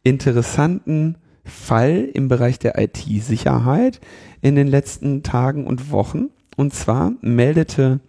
interessanten 0.03 1.19
Fall 1.45 2.09
im 2.13 2.27
Bereich 2.29 2.59
der 2.59 2.79
IT-Sicherheit 2.79 4.01
in 4.41 4.57
den 4.57 4.67
letzten 4.67 5.23
Tagen 5.23 5.67
und 5.67 5.91
Wochen. 5.91 6.31
Und 6.57 6.73
zwar 6.75 7.13
meldete 7.21 8.01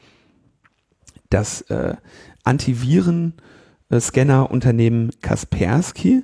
das 1.29 1.61
äh, 1.63 1.95
Antiviren-Scanner-Unternehmen 2.43 5.11
Kaspersky. 5.21 6.23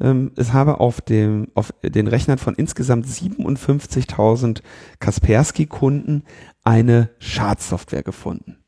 Ähm, 0.00 0.32
es 0.36 0.52
habe 0.52 0.78
auf, 0.80 1.00
dem, 1.00 1.48
auf 1.54 1.72
den 1.82 2.08
Rechnern 2.08 2.36
von 2.38 2.54
insgesamt 2.54 3.06
57.000 3.06 4.60
Kaspersky-Kunden 5.00 6.24
eine 6.62 7.08
Schadsoftware 7.18 8.02
gefunden. 8.02 8.58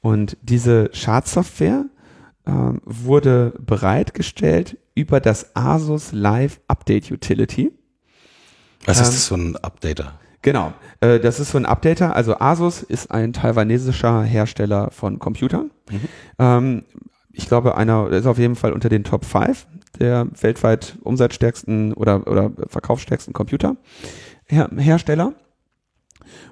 Und 0.00 0.36
diese 0.42 0.90
Schadsoftware 0.92 1.84
ähm, 2.48 2.80
wurde 2.84 3.52
bereitgestellt 3.60 4.78
über 4.94 5.20
das 5.20 5.54
Asus 5.54 6.12
Live 6.12 6.60
Update 6.66 7.10
Utility. 7.10 7.72
Was 8.86 8.98
Ähm, 8.98 9.02
ist 9.04 9.12
das 9.12 9.26
so 9.26 9.34
ein 9.36 9.56
Updater? 9.56 10.18
Genau, 10.42 10.72
äh, 11.00 11.20
das 11.20 11.40
ist 11.40 11.50
so 11.50 11.58
ein 11.58 11.66
Updater. 11.66 12.16
Also 12.16 12.38
Asus 12.38 12.82
ist 12.82 13.10
ein 13.10 13.32
taiwanesischer 13.32 14.22
Hersteller 14.22 14.90
von 14.90 15.18
Computern. 15.18 15.70
Ähm, 16.38 16.84
ich 17.32 17.46
glaube, 17.46 17.76
einer 17.76 18.08
ist 18.10 18.26
auf 18.26 18.38
jeden 18.38 18.56
Fall 18.56 18.72
unter 18.72 18.88
den 18.88 19.04
Top 19.04 19.24
5 19.24 19.66
der 19.98 20.26
weltweit 20.40 20.96
umsatzstärksten 21.02 21.92
oder, 21.92 22.26
oder 22.26 22.52
verkaufsstärksten 22.68 23.32
Computer 23.32 23.76
Her 24.46 24.70
Hersteller. 24.76 25.34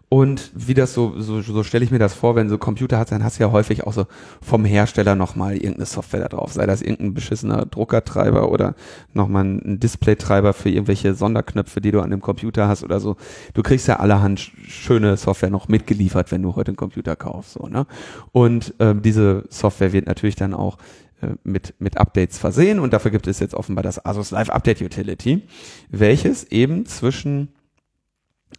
Und 0.08 0.52
wie 0.54 0.74
das 0.74 0.94
so, 0.94 1.20
so, 1.20 1.42
so 1.42 1.64
stelle 1.64 1.84
ich 1.84 1.90
mir 1.90 1.98
das 1.98 2.14
vor, 2.14 2.36
wenn 2.36 2.46
du 2.46 2.50
so 2.50 2.58
Computer 2.58 2.98
hast, 2.98 3.10
dann 3.10 3.24
hast 3.24 3.40
du 3.40 3.42
ja 3.42 3.50
häufig 3.50 3.84
auch 3.84 3.92
so 3.92 4.06
vom 4.40 4.64
Hersteller 4.64 5.16
nochmal 5.16 5.54
irgendeine 5.54 5.86
Software 5.86 6.20
da 6.20 6.28
drauf. 6.28 6.52
Sei 6.52 6.64
das 6.64 6.80
irgendein 6.80 7.12
beschissener 7.12 7.66
Druckertreiber 7.66 8.52
oder 8.52 8.76
nochmal 9.14 9.44
ein 9.44 9.80
Displaytreiber 9.80 10.52
für 10.52 10.70
irgendwelche 10.70 11.14
Sonderknöpfe, 11.14 11.80
die 11.80 11.90
du 11.90 12.00
an 12.00 12.10
dem 12.10 12.20
Computer 12.20 12.68
hast 12.68 12.84
oder 12.84 13.00
so. 13.00 13.16
Du 13.54 13.62
kriegst 13.62 13.88
ja 13.88 13.96
allerhand 13.96 14.38
sch- 14.38 14.52
schöne 14.68 15.16
Software 15.16 15.50
noch 15.50 15.66
mitgeliefert, 15.66 16.30
wenn 16.30 16.42
du 16.42 16.54
heute 16.54 16.68
einen 16.70 16.76
Computer 16.76 17.16
kaufst. 17.16 17.54
So, 17.54 17.66
ne? 17.66 17.84
Und 18.30 18.74
ähm, 18.78 19.02
diese 19.02 19.42
Software 19.48 19.92
wird 19.92 20.06
natürlich 20.06 20.36
dann 20.36 20.54
auch 20.54 20.78
äh, 21.20 21.30
mit, 21.42 21.74
mit 21.80 21.98
Updates 21.98 22.38
versehen 22.38 22.78
und 22.78 22.92
dafür 22.92 23.10
gibt 23.10 23.26
es 23.26 23.40
jetzt 23.40 23.54
offenbar 23.54 23.82
das 23.82 24.06
Asus 24.06 24.30
Live 24.30 24.50
Update 24.50 24.82
Utility, 24.82 25.42
welches 25.90 26.44
eben 26.44 26.86
zwischen 26.86 27.48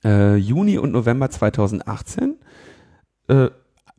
äh, 0.08 0.36
Juni 0.38 0.78
und 0.78 0.92
November 0.92 1.30
2018 1.30 2.36
äh, 3.28 3.50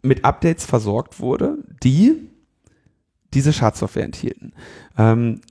mit 0.03 0.25
Updates 0.25 0.65
versorgt 0.65 1.21
wurde, 1.21 1.59
die 1.83 2.31
diese 3.35 3.53
Schadsoftware 3.53 4.05
enthielten. 4.05 4.55
Ähm, 4.97 5.43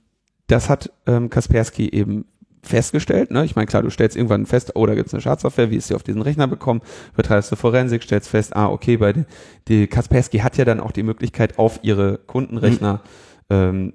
das 0.48 0.68
hat 0.68 0.90
ähm, 1.06 1.30
Kaspersky 1.30 1.88
eben 1.90 2.24
festgestellt. 2.62 3.30
Ne? 3.30 3.44
Ich 3.44 3.54
meine, 3.54 3.66
klar, 3.66 3.82
du 3.82 3.90
stellst 3.90 4.16
irgendwann 4.16 4.46
fest, 4.46 4.72
oh, 4.74 4.84
da 4.84 4.94
gibt 4.94 5.06
es 5.06 5.14
eine 5.14 5.20
Schadsoftware, 5.20 5.70
wie 5.70 5.76
ist 5.76 5.88
sie 5.88 5.94
auf 5.94 6.02
diesen 6.02 6.22
Rechner 6.22 6.48
bekommen, 6.48 6.80
betreibst 7.14 7.52
du 7.52 7.56
Forensik, 7.56 8.02
stellst 8.02 8.28
fest, 8.28 8.56
ah, 8.56 8.68
okay, 8.68 8.96
bei 8.96 9.12
die, 9.12 9.24
die 9.68 9.86
Kaspersky 9.86 10.38
hat 10.38 10.56
ja 10.56 10.64
dann 10.64 10.80
auch 10.80 10.90
die 10.90 11.04
Möglichkeit, 11.04 11.58
auf 11.58 11.78
ihre 11.82 12.18
Kundenrechner 12.18 13.02
ähm, 13.48 13.92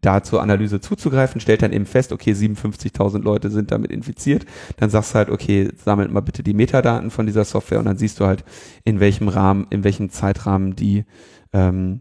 da 0.00 0.22
zur 0.22 0.42
Analyse 0.42 0.80
zuzugreifen, 0.80 1.40
stellt 1.40 1.62
dann 1.62 1.72
eben 1.72 1.86
fest, 1.86 2.12
okay, 2.12 2.32
57.000 2.32 3.22
Leute 3.22 3.50
sind 3.50 3.70
damit 3.70 3.90
infiziert, 3.90 4.46
dann 4.76 4.90
sagst 4.90 5.12
du 5.12 5.14
halt, 5.16 5.30
okay, 5.30 5.70
sammelt 5.76 6.12
mal 6.12 6.20
bitte 6.20 6.42
die 6.42 6.54
Metadaten 6.54 7.10
von 7.10 7.26
dieser 7.26 7.44
Software 7.44 7.78
und 7.78 7.86
dann 7.86 7.98
siehst 7.98 8.20
du 8.20 8.26
halt, 8.26 8.44
in 8.84 9.00
welchem 9.00 9.28
Rahmen, 9.28 9.66
in 9.70 9.84
welchem 9.84 10.10
Zeitrahmen 10.10 10.76
die 10.76 11.04
ähm, 11.52 12.00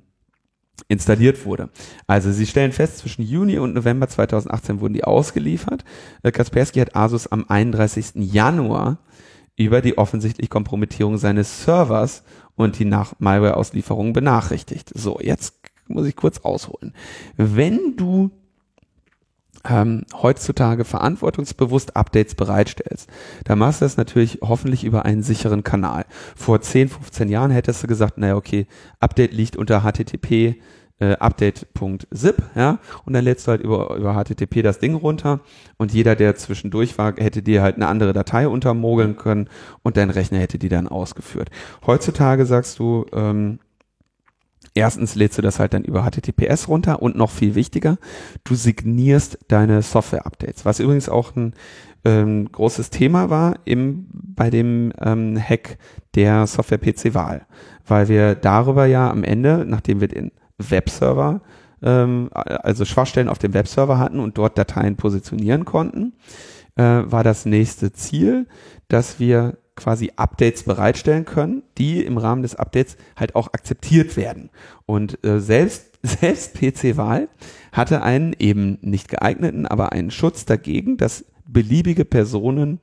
installiert 0.88 1.46
wurde. 1.46 1.70
Also 2.06 2.32
sie 2.32 2.46
stellen 2.46 2.72
fest, 2.72 3.00
zwischen 3.00 3.24
Juni 3.24 3.58
und 3.58 3.74
November 3.74 4.08
2018 4.08 4.80
wurden 4.80 4.94
die 4.94 5.04
ausgeliefert. 5.04 5.84
Äh, 6.24 6.32
Kaspersky 6.32 6.80
hat 6.80 6.96
Asus 6.96 7.28
am 7.28 7.46
31. 7.48 8.12
Januar 8.16 9.00
über 9.56 9.82
die 9.82 9.98
offensichtliche 9.98 10.50
Kompromittierung 10.50 11.18
seines 11.18 11.64
Servers 11.64 12.24
und 12.56 12.78
die 12.78 12.86
nach 12.86 13.14
Malware-Auslieferung 13.20 14.14
benachrichtigt. 14.14 14.92
So, 14.94 15.20
jetzt 15.20 15.56
muss 15.90 16.08
ich 16.08 16.16
kurz 16.16 16.40
ausholen. 16.40 16.94
Wenn 17.36 17.96
du 17.96 18.32
ähm, 19.68 20.06
heutzutage 20.14 20.86
verantwortungsbewusst 20.86 21.96
Updates 21.96 22.36
bereitstellst, 22.36 23.10
dann 23.44 23.60
machst 23.60 23.82
du 23.82 23.86
das 23.86 23.98
natürlich 23.98 24.40
hoffentlich 24.42 24.84
über 24.84 25.06
einen 25.06 25.24
sicheren 25.24 25.64
Kanal. 25.64 26.06
Vor 26.36 26.62
10, 26.62 26.90
15 26.90 27.30
Jahren 27.30 27.52
hättest 27.52 27.84
du 27.84 27.88
gesagt, 27.88 28.18
naja, 28.18 28.36
okay, 28.36 28.68
Update 29.00 29.34
liegt 29.34 29.58
unter 29.58 29.82
HTTP 29.82 30.62
äh, 31.00 31.14
update.zip, 31.14 32.44
ja, 32.56 32.80
und 33.06 33.14
dann 33.14 33.24
lädst 33.24 33.46
du 33.46 33.52
halt 33.52 33.62
über, 33.62 33.96
über 33.96 34.14
HTTP 34.16 34.64
das 34.64 34.80
Ding 34.80 34.96
runter 34.96 35.42
und 35.78 35.94
jeder, 35.94 36.16
der 36.16 36.36
zwischendurch 36.36 36.98
war, 36.98 37.14
hätte 37.18 37.44
dir 37.44 37.62
halt 37.62 37.76
eine 37.76 37.88
andere 37.88 38.14
Datei 38.14 38.48
untermogeln 38.48 39.16
können 39.16 39.48
und 39.84 39.98
dein 39.98 40.10
Rechner 40.10 40.40
hätte 40.40 40.58
die 40.58 40.70
dann 40.70 40.88
ausgeführt. 40.88 41.50
Heutzutage 41.86 42.46
sagst 42.46 42.80
du, 42.80 43.06
ähm, 43.14 43.60
Erstens 44.74 45.16
lädst 45.16 45.38
du 45.38 45.42
das 45.42 45.60
halt 45.60 45.74
dann 45.74 45.84
über 45.84 46.04
HTTPS 46.04 46.68
runter 46.68 47.02
und 47.02 47.16
noch 47.16 47.32
viel 47.32 47.56
wichtiger, 47.56 47.98
du 48.44 48.56
signierst 48.56 49.40
deine 49.48 49.82
Software-Updates, 49.82 50.66
was 50.66 50.80
übrigens 50.80 51.10
auch 51.10 51.36
ein 51.36 51.54
ähm, 52.06 52.52
großes 52.52 52.90
Thema 52.90 53.30
war 53.30 53.60
im, 53.66 54.08
bei 54.12 54.50
dem 54.50 54.94
ähm, 55.02 55.38
Hack 55.38 55.78
der 56.16 56.48
Software-PC-Wahl, 56.48 57.46
weil 57.86 58.08
wir 58.08 58.36
darüber 58.36 58.86
ja 58.86 59.10
am 59.10 59.24
Ende, 59.24 59.66
nachdem 59.68 60.02
wir 60.02 60.08
den 60.08 60.32
Webserver, 60.58 61.42
ähm, 61.82 62.30
also 62.34 62.86
Schwachstellen 62.86 63.30
auf 63.30 63.40
dem 63.40 63.54
Webserver 63.54 64.00
hatten 64.00 64.20
und 64.20 64.38
dort 64.38 64.58
Dateien 64.58 64.96
positionieren 64.96 65.66
konnten, 65.66 66.14
äh, 66.76 66.84
war 66.84 67.24
das 67.24 67.46
nächste 67.46 67.92
Ziel, 67.92 68.48
dass 68.88 69.20
wir 69.20 69.58
quasi 69.78 70.12
Updates 70.18 70.64
bereitstellen 70.64 71.24
können, 71.24 71.64
die 71.78 72.04
im 72.04 72.18
Rahmen 72.18 72.42
des 72.42 72.56
Updates 72.56 72.98
halt 73.16 73.36
auch 73.36 73.54
akzeptiert 73.54 74.18
werden. 74.18 74.50
Und 74.86 75.24
äh, 75.26 75.40
selbst, 75.40 75.98
selbst 76.04 76.56
PC-Wahl 76.56 77.30
hatte 77.72 78.02
einen 78.02 78.36
eben 78.38 78.78
nicht 78.82 79.08
geeigneten, 79.08 79.66
aber 79.66 79.94
einen 79.94 80.12
Schutz 80.12 80.44
dagegen, 80.44 80.98
dass 80.98 81.26
beliebige 81.46 82.04
Personen 82.04 82.80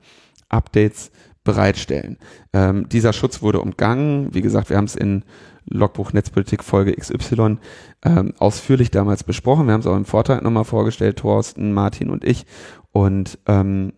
Updates 0.49 1.11
bereitstellen. 1.43 2.17
Ähm, 2.53 2.89
dieser 2.89 3.13
Schutz 3.13 3.41
wurde 3.41 3.61
umgangen. 3.61 4.33
Wie 4.33 4.41
gesagt, 4.41 4.69
wir 4.69 4.77
haben 4.77 4.85
es 4.85 4.95
in 4.95 5.23
Logbuch 5.67 6.13
Netzpolitik 6.13 6.63
Folge 6.63 6.95
XY 6.95 7.57
ähm, 8.03 8.33
ausführlich 8.39 8.91
damals 8.91 9.23
besprochen. 9.23 9.67
Wir 9.67 9.73
haben 9.73 9.81
es 9.81 9.87
auch 9.87 9.95
im 9.95 10.05
Vortrag 10.05 10.43
nochmal 10.43 10.65
vorgestellt, 10.65 11.17
Thorsten, 11.17 11.73
Martin 11.73 12.09
und 12.09 12.23
ich. 12.23 12.45
Und 12.91 13.37
ähm, 13.47 13.93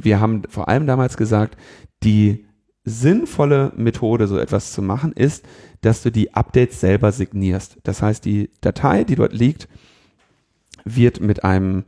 wir 0.00 0.20
haben 0.20 0.42
vor 0.48 0.68
allem 0.68 0.86
damals 0.86 1.16
gesagt, 1.16 1.56
die 2.02 2.44
sinnvolle 2.84 3.72
Methode, 3.76 4.26
so 4.26 4.38
etwas 4.38 4.72
zu 4.72 4.82
machen, 4.82 5.12
ist, 5.12 5.44
dass 5.82 6.02
du 6.02 6.10
die 6.10 6.34
Updates 6.34 6.80
selber 6.80 7.12
signierst. 7.12 7.78
Das 7.84 8.02
heißt, 8.02 8.24
die 8.24 8.50
Datei, 8.60 9.04
die 9.04 9.14
dort 9.14 9.32
liegt, 9.32 9.68
wird 10.84 11.20
mit 11.20 11.44
einem 11.44 11.84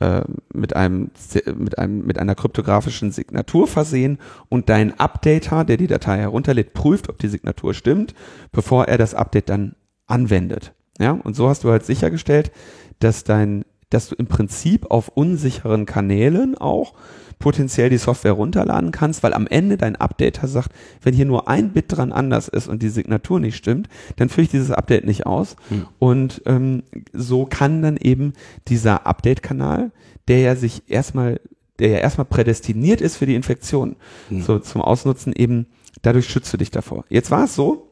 äh, 0.00 0.22
mit 0.54 0.76
einem 0.76 1.10
mit 1.56 1.78
einem 1.78 2.06
mit 2.06 2.18
einer 2.18 2.34
kryptografischen 2.34 3.10
Signatur 3.10 3.66
versehen 3.66 4.18
und 4.48 4.68
dein 4.68 4.98
Updater, 4.98 5.64
der 5.64 5.76
die 5.76 5.86
Datei 5.86 6.18
herunterlädt, 6.18 6.72
prüft, 6.72 7.08
ob 7.08 7.18
die 7.18 7.28
Signatur 7.28 7.74
stimmt, 7.74 8.14
bevor 8.52 8.86
er 8.86 8.96
das 8.96 9.14
Update 9.14 9.48
dann 9.48 9.74
anwendet. 10.06 10.72
Ja, 10.98 11.12
und 11.12 11.36
so 11.36 11.48
hast 11.48 11.64
du 11.64 11.70
halt 11.70 11.84
sichergestellt, 11.84 12.52
dass 13.00 13.24
dein 13.24 13.64
dass 13.90 14.08
du 14.08 14.14
im 14.14 14.26
Prinzip 14.26 14.90
auf 14.90 15.08
unsicheren 15.08 15.86
Kanälen 15.86 16.56
auch 16.56 16.94
potenziell 17.38 17.88
die 17.88 17.98
Software 17.98 18.32
runterladen 18.32 18.90
kannst, 18.90 19.22
weil 19.22 19.32
am 19.32 19.46
Ende 19.46 19.76
dein 19.76 19.96
Updater 19.96 20.48
sagt, 20.48 20.72
wenn 21.02 21.14
hier 21.14 21.24
nur 21.24 21.48
ein 21.48 21.72
Bit 21.72 21.84
dran 21.88 22.12
anders 22.12 22.48
ist 22.48 22.68
und 22.68 22.82
die 22.82 22.88
Signatur 22.88 23.40
nicht 23.40 23.56
stimmt, 23.56 23.88
dann 24.16 24.28
führe 24.28 24.42
ich 24.42 24.50
dieses 24.50 24.70
Update 24.70 25.06
nicht 25.06 25.26
aus. 25.26 25.56
Hm. 25.68 25.86
Und 25.98 26.42
ähm, 26.46 26.82
so 27.12 27.46
kann 27.46 27.82
dann 27.82 27.96
eben 27.96 28.32
dieser 28.66 29.06
Update-Kanal, 29.06 29.92
der 30.26 30.40
ja 30.40 30.56
sich 30.56 30.82
erstmal, 30.88 31.40
der 31.78 31.90
ja 31.90 31.98
erstmal 31.98 32.24
prädestiniert 32.24 33.00
ist 33.00 33.16
für 33.16 33.26
die 33.26 33.36
Infektion, 33.36 33.96
Hm. 34.28 34.42
so 34.42 34.58
zum 34.58 34.82
Ausnutzen 34.82 35.32
eben, 35.32 35.66
dadurch 36.02 36.28
schützt 36.28 36.52
du 36.52 36.56
dich 36.56 36.70
davor. 36.70 37.04
Jetzt 37.08 37.30
war 37.30 37.44
es 37.44 37.54
so, 37.54 37.88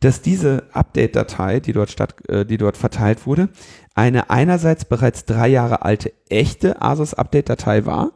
dass 0.00 0.20
diese 0.20 0.64
Update-Datei, 0.72 1.60
die 1.60 1.72
dort 1.72 1.90
statt, 1.90 2.14
äh, 2.28 2.44
die 2.44 2.58
dort 2.58 2.76
verteilt 2.76 3.26
wurde, 3.26 3.48
eine 3.94 4.30
einerseits 4.30 4.84
bereits 4.84 5.24
drei 5.24 5.48
Jahre 5.48 5.82
alte 5.82 6.12
echte 6.28 6.82
Asus-Update-Datei 6.82 7.86
war, 7.86 8.12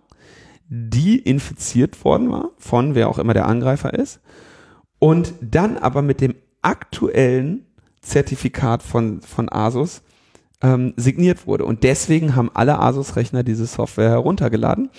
die 0.69 1.19
infiziert 1.19 2.05
worden 2.05 2.31
war 2.31 2.51
von 2.59 2.95
wer 2.95 3.09
auch 3.09 3.19
immer 3.19 3.35
der 3.35 3.47
Angreifer 3.47 3.95
ist, 3.95 4.21
und 4.99 5.35
dann 5.41 5.79
aber 5.79 6.03
mit 6.03 6.21
dem 6.21 6.35
aktuellen 6.61 7.67
Zertifikat 8.03 8.83
von, 8.83 9.23
von 9.23 9.51
Asus 9.51 10.03
ähm, 10.61 10.95
signiert 10.97 11.47
wurde. 11.47 11.65
Und 11.65 11.85
deswegen 11.85 12.35
haben 12.35 12.51
alle 12.53 12.81
Asus-Rechner 12.81 13.45
diese 13.45 13.67
Software 13.67 14.11
heruntergeladen 14.11 14.91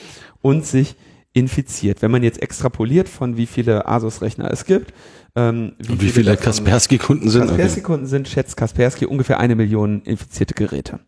und 0.42 0.66
sich 0.66 0.96
infiziert. 1.40 2.02
Wenn 2.02 2.12
man 2.12 2.24
jetzt 2.24 2.42
extrapoliert 2.42 3.10
von 3.10 3.38
wie 3.38 3.46
viele 3.48 3.88
Asus-Rechner 3.88 4.52
es 4.52 4.66
gibt, 4.66 4.94
ähm, 5.36 5.74
Und 5.90 6.02
wie 6.02 6.10
viele 6.10 6.32
davon- 6.32 6.44
Kaspersky-Kunden 6.46 7.30
sind? 7.30 7.48
Kaspersky-Kunden 7.48 8.06
sind, 8.08 8.28
schätzt 8.28 8.58
Kaspersky, 8.58 9.06
ungefähr 9.06 9.40
eine 9.40 9.56
Million 9.56 10.02
infizierte 10.04 10.54
Geräte. 10.54 11.00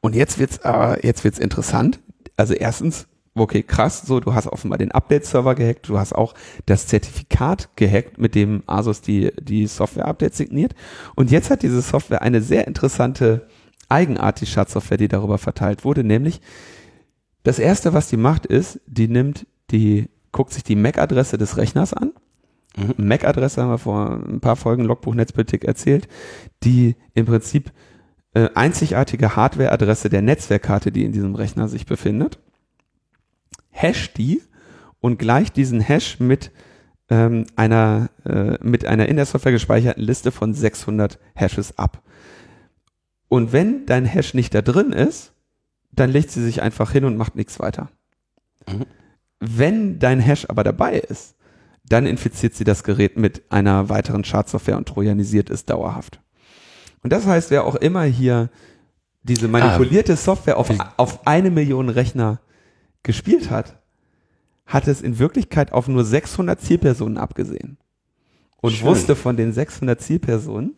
Und 0.00 0.14
jetzt 0.14 0.38
wird's, 0.38 0.58
äh, 0.64 1.06
jetzt 1.06 1.24
wird's 1.24 1.38
interessant. 1.38 2.00
Also 2.36 2.54
erstens, 2.54 3.06
okay, 3.34 3.62
krass, 3.62 4.02
so, 4.02 4.20
du 4.20 4.34
hast 4.34 4.46
offenbar 4.46 4.78
den 4.78 4.92
Update-Server 4.92 5.54
gehackt, 5.54 5.88
du 5.88 5.98
hast 5.98 6.14
auch 6.14 6.34
das 6.66 6.86
Zertifikat 6.86 7.68
gehackt, 7.76 8.18
mit 8.18 8.34
dem 8.34 8.62
Asus 8.66 9.00
die, 9.00 9.32
die 9.40 9.66
Software-Updates 9.66 10.38
signiert. 10.38 10.74
Und 11.14 11.30
jetzt 11.30 11.50
hat 11.50 11.62
diese 11.62 11.80
Software 11.82 12.22
eine 12.22 12.40
sehr 12.42 12.66
interessante 12.66 13.46
Eigenart, 13.88 14.40
die 14.40 14.46
Schadsoftware, 14.46 14.98
die 14.98 15.08
darüber 15.08 15.38
verteilt 15.38 15.84
wurde, 15.84 16.02
nämlich 16.02 16.40
das 17.46 17.60
erste, 17.60 17.92
was 17.92 18.08
die 18.08 18.16
macht, 18.16 18.44
ist, 18.44 18.80
die 18.86 19.06
nimmt 19.06 19.46
die, 19.70 20.08
guckt 20.32 20.52
sich 20.52 20.64
die 20.64 20.74
MAC-Adresse 20.74 21.38
des 21.38 21.56
Rechners 21.56 21.94
an. 21.94 22.10
MAC-Adresse 22.96 23.62
haben 23.62 23.70
wir 23.70 23.78
vor 23.78 24.20
ein 24.26 24.40
paar 24.40 24.56
Folgen 24.56 24.82
Logbuch 24.82 25.14
Netzpolitik 25.14 25.64
erzählt, 25.64 26.08
die 26.64 26.96
im 27.14 27.24
Prinzip 27.26 27.70
äh, 28.34 28.48
einzigartige 28.56 29.36
Hardware-Adresse 29.36 30.08
der 30.08 30.22
Netzwerkkarte, 30.22 30.90
die 30.90 31.04
in 31.04 31.12
diesem 31.12 31.36
Rechner 31.36 31.68
sich 31.68 31.86
befindet, 31.86 32.40
hash 33.70 34.12
die 34.12 34.42
und 35.00 35.20
gleicht 35.20 35.56
diesen 35.56 35.80
Hash 35.80 36.18
mit 36.18 36.50
ähm, 37.10 37.46
einer 37.54 38.10
äh, 38.24 38.58
mit 38.60 38.84
einer 38.86 39.08
in 39.08 39.14
der 39.14 39.26
Software 39.26 39.52
gespeicherten 39.52 40.02
Liste 40.02 40.32
von 40.32 40.52
600 40.52 41.20
Hashes 41.36 41.78
ab. 41.78 42.02
Und 43.28 43.52
wenn 43.52 43.86
dein 43.86 44.04
Hash 44.04 44.34
nicht 44.34 44.52
da 44.52 44.62
drin 44.62 44.90
ist, 44.90 45.32
dann 45.96 46.10
legt 46.10 46.30
sie 46.30 46.42
sich 46.42 46.62
einfach 46.62 46.92
hin 46.92 47.04
und 47.04 47.16
macht 47.16 47.36
nichts 47.36 47.58
weiter. 47.58 47.88
Mhm. 48.68 48.86
Wenn 49.40 49.98
dein 49.98 50.20
Hash 50.20 50.46
aber 50.48 50.64
dabei 50.64 50.98
ist, 50.98 51.34
dann 51.88 52.06
infiziert 52.06 52.54
sie 52.54 52.64
das 52.64 52.84
Gerät 52.84 53.16
mit 53.16 53.42
einer 53.50 53.88
weiteren 53.88 54.24
Schadsoftware 54.24 54.76
und 54.76 54.88
trojanisiert 54.88 55.50
es 55.50 55.64
dauerhaft. 55.64 56.20
Und 57.02 57.12
das 57.12 57.26
heißt, 57.26 57.50
wer 57.50 57.64
auch 57.64 57.76
immer 57.76 58.02
hier 58.02 58.50
diese 59.22 59.48
manipulierte 59.48 60.16
Software 60.16 60.56
auf, 60.56 60.70
auf 60.96 61.26
eine 61.26 61.50
Million 61.50 61.88
Rechner 61.88 62.40
gespielt 63.02 63.50
hat, 63.50 63.80
hat 64.66 64.88
es 64.88 65.02
in 65.02 65.18
Wirklichkeit 65.18 65.72
auf 65.72 65.86
nur 65.86 66.04
600 66.04 66.60
Zielpersonen 66.60 67.18
abgesehen. 67.18 67.78
Und 68.60 68.72
Schön. 68.72 68.88
wusste 68.88 69.14
von 69.14 69.36
den 69.36 69.52
600 69.52 70.00
Zielpersonen, 70.00 70.76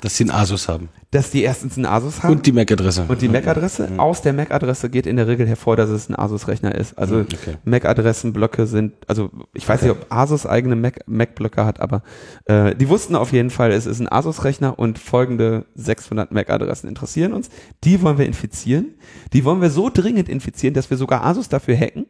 Dass 0.00 0.16
sie 0.16 0.24
einen 0.24 0.30
Asus 0.30 0.68
haben. 0.68 0.88
dass 1.10 1.30
die 1.30 1.42
erstens 1.42 1.76
einen 1.76 1.86
Asus 1.86 2.22
haben 2.22 2.32
Und 2.32 2.46
die 2.46 2.52
MAC-Adresse. 2.52 3.04
und 3.08 3.20
die 3.20 3.28
MAC-Adresse. 3.28 3.88
Aus 3.98 4.22
der 4.22 4.32
MAC-Adresse 4.32 4.88
geht 4.90 5.06
in 5.06 5.16
der 5.16 5.26
Regel 5.26 5.46
hervor, 5.46 5.76
dass 5.76 5.90
es 5.90 6.08
ein 6.08 6.14
Asus-Rechner 6.18 6.74
ist. 6.74 6.96
Also 6.96 7.16
Mhm, 7.16 7.26
okay. 7.34 7.54
MAC-Adressenblöcke 7.64 8.66
sind, 8.66 8.94
also 9.08 9.30
ich 9.52 9.68
weiß 9.68 9.82
nicht, 9.82 9.90
ob 9.90 10.06
Asus 10.08 10.46
eigene 10.46 10.76
Mac- 10.76 11.06
MAC-Blöcke 11.06 11.64
hat, 11.66 11.80
aber 11.80 12.02
äh, 12.46 12.74
die 12.76 12.88
wussten 12.88 13.14
auf 13.16 13.32
jeden 13.32 13.50
Fall, 13.50 13.72
es 13.72 13.86
ist 13.86 14.00
ein 14.00 14.10
Asus-Rechner 14.10 14.78
und 14.78 14.98
folgende 14.98 15.66
600 15.74 16.32
MAC-Adressen 16.32 16.88
interessieren 16.88 17.32
uns. 17.32 17.50
Die 17.84 18.00
wollen 18.02 18.18
wir 18.18 18.26
infizieren. 18.26 18.94
Die 19.32 19.44
wollen 19.44 19.60
wir 19.60 19.70
so 19.70 19.90
dringend 19.92 20.28
infizieren, 20.28 20.74
dass 20.74 20.90
wir 20.90 20.96
sogar 20.96 21.24
Asus 21.24 21.48
dafür 21.48 21.76
hacken 21.76 22.06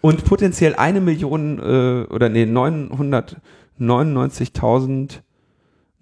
und 0.00 0.24
potenziell 0.24 0.74
eine 0.74 1.00
Million 1.00 1.58
äh, 1.58 2.06
oder 2.12 2.28
nee 2.30 2.46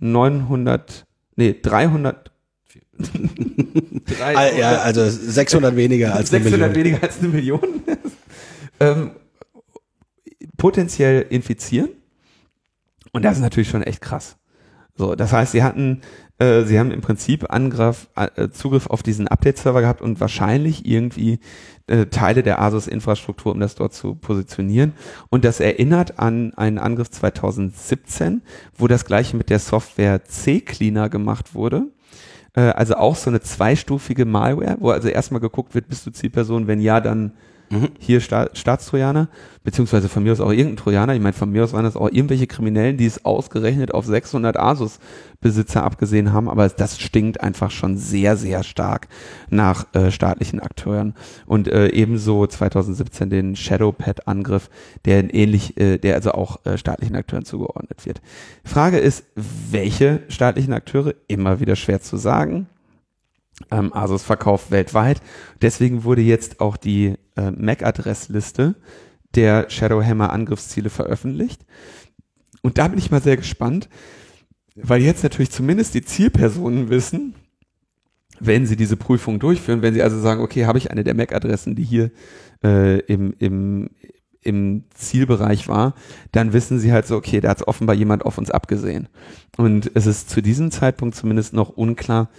999.900 0.00 1.04
nee 1.36 1.54
300 1.60 2.30
Drei- 2.98 4.36
Ah, 4.36 4.52
ja, 4.56 4.78
also 4.78 5.08
600 5.08 5.76
weniger 5.76 6.14
als 6.14 6.32
eine 6.32 6.42
600 6.44 6.70
Million. 6.72 6.86
weniger 6.86 7.02
als 7.06 7.18
eine 7.18 7.28
Million, 7.28 7.60
ähm, 8.80 9.10
potenziell 10.56 11.26
infizieren. 11.30 11.90
Und 13.12 13.24
das 13.24 13.36
ist 13.36 13.42
natürlich 13.42 13.68
schon 13.68 13.82
echt 13.82 14.00
krass. 14.00 14.36
So, 14.96 15.14
das 15.14 15.32
heißt, 15.32 15.52
sie 15.52 15.62
hatten, 15.62 16.00
äh, 16.38 16.62
sie 16.62 16.78
haben 16.78 16.90
im 16.90 17.00
Prinzip 17.00 17.52
Angriff, 17.52 18.08
äh, 18.14 18.48
Zugriff 18.50 18.86
auf 18.86 19.02
diesen 19.02 19.26
Update-Server 19.28 19.80
gehabt 19.80 20.02
und 20.02 20.20
wahrscheinlich 20.20 20.86
irgendwie 20.86 21.40
äh, 21.88 22.06
Teile 22.06 22.42
der 22.42 22.60
Asus-Infrastruktur, 22.60 23.52
um 23.52 23.60
das 23.60 23.74
dort 23.74 23.92
zu 23.92 24.14
positionieren. 24.14 24.92
Und 25.30 25.44
das 25.44 25.58
erinnert 25.58 26.18
an 26.18 26.54
einen 26.54 26.78
Angriff 26.78 27.10
2017, 27.10 28.42
wo 28.76 28.86
das 28.86 29.04
gleiche 29.04 29.36
mit 29.36 29.50
der 29.50 29.58
Software 29.58 30.24
C-Cleaner 30.24 31.08
gemacht 31.08 31.54
wurde. 31.54 31.86
Äh, 32.54 32.60
also 32.60 32.94
auch 32.94 33.16
so 33.16 33.30
eine 33.30 33.40
zweistufige 33.40 34.24
Malware, 34.24 34.76
wo 34.78 34.90
also 34.90 35.08
erstmal 35.08 35.40
geguckt 35.40 35.74
wird, 35.74 35.88
bist 35.88 36.06
du 36.06 36.12
Zielperson, 36.12 36.66
wenn 36.66 36.80
ja, 36.80 37.00
dann 37.00 37.32
hier 37.98 38.20
Sta 38.20 38.48
Staatstrojaner, 38.52 39.28
beziehungsweise 39.62 40.08
von 40.08 40.22
mir 40.22 40.32
aus 40.32 40.40
auch 40.40 40.50
irgendein 40.50 40.76
Trojaner. 40.76 41.14
Ich 41.14 41.20
meine, 41.20 41.34
von 41.34 41.50
mir 41.50 41.64
aus 41.64 41.72
waren 41.72 41.84
das 41.84 41.96
auch 41.96 42.08
irgendwelche 42.10 42.46
Kriminellen, 42.46 42.96
die 42.96 43.06
es 43.06 43.24
ausgerechnet 43.24 43.92
auf 43.92 44.06
600 44.06 44.56
Asus-Besitzer 44.56 45.82
abgesehen 45.82 46.32
haben, 46.32 46.48
aber 46.48 46.68
das 46.68 47.00
stinkt 47.00 47.40
einfach 47.40 47.70
schon 47.70 47.96
sehr, 47.96 48.36
sehr 48.36 48.62
stark 48.62 49.08
nach 49.50 49.86
äh, 49.94 50.10
staatlichen 50.10 50.60
Akteuren. 50.60 51.14
Und 51.46 51.68
äh, 51.68 51.88
ebenso 51.88 52.46
2017 52.46 53.30
den 53.30 53.56
Shadowpad-Angriff, 53.56 54.70
der 55.04 55.34
ähnlich, 55.34 55.78
äh, 55.78 55.98
der 55.98 56.14
also 56.14 56.32
auch 56.32 56.64
äh, 56.64 56.78
staatlichen 56.78 57.16
Akteuren 57.16 57.44
zugeordnet 57.44 58.06
wird. 58.06 58.20
Frage 58.64 58.98
ist, 58.98 59.24
welche 59.34 60.22
staatlichen 60.28 60.72
Akteure? 60.72 61.14
Immer 61.26 61.60
wieder 61.60 61.76
schwer 61.76 62.00
zu 62.00 62.16
sagen 62.16 62.66
ähm, 63.70 63.92
Asus 63.92 64.22
verkauft 64.22 64.70
weltweit. 64.70 65.20
Deswegen 65.62 66.04
wurde 66.04 66.22
jetzt 66.22 66.60
auch 66.60 66.76
die 66.76 67.14
äh, 67.36 67.50
MAC-Adressliste 67.50 68.76
der 69.34 69.68
Shadowhammer 69.68 70.32
Angriffsziele 70.32 70.90
veröffentlicht. 70.90 71.64
Und 72.62 72.78
da 72.78 72.88
bin 72.88 72.98
ich 72.98 73.10
mal 73.10 73.22
sehr 73.22 73.36
gespannt, 73.36 73.88
weil 74.74 75.02
jetzt 75.02 75.22
natürlich 75.22 75.50
zumindest 75.50 75.94
die 75.94 76.04
Zielpersonen 76.04 76.88
wissen, 76.88 77.34
wenn 78.40 78.66
sie 78.66 78.76
diese 78.76 78.96
Prüfung 78.96 79.38
durchführen, 79.38 79.82
wenn 79.82 79.94
sie 79.94 80.02
also 80.02 80.18
sagen, 80.20 80.40
okay, 80.40 80.66
habe 80.66 80.78
ich 80.78 80.90
eine 80.90 81.04
der 81.04 81.14
MAC-Adressen, 81.14 81.74
die 81.74 81.82
hier 81.82 82.10
äh, 82.62 83.00
im, 83.00 83.34
im, 83.38 83.90
im 84.42 84.84
Zielbereich 84.94 85.68
war, 85.68 85.94
dann 86.32 86.52
wissen 86.52 86.78
sie 86.78 86.92
halt 86.92 87.06
so, 87.06 87.16
okay, 87.16 87.40
da 87.40 87.50
hat 87.50 87.66
offenbar 87.66 87.96
jemand 87.96 88.24
auf 88.24 88.38
uns 88.38 88.50
abgesehen. 88.50 89.08
Und 89.56 89.90
es 89.94 90.06
ist 90.06 90.30
zu 90.30 90.40
diesem 90.40 90.70
Zeitpunkt 90.70 91.16
zumindest 91.16 91.52
noch 91.52 91.70
unklar, 91.70 92.30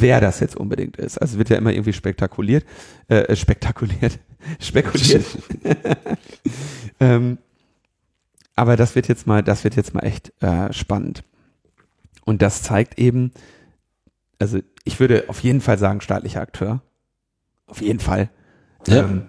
wer 0.00 0.20
das 0.20 0.40
jetzt 0.40 0.56
unbedingt 0.56 0.96
ist. 0.96 1.18
Also 1.18 1.34
es 1.34 1.38
wird 1.38 1.50
ja 1.50 1.56
immer 1.56 1.72
irgendwie 1.72 1.92
spektakuliert, 1.92 2.64
äh, 3.08 3.34
spektakuliert, 3.36 4.18
spekuliert. 4.60 5.24
ähm, 7.00 7.38
aber 8.54 8.76
das 8.76 8.94
wird 8.94 9.08
jetzt 9.08 9.26
mal, 9.26 9.42
das 9.42 9.64
wird 9.64 9.76
jetzt 9.76 9.94
mal 9.94 10.04
echt 10.04 10.32
äh, 10.42 10.72
spannend. 10.72 11.24
Und 12.24 12.42
das 12.42 12.62
zeigt 12.62 12.98
eben, 12.98 13.32
also 14.38 14.60
ich 14.84 15.00
würde 15.00 15.24
auf 15.28 15.40
jeden 15.40 15.60
Fall 15.60 15.78
sagen, 15.78 16.00
staatlicher 16.00 16.40
Akteur. 16.40 16.82
Auf 17.66 17.80
jeden 17.80 18.00
Fall. 18.00 18.30
Ja. 18.86 19.04
Ähm, 19.04 19.26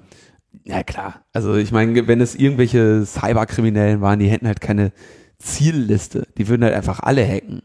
ja 0.63 0.83
klar. 0.83 1.25
Also 1.33 1.55
ich 1.55 1.71
meine, 1.71 2.07
wenn 2.07 2.21
es 2.21 2.35
irgendwelche 2.35 3.05
Cyberkriminellen 3.05 4.01
waren, 4.01 4.19
die 4.19 4.27
hätten 4.27 4.47
halt 4.47 4.61
keine 4.61 4.91
Zielliste. 5.39 6.27
Die 6.37 6.47
würden 6.47 6.63
halt 6.63 6.73
einfach 6.73 6.99
alle 6.99 7.25
hacken. 7.27 7.63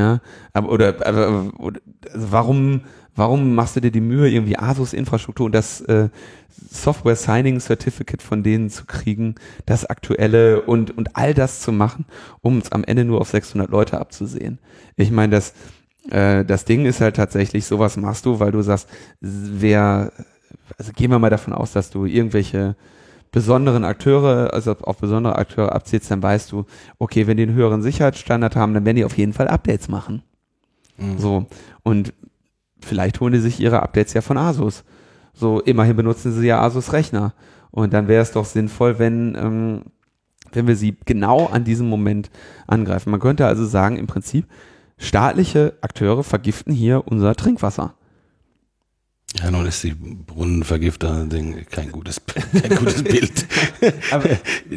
Ja, 0.00 0.20
aber 0.54 0.70
oder, 0.70 0.88
aber, 1.06 1.52
oder 1.58 1.80
also 2.12 2.32
warum 2.32 2.82
warum 3.16 3.54
machst 3.54 3.76
du 3.76 3.80
dir 3.80 3.90
die 3.90 4.00
Mühe 4.00 4.28
irgendwie 4.30 4.58
Asus 4.58 4.92
Infrastruktur 4.94 5.46
und 5.46 5.52
das 5.54 5.80
äh, 5.82 6.08
Software 6.70 7.16
Signing 7.16 7.60
Certificate 7.60 8.22
von 8.22 8.42
denen 8.42 8.70
zu 8.70 8.86
kriegen, 8.86 9.34
das 9.66 9.84
aktuelle 9.84 10.62
und 10.62 10.96
und 10.96 11.16
all 11.16 11.34
das 11.34 11.60
zu 11.60 11.72
machen, 11.72 12.06
um 12.40 12.58
es 12.58 12.72
am 12.72 12.84
Ende 12.84 13.04
nur 13.04 13.20
auf 13.20 13.28
600 13.30 13.70
Leute 13.70 14.00
abzusehen. 14.00 14.58
Ich 14.96 15.10
meine, 15.10 15.32
das 15.36 15.54
Äh, 16.10 16.44
das 16.46 16.64
Ding 16.64 16.86
ist 16.86 17.00
halt 17.02 17.16
tatsächlich, 17.16 17.66
sowas 17.66 17.96
machst 17.96 18.24
du, 18.26 18.40
weil 18.40 18.52
du 18.52 18.62
sagst, 18.62 18.88
wer, 19.20 20.12
also 20.78 20.92
gehen 20.92 21.10
wir 21.10 21.18
mal 21.18 21.30
davon 21.30 21.52
aus, 21.52 21.72
dass 21.72 21.90
du 21.90 22.06
irgendwelche 22.06 22.74
besonderen 23.32 23.84
Akteure, 23.84 24.52
also 24.52 24.72
auf 24.82 24.98
besondere 24.98 25.36
Akteure 25.36 25.72
abzielst, 25.72 26.10
dann 26.10 26.22
weißt 26.22 26.50
du, 26.52 26.64
okay, 26.98 27.26
wenn 27.26 27.36
die 27.36 27.44
einen 27.44 27.54
höheren 27.54 27.82
Sicherheitsstandard 27.82 28.56
haben, 28.56 28.74
dann 28.74 28.84
werden 28.84 28.96
die 28.96 29.04
auf 29.04 29.16
jeden 29.16 29.32
Fall 29.32 29.48
Updates 29.48 29.88
machen. 29.88 30.22
Mhm. 30.96 31.18
So. 31.18 31.46
Und 31.82 32.12
vielleicht 32.80 33.20
holen 33.20 33.32
die 33.32 33.38
sich 33.38 33.60
ihre 33.60 33.82
Updates 33.82 34.14
ja 34.14 34.20
von 34.20 34.36
Asus. 34.36 34.84
So, 35.32 35.60
immerhin 35.60 35.96
benutzen 35.96 36.32
sie 36.32 36.46
ja 36.46 36.60
Asus 36.60 36.92
Rechner. 36.92 37.34
Und 37.70 37.92
dann 37.92 38.08
wäre 38.08 38.22
es 38.22 38.32
doch 38.32 38.44
sinnvoll, 38.44 38.98
wenn, 38.98 39.36
ähm, 39.36 39.82
wenn 40.52 40.66
wir 40.66 40.74
sie 40.74 40.96
genau 41.04 41.46
an 41.46 41.64
diesem 41.64 41.88
Moment 41.88 42.30
angreifen. 42.66 43.10
Man 43.10 43.20
könnte 43.20 43.46
also 43.46 43.64
sagen, 43.64 43.96
im 43.96 44.08
Prinzip, 44.08 44.46
staatliche 44.98 45.74
Akteure 45.80 46.24
vergiften 46.24 46.72
hier 46.72 47.06
unser 47.06 47.36
Trinkwasser. 47.36 47.94
Ja, 49.38 49.50
nun 49.50 49.64
ist 49.66 49.82
die 49.84 49.94
Brunnenvergifter-Ding 49.94 51.66
kein 51.70 51.92
gutes, 51.92 52.20
kein 52.62 52.76
gutes 52.76 53.02
Bild. 53.02 53.46
Aber 54.10 54.28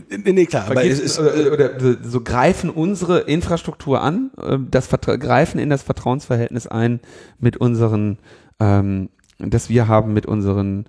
nee, 0.10 0.46
klar, 0.46 0.68
aber 0.68 0.86
es 0.86 1.00
ist, 1.00 1.20
oder, 1.20 1.52
oder 1.52 1.98
so 2.04 2.22
greifen 2.22 2.70
unsere 2.70 3.22
Infrastruktur 3.22 4.02
an, 4.02 4.32
äh, 4.38 4.60
das 4.70 4.88
Vertra 4.88 5.16
greifen 5.16 5.60
in 5.60 5.70
das 5.70 5.82
Vertrauensverhältnis 5.82 6.68
ein 6.68 7.00
mit 7.40 7.58
unseren, 7.58 8.20
ähm, 8.60 9.10
das 9.40 9.70
wir 9.70 9.88
haben 9.88 10.14
mit 10.14 10.28
unseren 10.28 10.86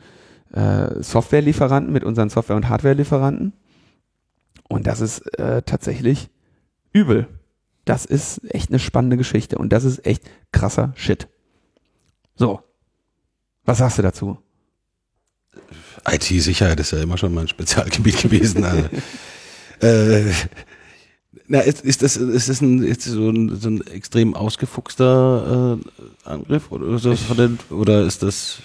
äh, 0.53 1.03
Softwarelieferanten, 1.03 1.93
mit 1.93 2.05
unseren 2.05 2.29
Software- 2.29 2.57
und 2.57 2.69
Hardwarelieferanten. 2.69 3.55
Und 4.69 4.87
das 4.87 5.01
ist 5.01 5.21
äh, 5.39 5.63
tatsächlich 5.63 6.31
übel. 6.93 7.29
Das 7.85 8.05
ist 8.05 8.41
echt 8.53 8.71
eine 8.71 8.79
spannende 8.79 9.17
Geschichte 9.17 9.59
und 9.59 9.73
das 9.73 9.85
ist 9.85 10.07
echt 10.07 10.23
krasser 10.53 10.93
Shit. 10.97 11.29
So. 12.37 12.64
Was 13.65 13.79
sagst 13.79 13.99
du 13.99 14.03
dazu? 14.03 14.39
IT-Sicherheit 16.07 16.81
ist 16.81 16.93
ja 16.93 17.03
immer 17.03 17.17
schon 17.17 17.35
mein 17.35 17.49
Spezialgebiet 17.49 18.19
gewesen. 18.23 18.65
Also, 18.65 18.89
äh, 19.81 20.33
na, 21.47 21.61
ist, 21.61 21.83
ist 21.83 22.03
das, 22.03 22.17
ist 22.17 22.49
das 22.49 22.61
ein, 22.61 22.83
ist 22.83 23.03
so 23.03 23.31
ein, 23.31 23.57
so 23.57 23.69
ein 23.69 23.87
extrem 23.89 24.35
ausgefuchster 24.35 25.79
äh, 25.79 26.29
Angriff 26.29 26.71
oder, 26.71 26.99
so 26.99 27.15
von 27.17 27.37
den, 27.37 27.59
oder 27.71 28.05
ist 28.05 28.23
das 28.23 28.59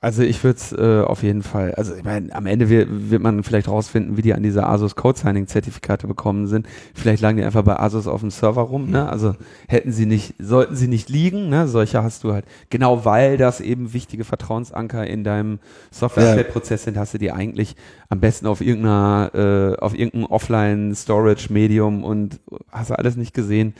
Also 0.00 0.22
ich 0.22 0.44
würde 0.44 0.58
es 0.58 0.72
äh, 0.72 1.02
auf 1.02 1.22
jeden 1.22 1.42
Fall, 1.42 1.74
also 1.74 1.94
ich 1.94 2.04
meine, 2.04 2.32
am 2.34 2.46
Ende 2.46 2.68
wird, 2.68 2.88
wird 3.10 3.22
man 3.22 3.42
vielleicht 3.42 3.66
rausfinden, 3.66 4.18
wie 4.18 4.22
die 4.22 4.34
an 4.34 4.42
diese 4.42 4.66
Asus 4.66 4.94
Code 4.94 5.18
Signing 5.18 5.46
Zertifikate 5.46 6.06
bekommen 6.06 6.46
sind. 6.46 6.66
Vielleicht 6.94 7.22
lagen 7.22 7.38
die 7.38 7.44
einfach 7.44 7.64
bei 7.64 7.80
Asus 7.80 8.06
auf 8.06 8.20
dem 8.20 8.30
Server 8.30 8.60
rum, 8.60 8.90
ne? 8.90 9.08
Also 9.08 9.34
hätten 9.68 9.92
sie 9.92 10.04
nicht, 10.04 10.34
sollten 10.38 10.76
sie 10.76 10.86
nicht 10.86 11.08
liegen, 11.08 11.48
ne? 11.48 11.66
Solche 11.66 12.02
hast 12.02 12.24
du 12.24 12.34
halt. 12.34 12.44
Genau 12.68 13.06
weil 13.06 13.38
das 13.38 13.62
eben 13.62 13.94
wichtige 13.94 14.24
Vertrauensanker 14.24 15.06
in 15.06 15.24
deinem 15.24 15.60
Software-Prozess 15.90 16.84
sind, 16.84 16.98
hast 16.98 17.14
du 17.14 17.18
die 17.18 17.32
eigentlich 17.32 17.74
am 18.10 18.20
besten 18.20 18.46
auf 18.46 18.60
irgendeiner, 18.60 19.30
äh, 19.34 19.82
auf 19.82 19.94
irgendeinem 19.94 20.26
Offline-Storage-Medium 20.26 22.04
und 22.04 22.38
hast 22.70 22.90
du 22.90 22.98
alles 22.98 23.16
nicht 23.16 23.32
gesehen. 23.32 23.74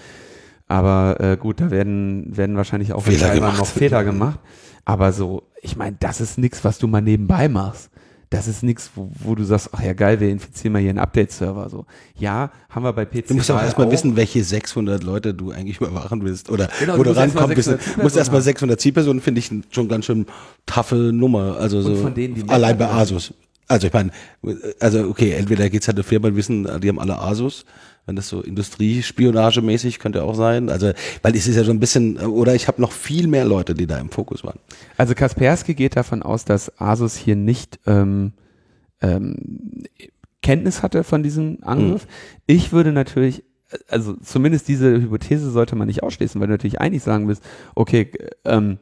Aber 0.67 1.21
äh, 1.21 1.37
gut, 1.37 1.61
da 1.61 1.71
werden, 1.71 2.37
werden 2.37 2.57
wahrscheinlich 2.57 2.95
auch 2.95 3.03
Fehler 3.05 3.35
noch 3.35 3.67
Fehler 3.67 4.03
gemacht. 4.03 4.41
Aber 4.85 5.13
so, 5.13 5.43
ich 5.67 5.77
meine, 5.77 5.97
das 5.99 6.21
ist 6.21 6.39
nichts, 6.39 6.65
was 6.65 6.79
du 6.79 6.87
mal 6.87 7.03
nebenbei 7.03 7.49
machst. 7.49 7.91
Das 8.31 8.49
ist 8.49 8.63
nichts, 8.63 8.91
wo, 8.97 9.09
wo 9.21 9.35
du 9.37 9.45
sagst, 9.45 9.71
ach 9.73 9.81
ja 9.81 9.93
geil, 9.93 10.19
wir 10.19 10.29
infizieren 10.29 10.73
mal 10.73 10.81
hier 10.81 10.91
einen 10.91 10.99
Update-Server. 10.99 11.69
So, 11.69 11.87
ja, 12.19 12.51
haben 12.69 12.83
wir 12.85 12.93
bei 12.93 13.05
PC. 13.05 13.29
Du 13.29 13.35
musst 13.35 13.51
auch 13.51 13.63
erstmal 13.63 13.91
wissen, 13.91 14.17
welche 14.17 14.43
600 14.43 15.05
Leute 15.05 15.33
du 15.33 15.53
eigentlich 15.53 15.81
überwachen 15.81 16.25
willst 16.25 16.51
oder 16.51 16.69
Genau, 16.81 16.99
wo 16.99 17.05
du. 17.05 17.15
600 17.15 17.57
Du 17.97 18.03
musst 18.03 18.17
erstmal 18.17 18.41
haben. 18.41 18.45
600 18.45 18.81
Zielpersonen, 18.81 19.21
finde 19.21 19.41
ich 19.41 19.51
schon 19.71 19.89
ganz 19.89 20.07
schön 20.07 20.27
taffe 20.67 20.97
Nummer. 20.97 21.57
Also 21.59 21.83
so 21.83 21.95
von 21.97 22.15
denen, 22.15 22.49
allein 22.49 22.77
bei. 22.79 22.89
Asus. 22.89 23.33
Also 23.69 23.89
ich 23.89 23.93
meine, 23.93 24.11
also 24.81 25.09
okay, 25.09 25.33
entweder 25.33 25.69
geht's 25.69 25.89
halt 25.89 25.97
eine 25.97 26.05
Firma, 26.05 26.31
die 26.31 26.37
wissen, 26.37 26.69
die 26.81 26.89
haben 26.89 27.01
alle 27.01 27.19
Asus, 27.19 27.65
wenn 28.07 28.17
das 28.17 28.29
so 28.29 28.41
Industriespionagemäßig 28.41 29.99
könnte 29.99 30.23
auch 30.23 30.35
sein. 30.35 30.71
Also, 30.71 30.93
weil 31.23 31.35
es 31.35 31.47
ist 31.47 31.57
ja 31.57 31.65
so 31.65 31.73
ein 31.73 31.81
bisschen, 31.81 32.19
oder 32.19 32.55
ich 32.55 32.69
habe 32.69 32.81
noch 32.81 32.93
viel 32.93 33.27
mehr 33.27 33.45
Leute, 33.45 33.75
die 33.75 33.87
da 33.87 33.99
im 33.99 34.11
Fokus 34.11 34.45
waren. 34.45 34.61
Also 34.97 35.15
Kaspersky 35.15 35.75
geht 35.75 35.97
davon 35.97 36.23
aus, 36.23 36.45
dass 36.45 36.81
Asus 36.81 37.17
hier 37.17 37.37
nicht 37.37 37.81
ähm, 37.87 38.33
ähm, 39.01 39.85
Kenntnis 40.41 40.83
hatte 40.83 41.03
von 41.03 41.25
diesem 41.25 41.59
Angriff. 41.63 42.07
Ich 42.47 42.73
würde 42.73 42.93
natürlich, 42.93 43.43
also 43.89 44.15
zumindest 44.15 44.69
diese 44.69 44.93
Hypothese 45.01 45.51
sollte 45.51 45.75
man 45.75 45.89
nicht 45.89 46.05
ausschließen, 46.05 46.41
weil 46.41 46.47
du 46.47 46.55
natürlich 46.55 46.81
eigentlich 46.81 47.03
sagen 47.03 47.27
willst, 47.27 47.43
okay, 47.75 48.13
ähm, 48.45 48.79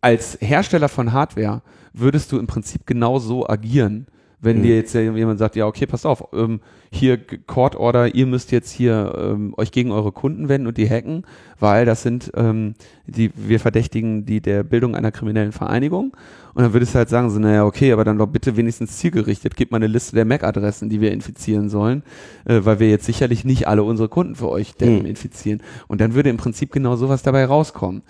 als 0.00 0.38
Hersteller 0.40 0.88
von 0.88 1.12
Hardware 1.12 1.62
würdest 1.92 2.30
du 2.30 2.38
im 2.38 2.46
Prinzip 2.46 2.86
genau 2.86 3.18
so 3.18 3.48
agieren. 3.48 4.06
Wenn 4.40 4.58
Mhm. 4.58 4.62
dir 4.64 4.76
jetzt 4.76 4.92
jemand 4.94 5.38
sagt, 5.38 5.56
ja, 5.56 5.66
okay, 5.66 5.86
pass 5.86 6.04
auf, 6.04 6.28
ähm, 6.34 6.60
hier 6.90 7.18
Court 7.46 7.74
Order, 7.74 8.14
ihr 8.14 8.26
müsst 8.26 8.52
jetzt 8.52 8.70
hier 8.70 9.14
ähm, 9.18 9.54
euch 9.56 9.72
gegen 9.72 9.90
eure 9.92 10.12
Kunden 10.12 10.48
wenden 10.48 10.66
und 10.66 10.76
die 10.76 10.88
hacken, 10.88 11.24
weil 11.58 11.86
das 11.86 12.02
sind 12.02 12.30
ähm, 12.36 12.74
die, 13.06 13.30
wir 13.34 13.60
verdächtigen 13.60 14.26
die 14.26 14.40
der 14.40 14.62
Bildung 14.62 14.94
einer 14.94 15.10
kriminellen 15.10 15.52
Vereinigung. 15.52 16.14
Und 16.54 16.62
dann 16.62 16.72
würdest 16.72 16.94
du 16.94 16.98
halt 16.98 17.08
sagen, 17.08 17.28
so, 17.30 17.38
naja, 17.38 17.64
okay, 17.66 17.92
aber 17.92 18.04
dann 18.04 18.16
doch 18.18 18.26
bitte 18.28 18.56
wenigstens 18.56 18.96
zielgerichtet, 18.98 19.56
gib 19.56 19.70
mal 19.72 19.76
eine 19.78 19.88
Liste 19.88 20.14
der 20.16 20.24
MAC-Adressen, 20.24 20.88
die 20.88 21.00
wir 21.00 21.12
infizieren 21.12 21.68
sollen, 21.68 22.02
äh, 22.46 22.60
weil 22.62 22.78
wir 22.78 22.88
jetzt 22.88 23.04
sicherlich 23.06 23.44
nicht 23.44 23.68
alle 23.68 23.82
unsere 23.84 24.08
Kunden 24.08 24.34
für 24.36 24.48
euch 24.48 24.74
Mhm. 24.80 25.06
infizieren. 25.06 25.62
Und 25.88 26.00
dann 26.00 26.14
würde 26.14 26.30
im 26.30 26.36
Prinzip 26.38 26.72
genau 26.72 26.96
sowas 26.96 27.22
dabei 27.22 27.44
rauskommen. 27.46 28.02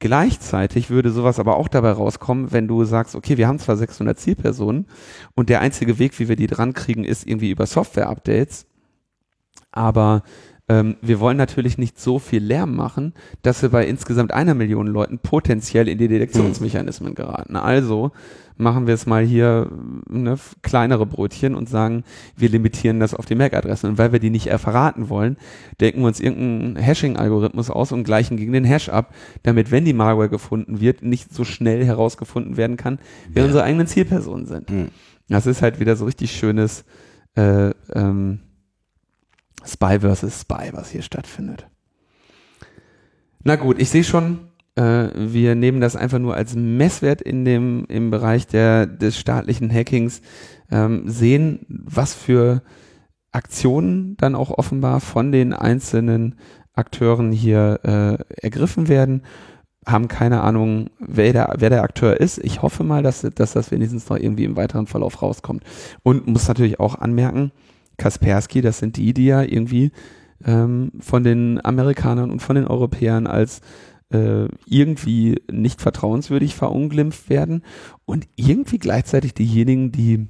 Gleichzeitig 0.00 0.88
würde 0.88 1.10
sowas 1.10 1.38
aber 1.38 1.56
auch 1.58 1.68
dabei 1.68 1.92
rauskommen, 1.92 2.52
wenn 2.52 2.66
du 2.66 2.84
sagst, 2.84 3.14
okay, 3.14 3.36
wir 3.36 3.46
haben 3.46 3.58
zwar 3.58 3.76
600 3.76 4.18
Zielpersonen 4.18 4.86
und 5.34 5.50
der 5.50 5.60
einzige 5.60 5.98
Weg, 5.98 6.18
wie 6.18 6.26
wir 6.26 6.36
die 6.36 6.46
dran 6.46 6.72
kriegen, 6.72 7.04
ist 7.04 7.26
irgendwie 7.26 7.50
über 7.50 7.66
Software-Updates, 7.66 8.66
aber 9.72 10.22
ähm, 10.70 10.96
wir 11.02 11.18
wollen 11.18 11.36
natürlich 11.36 11.78
nicht 11.78 11.98
so 11.98 12.18
viel 12.20 12.42
Lärm 12.44 12.76
machen, 12.76 13.12
dass 13.42 13.60
wir 13.62 13.70
bei 13.70 13.84
insgesamt 13.86 14.32
einer 14.32 14.54
Million 14.54 14.86
Leuten 14.86 15.18
potenziell 15.18 15.88
in 15.88 15.98
die 15.98 16.06
Detektionsmechanismen 16.08 17.14
geraten. 17.16 17.56
Also 17.56 18.12
machen 18.56 18.86
wir 18.86 18.94
es 18.94 19.06
mal 19.06 19.24
hier 19.24 19.68
ne, 20.08 20.32
f- 20.32 20.54
kleinere 20.62 21.06
Brötchen 21.06 21.54
und 21.54 21.68
sagen, 21.68 22.04
wir 22.36 22.50
limitieren 22.50 23.00
das 23.00 23.14
auf 23.14 23.24
die 23.26 23.34
MAC-Adressen. 23.34 23.90
Und 23.90 23.98
weil 23.98 24.12
wir 24.12 24.20
die 24.20 24.30
nicht 24.30 24.48
äh, 24.48 24.58
verraten 24.58 25.08
wollen, 25.08 25.38
denken 25.80 26.00
wir 26.02 26.06
uns 26.08 26.20
irgendeinen 26.20 26.76
Hashing-Algorithmus 26.76 27.70
aus 27.70 27.90
und 27.90 28.04
gleichen 28.04 28.36
gegen 28.36 28.52
den 28.52 28.64
Hash 28.64 28.90
ab, 28.90 29.12
damit, 29.42 29.70
wenn 29.72 29.84
die 29.86 29.94
Malware 29.94 30.28
gefunden 30.28 30.80
wird, 30.80 31.02
nicht 31.02 31.32
so 31.34 31.44
schnell 31.44 31.84
herausgefunden 31.84 32.56
werden 32.58 32.76
kann, 32.76 32.98
wer 33.32 33.42
Ja. 33.42 33.46
unsere 33.46 33.64
eigenen 33.64 33.86
Zielpersonen 33.86 34.46
sind. 34.46 34.70
Mhm. 34.70 34.88
Das 35.28 35.46
ist 35.46 35.62
halt 35.62 35.80
wieder 35.80 35.96
so 35.96 36.04
richtig 36.04 36.30
schönes 36.32 36.84
äh, 37.36 37.70
ähm, 37.94 38.40
Spy 39.64 40.00
versus 40.00 40.40
Spy, 40.40 40.70
was 40.72 40.90
hier 40.90 41.02
stattfindet. 41.02 41.66
Na 43.42 43.56
gut, 43.56 43.80
ich 43.80 43.90
sehe 43.90 44.04
schon, 44.04 44.50
äh, 44.74 45.08
wir 45.14 45.54
nehmen 45.54 45.80
das 45.80 45.96
einfach 45.96 46.18
nur 46.18 46.34
als 46.34 46.54
Messwert 46.54 47.22
in 47.22 47.44
dem, 47.44 47.84
im 47.88 48.10
Bereich 48.10 48.46
der, 48.46 48.86
des 48.86 49.18
staatlichen 49.18 49.72
Hackings, 49.72 50.20
ähm, 50.70 51.08
sehen, 51.08 51.66
was 51.68 52.14
für 52.14 52.62
Aktionen 53.32 54.16
dann 54.16 54.34
auch 54.34 54.50
offenbar 54.50 55.00
von 55.00 55.32
den 55.32 55.52
einzelnen 55.52 56.36
Akteuren 56.72 57.32
hier 57.32 57.80
äh, 57.82 58.44
ergriffen 58.44 58.88
werden. 58.88 59.22
Haben 59.86 60.08
keine 60.08 60.42
Ahnung, 60.42 60.90
wer 60.98 61.32
der, 61.32 61.54
wer 61.58 61.70
der 61.70 61.82
Akteur 61.82 62.20
ist. 62.20 62.38
Ich 62.38 62.62
hoffe 62.62 62.84
mal, 62.84 63.02
dass, 63.02 63.22
dass 63.22 63.52
das 63.52 63.70
wenigstens 63.70 64.08
noch 64.08 64.18
irgendwie 64.18 64.44
im 64.44 64.56
weiteren 64.56 64.86
Verlauf 64.86 65.22
rauskommt. 65.22 65.64
Und 66.02 66.26
muss 66.26 66.48
natürlich 66.48 66.78
auch 66.78 66.96
anmerken, 66.96 67.52
Kaspersky, 68.00 68.62
das 68.62 68.78
sind 68.78 68.96
die, 68.96 69.12
die 69.14 69.26
ja 69.26 69.42
irgendwie 69.42 69.92
ähm, 70.44 70.90
von 71.00 71.22
den 71.22 71.64
Amerikanern 71.64 72.30
und 72.30 72.40
von 72.40 72.56
den 72.56 72.66
Europäern 72.66 73.26
als 73.26 73.60
äh, 74.12 74.48
irgendwie 74.66 75.40
nicht 75.52 75.80
vertrauenswürdig 75.80 76.54
verunglimpft 76.56 77.28
werden 77.28 77.62
und 78.06 78.26
irgendwie 78.36 78.78
gleichzeitig 78.78 79.34
diejenigen, 79.34 79.92
die 79.92 80.26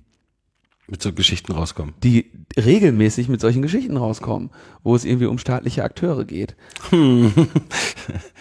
Mit 0.89 1.01
so 1.01 1.13
Geschichten 1.13 1.53
rauskommen. 1.53 1.95
die 2.03 2.31
regelmäßig 2.59 3.29
mit 3.29 3.41
solchen 3.41 3.63
Geschichten 3.63 3.97
rauskommen, 3.97 4.51
wo 4.83 4.95
es 4.97 5.05
irgendwie 5.05 5.27
um 5.27 5.39
staatliche 5.39 5.85
Akteure 5.85 6.25
geht. 6.25 6.57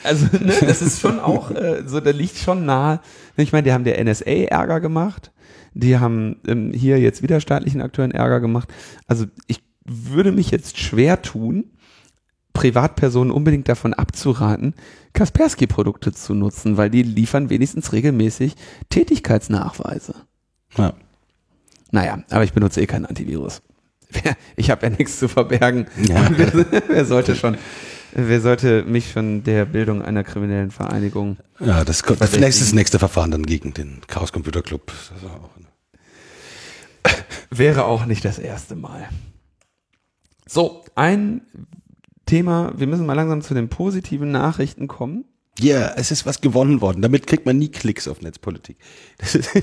Also, 0.04 0.26
ne, 0.38 0.54
das 0.62 0.82
ist 0.82 1.02
schon 1.02 1.20
auch, 1.20 1.52
äh, 1.52 1.84
so, 1.86 2.00
da 2.00 2.10
liegt 2.12 2.38
schon 2.38 2.66
nahe. 2.66 3.02
Ich 3.36 3.52
meine, 3.52 3.64
die 3.64 3.74
haben 3.74 3.84
der 3.84 4.04
NSA 4.04 4.48
Ärger 4.48 4.80
gemacht, 4.80 5.32
die 5.80 5.98
haben 5.98 6.38
ähm, 6.48 6.72
hier 6.74 7.00
jetzt 7.00 7.22
wieder 7.24 7.40
staatlichen 7.42 7.82
Akteuren 7.82 8.12
Ärger 8.12 8.40
gemacht. 8.40 8.70
Also, 9.08 9.26
ich 9.48 9.62
würde 9.86 10.32
mich 10.32 10.52
jetzt 10.52 10.78
schwer 10.78 11.22
tun, 11.22 11.72
Privatpersonen 12.54 13.32
unbedingt 13.32 13.70
davon 13.70 13.94
abzuraten, 13.94 14.74
Kaspersky-Produkte 15.14 16.12
zu 16.12 16.34
nutzen, 16.34 16.78
weil 16.78 16.90
die 16.90 17.04
liefern 17.04 17.50
wenigstens 17.50 17.94
regelmäßig 17.94 18.56
Tätigkeitsnachweise. 18.90 20.14
Ja. 20.78 20.94
Naja, 21.92 22.24
aber 22.30 22.44
ich 22.44 22.54
benutze 22.54 22.82
eh 22.82 22.86
kein 22.88 23.06
Antivirus. 23.06 23.62
Ich 24.56 24.70
habe 24.72 24.88
ja 24.88 24.90
nichts 24.90 25.20
zu 25.20 25.28
verbergen. 25.28 25.86
Ja. 26.08 26.30
Wer, 26.36 26.68
wer 26.88 27.06
sollte 27.06 27.36
schon, 27.36 27.58
Wer 28.12 28.42
sollte 28.42 28.84
mich 28.84 29.14
von 29.14 29.44
der 29.44 29.66
Bildung 29.66 30.02
einer 30.02 30.24
kriminellen 30.24 30.72
Vereinigung? 30.72 31.38
Ja, 31.60 31.86
das 31.86 32.02
kommt 32.02 32.20
das 32.20 32.32
Verdächtigen. 32.32 32.42
nächste, 32.42 32.64
das 32.66 32.74
nächste 32.74 33.00
Verfahren 33.00 33.30
dann 33.30 33.46
gegen 33.46 33.74
den 33.76 34.02
Chaos 34.08 34.32
Computer 34.34 34.64
Club. 34.64 34.88
Das 34.88 35.18
ist 35.22 35.26
auch 35.30 35.56
eine- 35.56 35.68
Wäre 37.50 37.86
auch 37.86 38.06
nicht 38.06 38.26
das 38.26 38.40
erste 38.40 38.76
Mal. 38.76 39.10
So, 40.48 40.84
ein 40.96 41.42
Thema, 42.26 42.74
wir 42.76 42.88
müssen 42.88 43.06
mal 43.06 43.14
langsam 43.14 43.42
zu 43.42 43.54
den 43.54 43.70
positiven 43.70 44.32
Nachrichten 44.32 44.88
kommen. 44.88 45.26
Ja, 45.60 45.94
es 45.96 46.10
ist 46.12 46.26
was 46.26 46.40
gewonnen 46.42 46.80
worden. 46.80 47.02
Damit 47.02 47.28
kriegt 47.28 47.46
man 47.46 47.58
nie 47.58 47.70
Klicks 47.70 48.08
auf 48.08 48.22
Netzpolitik. 48.22 48.78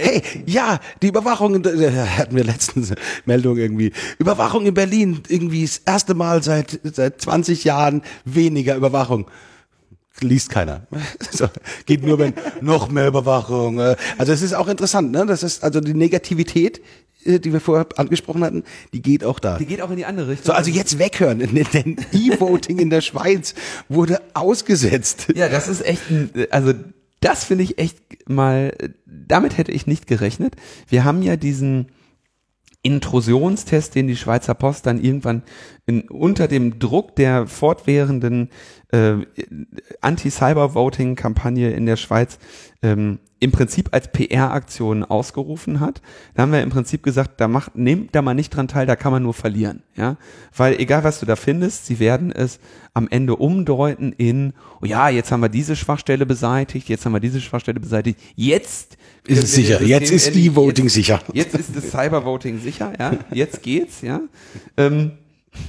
Hey, 0.00 0.22
ja, 0.46 0.78
die 1.02 1.08
Überwachung, 1.08 1.60
da 1.62 1.70
hatten 2.16 2.36
wir 2.36 2.44
letztens 2.44 2.94
Meldung 3.24 3.56
irgendwie. 3.56 3.92
Überwachung 4.18 4.66
in 4.66 4.74
Berlin, 4.74 5.22
irgendwie 5.26 5.62
das 5.62 5.78
erste 5.78 6.14
Mal 6.14 6.44
seit, 6.44 6.78
seit 6.84 7.20
20 7.20 7.64
Jahren 7.64 8.02
weniger 8.24 8.76
Überwachung. 8.76 9.28
Liest 10.20 10.50
keiner. 10.50 10.86
So, 11.30 11.46
geht 11.86 12.04
nur, 12.04 12.18
wenn 12.18 12.34
noch 12.60 12.90
mehr 12.90 13.06
Überwachung. 13.06 13.78
äh. 13.78 13.96
Also 14.16 14.32
es 14.32 14.42
ist 14.42 14.54
auch 14.54 14.68
interessant, 14.68 15.12
ne? 15.12 15.26
Das 15.26 15.42
ist 15.42 15.62
also 15.62 15.80
die 15.80 15.94
Negativität, 15.94 16.80
äh, 17.24 17.38
die 17.38 17.52
wir 17.52 17.60
vorher 17.60 17.86
angesprochen 17.96 18.42
hatten, 18.42 18.64
die 18.92 19.02
geht 19.02 19.24
auch 19.24 19.38
da. 19.38 19.58
Die 19.58 19.66
geht 19.66 19.80
auch 19.82 19.90
in 19.90 19.96
die 19.96 20.04
andere 20.04 20.28
Richtung. 20.28 20.46
So, 20.46 20.52
also 20.52 20.70
jetzt 20.70 20.98
weghören, 20.98 21.38
denn 21.72 21.96
E-Voting 22.12 22.78
in 22.78 22.90
der 22.90 23.00
Schweiz 23.00 23.54
wurde 23.88 24.20
ausgesetzt. 24.34 25.28
Ja, 25.34 25.48
das 25.48 25.68
ist 25.68 25.84
echt, 25.84 26.10
ein, 26.10 26.30
also 26.50 26.72
das 27.20 27.44
finde 27.44 27.64
ich 27.64 27.78
echt 27.78 27.98
mal, 28.28 28.72
damit 29.06 29.58
hätte 29.58 29.72
ich 29.72 29.86
nicht 29.86 30.06
gerechnet. 30.06 30.54
Wir 30.88 31.04
haben 31.04 31.22
ja 31.22 31.36
diesen 31.36 31.88
Intrusionstest, 32.82 33.94
den 33.96 34.06
die 34.06 34.16
Schweizer 34.16 34.54
Post 34.54 34.86
dann 34.86 35.02
irgendwann 35.02 35.42
in, 35.86 36.02
unter 36.02 36.46
dem 36.46 36.78
Druck 36.78 37.16
der 37.16 37.46
fortwährenden 37.46 38.50
äh, 38.92 39.14
Anti-Cyber-Voting-Kampagne 40.00 41.70
in 41.70 41.86
der 41.86 41.96
Schweiz 41.96 42.38
ähm, 42.82 43.18
im 43.40 43.52
Prinzip 43.52 43.90
als 43.92 44.10
PR-Aktion 44.10 45.04
ausgerufen 45.04 45.78
hat. 45.78 46.00
Da 46.34 46.42
haben 46.42 46.52
wir 46.52 46.62
im 46.62 46.70
Prinzip 46.70 47.02
gesagt, 47.04 47.40
da 47.40 47.46
macht, 47.46 47.76
nehmt 47.76 48.14
da 48.14 48.22
mal 48.22 48.34
nicht 48.34 48.50
dran 48.50 48.66
teil, 48.66 48.86
da 48.86 48.96
kann 48.96 49.12
man 49.12 49.22
nur 49.22 49.34
verlieren, 49.34 49.82
ja. 49.94 50.16
Weil 50.56 50.80
egal 50.80 51.04
was 51.04 51.20
du 51.20 51.26
da 51.26 51.36
findest, 51.36 51.86
sie 51.86 52.00
werden 52.00 52.32
es 52.32 52.58
am 52.94 53.06
Ende 53.08 53.36
umdeuten 53.36 54.12
in, 54.12 54.54
oh 54.82 54.86
ja, 54.86 55.08
jetzt 55.08 55.30
haben 55.30 55.40
wir 55.40 55.48
diese 55.48 55.76
Schwachstelle 55.76 56.26
beseitigt, 56.26 56.88
jetzt 56.88 57.04
haben 57.06 57.12
wir 57.12 57.20
diese 57.20 57.40
Schwachstelle 57.40 57.78
beseitigt, 57.78 58.18
jetzt 58.34 58.96
Ist 59.24 59.44
es 59.44 59.54
sicher. 59.54 59.82
Jetzt 59.82 60.10
ist 60.10 60.34
E-Voting 60.34 60.86
jetzt- 60.86 60.94
sicher. 60.94 61.20
Jetzt 61.32 61.54
ist 61.54 61.76
das 61.76 61.90
Cybervoting 61.90 62.58
sicher, 62.58 62.92
ja. 62.98 63.12
Jetzt 63.32 63.62
geht's, 63.62 64.00
ja. 64.02 64.20
Ähm, 64.76 65.12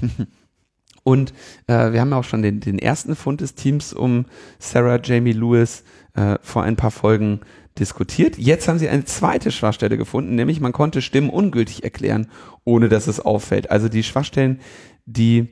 und 1.10 1.34
äh, 1.65 1.91
wir 1.91 2.02
haben 2.02 2.14
auch 2.14 2.23
schon 2.23 2.44
den, 2.44 2.60
den 2.60 2.77
ersten 2.77 3.15
Fund 3.15 3.41
des 3.41 3.56
Teams 3.56 3.94
um 3.94 4.26
Sarah 4.60 4.99
Jamie 5.03 5.31
Lewis 5.31 5.84
äh, 6.14 6.38
vor 6.44 6.61
ein 6.61 6.76
paar 6.76 6.91
Folgen 6.91 7.40
diskutiert. 7.80 8.38
Jetzt 8.38 8.68
haben 8.68 8.77
sie 8.77 8.90
eine 8.90 9.06
zweite 9.06 9.49
Schwachstelle 9.49 9.98
gefunden, 9.98 10.36
nämlich 10.36 10.61
man 10.61 10.72
konnte 10.72 11.02
Stimmen 11.02 11.31
ungültig 11.31 11.84
erklären, 11.84 12.27
ohne 12.64 12.90
dass 12.90 13.07
es 13.07 13.19
auffällt. 13.19 13.72
Also 13.72 13.90
die 13.90 14.03
Schwachstellen, 14.03 14.60
die 15.07 15.48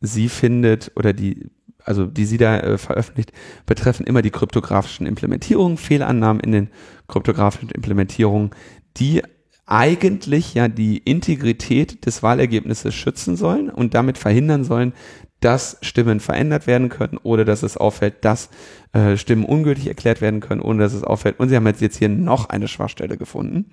sie 0.00 0.28
findet 0.28 0.90
oder 0.96 1.12
die 1.12 1.50
also 1.84 2.04
die 2.04 2.24
sie 2.24 2.36
da 2.36 2.58
äh, 2.58 2.78
veröffentlicht, 2.78 3.30
betreffen 3.64 4.06
immer 4.06 4.20
die 4.20 4.32
kryptografischen 4.32 5.06
Implementierungen, 5.06 5.76
Fehlannahmen 5.76 6.40
in 6.40 6.50
den 6.50 6.70
kryptografischen 7.06 7.70
Implementierungen, 7.70 8.50
die 8.96 9.22
eigentlich 9.66 10.54
ja 10.54 10.68
die 10.68 10.98
Integrität 10.98 12.06
des 12.06 12.22
Wahlergebnisses 12.22 12.94
schützen 12.94 13.36
sollen 13.36 13.68
und 13.68 13.94
damit 13.94 14.16
verhindern 14.16 14.64
sollen, 14.64 14.92
dass 15.40 15.76
Stimmen 15.82 16.20
verändert 16.20 16.66
werden 16.66 16.88
können 16.88 17.18
oder 17.18 17.44
dass 17.44 17.62
es 17.62 17.76
auffällt, 17.76 18.24
dass 18.24 18.48
äh, 18.92 19.16
Stimmen 19.16 19.44
ungültig 19.44 19.86
erklärt 19.88 20.20
werden 20.20 20.40
können, 20.40 20.62
ohne 20.62 20.82
dass 20.82 20.94
es 20.94 21.04
auffällt. 21.04 21.38
Und 21.38 21.48
sie 21.48 21.56
haben 21.56 21.66
jetzt, 21.66 21.82
jetzt 21.82 21.98
hier 21.98 22.08
noch 22.08 22.48
eine 22.48 22.68
Schwachstelle 22.68 23.18
gefunden. 23.18 23.70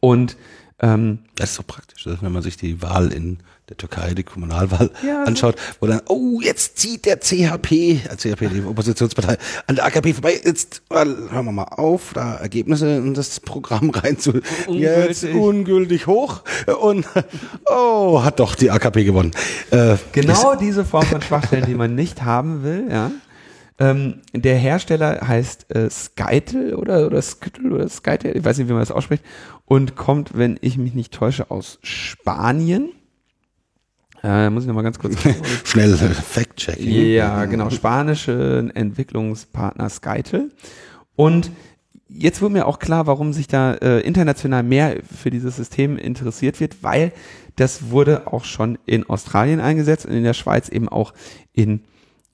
Und 0.00 0.36
ähm, 0.82 1.18
Das 1.36 1.50
ist 1.50 1.56
so 1.56 1.62
praktisch, 1.66 2.04
dass 2.04 2.22
wenn 2.22 2.32
man 2.32 2.42
sich 2.42 2.56
die 2.56 2.82
Wahl 2.82 3.12
in 3.12 3.38
der 3.68 3.76
Türkei, 3.76 4.12
die 4.14 4.24
Kommunalwahl 4.24 4.90
Ja, 5.06 5.22
anschaut, 5.24 5.54
wo 5.80 5.86
dann, 5.86 6.00
oh, 6.08 6.40
jetzt 6.42 6.78
zieht 6.78 7.06
der 7.06 7.20
CHP, 7.20 7.72
äh, 7.72 8.16
CHP, 8.16 8.48
die 8.48 8.62
Oppositionspartei, 8.62 9.38
an 9.68 9.76
der 9.76 9.86
AKP 9.86 10.12
vorbei, 10.14 10.40
jetzt 10.44 10.82
äh, 10.90 10.94
hören 11.04 11.44
wir 11.46 11.52
mal 11.52 11.62
auf, 11.64 12.10
da 12.12 12.34
Ergebnisse 12.34 12.96
in 12.96 13.14
das 13.14 13.38
Programm 13.40 13.90
rein 13.94 14.18
zu, 14.18 14.32
jetzt 14.68 15.24
Ungültig. 15.24 15.34
ungültig 15.34 16.06
hoch 16.08 16.42
und, 16.80 17.06
oh, 17.66 18.22
hat 18.24 18.40
doch 18.40 18.56
die 18.56 18.70
AKP 18.70 19.04
gewonnen. 19.04 19.30
Äh, 19.70 19.96
Genau 20.12 20.56
diese 20.56 20.84
Form 20.84 21.06
von 21.06 21.22
Schwachstellen, 21.22 21.64
die 21.66 21.74
man 21.76 21.94
nicht 21.94 22.22
haben 22.24 22.64
will, 22.64 22.88
ja. 22.90 23.10
Ähm, 23.78 24.20
der 24.34 24.56
Hersteller 24.56 25.26
heißt 25.26 25.74
äh, 25.74 25.88
Skytel 25.90 26.74
oder, 26.74 27.06
oder 27.06 27.22
Skytel 27.22 27.72
oder 27.72 27.88
Skytel, 27.88 28.36
ich 28.36 28.44
weiß 28.44 28.58
nicht, 28.58 28.68
wie 28.68 28.72
man 28.72 28.82
das 28.82 28.90
ausspricht, 28.90 29.24
und 29.64 29.96
kommt, 29.96 30.36
wenn 30.36 30.58
ich 30.60 30.76
mich 30.76 30.94
nicht 30.94 31.12
täusche, 31.12 31.50
aus 31.50 31.78
Spanien. 31.82 32.90
Äh, 34.22 34.50
muss 34.50 34.64
ich 34.64 34.68
nochmal 34.68 34.84
ganz 34.84 34.98
kurz. 34.98 35.16
Schnell 35.64 35.96
Fact-Checking. 35.96 36.88
Ja, 37.12 37.46
genau, 37.46 37.70
spanische 37.70 38.70
Entwicklungspartner 38.74 39.88
Skytel. 39.88 40.52
Und 41.16 41.50
jetzt 42.08 42.40
wurde 42.42 42.54
mir 42.54 42.66
auch 42.66 42.78
klar, 42.78 43.06
warum 43.06 43.32
sich 43.32 43.48
da 43.48 43.74
äh, 43.74 44.00
international 44.00 44.62
mehr 44.62 44.98
für 45.02 45.30
dieses 45.30 45.56
System 45.56 45.96
interessiert 45.96 46.60
wird, 46.60 46.82
weil 46.82 47.12
das 47.56 47.90
wurde 47.90 48.26
auch 48.26 48.44
schon 48.44 48.78
in 48.86 49.08
Australien 49.08 49.60
eingesetzt 49.60 50.06
und 50.06 50.12
in 50.12 50.22
der 50.22 50.34
Schweiz 50.34 50.68
eben 50.68 50.88
auch 50.88 51.12
in 51.52 51.82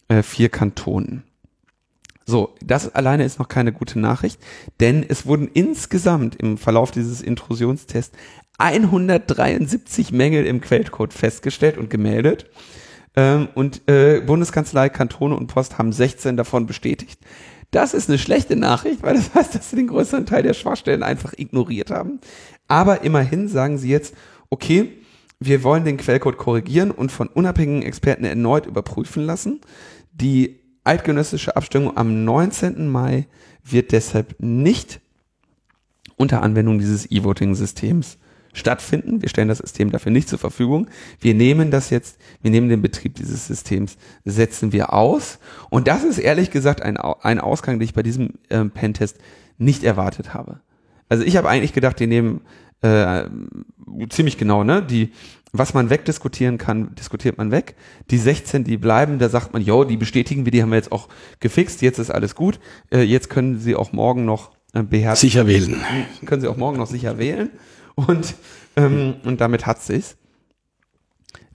äh, 0.09 0.23
vier 0.23 0.49
Kantonen. 0.49 1.23
So, 2.29 2.55
das 2.63 2.95
alleine 2.95 3.25
ist 3.25 3.39
noch 3.39 3.49
keine 3.49 3.73
gute 3.73 3.99
Nachricht, 3.99 4.39
denn 4.81 5.03
es 5.09 5.25
wurden 5.25 5.49
insgesamt 5.55 6.37
im 6.37 6.59
Verlauf 6.59 6.91
dieses 6.91 7.23
Intrusionstests 7.23 8.15
173 8.59 10.13
Mängel 10.13 10.45
im 10.45 10.61
Quellcode 10.61 11.15
festgestellt 11.15 11.79
und 11.79 11.89
gemeldet. 11.89 12.45
Ähm, 13.17 13.49
und 13.55 13.89
äh, 13.89 14.21
Bundeskanzlei, 14.21 14.91
Kantone 14.91 15.37
und 15.37 15.47
Post 15.47 15.79
haben 15.79 15.91
16 15.91 16.37
davon 16.37 16.67
bestätigt. 16.67 17.19
Das 17.71 17.95
ist 17.95 18.11
eine 18.11 18.19
schlechte 18.19 18.57
Nachricht, 18.57 19.03
weil 19.03 19.15
das 19.15 19.33
heißt, 19.35 19.55
dass 19.55 19.71
sie 19.71 19.77
den 19.77 19.87
größeren 19.87 20.27
Teil 20.27 20.43
der 20.43 20.53
Schwachstellen 20.53 21.03
einfach 21.03 21.33
ignoriert 21.35 21.91
haben. 21.91 22.21
Aber 22.67 23.05
immerhin 23.05 23.49
sagen 23.49 23.79
sie 23.79 23.89
jetzt, 23.89 24.15
okay, 24.51 24.93
wir 25.41 25.63
wollen 25.63 25.87
den 25.87 25.97
Quellcode 25.97 26.37
korrigieren 26.37 26.91
und 26.91 27.11
von 27.11 27.29
unabhängigen 27.29 27.89
Experten 27.89 28.25
erneut 28.25 28.67
überprüfen 28.67 29.25
lassen. 29.25 29.63
Die 30.13 30.58
eidgenössische 30.89 31.55
Abstimmung 31.55 31.97
am 31.97 32.25
19. 32.25 32.89
Mai 32.89 33.27
wird 33.63 33.93
deshalb 33.93 34.35
nicht 34.39 35.01
unter 36.17 36.43
Anwendung 36.43 36.79
dieses 36.79 37.11
E-Voting-Systems 37.11 38.19
stattfinden. 38.55 39.21
Wir 39.21 39.29
stellen 39.29 39.49
das 39.49 39.59
System 39.59 39.91
dafür 39.91 40.11
nicht 40.11 40.29
zur 40.29 40.39
Verfügung. 40.39 40.89
Wir 41.21 41.35
nehmen 41.35 41.71
das 41.71 41.91
jetzt, 41.91 42.19
wir 42.43 42.51
nehmen 42.51 42.71
den 42.71 42.83
Betrieb 42.83 43.15
dieses 43.15 43.47
Systems, 43.47 43.99
setzen 44.25 44.73
wir 44.73 44.93
aus. 44.95 45.39
Und 45.69 45.87
das 45.87 46.05
ist 46.05 46.19
ehrlich 46.19 46.51
gesagt 46.51 46.81
ein, 46.83 46.97
ein 46.97 47.39
Ausgang, 47.39 47.79
den 47.79 47.85
ich 47.85 47.95
bei 47.95 48.03
diesem 48.03 48.35
ähm, 48.49 48.71
Pentest 48.71 49.19
nicht 49.59 49.85
erwartet 49.85 50.33
habe. 50.33 50.61
Also 51.11 51.23
ich 51.23 51.37
habe 51.37 51.49
eigentlich 51.49 51.75
gedacht, 51.75 52.01
die 52.01 52.07
nehmen 52.07 52.41
äh, 52.83 53.25
ziemlich 54.09 54.39
genau, 54.39 54.65
ne? 54.65 54.83
Die, 54.83 55.13
was 55.53 55.75
man 55.75 55.91
wegdiskutieren 55.91 56.59
kann, 56.59 56.95
diskutiert 56.95 57.39
man 57.39 57.51
weg. 57.51 57.75
Die 58.11 58.19
16, 58.19 58.65
die 58.65 58.77
bleiben, 58.77 59.19
da 59.19 59.29
sagt 59.29 59.53
man, 59.53 59.63
jo, 59.63 59.85
die 59.85 59.97
bestätigen 59.97 60.45
wir, 60.45 60.53
die 60.53 60.63
haben 60.63 60.71
wir 60.71 60.77
jetzt 60.77 60.93
auch 60.93 61.09
gefixt, 61.41 61.83
jetzt 61.83 61.99
ist 61.99 62.11
alles 62.11 62.35
gut. 62.35 62.61
Äh, 62.91 63.03
jetzt 63.03 63.31
können 63.31 63.59
sie 63.59 63.75
auch 63.75 63.93
morgen 63.93 64.25
noch 64.25 64.53
äh, 64.75 64.83
beherzt 64.83 65.23
Sicher 65.23 65.47
wählen. 65.47 65.77
können 66.27 66.41
Sie 66.41 66.49
auch 66.49 66.57
morgen 66.57 66.79
noch 66.79 66.87
sicher 66.87 67.19
wählen. 67.19 67.51
Und, 67.95 68.35
ähm, 68.77 69.15
und 69.25 69.41
damit 69.41 69.67
hat 69.67 69.83
sich's. 69.83 70.17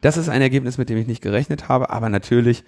Das 0.01 0.17
ist 0.17 0.27
ein 0.27 0.41
Ergebnis, 0.41 0.77
mit 0.77 0.89
dem 0.89 0.97
ich 0.97 1.07
nicht 1.07 1.21
gerechnet 1.21 1.69
habe, 1.69 1.89
aber 1.89 2.09
natürlich 2.09 2.65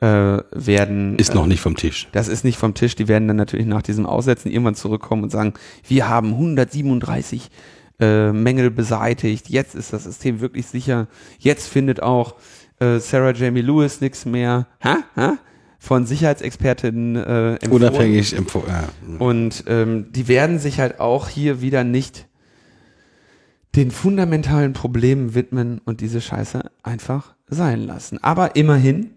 äh, 0.00 0.06
werden. 0.06 1.18
Ist 1.18 1.32
äh, 1.32 1.34
noch 1.34 1.46
nicht 1.46 1.60
vom 1.60 1.76
Tisch. 1.76 2.08
Das 2.12 2.28
ist 2.28 2.44
nicht 2.44 2.56
vom 2.56 2.74
Tisch. 2.74 2.94
Die 2.94 3.08
werden 3.08 3.28
dann 3.28 3.36
natürlich 3.36 3.66
nach 3.66 3.82
diesem 3.82 4.06
Aussetzen 4.06 4.50
irgendwann 4.50 4.74
zurückkommen 4.74 5.24
und 5.24 5.30
sagen, 5.30 5.54
wir 5.86 6.08
haben 6.08 6.28
137 6.28 7.50
äh, 8.00 8.32
Mängel 8.32 8.70
beseitigt. 8.70 9.48
Jetzt 9.48 9.74
ist 9.74 9.92
das 9.92 10.04
System 10.04 10.40
wirklich 10.40 10.66
sicher. 10.66 11.08
Jetzt 11.38 11.68
findet 11.68 12.02
auch 12.02 12.36
äh, 12.80 12.98
Sarah 12.98 13.32
Jamie 13.32 13.60
Lewis 13.60 14.00
nichts 14.00 14.24
mehr. 14.24 14.66
Ha? 14.82 14.98
Ha? 15.16 15.38
Von 15.80 16.06
Sicherheitsexpertinnen 16.06 17.16
äh, 17.16 17.54
empfohlen. 17.54 17.72
Unabhängig 17.72 18.36
empfohlen. 18.36 18.68
Ja. 18.68 19.18
Und 19.18 19.64
ähm, 19.68 20.06
die 20.10 20.28
werden 20.28 20.58
sich 20.58 20.80
halt 20.80 21.00
auch 21.00 21.28
hier 21.28 21.60
wieder 21.60 21.84
nicht 21.84 22.26
den 23.76 23.90
fundamentalen 23.90 24.72
Problemen 24.72 25.34
widmen 25.34 25.80
und 25.84 26.00
diese 26.00 26.20
Scheiße 26.20 26.70
einfach 26.82 27.34
sein 27.48 27.80
lassen. 27.80 28.22
Aber 28.22 28.56
immerhin, 28.56 29.10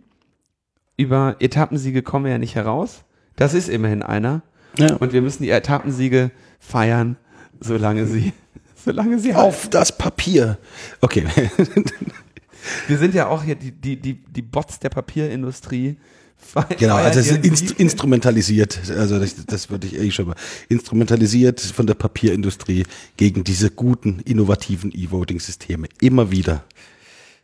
über 0.98 1.38
Etappensiege 1.40 2.04
kommen 2.04 2.26
wir 2.26 2.32
ja 2.34 2.38
nicht 2.38 2.56
heraus. 2.56 3.04
Das 3.36 3.54
ist 3.54 3.70
immerhin 3.70 4.04
einer. 4.04 4.44
Ja. 4.78 4.96
Und 4.96 5.14
wir 5.14 5.22
müssen 5.22 5.44
die 5.44 5.50
Etappensiege 5.50 6.32
feiern, 6.60 7.18
solange 7.60 8.06
sie, 8.06 8.34
solange 8.84 9.20
sie 9.20 9.34
Auf 9.34 9.70
das 9.70 9.98
Papier. 9.98 10.58
Okay. 11.02 11.26
Wir 12.88 12.98
sind 12.98 13.16
ja 13.16 13.28
auch 13.28 13.44
hier 13.44 13.56
die, 13.56 13.72
die, 13.72 13.96
die, 13.96 14.14
die 14.14 14.42
Bots 14.42 14.80
der 14.80 14.90
Papierindustrie. 14.90 15.98
Genau, 16.80 16.96
also 16.96 17.20
es 17.20 17.30
ist 17.30 17.46
inst 17.46 17.72
instrumentalisiert, 17.72 18.80
also 18.98 19.20
das, 19.20 19.46
das 19.46 19.70
würde 19.70 19.86
ich 19.86 19.96
eh 19.96 20.10
schon 20.10 20.28
mal, 20.28 20.36
instrumentalisiert 20.70 21.62
von 21.62 21.86
der 21.86 21.94
Papierindustrie 21.94 22.86
gegen 23.16 23.44
diese 23.44 23.70
guten, 23.70 24.22
innovativen 24.26 24.92
E-Voting-Systeme. 24.92 25.88
Immer 26.02 26.32
wieder. 26.32 26.64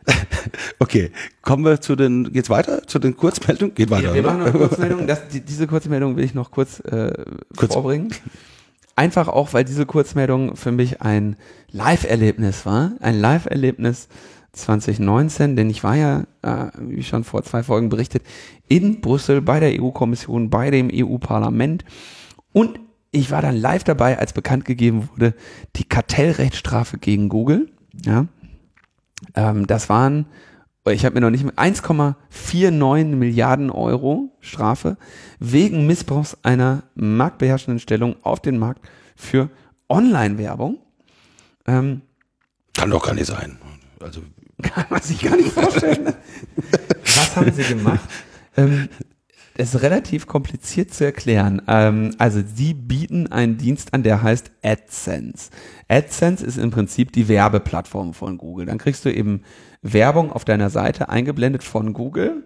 Okay, 0.80 1.11
kommen 1.41 1.65
wir 1.65 1.81
zu 1.81 1.95
den, 1.95 2.31
geht's 2.31 2.49
weiter? 2.49 2.88
Zu 2.88 2.99
den 2.99 3.18
Kurzmeldungen? 3.18 3.76
Geht 3.76 3.89
weiter, 3.89 4.09
Ja, 4.09 4.14
wir 4.14 4.23
machen 4.23 4.39
noch 4.39 4.47
eine 4.47 4.57
Kurzmeldung. 4.57 5.05
Das, 5.05 5.27
die, 5.27 5.41
diese 5.41 5.68
Kurzmeldung 5.68 6.15
will 6.15 6.23
ich 6.23 6.34
noch 6.34 6.51
kurz, 6.51 6.80
äh, 6.80 7.11
Kurz. 7.55 7.73
vorbringen. 7.73 8.09
Einfach 8.98 9.28
auch, 9.28 9.53
weil 9.53 9.64
diese 9.64 9.86
Kurzmeldung 9.86 10.56
für 10.56 10.72
mich 10.72 11.02
ein 11.03 11.36
Live-Erlebnis 11.72 12.65
war. 12.65 12.94
Ein 12.99 13.19
Live-Erlebnis 13.22 14.07
2019, 14.53 15.56
denn 15.56 15.69
ich 15.69 15.84
war 15.84 15.95
ja, 15.95 16.24
äh, 16.41 16.72
wie 16.80 17.03
schon 17.03 17.24
vor 17.24 17.44
zwei 17.44 17.61
Folgen 17.61 17.90
berichtet, 17.90 18.24
in 18.68 18.99
Brüssel 18.99 19.41
bei 19.41 19.60
der 19.60 19.80
EU-Kommission, 19.80 20.49
bei 20.49 20.72
dem 20.72 20.90
EU-Parlament 20.91 21.86
und 22.53 22.80
ich 23.11 23.30
war 23.30 23.44
dann 23.44 23.56
live 23.56 23.84
dabei, 23.84 24.18
als 24.18 24.34
bekannt 24.34 24.65
gegeben 24.65 25.10
wurde, 25.11 25.36
die 25.76 25.84
Kartellrechtsstrafe 25.84 26.98
gegen 26.98 27.30
Google. 27.30 27.69
Ja, 28.03 28.26
ähm, 29.36 29.68
das 29.68 29.90
waren, 29.90 30.26
ich 30.93 31.05
habe 31.05 31.15
mir 31.15 31.22
noch 31.22 31.30
nicht 31.30 31.45
1,49 31.45 33.05
Milliarden 33.15 33.69
Euro 33.69 34.30
Strafe 34.41 34.97
wegen 35.39 35.88
Missbrauchs 35.88 36.38
einer 36.43 36.84
marktbeherrschenden 36.95 37.80
Stellung 37.80 38.15
auf 38.23 38.41
den 38.41 38.57
Markt 38.57 38.88
für 39.15 39.49
Online-Werbung. 39.89 40.77
Ähm, 41.65 42.01
Kann 42.73 42.89
doch 42.91 43.05
gar 43.05 43.14
nicht 43.14 43.27
sein. 43.27 43.57
Also, 43.99 44.22
kann 44.61 44.85
man 44.89 45.01
sich 45.01 45.22
gar 45.22 45.35
nicht 45.35 45.51
vorstellen. 45.51 46.14
Was 47.03 47.35
haben 47.35 47.51
sie 47.51 47.64
gemacht? 47.64 48.07
Ähm, 48.55 48.89
es 49.57 49.73
ist 49.73 49.81
relativ 49.81 50.27
kompliziert 50.27 50.93
zu 50.93 51.03
erklären. 51.03 51.61
Ähm, 51.67 52.13
also 52.19 52.41
sie 52.55 52.73
bieten 52.73 53.31
einen 53.31 53.57
Dienst 53.57 53.93
an, 53.93 54.03
der 54.03 54.21
heißt 54.21 54.51
AdSense. 54.63 55.49
AdSense 55.88 56.45
ist 56.45 56.57
im 56.57 56.69
Prinzip 56.69 57.11
die 57.11 57.27
Werbeplattform 57.27 58.13
von 58.13 58.38
Google. 58.38 58.67
Dann 58.67 58.77
kriegst 58.77 59.03
du 59.03 59.13
eben 59.13 59.41
Werbung 59.81 60.31
auf 60.31 60.45
deiner 60.45 60.69
Seite 60.69 61.09
eingeblendet 61.09 61.63
von 61.63 61.93
Google. 61.93 62.43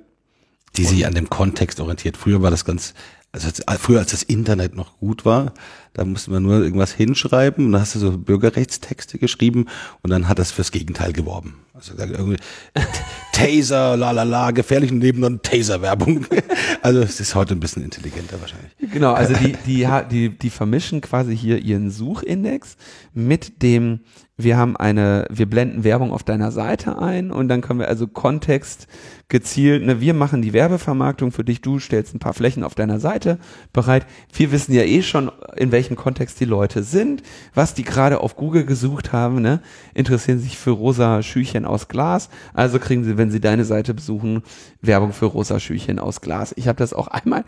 die 0.77 0.85
sich 0.85 1.05
an 1.05 1.13
dem 1.13 1.29
Kontext 1.29 1.81
orientiert. 1.81 2.15
Früher 2.15 2.41
war 2.41 2.49
das 2.49 2.63
ganz, 2.63 2.93
also 3.31 3.47
als, 3.47 3.81
früher 3.81 3.99
als 3.99 4.11
das 4.11 4.23
Internet 4.23 4.75
noch 4.75 4.97
gut 4.99 5.23
war, 5.23 5.53
da 5.93 6.03
musste 6.05 6.31
man 6.31 6.43
nur 6.43 6.61
irgendwas 6.61 6.91
hinschreiben 6.91 7.65
und 7.65 7.71
dann 7.73 7.81
hast 7.81 7.95
du 7.95 7.99
so 7.99 8.17
Bürgerrechtstexte 8.17 9.17
geschrieben 9.19 9.67
und 10.01 10.09
dann 10.09 10.27
hat 10.27 10.39
das 10.39 10.51
fürs 10.51 10.71
Gegenteil 10.71 11.13
geworben. 11.13 11.55
Also 11.73 11.93
irgendwie 11.97 12.37
Taser, 13.33 13.95
la 13.95 14.11
la 14.11 14.23
la, 14.23 14.51
gefährlich 14.51 14.91
und 14.91 14.99
neben 14.99 15.21
dann 15.21 15.41
Taser-Werbung. 15.41 16.25
Also 16.83 16.99
es 16.99 17.19
ist 17.19 17.35
heute 17.35 17.53
ein 17.53 17.59
bisschen 17.59 17.83
intelligenter 17.83 18.41
wahrscheinlich. 18.41 18.71
Genau, 18.91 19.13
also 19.13 19.33
die, 19.45 19.55
die, 19.67 19.87
die, 20.09 20.29
die 20.29 20.49
vermischen 20.49 20.99
quasi 21.01 21.37
hier 21.37 21.59
ihren 21.59 21.91
Suchindex 21.91 22.75
mit 23.13 23.61
dem, 23.61 23.99
wir 24.43 24.57
haben 24.57 24.75
eine, 24.77 25.25
wir 25.29 25.49
blenden 25.49 25.83
Werbung 25.83 26.11
auf 26.11 26.23
deiner 26.23 26.51
Seite 26.51 26.99
ein 26.99 27.31
und 27.31 27.47
dann 27.47 27.61
können 27.61 27.79
wir 27.79 27.87
also 27.87 28.07
Kontext 28.07 28.87
gezielt, 29.29 29.85
ne, 29.85 30.01
wir 30.01 30.13
machen 30.13 30.41
die 30.41 30.53
Werbevermarktung 30.53 31.31
für 31.31 31.43
dich, 31.43 31.61
du 31.61 31.79
stellst 31.79 32.13
ein 32.13 32.19
paar 32.19 32.33
Flächen 32.33 32.63
auf 32.63 32.75
deiner 32.75 32.99
Seite 32.99 33.39
bereit. 33.73 34.05
Wir 34.33 34.51
wissen 34.51 34.73
ja 34.73 34.83
eh 34.83 35.01
schon, 35.01 35.31
in 35.55 35.71
welchem 35.71 35.95
Kontext 35.95 36.39
die 36.39 36.45
Leute 36.45 36.83
sind, 36.83 37.23
was 37.53 37.73
die 37.73 37.83
gerade 37.83 38.19
auf 38.19 38.35
Google 38.35 38.65
gesucht 38.65 39.13
haben, 39.13 39.41
ne, 39.41 39.61
interessieren 39.93 40.39
sich 40.39 40.57
für 40.57 40.71
rosa 40.71 41.23
Schüchchen 41.23 41.65
aus 41.65 41.87
Glas, 41.87 42.29
also 42.53 42.77
kriegen 42.77 43.03
sie, 43.03 43.17
wenn 43.17 43.31
sie 43.31 43.41
deine 43.41 43.65
Seite 43.65 43.93
besuchen, 43.93 44.43
Werbung 44.81 45.13
für 45.13 45.27
rosa 45.27 45.59
Schüchchen 45.59 45.99
aus 45.99 46.21
Glas. 46.21 46.53
Ich 46.57 46.67
habe 46.67 46.77
das 46.77 46.93
auch 46.93 47.07
einmal, 47.07 47.45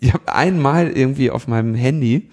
ich 0.00 0.12
habe 0.12 0.32
einmal 0.32 0.88
irgendwie 0.88 1.30
auf 1.30 1.48
meinem 1.48 1.74
Handy 1.74 2.30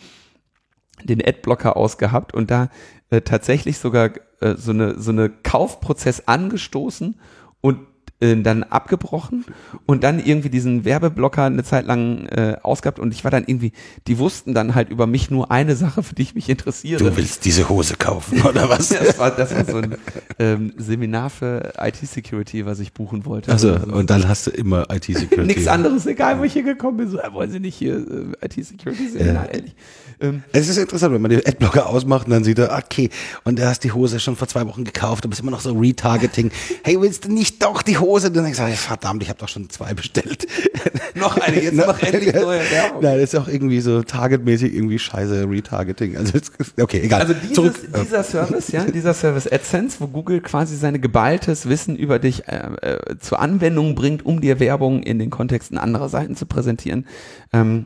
den 1.04 1.26
Adblocker 1.26 1.78
ausgehabt 1.78 2.34
und 2.34 2.52
da 2.52 2.70
äh, 3.10 3.22
tatsächlich 3.22 3.78
sogar 3.78 4.12
äh, 4.42 4.56
so 4.56 4.72
eine 4.72 5.00
so 5.00 5.12
eine 5.12 5.30
Kaufprozess 5.30 6.28
angestoßen 6.28 7.20
und 7.62 7.80
äh, 8.26 8.42
dann 8.42 8.64
abgebrochen 8.64 9.46
und 9.86 10.04
dann 10.04 10.20
irgendwie 10.24 10.50
diesen 10.50 10.86
Werbeblocker 10.86 11.44
eine 11.44 11.64
Zeit 11.64 11.86
lang 11.86 12.26
äh, 12.28 12.58
ausgehabt 12.64 13.00
und 13.00 13.14
ich 13.14 13.24
war 13.24 13.32
dann 13.32 13.44
irgendwie, 13.46 13.72
die 14.08 14.18
wussten 14.18 14.54
dann 14.54 14.76
halt 14.76 14.90
über 14.90 15.08
mich 15.08 15.30
nur 15.32 15.52
eine 15.52 15.76
Sache, 15.76 16.04
für 16.04 16.16
die 16.16 16.24
ich 16.24 16.36
mich 16.36 16.50
interessiere. 16.50 17.04
Du 17.04 17.16
willst 17.18 17.46
diese 17.46 17.70
Hose 17.70 17.96
kaufen, 17.98 18.42
oder 18.42 18.70
was? 18.70 18.90
das 18.90 19.20
war, 19.20 19.32
das 19.32 19.54
war 19.54 19.66
so 19.66 19.78
ein 19.78 19.96
ähm, 20.40 20.74
Seminar 20.78 21.30
für 21.30 21.74
IT-Security, 21.80 22.66
was 22.66 22.80
ich 22.80 22.94
buchen 22.94 23.26
wollte. 23.26 23.52
Also, 23.52 23.74
und 23.74 24.10
dann 24.10 24.28
hast 24.28 24.48
du 24.48 24.52
immer 24.52 24.88
IT-Security. 24.90 25.46
Nichts 25.46 25.68
anderes, 25.68 26.06
egal 26.06 26.40
wo 26.40 26.44
ich 26.44 26.54
hier 26.54 26.64
gekommen 26.64 26.98
bin. 26.98 27.10
So, 27.10 27.20
äh, 27.20 27.32
wollen 27.34 27.52
Sie 27.52 27.60
nicht 27.60 27.76
hier 27.76 27.96
äh, 27.96 28.46
IT-Security-Seminar, 28.46 29.54
ehrlich? 29.54 29.76
Ähm, 30.20 30.44
Es 30.52 30.70
ist 30.70 30.78
interessant, 30.78 31.14
wenn 31.14 31.22
man 31.22 31.32
den 31.32 31.46
Adblocker 31.46 31.88
ausmacht 31.90 32.26
und 32.28 32.32
dann 32.32 32.44
sieht 32.44 32.60
er, 32.60 32.78
okay, 32.78 33.10
und 33.44 33.60
du 33.60 33.68
hast 33.68 33.84
die 33.84 33.92
Hose 33.92 34.20
schon 34.20 34.36
vor 34.36 34.48
zwei 34.48 34.66
Wochen 34.68 34.84
gekauft, 34.84 35.26
du 35.26 35.30
bist 35.30 35.42
immer 35.42 35.52
noch 35.52 35.62
so 35.62 35.74
Retargeting. 35.74 36.52
Hey, 36.84 37.00
willst 37.02 37.26
du 37.26 37.32
nicht 37.32 37.64
doch 37.64 37.82
die 37.82 37.98
Hose? 37.98 38.15
Dann 38.24 38.34
denkst 38.44 38.58
du, 38.58 38.64
ja, 38.64 38.70
verdammt, 38.76 39.24
ich 39.24 39.30
habe 39.30 39.40
doch 39.40 39.48
schon 39.48 39.70
zwei 39.70 39.94
bestellt. 39.94 40.48
Noch 41.16 41.38
eine, 41.38 41.62
jetzt 41.62 41.76
mach 41.88 42.02
endlich 42.02 42.34
neue 42.34 42.60
Werbung. 42.72 43.02
Nein, 43.02 43.20
das 43.20 43.34
ist 43.34 43.40
auch 43.40 43.48
irgendwie 43.48 43.82
so 43.82 44.02
targetmäßig 44.02 44.74
irgendwie 44.74 45.00
scheiße 45.00 45.50
Retargeting. 45.50 46.18
Also, 46.18 46.40
okay, 46.80 47.02
egal. 47.04 47.22
Also 47.22 47.34
dieses, 47.34 47.54
Zurück. 47.54 47.76
dieser 48.04 48.24
Service, 48.24 48.72
ja, 48.72 48.84
dieser 48.86 49.14
Service 49.14 49.48
AdSense, 49.48 49.98
wo 50.00 50.08
Google 50.08 50.42
quasi 50.42 50.76
seine 50.76 51.00
geballtes 51.00 51.68
Wissen 51.68 51.96
über 51.96 52.20
dich 52.20 52.48
äh, 52.48 52.70
äh, 52.82 53.18
zur 53.20 53.40
Anwendung 53.40 53.96
bringt, 53.96 54.26
um 54.26 54.42
dir 54.42 54.60
Werbung 54.60 55.04
in 55.04 55.20
den 55.20 55.30
Kontexten 55.30 55.78
anderer 55.78 56.10
Seiten 56.10 56.36
zu 56.36 56.46
präsentieren. 56.46 57.06
Ähm, 57.54 57.86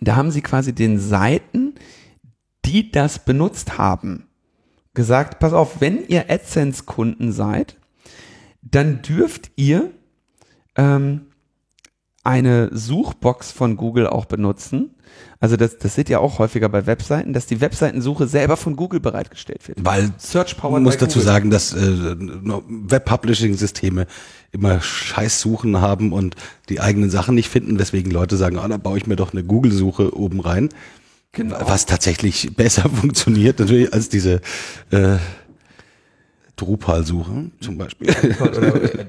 da 0.00 0.16
haben 0.16 0.30
sie 0.30 0.42
quasi 0.42 0.72
den 0.72 0.98
Seiten, 0.98 1.74
die 2.64 2.90
das 2.90 3.18
benutzt 3.18 3.78
haben, 3.78 4.28
gesagt, 4.94 5.38
pass 5.38 5.52
auf, 5.52 5.80
wenn 5.80 6.06
ihr 6.06 6.30
AdSense-Kunden 6.30 7.32
seid, 7.32 7.76
dann 8.62 9.02
dürft 9.02 9.50
ihr 9.56 9.90
ähm, 10.76 11.26
eine 12.24 12.70
Suchbox 12.72 13.50
von 13.50 13.76
Google 13.76 14.06
auch 14.06 14.26
benutzen. 14.26 14.90
Also 15.40 15.56
das, 15.56 15.78
das 15.78 15.96
seht 15.96 16.08
ihr 16.08 16.20
auch 16.20 16.38
häufiger 16.38 16.68
bei 16.68 16.86
Webseiten, 16.86 17.32
dass 17.32 17.46
die 17.46 17.60
Webseitensuche 17.60 18.28
selber 18.28 18.56
von 18.56 18.76
Google 18.76 19.00
bereitgestellt 19.00 19.66
wird. 19.66 19.84
Weil 19.84 20.12
Search 20.18 20.56
Power 20.56 20.70
man 20.70 20.84
muss 20.84 20.96
dazu 20.96 21.18
sagen, 21.18 21.50
dass 21.50 21.74
äh, 21.74 22.16
Web-Publishing-Systeme 22.16 24.06
immer 24.52 24.80
Scheißsuchen 24.80 25.80
haben 25.80 26.12
und 26.12 26.36
die 26.68 26.80
eigenen 26.80 27.10
Sachen 27.10 27.34
nicht 27.34 27.48
finden, 27.48 27.78
weswegen 27.78 28.12
Leute 28.12 28.36
sagen, 28.36 28.58
ah, 28.58 28.68
da 28.68 28.76
baue 28.76 28.98
ich 28.98 29.06
mir 29.06 29.16
doch 29.16 29.32
eine 29.32 29.42
Google-Suche 29.42 30.16
oben 30.16 30.40
rein. 30.40 30.68
Genau. 31.32 31.56
Was 31.60 31.86
tatsächlich 31.86 32.50
besser 32.56 32.88
funktioniert 32.88 33.58
natürlich 33.58 33.92
als 33.92 34.08
diese 34.08 34.40
äh, 34.90 35.16
Drupal-Suche 36.66 37.50
zum 37.60 37.78
Beispiel. 37.78 38.08
oder 38.40 38.74
äh, 38.82 39.06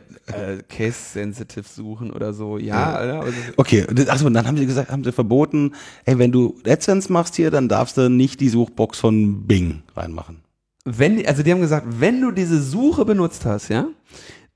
äh, 0.57 0.63
Case-Sensitive 0.67 1.65
suchen 1.67 2.11
oder 2.11 2.33
so. 2.33 2.57
Ja, 2.57 3.05
ja. 3.05 3.15
aber 3.19 3.25
das- 3.27 3.35
Okay, 3.57 3.85
und 3.87 4.09
achso, 4.09 4.25
und 4.27 4.33
dann 4.33 4.47
haben 4.47 4.57
sie 4.57 4.65
gesagt, 4.65 4.91
haben 4.91 5.03
sie 5.03 5.11
verboten, 5.11 5.73
ey, 6.05 6.17
wenn 6.17 6.31
du 6.31 6.55
AdSense 6.67 7.11
machst 7.11 7.35
hier, 7.35 7.51
dann 7.51 7.67
darfst 7.69 7.97
du 7.97 8.09
nicht 8.09 8.39
die 8.39 8.49
Suchbox 8.49 8.99
von 8.99 9.45
Bing 9.45 9.83
reinmachen. 9.95 10.41
wenn, 10.85 11.25
also 11.25 11.43
die 11.43 11.51
haben 11.51 11.61
gesagt, 11.61 11.87
wenn 11.99 12.19
du 12.21 12.31
diese 12.31 12.61
Suche 12.61 13.05
benutzt 13.05 13.45
hast, 13.45 13.69
ja, 13.69 13.87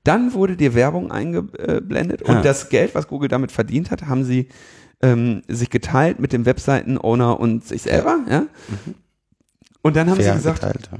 dann 0.04 0.32
wurde 0.34 0.56
dir 0.56 0.74
Werbung 0.74 1.10
eingeblendet 1.10 2.22
und 2.22 2.34
Ja. 2.36 2.42
das 2.42 2.68
Geld, 2.68 2.94
was 2.94 3.08
Google 3.08 3.28
damit 3.28 3.52
verdient 3.52 3.90
hat, 3.90 4.06
haben 4.06 4.24
sie 4.24 4.48
ähm, 5.00 5.42
sich 5.48 5.70
geteilt 5.70 6.18
mit 6.18 6.32
dem 6.32 6.44
Webseiten-Owner 6.44 7.38
und 7.38 7.64
sich 7.64 7.82
selber, 7.82 8.18
ja. 8.28 8.46
Und 9.82 9.94
dann 9.96 10.10
haben 10.10 10.16
Fair 10.16 10.32
sie 10.32 10.38
gesagt, 10.38 10.60
geteilt, 10.60 10.88
ja. 10.92 10.98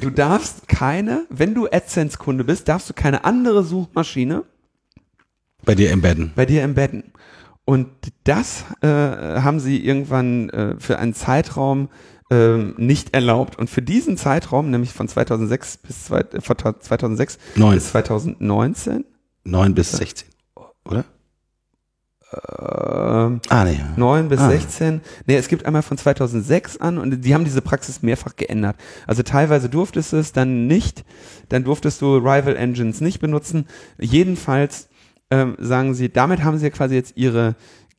Du 0.00 0.10
darfst 0.10 0.68
keine, 0.68 1.26
wenn 1.30 1.54
du 1.54 1.66
AdSense-Kunde 1.66 2.44
bist, 2.44 2.68
darfst 2.68 2.88
du 2.90 2.94
keine 2.94 3.24
andere 3.24 3.64
Suchmaschine 3.64 4.44
Bei 5.64 5.74
dir 5.74 5.90
embedden. 5.90 6.32
bei 6.34 6.46
dir 6.46 6.62
embedden. 6.62 7.12
Und 7.64 7.88
das 8.24 8.64
äh, 8.82 8.86
haben 8.86 9.58
sie 9.60 9.84
irgendwann 9.84 10.50
äh, 10.50 10.74
für 10.78 10.98
einen 10.98 11.14
Zeitraum 11.14 11.88
ähm, 12.30 12.74
nicht 12.76 13.14
erlaubt. 13.14 13.58
Und 13.58 13.70
für 13.70 13.80
diesen 13.82 14.16
Zeitraum, 14.18 14.70
nämlich 14.70 14.92
von 14.92 15.08
2006 15.08 15.78
bis 15.78 16.04
zwei, 16.04 16.20
äh, 16.20 16.40
von 16.40 16.56
2006 16.58 17.38
Neun. 17.56 17.74
bis 17.74 17.88
2019, 17.90 19.04
9 19.44 19.74
bis 19.74 19.92
16, 19.92 20.28
oder? 20.84 21.04
Ähm, 22.58 23.40
Ah, 23.48 23.64
nee. 23.64 23.80
9 23.96 24.28
bis 24.28 24.40
Ah. 24.40 24.50
16. 24.50 25.00
Nee, 25.26 25.36
es 25.36 25.48
gibt 25.48 25.66
einmal 25.66 25.82
von 25.82 25.96
2006 25.98 26.78
an 26.78 26.98
und 26.98 27.24
die 27.24 27.34
haben 27.34 27.44
diese 27.44 27.62
Praxis 27.62 28.02
mehrfach 28.02 28.36
geändert. 28.36 28.76
Also 29.06 29.22
teilweise 29.22 29.68
durftest 29.68 30.12
du 30.12 30.16
es 30.16 30.32
dann 30.32 30.66
nicht, 30.66 31.04
dann 31.48 31.64
durftest 31.64 32.00
du 32.02 32.16
Rival 32.16 32.56
Engines 32.56 33.00
nicht 33.00 33.20
benutzen. 33.20 33.66
Jedenfalls 33.98 34.88
ähm, 35.30 35.56
sagen 35.58 35.94
sie, 35.94 36.08
damit 36.10 36.44
haben 36.44 36.58
sie 36.58 36.70
quasi 36.70 36.94
jetzt 36.94 37.16
ihre 37.16 37.54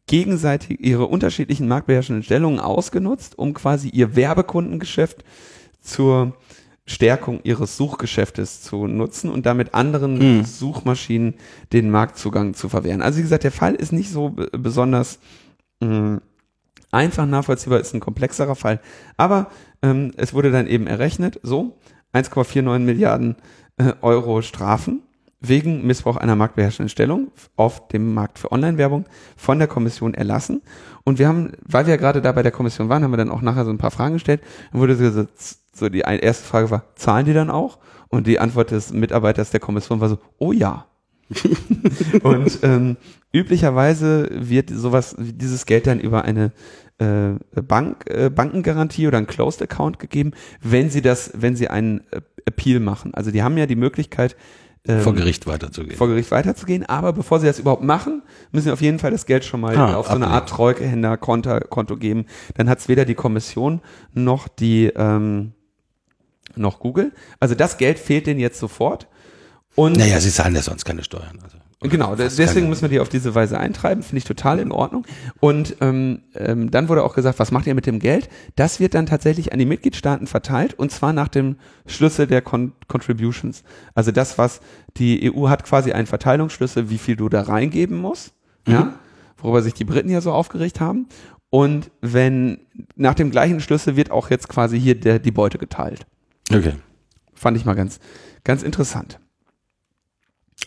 gegenseitig 0.08 0.80
ihre 0.80 1.08
unterschiedlichen 1.08 1.68
marktbeherrschenden 1.68 2.24
Stellungen 2.24 2.60
ausgenutzt, 2.60 3.40
um 3.40 3.54
quasi 3.56 3.90
ihr 3.90 4.16
Werbekundengeschäft 4.16 5.24
zur 5.82 6.34
Stärkung 6.88 7.40
ihres 7.44 7.78
Suchgeschäftes 7.78 8.62
zu 8.62 8.86
nutzen 8.88 9.30
und 9.32 9.46
damit 9.46 9.74
anderen 9.74 10.38
Mhm. 10.40 10.46
Suchmaschinen 10.46 11.34
den 11.74 11.90
Marktzugang 11.90 12.54
zu 12.54 12.70
verwehren. 12.70 13.02
Also 13.02 13.18
wie 13.18 13.24
gesagt, 13.24 13.44
der 13.44 13.52
Fall 13.52 13.74
ist 13.76 13.92
nicht 13.92 14.12
so 14.12 14.30
be- 14.30 14.50
besonders 14.58 15.20
mh, 15.82 16.22
einfach 16.92 17.26
nachvollziehbar, 17.26 17.80
ist 17.80 17.94
ein 17.94 18.00
komplexerer 18.00 18.56
Fall. 18.56 18.80
Aber 19.18 19.50
ähm, 19.82 20.12
es 20.18 20.34
wurde 20.34 20.52
dann 20.52 20.68
eben 20.68 20.86
errechnet, 20.88 21.40
so 21.44 21.78
1,49 22.14 22.80
Milliarden 22.80 23.36
äh, 23.78 23.94
Euro 24.02 24.42
Strafen 24.42 25.02
wegen 25.48 25.86
Missbrauch 25.86 26.18
einer 26.18 26.36
marktbeherrschenden 26.36 26.90
Stellung 26.90 27.32
auf 27.56 27.88
dem 27.90 28.14
Markt 28.14 28.40
für 28.40 28.52
Online-Werbung 28.52 29.06
von 29.38 29.60
der 29.60 29.68
Kommission 29.68 30.14
erlassen. 30.14 30.62
Und 31.04 31.20
wir 31.20 31.28
haben, 31.28 31.52
weil 31.64 31.86
wir 31.86 31.94
ja 31.94 32.00
gerade 32.00 32.22
da 32.22 32.32
bei 32.32 32.44
der 32.44 32.52
Kommission 32.52 32.90
waren, 32.90 33.04
haben 33.04 33.12
wir 33.12 33.18
dann 33.18 33.32
auch 33.32 33.42
nachher 33.42 33.66
so 33.66 33.72
ein 33.72 33.78
paar 33.78 33.92
Fragen 33.92 34.14
gestellt. 34.16 34.42
Dann 34.72 34.82
wurde 34.82 34.96
so, 34.96 35.26
so- 35.74 35.90
die 35.90 36.00
erste 36.00 36.46
Frage 36.46 36.72
war, 36.72 36.84
zahlen 36.96 37.26
die 37.26 37.34
dann 37.34 37.50
auch? 37.50 37.80
Und 38.08 38.28
die 38.28 38.40
Antwort 38.40 38.72
des 38.72 38.94
Mitarbeiters 38.94 39.52
der 39.52 39.60
Kommission 39.60 40.00
war 40.00 40.10
so, 40.10 40.20
oh 40.38 40.52
ja. 40.52 40.86
Und 42.24 42.60
ähm, 42.62 42.98
üblicherweise 43.34 44.30
wird 44.32 44.70
sowas, 44.70 45.16
dieses 45.18 45.66
Geld 45.66 45.88
dann 45.88 46.00
über 46.00 46.24
eine 46.24 46.52
äh, 47.00 47.32
Bank, 47.62 48.10
äh, 48.10 48.30
Bankengarantie 48.30 49.08
oder 49.08 49.18
ein 49.18 49.28
Closed 49.28 49.62
Account 49.62 50.00
gegeben, 50.00 50.32
wenn 50.62 50.90
sie 50.90 51.02
das, 51.02 51.32
wenn 51.36 51.56
sie 51.56 51.68
einen 51.68 52.02
äh, 52.12 52.22
Appeal 52.46 52.80
machen. 52.80 53.14
Also 53.14 53.32
die 53.32 53.44
haben 53.44 53.58
ja 53.58 53.66
die 53.66 53.76
Möglichkeit, 53.76 54.36
ähm, 54.88 55.02
Vor 55.02 55.14
Gericht 55.16 55.48
weiterzugehen. 55.48 55.98
vor 55.98 56.08
Gericht 56.08 56.32
weiterzugehen, 56.32 56.86
aber 56.86 57.14
bevor 57.14 57.40
sie 57.40 57.48
das 57.48 57.60
überhaupt 57.60 57.84
machen, 57.84 58.22
müssen 58.52 58.66
sie 58.66 58.72
auf 58.72 58.82
jeden 58.82 59.00
Fall 59.00 59.12
das 59.12 59.26
Geld 59.26 59.44
schon 59.46 59.60
mal 59.62 59.76
Ah, 59.78 59.96
auf 59.96 60.08
so 60.08 60.14
eine. 60.14 60.28
Art 60.28 60.50
Treuhänder-Konto 60.50 61.60
Konto 61.70 61.98
geben. 61.98 62.26
Dann 62.56 62.70
hat 62.70 62.80
es 62.80 62.88
weder 62.88 63.06
die 63.06 63.16
Kommission 63.16 63.82
noch 64.14 64.48
die 64.48 64.88
ähm, 64.96 65.54
noch 66.56 66.80
Google. 66.80 67.12
Also 67.40 67.56
das 67.56 67.78
Geld 67.78 68.00
fehlt 68.00 68.28
denen 68.28 68.40
jetzt 68.40 68.60
sofort. 68.60 69.08
Und 69.76 69.98
naja, 69.98 70.20
sie 70.22 70.32
zahlen 70.32 70.56
ja 70.56 70.62
sonst 70.62 70.86
keine 70.86 71.04
Steuern. 71.04 71.40
Also. 71.44 71.58
Genau, 71.90 72.16
deswegen 72.16 72.70
müssen 72.70 72.84
wir 72.84 72.90
die 72.90 73.00
auf 73.00 73.10
diese 73.10 73.36
Weise 73.36 73.60
eintreiben, 73.60 74.04
finde 74.04 74.18
ich 74.20 74.24
total 74.24 74.60
in 74.60 74.72
Ordnung. 74.72 75.06
Und 75.40 75.78
ähm, 75.82 76.22
ähm, 76.36 76.72
dann 76.72 76.90
wurde 76.90 77.04
auch 77.04 77.16
gesagt, 77.16 77.40
was 77.40 77.52
macht 77.52 77.68
ihr 77.68 77.76
mit 77.76 77.86
dem 77.86 78.00
Geld? 78.00 78.30
Das 78.56 78.80
wird 78.80 78.94
dann 78.94 79.06
tatsächlich 79.06 79.54
an 79.54 79.60
die 79.60 79.66
Mitgliedstaaten 79.66 80.28
verteilt 80.28 80.74
und 80.74 80.92
zwar 80.92 81.14
nach 81.14 81.28
dem 81.28 81.58
Schlüssel 81.86 82.28
der 82.28 82.42
Con 82.42 82.74
Contributions. 82.88 83.64
Also 83.94 84.12
das, 84.12 84.38
was 84.38 84.62
die 84.98 85.32
EU 85.34 85.50
hat 85.50 85.64
quasi 85.64 85.92
einen 85.92 86.08
Verteilungsschlüssel, 86.08 86.90
wie 86.90 86.98
viel 86.98 87.16
du 87.16 87.30
da 87.30 87.42
reingeben 87.42 87.98
musst, 87.98 88.34
ja, 88.68 88.94
worüber 89.38 89.62
sich 89.62 89.74
die 89.74 89.86
Briten 89.86 90.10
ja 90.10 90.22
so 90.22 90.32
aufgeregt 90.32 90.80
haben. 90.80 91.08
Und 91.50 91.92
wenn 92.02 92.60
nach 92.96 93.14
dem 93.14 93.32
gleichen 93.32 93.60
Schlüssel 93.60 93.96
wird 93.96 94.12
auch 94.12 94.30
jetzt 94.30 94.50
quasi 94.50 94.80
hier 94.80 95.00
der, 95.00 95.20
die 95.20 95.32
Beute 95.32 95.58
geteilt. 95.58 96.06
Okay. 96.52 96.74
Fand 97.34 97.58
ich 97.58 97.66
mal 97.66 97.76
ganz, 97.76 98.00
ganz 98.44 98.64
interessant. 98.64 99.20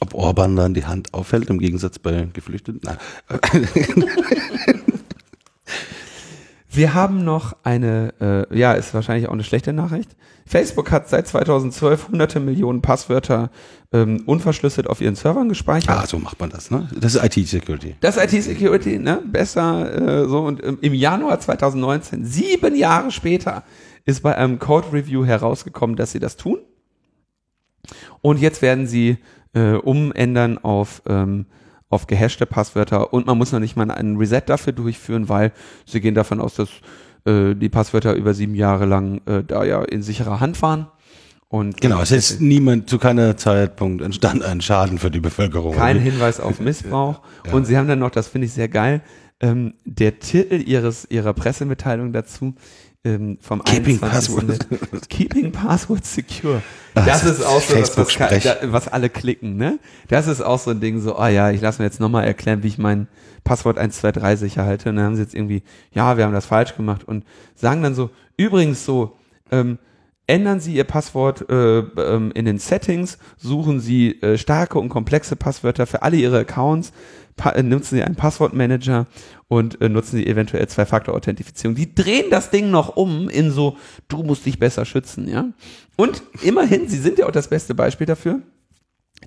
Ob 0.01 0.15
Orban 0.15 0.55
dann 0.57 0.75
die 0.75 0.87
Hand 0.87 1.15
auffällt, 1.15 1.51
im 1.51 1.59
Gegensatz 1.59 1.99
bei 1.99 2.29
Geflüchteten? 2.33 2.81
Nein. 2.85 2.99
Wir 6.71 6.95
haben 6.95 7.25
noch 7.25 7.57
eine, 7.65 8.15
äh, 8.21 8.57
ja, 8.57 8.75
ist 8.75 8.95
wahrscheinlich 8.95 9.29
auch 9.29 9.33
eine 9.33 9.43
schlechte 9.43 9.73
Nachricht. 9.73 10.15
Facebook 10.47 10.91
hat 10.91 11.09
seit 11.09 11.27
2012 11.27 12.09
hunderte 12.09 12.41
Millionen 12.41 12.83
Passwörter 12.83 13.51
ähm, 13.93 14.23
unverschlüsselt 14.27 14.87
auf 14.87 15.01
ihren 15.01 15.17
Servern 15.17 15.49
gespeichert. 15.49 15.91
Ah, 15.91 16.07
so 16.07 16.19
macht 16.19 16.39
man 16.39 16.51
das, 16.51 16.71
ne? 16.71 16.89
Das 16.99 17.15
ist 17.15 17.25
IT-Security. 17.25 17.97
Das 18.01 18.17
IT-Security, 18.17 18.99
ne? 18.99 19.23
Besser 19.27 20.23
äh, 20.23 20.29
so. 20.29 20.41
Und 20.41 20.63
ähm, 20.63 20.79
im 20.81 20.95
Januar 20.95 21.41
2019, 21.41 22.25
sieben 22.25 22.77
Jahre 22.77 23.11
später, 23.11 23.65
ist 24.05 24.23
bei 24.23 24.37
einem 24.37 24.59
Code-Review 24.59 25.25
herausgekommen, 25.25 25.97
dass 25.97 26.13
sie 26.13 26.21
das 26.21 26.37
tun. 26.37 26.59
Und 28.21 28.41
jetzt 28.41 28.63
werden 28.63 28.87
sie 28.87 29.19
äh, 29.55 29.75
umändern 29.75 30.59
auf, 30.59 31.03
ähm, 31.07 31.47
auf 31.89 32.07
gehashte 32.07 32.47
Passwörter 32.47 33.13
und 33.13 33.27
man 33.27 33.39
muss 33.39 33.53
noch 33.53 33.61
nicht 33.61 33.77
mal 33.77 33.91
einen 33.91 34.17
Reset 34.17 34.43
dafür 34.47 34.73
durchführen, 34.73 35.29
weil 35.29 35.53
sie 35.87 36.01
gehen 36.01 36.15
davon 36.15 36.41
aus, 36.41 36.55
dass 36.55 36.69
äh, 37.25 37.55
die 37.55 37.69
Passwörter 37.69 38.15
über 38.15 38.35
sieben 38.35 38.55
Jahre 38.55 38.85
lang 38.87 39.21
äh, 39.27 39.43
da 39.45 39.65
ja 39.65 39.83
in 39.83 40.03
sicherer 40.03 40.41
Hand 40.41 40.61
waren. 40.63 40.87
Und 41.49 41.81
Genau, 41.81 42.03
es 42.03 42.13
ist 42.13 42.41
niemand 42.43 42.91
zu 42.91 42.99
keiner 42.99 43.37
Zeitpunkt 43.39 44.03
entstand 44.03 44.43
ein 44.45 44.61
Schaden 44.61 44.99
für 44.99 45.11
die 45.11 45.21
Bevölkerung. 45.21 45.75
kein 45.75 45.99
Hinweis 45.99 46.41
auf 46.41 46.61
Missbrauch. 46.61 47.23
Ja. 47.47 47.53
Und 47.55 47.65
sie 47.65 47.79
haben 47.79 47.89
dann 47.89 48.01
noch, 48.01 48.11
das 48.11 48.29
finde 48.29 48.47
ich 48.47 48.53
sehr 48.53 48.69
geil, 48.69 49.01
ähm, 49.41 49.75
der 49.85 50.19
Titel 50.19 50.57
ihres 50.57 51.07
ihrer 51.11 51.33
Pressemitteilung 51.33 52.13
dazu 52.13 52.55
ähm, 53.09 53.39
vom 53.41 53.63
Keeping 53.65 54.03
21. 54.03 54.59
Password. 54.59 55.09
Keeping 55.09 55.53
Password 55.53 56.05
Secure. 56.05 56.63
Ah, 56.95 57.03
Das 57.07 57.25
ist 57.25 57.45
auch 57.45 57.61
so 57.61 57.77
was, 57.81 57.97
was, 57.97 58.43
da- 58.43 58.57
was 58.65 58.89
alle 58.89 59.09
klicken, 59.09 59.57
ne? 59.57 59.79
Das 60.09 60.27
ist 60.27 60.41
auch 60.41 60.59
so 60.59 60.71
ein 60.71 60.81
Ding, 60.81 61.01
so, 61.01 61.17
ah 61.17 61.29
ja, 61.29 61.51
ich 61.51 61.61
lasse 61.61 61.81
mir 61.81 61.87
jetzt 61.87 62.01
nochmal 62.01 62.25
erklären, 62.25 62.63
wie 62.63 62.69
ich 62.69 62.79
mein 62.79 63.09
Passwort 63.45 63.79
123 63.79 64.39
sicher 64.39 64.65
halte. 64.65 64.91
Und 64.91 64.97
dann 64.97 65.05
haben 65.07 65.17
sie 65.17 65.23
jetzt 65.23 65.35
irgendwie, 65.35 65.63
ja, 65.93 66.17
wir 66.17 66.25
haben 66.25 66.33
das 66.35 66.47
falsch 66.47 66.77
gemacht 66.77 67.07
und 67.07 67.25
sagen 67.55 67.83
dann 67.83 67.95
so, 67.95 68.11
übrigens 68.37 68.85
so, 68.85 69.17
ähm, 69.51 69.79
ändern 70.27 70.61
Sie 70.61 70.75
Ihr 70.75 70.85
Passwort 70.85 71.49
äh, 71.49 71.79
ähm, 71.79 72.33
in 72.35 72.45
den 72.45 72.59
Settings, 72.59 73.17
suchen 73.39 73.81
Sie 73.81 74.21
äh, 74.21 74.37
starke 74.37 74.79
und 74.79 74.91
komplexe 74.91 75.37
Passwörter 75.37 75.87
für 75.87 76.03
alle 76.03 76.17
Ihre 76.19 76.41
Accounts, 76.41 76.93
nutzen 77.63 77.97
Sie 77.97 78.03
einen 78.03 78.17
Passwortmanager 78.17 79.07
und 79.49 79.81
äh, 79.81 79.89
nutzen 79.89 80.17
Sie 80.17 80.27
eventuell 80.27 80.67
Zwei-Faktor-Authentifizierung. 80.69 81.75
Die 81.75 81.95
drehen 81.95 82.31
das 82.31 82.51
Ding 82.51 82.71
noch 82.71 82.97
um 82.97 83.29
in 83.29 83.51
so, 83.51 83.77
du 84.09 84.23
musst 84.23 84.47
dich 84.47 84.59
besser 84.59 84.85
schützen, 84.85 85.29
ja. 85.29 85.49
Und 85.97 86.23
immerhin, 86.43 86.89
Sie 86.89 86.99
sind 86.99 87.19
ja 87.19 87.27
auch 87.27 87.33
das 87.33 87.49
beste 87.49 87.75
Beispiel 87.75 88.07
dafür. 88.07 88.43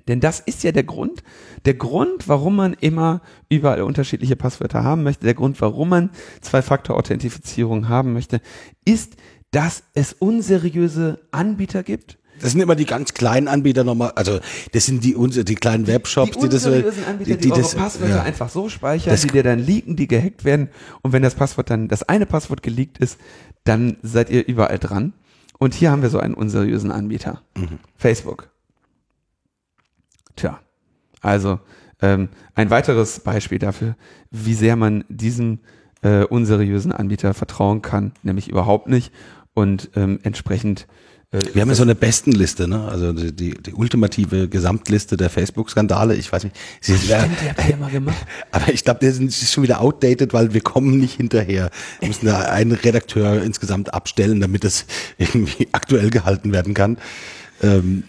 Denn 0.08 0.20
das 0.20 0.40
ist 0.40 0.62
ja 0.62 0.72
der 0.72 0.84
Grund, 0.84 1.22
der 1.64 1.74
Grund, 1.74 2.26
warum 2.26 2.56
man 2.56 2.74
immer 2.74 3.20
überall 3.48 3.82
unterschiedliche 3.82 4.36
Passwörter 4.36 4.82
haben 4.82 5.02
möchte, 5.02 5.24
der 5.24 5.34
Grund, 5.34 5.60
warum 5.60 5.90
man 5.90 6.10
Zwei-Faktor-Authentifizierung 6.40 7.88
haben 7.88 8.12
möchte, 8.12 8.40
ist, 8.84 9.16
dass 9.50 9.84
es 9.94 10.14
unseriöse 10.14 11.20
Anbieter 11.30 11.82
gibt. 11.82 12.18
Das 12.42 12.52
sind 12.52 12.60
immer 12.60 12.74
die 12.74 12.84
ganz 12.86 13.14
kleinen 13.14 13.48
Anbieter 13.48 13.84
nochmal, 13.84 14.12
also 14.16 14.40
das 14.72 14.86
sind 14.86 15.02
die, 15.04 15.14
die 15.44 15.54
kleinen 15.54 15.86
Webshops, 15.86 16.36
die, 16.38 16.48
das, 16.48 16.64
äh, 16.66 16.68
unseriösen 16.68 17.04
Anbieter, 17.04 17.36
die, 17.36 17.52
eure 17.52 17.62
Passwörter 17.62 18.16
ja. 18.16 18.22
einfach 18.22 18.48
so 18.48 18.68
speichern, 18.68 19.12
Das- 19.12 19.22
die 19.22 19.28
dir 19.28 19.42
dann 19.42 19.58
leaken, 19.58 19.96
die 19.96 20.08
gehackt 20.08 20.44
werden. 20.44 20.68
Und 21.02 21.12
wenn 21.12 21.22
das 21.22 21.34
Passwort 21.34 21.70
dann, 21.70 21.88
das 21.88 22.02
eine 22.02 22.26
Passwort 22.26 22.62
geleakt 22.62 22.98
ist, 22.98 23.18
dann 23.64 23.96
seid 24.02 24.28
ihr 24.30 24.46
überall 24.46 24.78
dran. 24.78 25.12
Und 25.58 25.74
hier 25.74 25.92
haben 25.92 26.02
wir 26.02 26.10
so 26.10 26.18
einen 26.18 26.34
unseriösen 26.34 26.90
Anbieter. 26.90 27.42
Mhm. 27.56 27.78
Facebook. 27.96 28.50
Tja, 30.36 30.60
also 31.20 31.60
ähm, 32.00 32.28
ein 32.54 32.70
weiteres 32.70 33.20
Beispiel 33.20 33.58
dafür, 33.58 33.94
wie 34.30 34.54
sehr 34.54 34.76
man 34.76 35.04
diesem 35.08 35.60
äh, 36.02 36.24
unseriösen 36.24 36.90
Anbieter 36.90 37.32
vertrauen 37.34 37.80
kann, 37.82 38.12
nämlich 38.22 38.48
überhaupt 38.48 38.88
nicht. 38.88 39.12
Und 39.54 39.90
ähm, 39.94 40.18
entsprechend 40.22 40.86
Wir 41.54 41.62
haben 41.62 41.70
ja 41.70 41.74
so 41.74 41.82
eine 41.82 41.94
Bestenliste, 41.94 42.68
ne? 42.68 42.86
Also 42.88 43.14
die, 43.14 43.34
die, 43.34 43.50
die 43.54 43.72
ultimative 43.72 44.48
Gesamtliste 44.48 45.16
der 45.16 45.30
Facebook-Skandale. 45.30 46.14
Ich 46.14 46.30
weiß 46.30 46.44
nicht. 46.44 46.54
Sie, 46.82 46.92
das- 46.92 47.00
Stimmt, 47.04 47.40
die 47.42 47.48
habt 47.48 47.64
ihr 47.64 47.70
ja 47.70 47.76
mal 47.78 47.90
gemacht. 47.90 48.18
Aber 48.50 48.70
ich 48.70 48.84
glaube, 48.84 49.00
der 49.00 49.08
ist 49.10 49.50
schon 49.50 49.62
wieder 49.62 49.80
outdated, 49.80 50.34
weil 50.34 50.52
wir 50.52 50.60
kommen 50.60 50.98
nicht 50.98 51.14
hinterher. 51.16 51.70
Wir 52.00 52.08
müssen 52.08 52.26
da 52.26 52.40
einen 52.40 52.72
Redakteur 52.72 53.42
insgesamt 53.42 53.94
abstellen, 53.94 54.40
damit 54.42 54.62
es 54.64 54.84
irgendwie 55.16 55.68
aktuell 55.72 56.10
gehalten 56.10 56.52
werden 56.52 56.74
kann. 56.74 56.98
Ähm, 57.62 58.04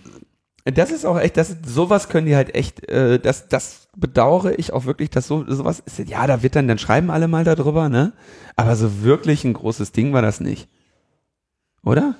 Das 0.65 0.91
ist 0.91 1.05
auch 1.05 1.17
echt, 1.17 1.37
das 1.37 1.55
sowas 1.65 2.09
können 2.09 2.27
die 2.27 2.35
halt 2.35 2.53
echt, 2.55 2.89
äh, 2.89 3.19
das, 3.19 3.47
das 3.47 3.87
bedauere 3.95 4.59
ich 4.59 4.73
auch 4.73 4.83
wirklich, 4.83 5.09
dass 5.11 5.27
so 5.27 5.45
sowas 5.47 5.81
ist. 5.85 6.09
Ja, 6.09 6.27
da 6.27 6.43
wird 6.43 6.57
dann, 6.57 6.67
dann 6.67 6.77
schreiben 6.77 7.09
alle 7.09 7.29
mal 7.29 7.45
darüber, 7.45 7.87
ne? 7.87 8.11
Aber 8.57 8.75
so 8.75 9.01
wirklich 9.03 9.45
ein 9.45 9.53
großes 9.53 9.93
Ding 9.93 10.11
war 10.11 10.21
das 10.21 10.41
nicht. 10.41 10.67
Oder? 11.85 12.15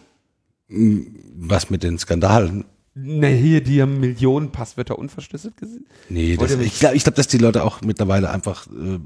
Was 1.35 1.69
mit 1.69 1.83
den 1.83 1.97
Skandalen? 1.97 2.65
Ne, 2.95 3.29
hier, 3.29 3.61
die 3.61 3.81
haben 3.81 3.99
Millionen 3.99 4.51
Passwörter 4.51 4.99
unverschlüsselt 4.99 5.57
gesehen. 5.57 5.85
Nee, 6.09 6.37
das, 6.37 6.51
ich 6.51 6.79
glaube, 6.79 6.95
ich 6.95 7.03
glaub, 7.03 7.15
dass 7.15 7.27
die 7.27 7.39
Leute 7.39 7.63
auch 7.63 7.81
mittlerweile 7.81 8.29
einfach, 8.29 8.67
äh, 8.67 8.99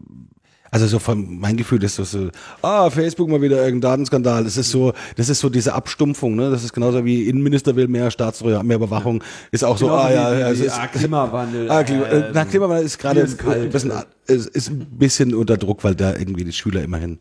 also 0.70 0.88
so 0.88 1.00
von 1.00 1.40
mein 1.40 1.56
Gefühl 1.56 1.82
ist 1.82 1.96
so, 1.96 2.30
ah, 2.62 2.90
Facebook 2.90 3.30
mal 3.30 3.42
wieder 3.42 3.64
irgendein 3.64 3.92
Datenskandal. 3.92 4.44
Das 4.44 4.58
ist 4.58 4.72
so, 4.72 4.92
das 5.16 5.30
ist 5.30 5.40
so 5.40 5.48
diese 5.48 5.74
Abstumpfung, 5.74 6.36
ne? 6.36 6.50
Das 6.52 6.66
ist 6.66 6.74
genauso 6.74 7.06
wie 7.06 7.30
Innenminister 7.30 7.78
will 7.78 7.88
mehr 7.88 8.12
Staatstreue, 8.12 8.62
mehr 8.62 8.76
Überwachung. 8.76 9.24
Ist 9.52 9.64
auch 9.64 9.78
so, 9.78 9.90
ah 9.90 10.12
ja, 10.12 10.38
ja, 10.38 10.50
ist, 10.50 10.78
Klimawandel. 10.92 11.72
Ah, 11.72 11.84
Klima, 11.84 12.04
äh, 12.08 12.32
na, 12.34 12.44
Klimawandel 12.44 12.86
ist 12.86 13.00
gerade 13.00 13.22
ein 13.22 13.70
bisschen, 13.70 13.94
ist, 14.26 14.48
ist 14.50 14.70
ein 14.70 14.86
bisschen 14.98 15.34
unter 15.34 15.56
Druck, 15.56 15.86
weil 15.86 15.96
da 15.96 16.14
irgendwie 16.14 16.44
die 16.44 16.52
Schüler 16.52 16.84
immerhin. 16.84 17.20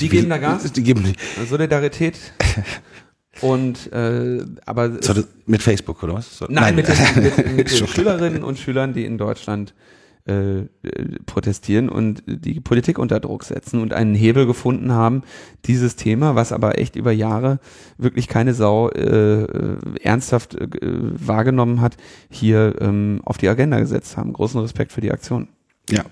Die 0.00 0.08
geben 0.08 0.30
da 0.30 0.38
Gas? 0.38 0.72
Die 0.72 0.82
geben, 0.82 1.12
Solidarität. 1.50 2.16
Und 3.40 3.90
äh, 3.92 4.44
aber 4.66 5.02
so, 5.02 5.14
mit 5.46 5.62
Facebook 5.62 6.02
oder 6.02 6.14
was? 6.14 6.38
So, 6.38 6.46
Nein, 6.48 6.76
mit 6.76 6.86
den, 6.88 6.96
mit, 7.22 7.56
mit 7.56 7.70
den. 7.70 7.86
Schülerinnen 7.88 8.44
und 8.44 8.58
Schülern, 8.58 8.92
die 8.92 9.04
in 9.04 9.16
Deutschland 9.16 9.74
äh, 10.24 10.60
äh, 10.60 10.66
protestieren 11.26 11.88
und 11.88 12.22
die 12.26 12.60
Politik 12.60 12.96
unter 13.00 13.18
Druck 13.18 13.42
setzen 13.42 13.80
und 13.82 13.92
einen 13.92 14.14
Hebel 14.14 14.46
gefunden 14.46 14.92
haben, 14.92 15.22
dieses 15.64 15.96
Thema, 15.96 16.36
was 16.36 16.52
aber 16.52 16.78
echt 16.78 16.94
über 16.94 17.10
Jahre 17.10 17.58
wirklich 17.98 18.28
keine 18.28 18.54
Sau 18.54 18.88
äh, 18.90 19.46
ernsthaft 20.00 20.54
äh, 20.54 20.68
wahrgenommen 20.80 21.80
hat, 21.80 21.96
hier 22.30 22.76
ähm, 22.80 23.20
auf 23.24 23.36
die 23.36 23.48
Agenda 23.48 23.80
gesetzt 23.80 24.16
haben. 24.16 24.32
Großen 24.32 24.60
Respekt 24.60 24.92
für 24.92 25.00
die 25.00 25.10
Aktion. 25.10 25.48
Ja. 25.90 26.04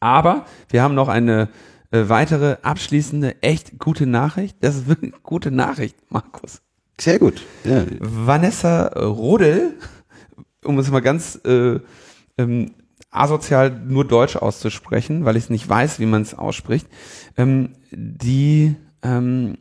Aber 0.00 0.46
wir 0.70 0.82
haben 0.82 0.94
noch 0.94 1.08
eine 1.08 1.50
äh, 1.92 2.08
weitere 2.08 2.56
abschließende, 2.62 3.42
echt 3.42 3.78
gute 3.78 4.06
Nachricht. 4.06 4.56
Das 4.60 4.74
ist 4.74 4.88
wirklich 4.88 5.12
eine 5.12 5.22
gute 5.22 5.50
Nachricht, 5.50 5.96
Markus. 6.10 6.62
Sehr 7.00 7.18
gut. 7.18 7.42
Ja. 7.64 7.84
Vanessa 8.00 8.88
Rodel, 8.98 9.74
um 10.64 10.78
es 10.78 10.90
mal 10.90 11.00
ganz 11.00 11.38
äh, 11.44 11.78
ähm, 12.38 12.72
asozial 13.10 13.70
nur 13.70 14.06
Deutsch 14.06 14.36
auszusprechen, 14.36 15.24
weil 15.24 15.36
ich 15.36 15.44
es 15.44 15.50
nicht 15.50 15.68
weiß, 15.68 16.00
wie 16.00 16.06
man 16.06 16.22
es 16.22 16.34
ausspricht, 16.34 16.86
ähm, 17.36 17.74
die 17.90 18.74
ähm, 19.02 19.58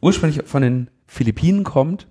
ursprünglich 0.00 0.44
von 0.46 0.62
den 0.62 0.90
Philippinen 1.06 1.64
kommt, 1.64 2.06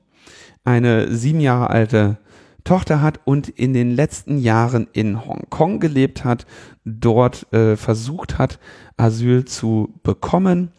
eine 0.65 1.15
sieben 1.15 1.39
Jahre 1.39 1.69
alte 1.69 2.17
Tochter 2.63 3.01
hat 3.01 3.19
und 3.25 3.49
in 3.49 3.73
den 3.73 3.91
letzten 3.91 4.37
Jahren 4.37 4.87
in 4.93 5.25
Hongkong 5.25 5.79
gelebt 5.79 6.23
hat, 6.23 6.45
dort 6.85 7.51
äh, 7.53 7.75
versucht 7.75 8.37
hat, 8.37 8.59
Asyl 8.97 9.45
zu 9.45 9.93
bekommen, 10.03 10.71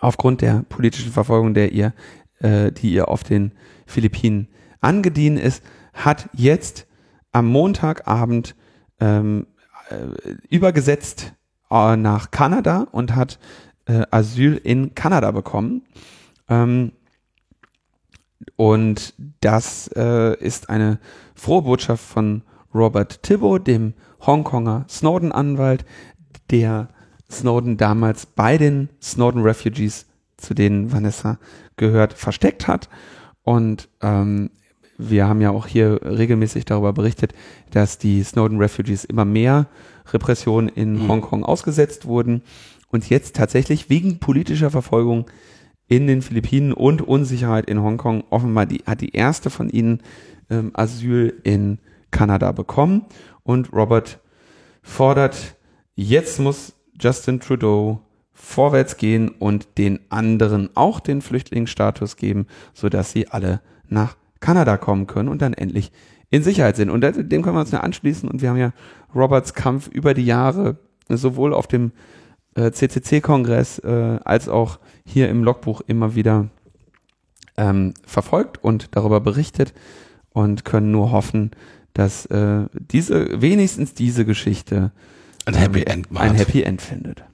aufgrund 0.00 0.40
der 0.40 0.64
politischen 0.68 1.12
Verfolgung, 1.12 1.54
der 1.54 1.72
ihr, 1.72 1.92
äh, 2.40 2.72
die 2.72 2.92
ihr 2.92 3.08
auf 3.08 3.22
den 3.22 3.52
Philippinen 3.86 4.48
angedient 4.80 5.38
ist, 5.38 5.62
hat 5.92 6.28
jetzt 6.32 6.86
am 7.32 7.46
Montagabend 7.46 8.54
ähm, 9.00 9.46
äh, 9.90 10.34
übergesetzt 10.48 11.34
äh, 11.70 11.96
nach 11.96 12.30
Kanada 12.30 12.86
und 12.92 13.14
hat 13.14 13.38
äh, 13.86 14.02
Asyl 14.10 14.56
in 14.56 14.94
Kanada 14.94 15.30
bekommen. 15.30 15.82
Ähm, 16.48 16.92
und 18.56 19.14
das 19.40 19.88
äh, 19.96 20.36
ist 20.38 20.70
eine 20.70 20.98
frohe 21.34 21.62
Botschaft 21.62 22.04
von 22.04 22.42
Robert 22.74 23.22
Thibault, 23.22 23.66
dem 23.66 23.94
Hongkonger 24.20 24.86
Snowden-Anwalt, 24.88 25.84
der 26.50 26.88
Snowden 27.30 27.76
damals 27.76 28.26
bei 28.26 28.58
den 28.58 28.88
Snowden 29.02 29.42
Refugees, 29.42 30.06
zu 30.36 30.54
denen 30.54 30.92
Vanessa 30.92 31.38
gehört, 31.76 32.12
versteckt 32.12 32.68
hat. 32.68 32.88
Und 33.42 33.88
ähm, 34.00 34.50
wir 34.98 35.26
haben 35.26 35.40
ja 35.40 35.50
auch 35.50 35.66
hier 35.66 36.00
regelmäßig 36.04 36.64
darüber 36.64 36.92
berichtet, 36.92 37.32
dass 37.70 37.98
die 37.98 38.22
Snowden 38.22 38.58
Refugees 38.58 39.04
immer 39.04 39.24
mehr 39.24 39.66
Repressionen 40.12 40.68
in 40.68 41.04
mhm. 41.04 41.08
Hongkong 41.08 41.44
ausgesetzt 41.44 42.06
wurden 42.06 42.42
und 42.88 43.08
jetzt 43.08 43.36
tatsächlich 43.36 43.88
wegen 43.88 44.18
politischer 44.18 44.70
Verfolgung 44.70 45.26
in 45.88 46.06
den 46.06 46.22
Philippinen 46.22 46.72
und 46.72 47.02
Unsicherheit 47.02 47.68
in 47.68 47.82
Hongkong 47.82 48.24
offenbar 48.30 48.66
die, 48.66 48.82
hat 48.86 49.00
die 49.00 49.14
erste 49.14 49.50
von 49.50 49.68
ihnen 49.68 50.00
ähm, 50.50 50.70
Asyl 50.74 51.34
in 51.44 51.78
Kanada 52.10 52.52
bekommen 52.52 53.06
und 53.42 53.72
Robert 53.72 54.20
fordert, 54.82 55.56
jetzt 55.94 56.38
muss 56.40 56.74
Justin 57.00 57.40
Trudeau 57.40 58.00
vorwärts 58.32 58.96
gehen 58.96 59.28
und 59.28 59.78
den 59.78 60.00
anderen 60.10 60.70
auch 60.74 61.00
den 61.00 61.22
Flüchtlingsstatus 61.22 62.16
geben, 62.16 62.46
sodass 62.74 63.12
sie 63.12 63.28
alle 63.28 63.60
nach 63.88 64.16
Kanada 64.40 64.76
kommen 64.76 65.06
können 65.06 65.28
und 65.28 65.42
dann 65.42 65.54
endlich 65.54 65.92
in 66.30 66.42
Sicherheit 66.42 66.76
sind. 66.76 66.90
Und 66.90 67.02
dem 67.02 67.42
können 67.42 67.56
wir 67.56 67.60
uns 67.60 67.70
ja 67.70 67.80
anschließen. 67.80 68.28
Und 68.28 68.42
wir 68.42 68.50
haben 68.50 68.56
ja 68.56 68.72
Roberts 69.14 69.54
Kampf 69.54 69.88
über 69.88 70.14
die 70.14 70.24
Jahre 70.24 70.78
sowohl 71.08 71.52
auf 71.52 71.66
dem 71.66 71.92
äh, 72.54 72.70
CCC-Kongress 72.70 73.78
äh, 73.80 74.18
als 74.24 74.48
auch 74.48 74.78
hier 75.04 75.28
im 75.28 75.44
Logbuch 75.44 75.82
immer 75.86 76.14
wieder 76.14 76.48
ähm, 77.56 77.94
verfolgt 78.04 78.62
und 78.62 78.88
darüber 78.96 79.20
berichtet 79.20 79.72
und 80.30 80.64
können 80.64 80.90
nur 80.90 81.12
hoffen, 81.12 81.50
dass 81.94 82.26
äh, 82.26 82.66
diese 82.72 83.42
wenigstens 83.42 83.94
diese 83.94 84.24
Geschichte 84.24 84.92
ein 85.44 85.54
Happy 85.54 85.82
End 85.82 86.10
macht. 86.10 86.24
ein 86.24 86.34
Happy 86.34 86.62
End 86.62 86.80
findet. 86.80 87.24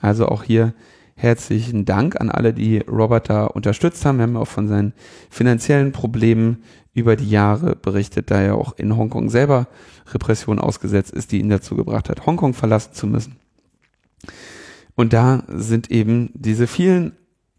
Also 0.00 0.28
auch 0.28 0.42
hier 0.42 0.74
herzlichen 1.16 1.84
Dank 1.84 2.20
an 2.20 2.30
alle, 2.30 2.52
die 2.52 2.78
Robert 2.78 3.30
da 3.30 3.44
unterstützt 3.44 4.04
haben. 4.04 4.18
Wir 4.18 4.24
haben 4.24 4.36
auch 4.36 4.48
von 4.48 4.68
seinen 4.68 4.92
finanziellen 5.30 5.92
Problemen 5.92 6.62
über 6.92 7.16
die 7.16 7.28
Jahre 7.28 7.76
berichtet, 7.76 8.30
da 8.30 8.40
er 8.40 8.56
auch 8.56 8.76
in 8.76 8.96
Hongkong 8.96 9.28
selber 9.28 9.68
Repression 10.12 10.58
ausgesetzt 10.58 11.12
ist, 11.12 11.32
die 11.32 11.40
ihn 11.40 11.48
dazu 11.48 11.76
gebracht 11.76 12.08
hat, 12.08 12.26
Hongkong 12.26 12.54
verlassen 12.54 12.94
zu 12.94 13.06
müssen. 13.06 13.36
Und 14.94 15.12
da 15.12 15.44
sind 15.48 15.90
eben 15.90 16.30
diese 16.34 16.66
vielen 16.66 17.12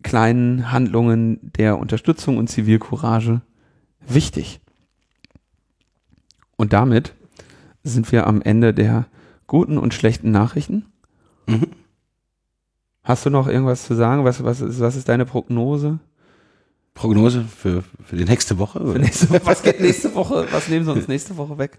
kleinen 0.04 0.72
Handlungen 0.72 1.40
der 1.58 1.80
Unterstützung 1.80 2.38
und 2.38 2.50
Zivilcourage 2.50 3.42
wichtig. 4.08 4.62
Und 6.56 6.74
damit 6.74 7.14
sind 7.84 8.12
wir 8.12 8.28
am 8.28 8.42
Ende 8.42 8.74
der 8.74 9.08
guten 9.48 9.78
und 9.78 9.94
schlechten 9.94 10.32
Nachrichten. 10.32 10.86
Mhm. 11.48 11.68
Hast 13.04 13.26
du 13.26 13.30
noch 13.30 13.48
irgendwas 13.48 13.86
zu 13.86 13.94
sagen? 13.94 14.26
Was, 14.26 14.44
was, 14.44 14.62
ist, 14.62 14.80
was 14.80 14.96
ist 14.96 15.10
deine 15.10 15.26
Prognose? 15.26 16.00
Prognose 16.96 17.44
für, 17.44 17.84
für 18.04 18.16
die 18.16 18.26
nächste 18.26 18.58
Woche? 18.58 18.80
Nächste 18.80 19.30
Woche 19.30 19.42
was 19.46 19.62
geht 19.62 19.80
nächste 19.82 20.16
Woche? 20.16 20.48
Was 20.52 20.70
nehmen 20.70 20.86
sie 20.86 20.92
uns 20.92 21.08
nächste 21.08 21.38
Woche 21.38 21.58
weg? 21.58 21.78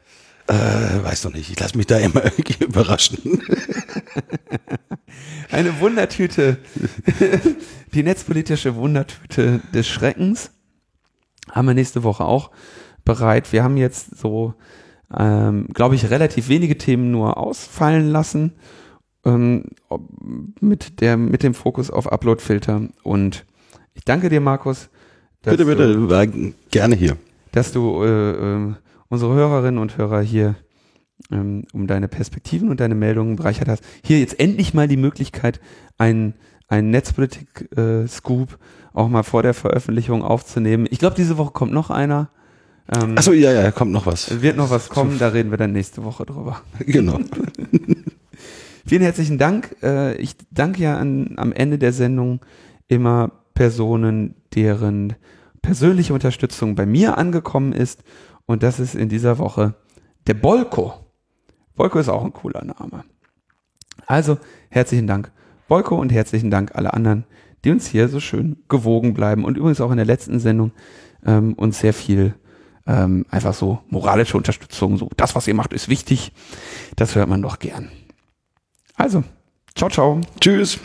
Äh, 0.48 1.02
weiß 1.02 1.22
doch 1.22 1.32
nicht. 1.32 1.50
Ich 1.50 1.58
lasse 1.58 1.76
mich 1.76 1.86
da 1.86 1.98
immer 1.98 2.24
irgendwie 2.38 2.64
überraschen. 2.64 3.42
Eine 5.50 5.80
Wundertüte. 5.80 6.58
Die 7.94 8.02
netzpolitische 8.02 8.76
Wundertüte 8.76 9.60
des 9.72 9.88
Schreckens 9.88 10.50
haben 11.50 11.66
wir 11.66 11.74
nächste 11.74 12.02
Woche 12.02 12.24
auch 12.24 12.50
bereit. 13.04 13.52
Wir 13.52 13.62
haben 13.62 13.76
jetzt 13.76 14.18
so, 14.18 14.54
ähm, 15.16 15.68
glaube 15.72 15.94
ich, 15.94 16.10
relativ 16.10 16.48
wenige 16.48 16.76
Themen 16.76 17.10
nur 17.10 17.38
ausfallen 17.38 18.10
lassen 18.10 18.52
ähm, 19.24 19.64
mit, 20.60 21.00
der, 21.00 21.16
mit 21.16 21.42
dem 21.42 21.54
Fokus 21.54 21.90
auf 21.90 22.10
Uploadfilter. 22.12 22.88
Und 23.02 23.44
ich 23.94 24.04
danke 24.04 24.28
dir, 24.28 24.40
Markus. 24.40 24.88
Bitte, 25.42 25.64
bitte, 25.64 25.94
du, 25.94 26.10
war 26.10 26.26
gerne 26.26 26.96
hier. 26.96 27.16
Dass 27.52 27.72
du 27.72 28.02
äh, 28.02 28.30
äh, 28.30 28.74
unsere 29.08 29.34
Hörerinnen 29.34 29.80
und 29.80 29.98
Hörer 29.98 30.20
hier 30.20 30.56
ähm, 31.30 31.64
um 31.72 31.86
deine 31.86 32.08
Perspektiven 32.08 32.68
und 32.68 32.80
deine 32.80 32.94
Meldungen 32.94 33.36
bereichert 33.36 33.68
hast. 33.68 33.84
Hier 34.04 34.18
jetzt 34.18 34.38
endlich 34.38 34.74
mal 34.74 34.88
die 34.88 34.96
Möglichkeit, 34.96 35.60
ein, 35.98 36.34
ein 36.68 36.90
Netzpolitik-Scoop 36.90 38.52
äh, 38.52 38.56
auch 38.92 39.08
mal 39.08 39.22
vor 39.22 39.42
der 39.42 39.54
Veröffentlichung 39.54 40.22
aufzunehmen. 40.22 40.86
Ich 40.90 40.98
glaube, 40.98 41.16
diese 41.16 41.36
Woche 41.36 41.52
kommt 41.52 41.72
noch 41.72 41.90
einer. 41.90 42.30
Ähm, 42.94 43.16
Achso, 43.18 43.32
ja, 43.32 43.52
ja, 43.52 43.70
kommt 43.72 43.92
noch 43.92 44.06
was. 44.06 44.42
Wird 44.42 44.56
noch 44.56 44.70
was 44.70 44.88
kommen, 44.88 45.18
da 45.18 45.28
reden 45.28 45.50
wir 45.50 45.58
dann 45.58 45.72
nächste 45.72 46.04
Woche 46.04 46.24
drüber. 46.24 46.62
Genau. 46.78 47.18
Vielen 48.86 49.02
herzlichen 49.02 49.38
Dank. 49.38 49.76
Äh, 49.82 50.16
ich 50.16 50.36
danke 50.50 50.82
ja 50.82 50.96
an, 50.96 51.34
am 51.36 51.52
Ende 51.52 51.78
der 51.78 51.92
Sendung 51.92 52.40
immer 52.86 53.32
Personen, 53.54 54.36
deren 54.54 55.14
persönliche 55.60 56.14
Unterstützung 56.14 56.76
bei 56.76 56.86
mir 56.86 57.18
angekommen 57.18 57.72
ist. 57.72 58.04
Und 58.46 58.62
das 58.62 58.80
ist 58.80 58.94
in 58.94 59.08
dieser 59.08 59.38
Woche 59.38 59.74
der 60.26 60.34
Bolko. 60.34 60.94
Bolko 61.74 61.98
ist 61.98 62.08
auch 62.08 62.24
ein 62.24 62.32
cooler 62.32 62.64
Name. 62.64 63.04
Also 64.06 64.38
herzlichen 64.70 65.06
Dank, 65.06 65.30
Bolko, 65.68 65.96
und 65.96 66.12
herzlichen 66.12 66.50
Dank 66.50 66.74
alle 66.74 66.94
anderen, 66.94 67.24
die 67.64 67.70
uns 67.70 67.86
hier 67.86 68.08
so 68.08 68.20
schön 68.20 68.62
gewogen 68.68 69.14
bleiben 69.14 69.44
und 69.44 69.56
übrigens 69.56 69.80
auch 69.80 69.90
in 69.90 69.96
der 69.96 70.06
letzten 70.06 70.38
Sendung 70.38 70.72
ähm, 71.24 71.54
uns 71.54 71.80
sehr 71.80 71.92
viel 71.92 72.34
ähm, 72.86 73.26
einfach 73.30 73.54
so 73.54 73.80
moralische 73.88 74.36
Unterstützung, 74.36 74.96
so 74.96 75.10
das, 75.16 75.34
was 75.34 75.48
ihr 75.48 75.54
macht, 75.54 75.72
ist 75.72 75.88
wichtig. 75.88 76.32
Das 76.94 77.14
hört 77.16 77.28
man 77.28 77.42
doch 77.42 77.58
gern. 77.58 77.90
Also, 78.94 79.24
ciao, 79.74 79.90
ciao. 79.90 80.20
Tschüss. 80.40 80.78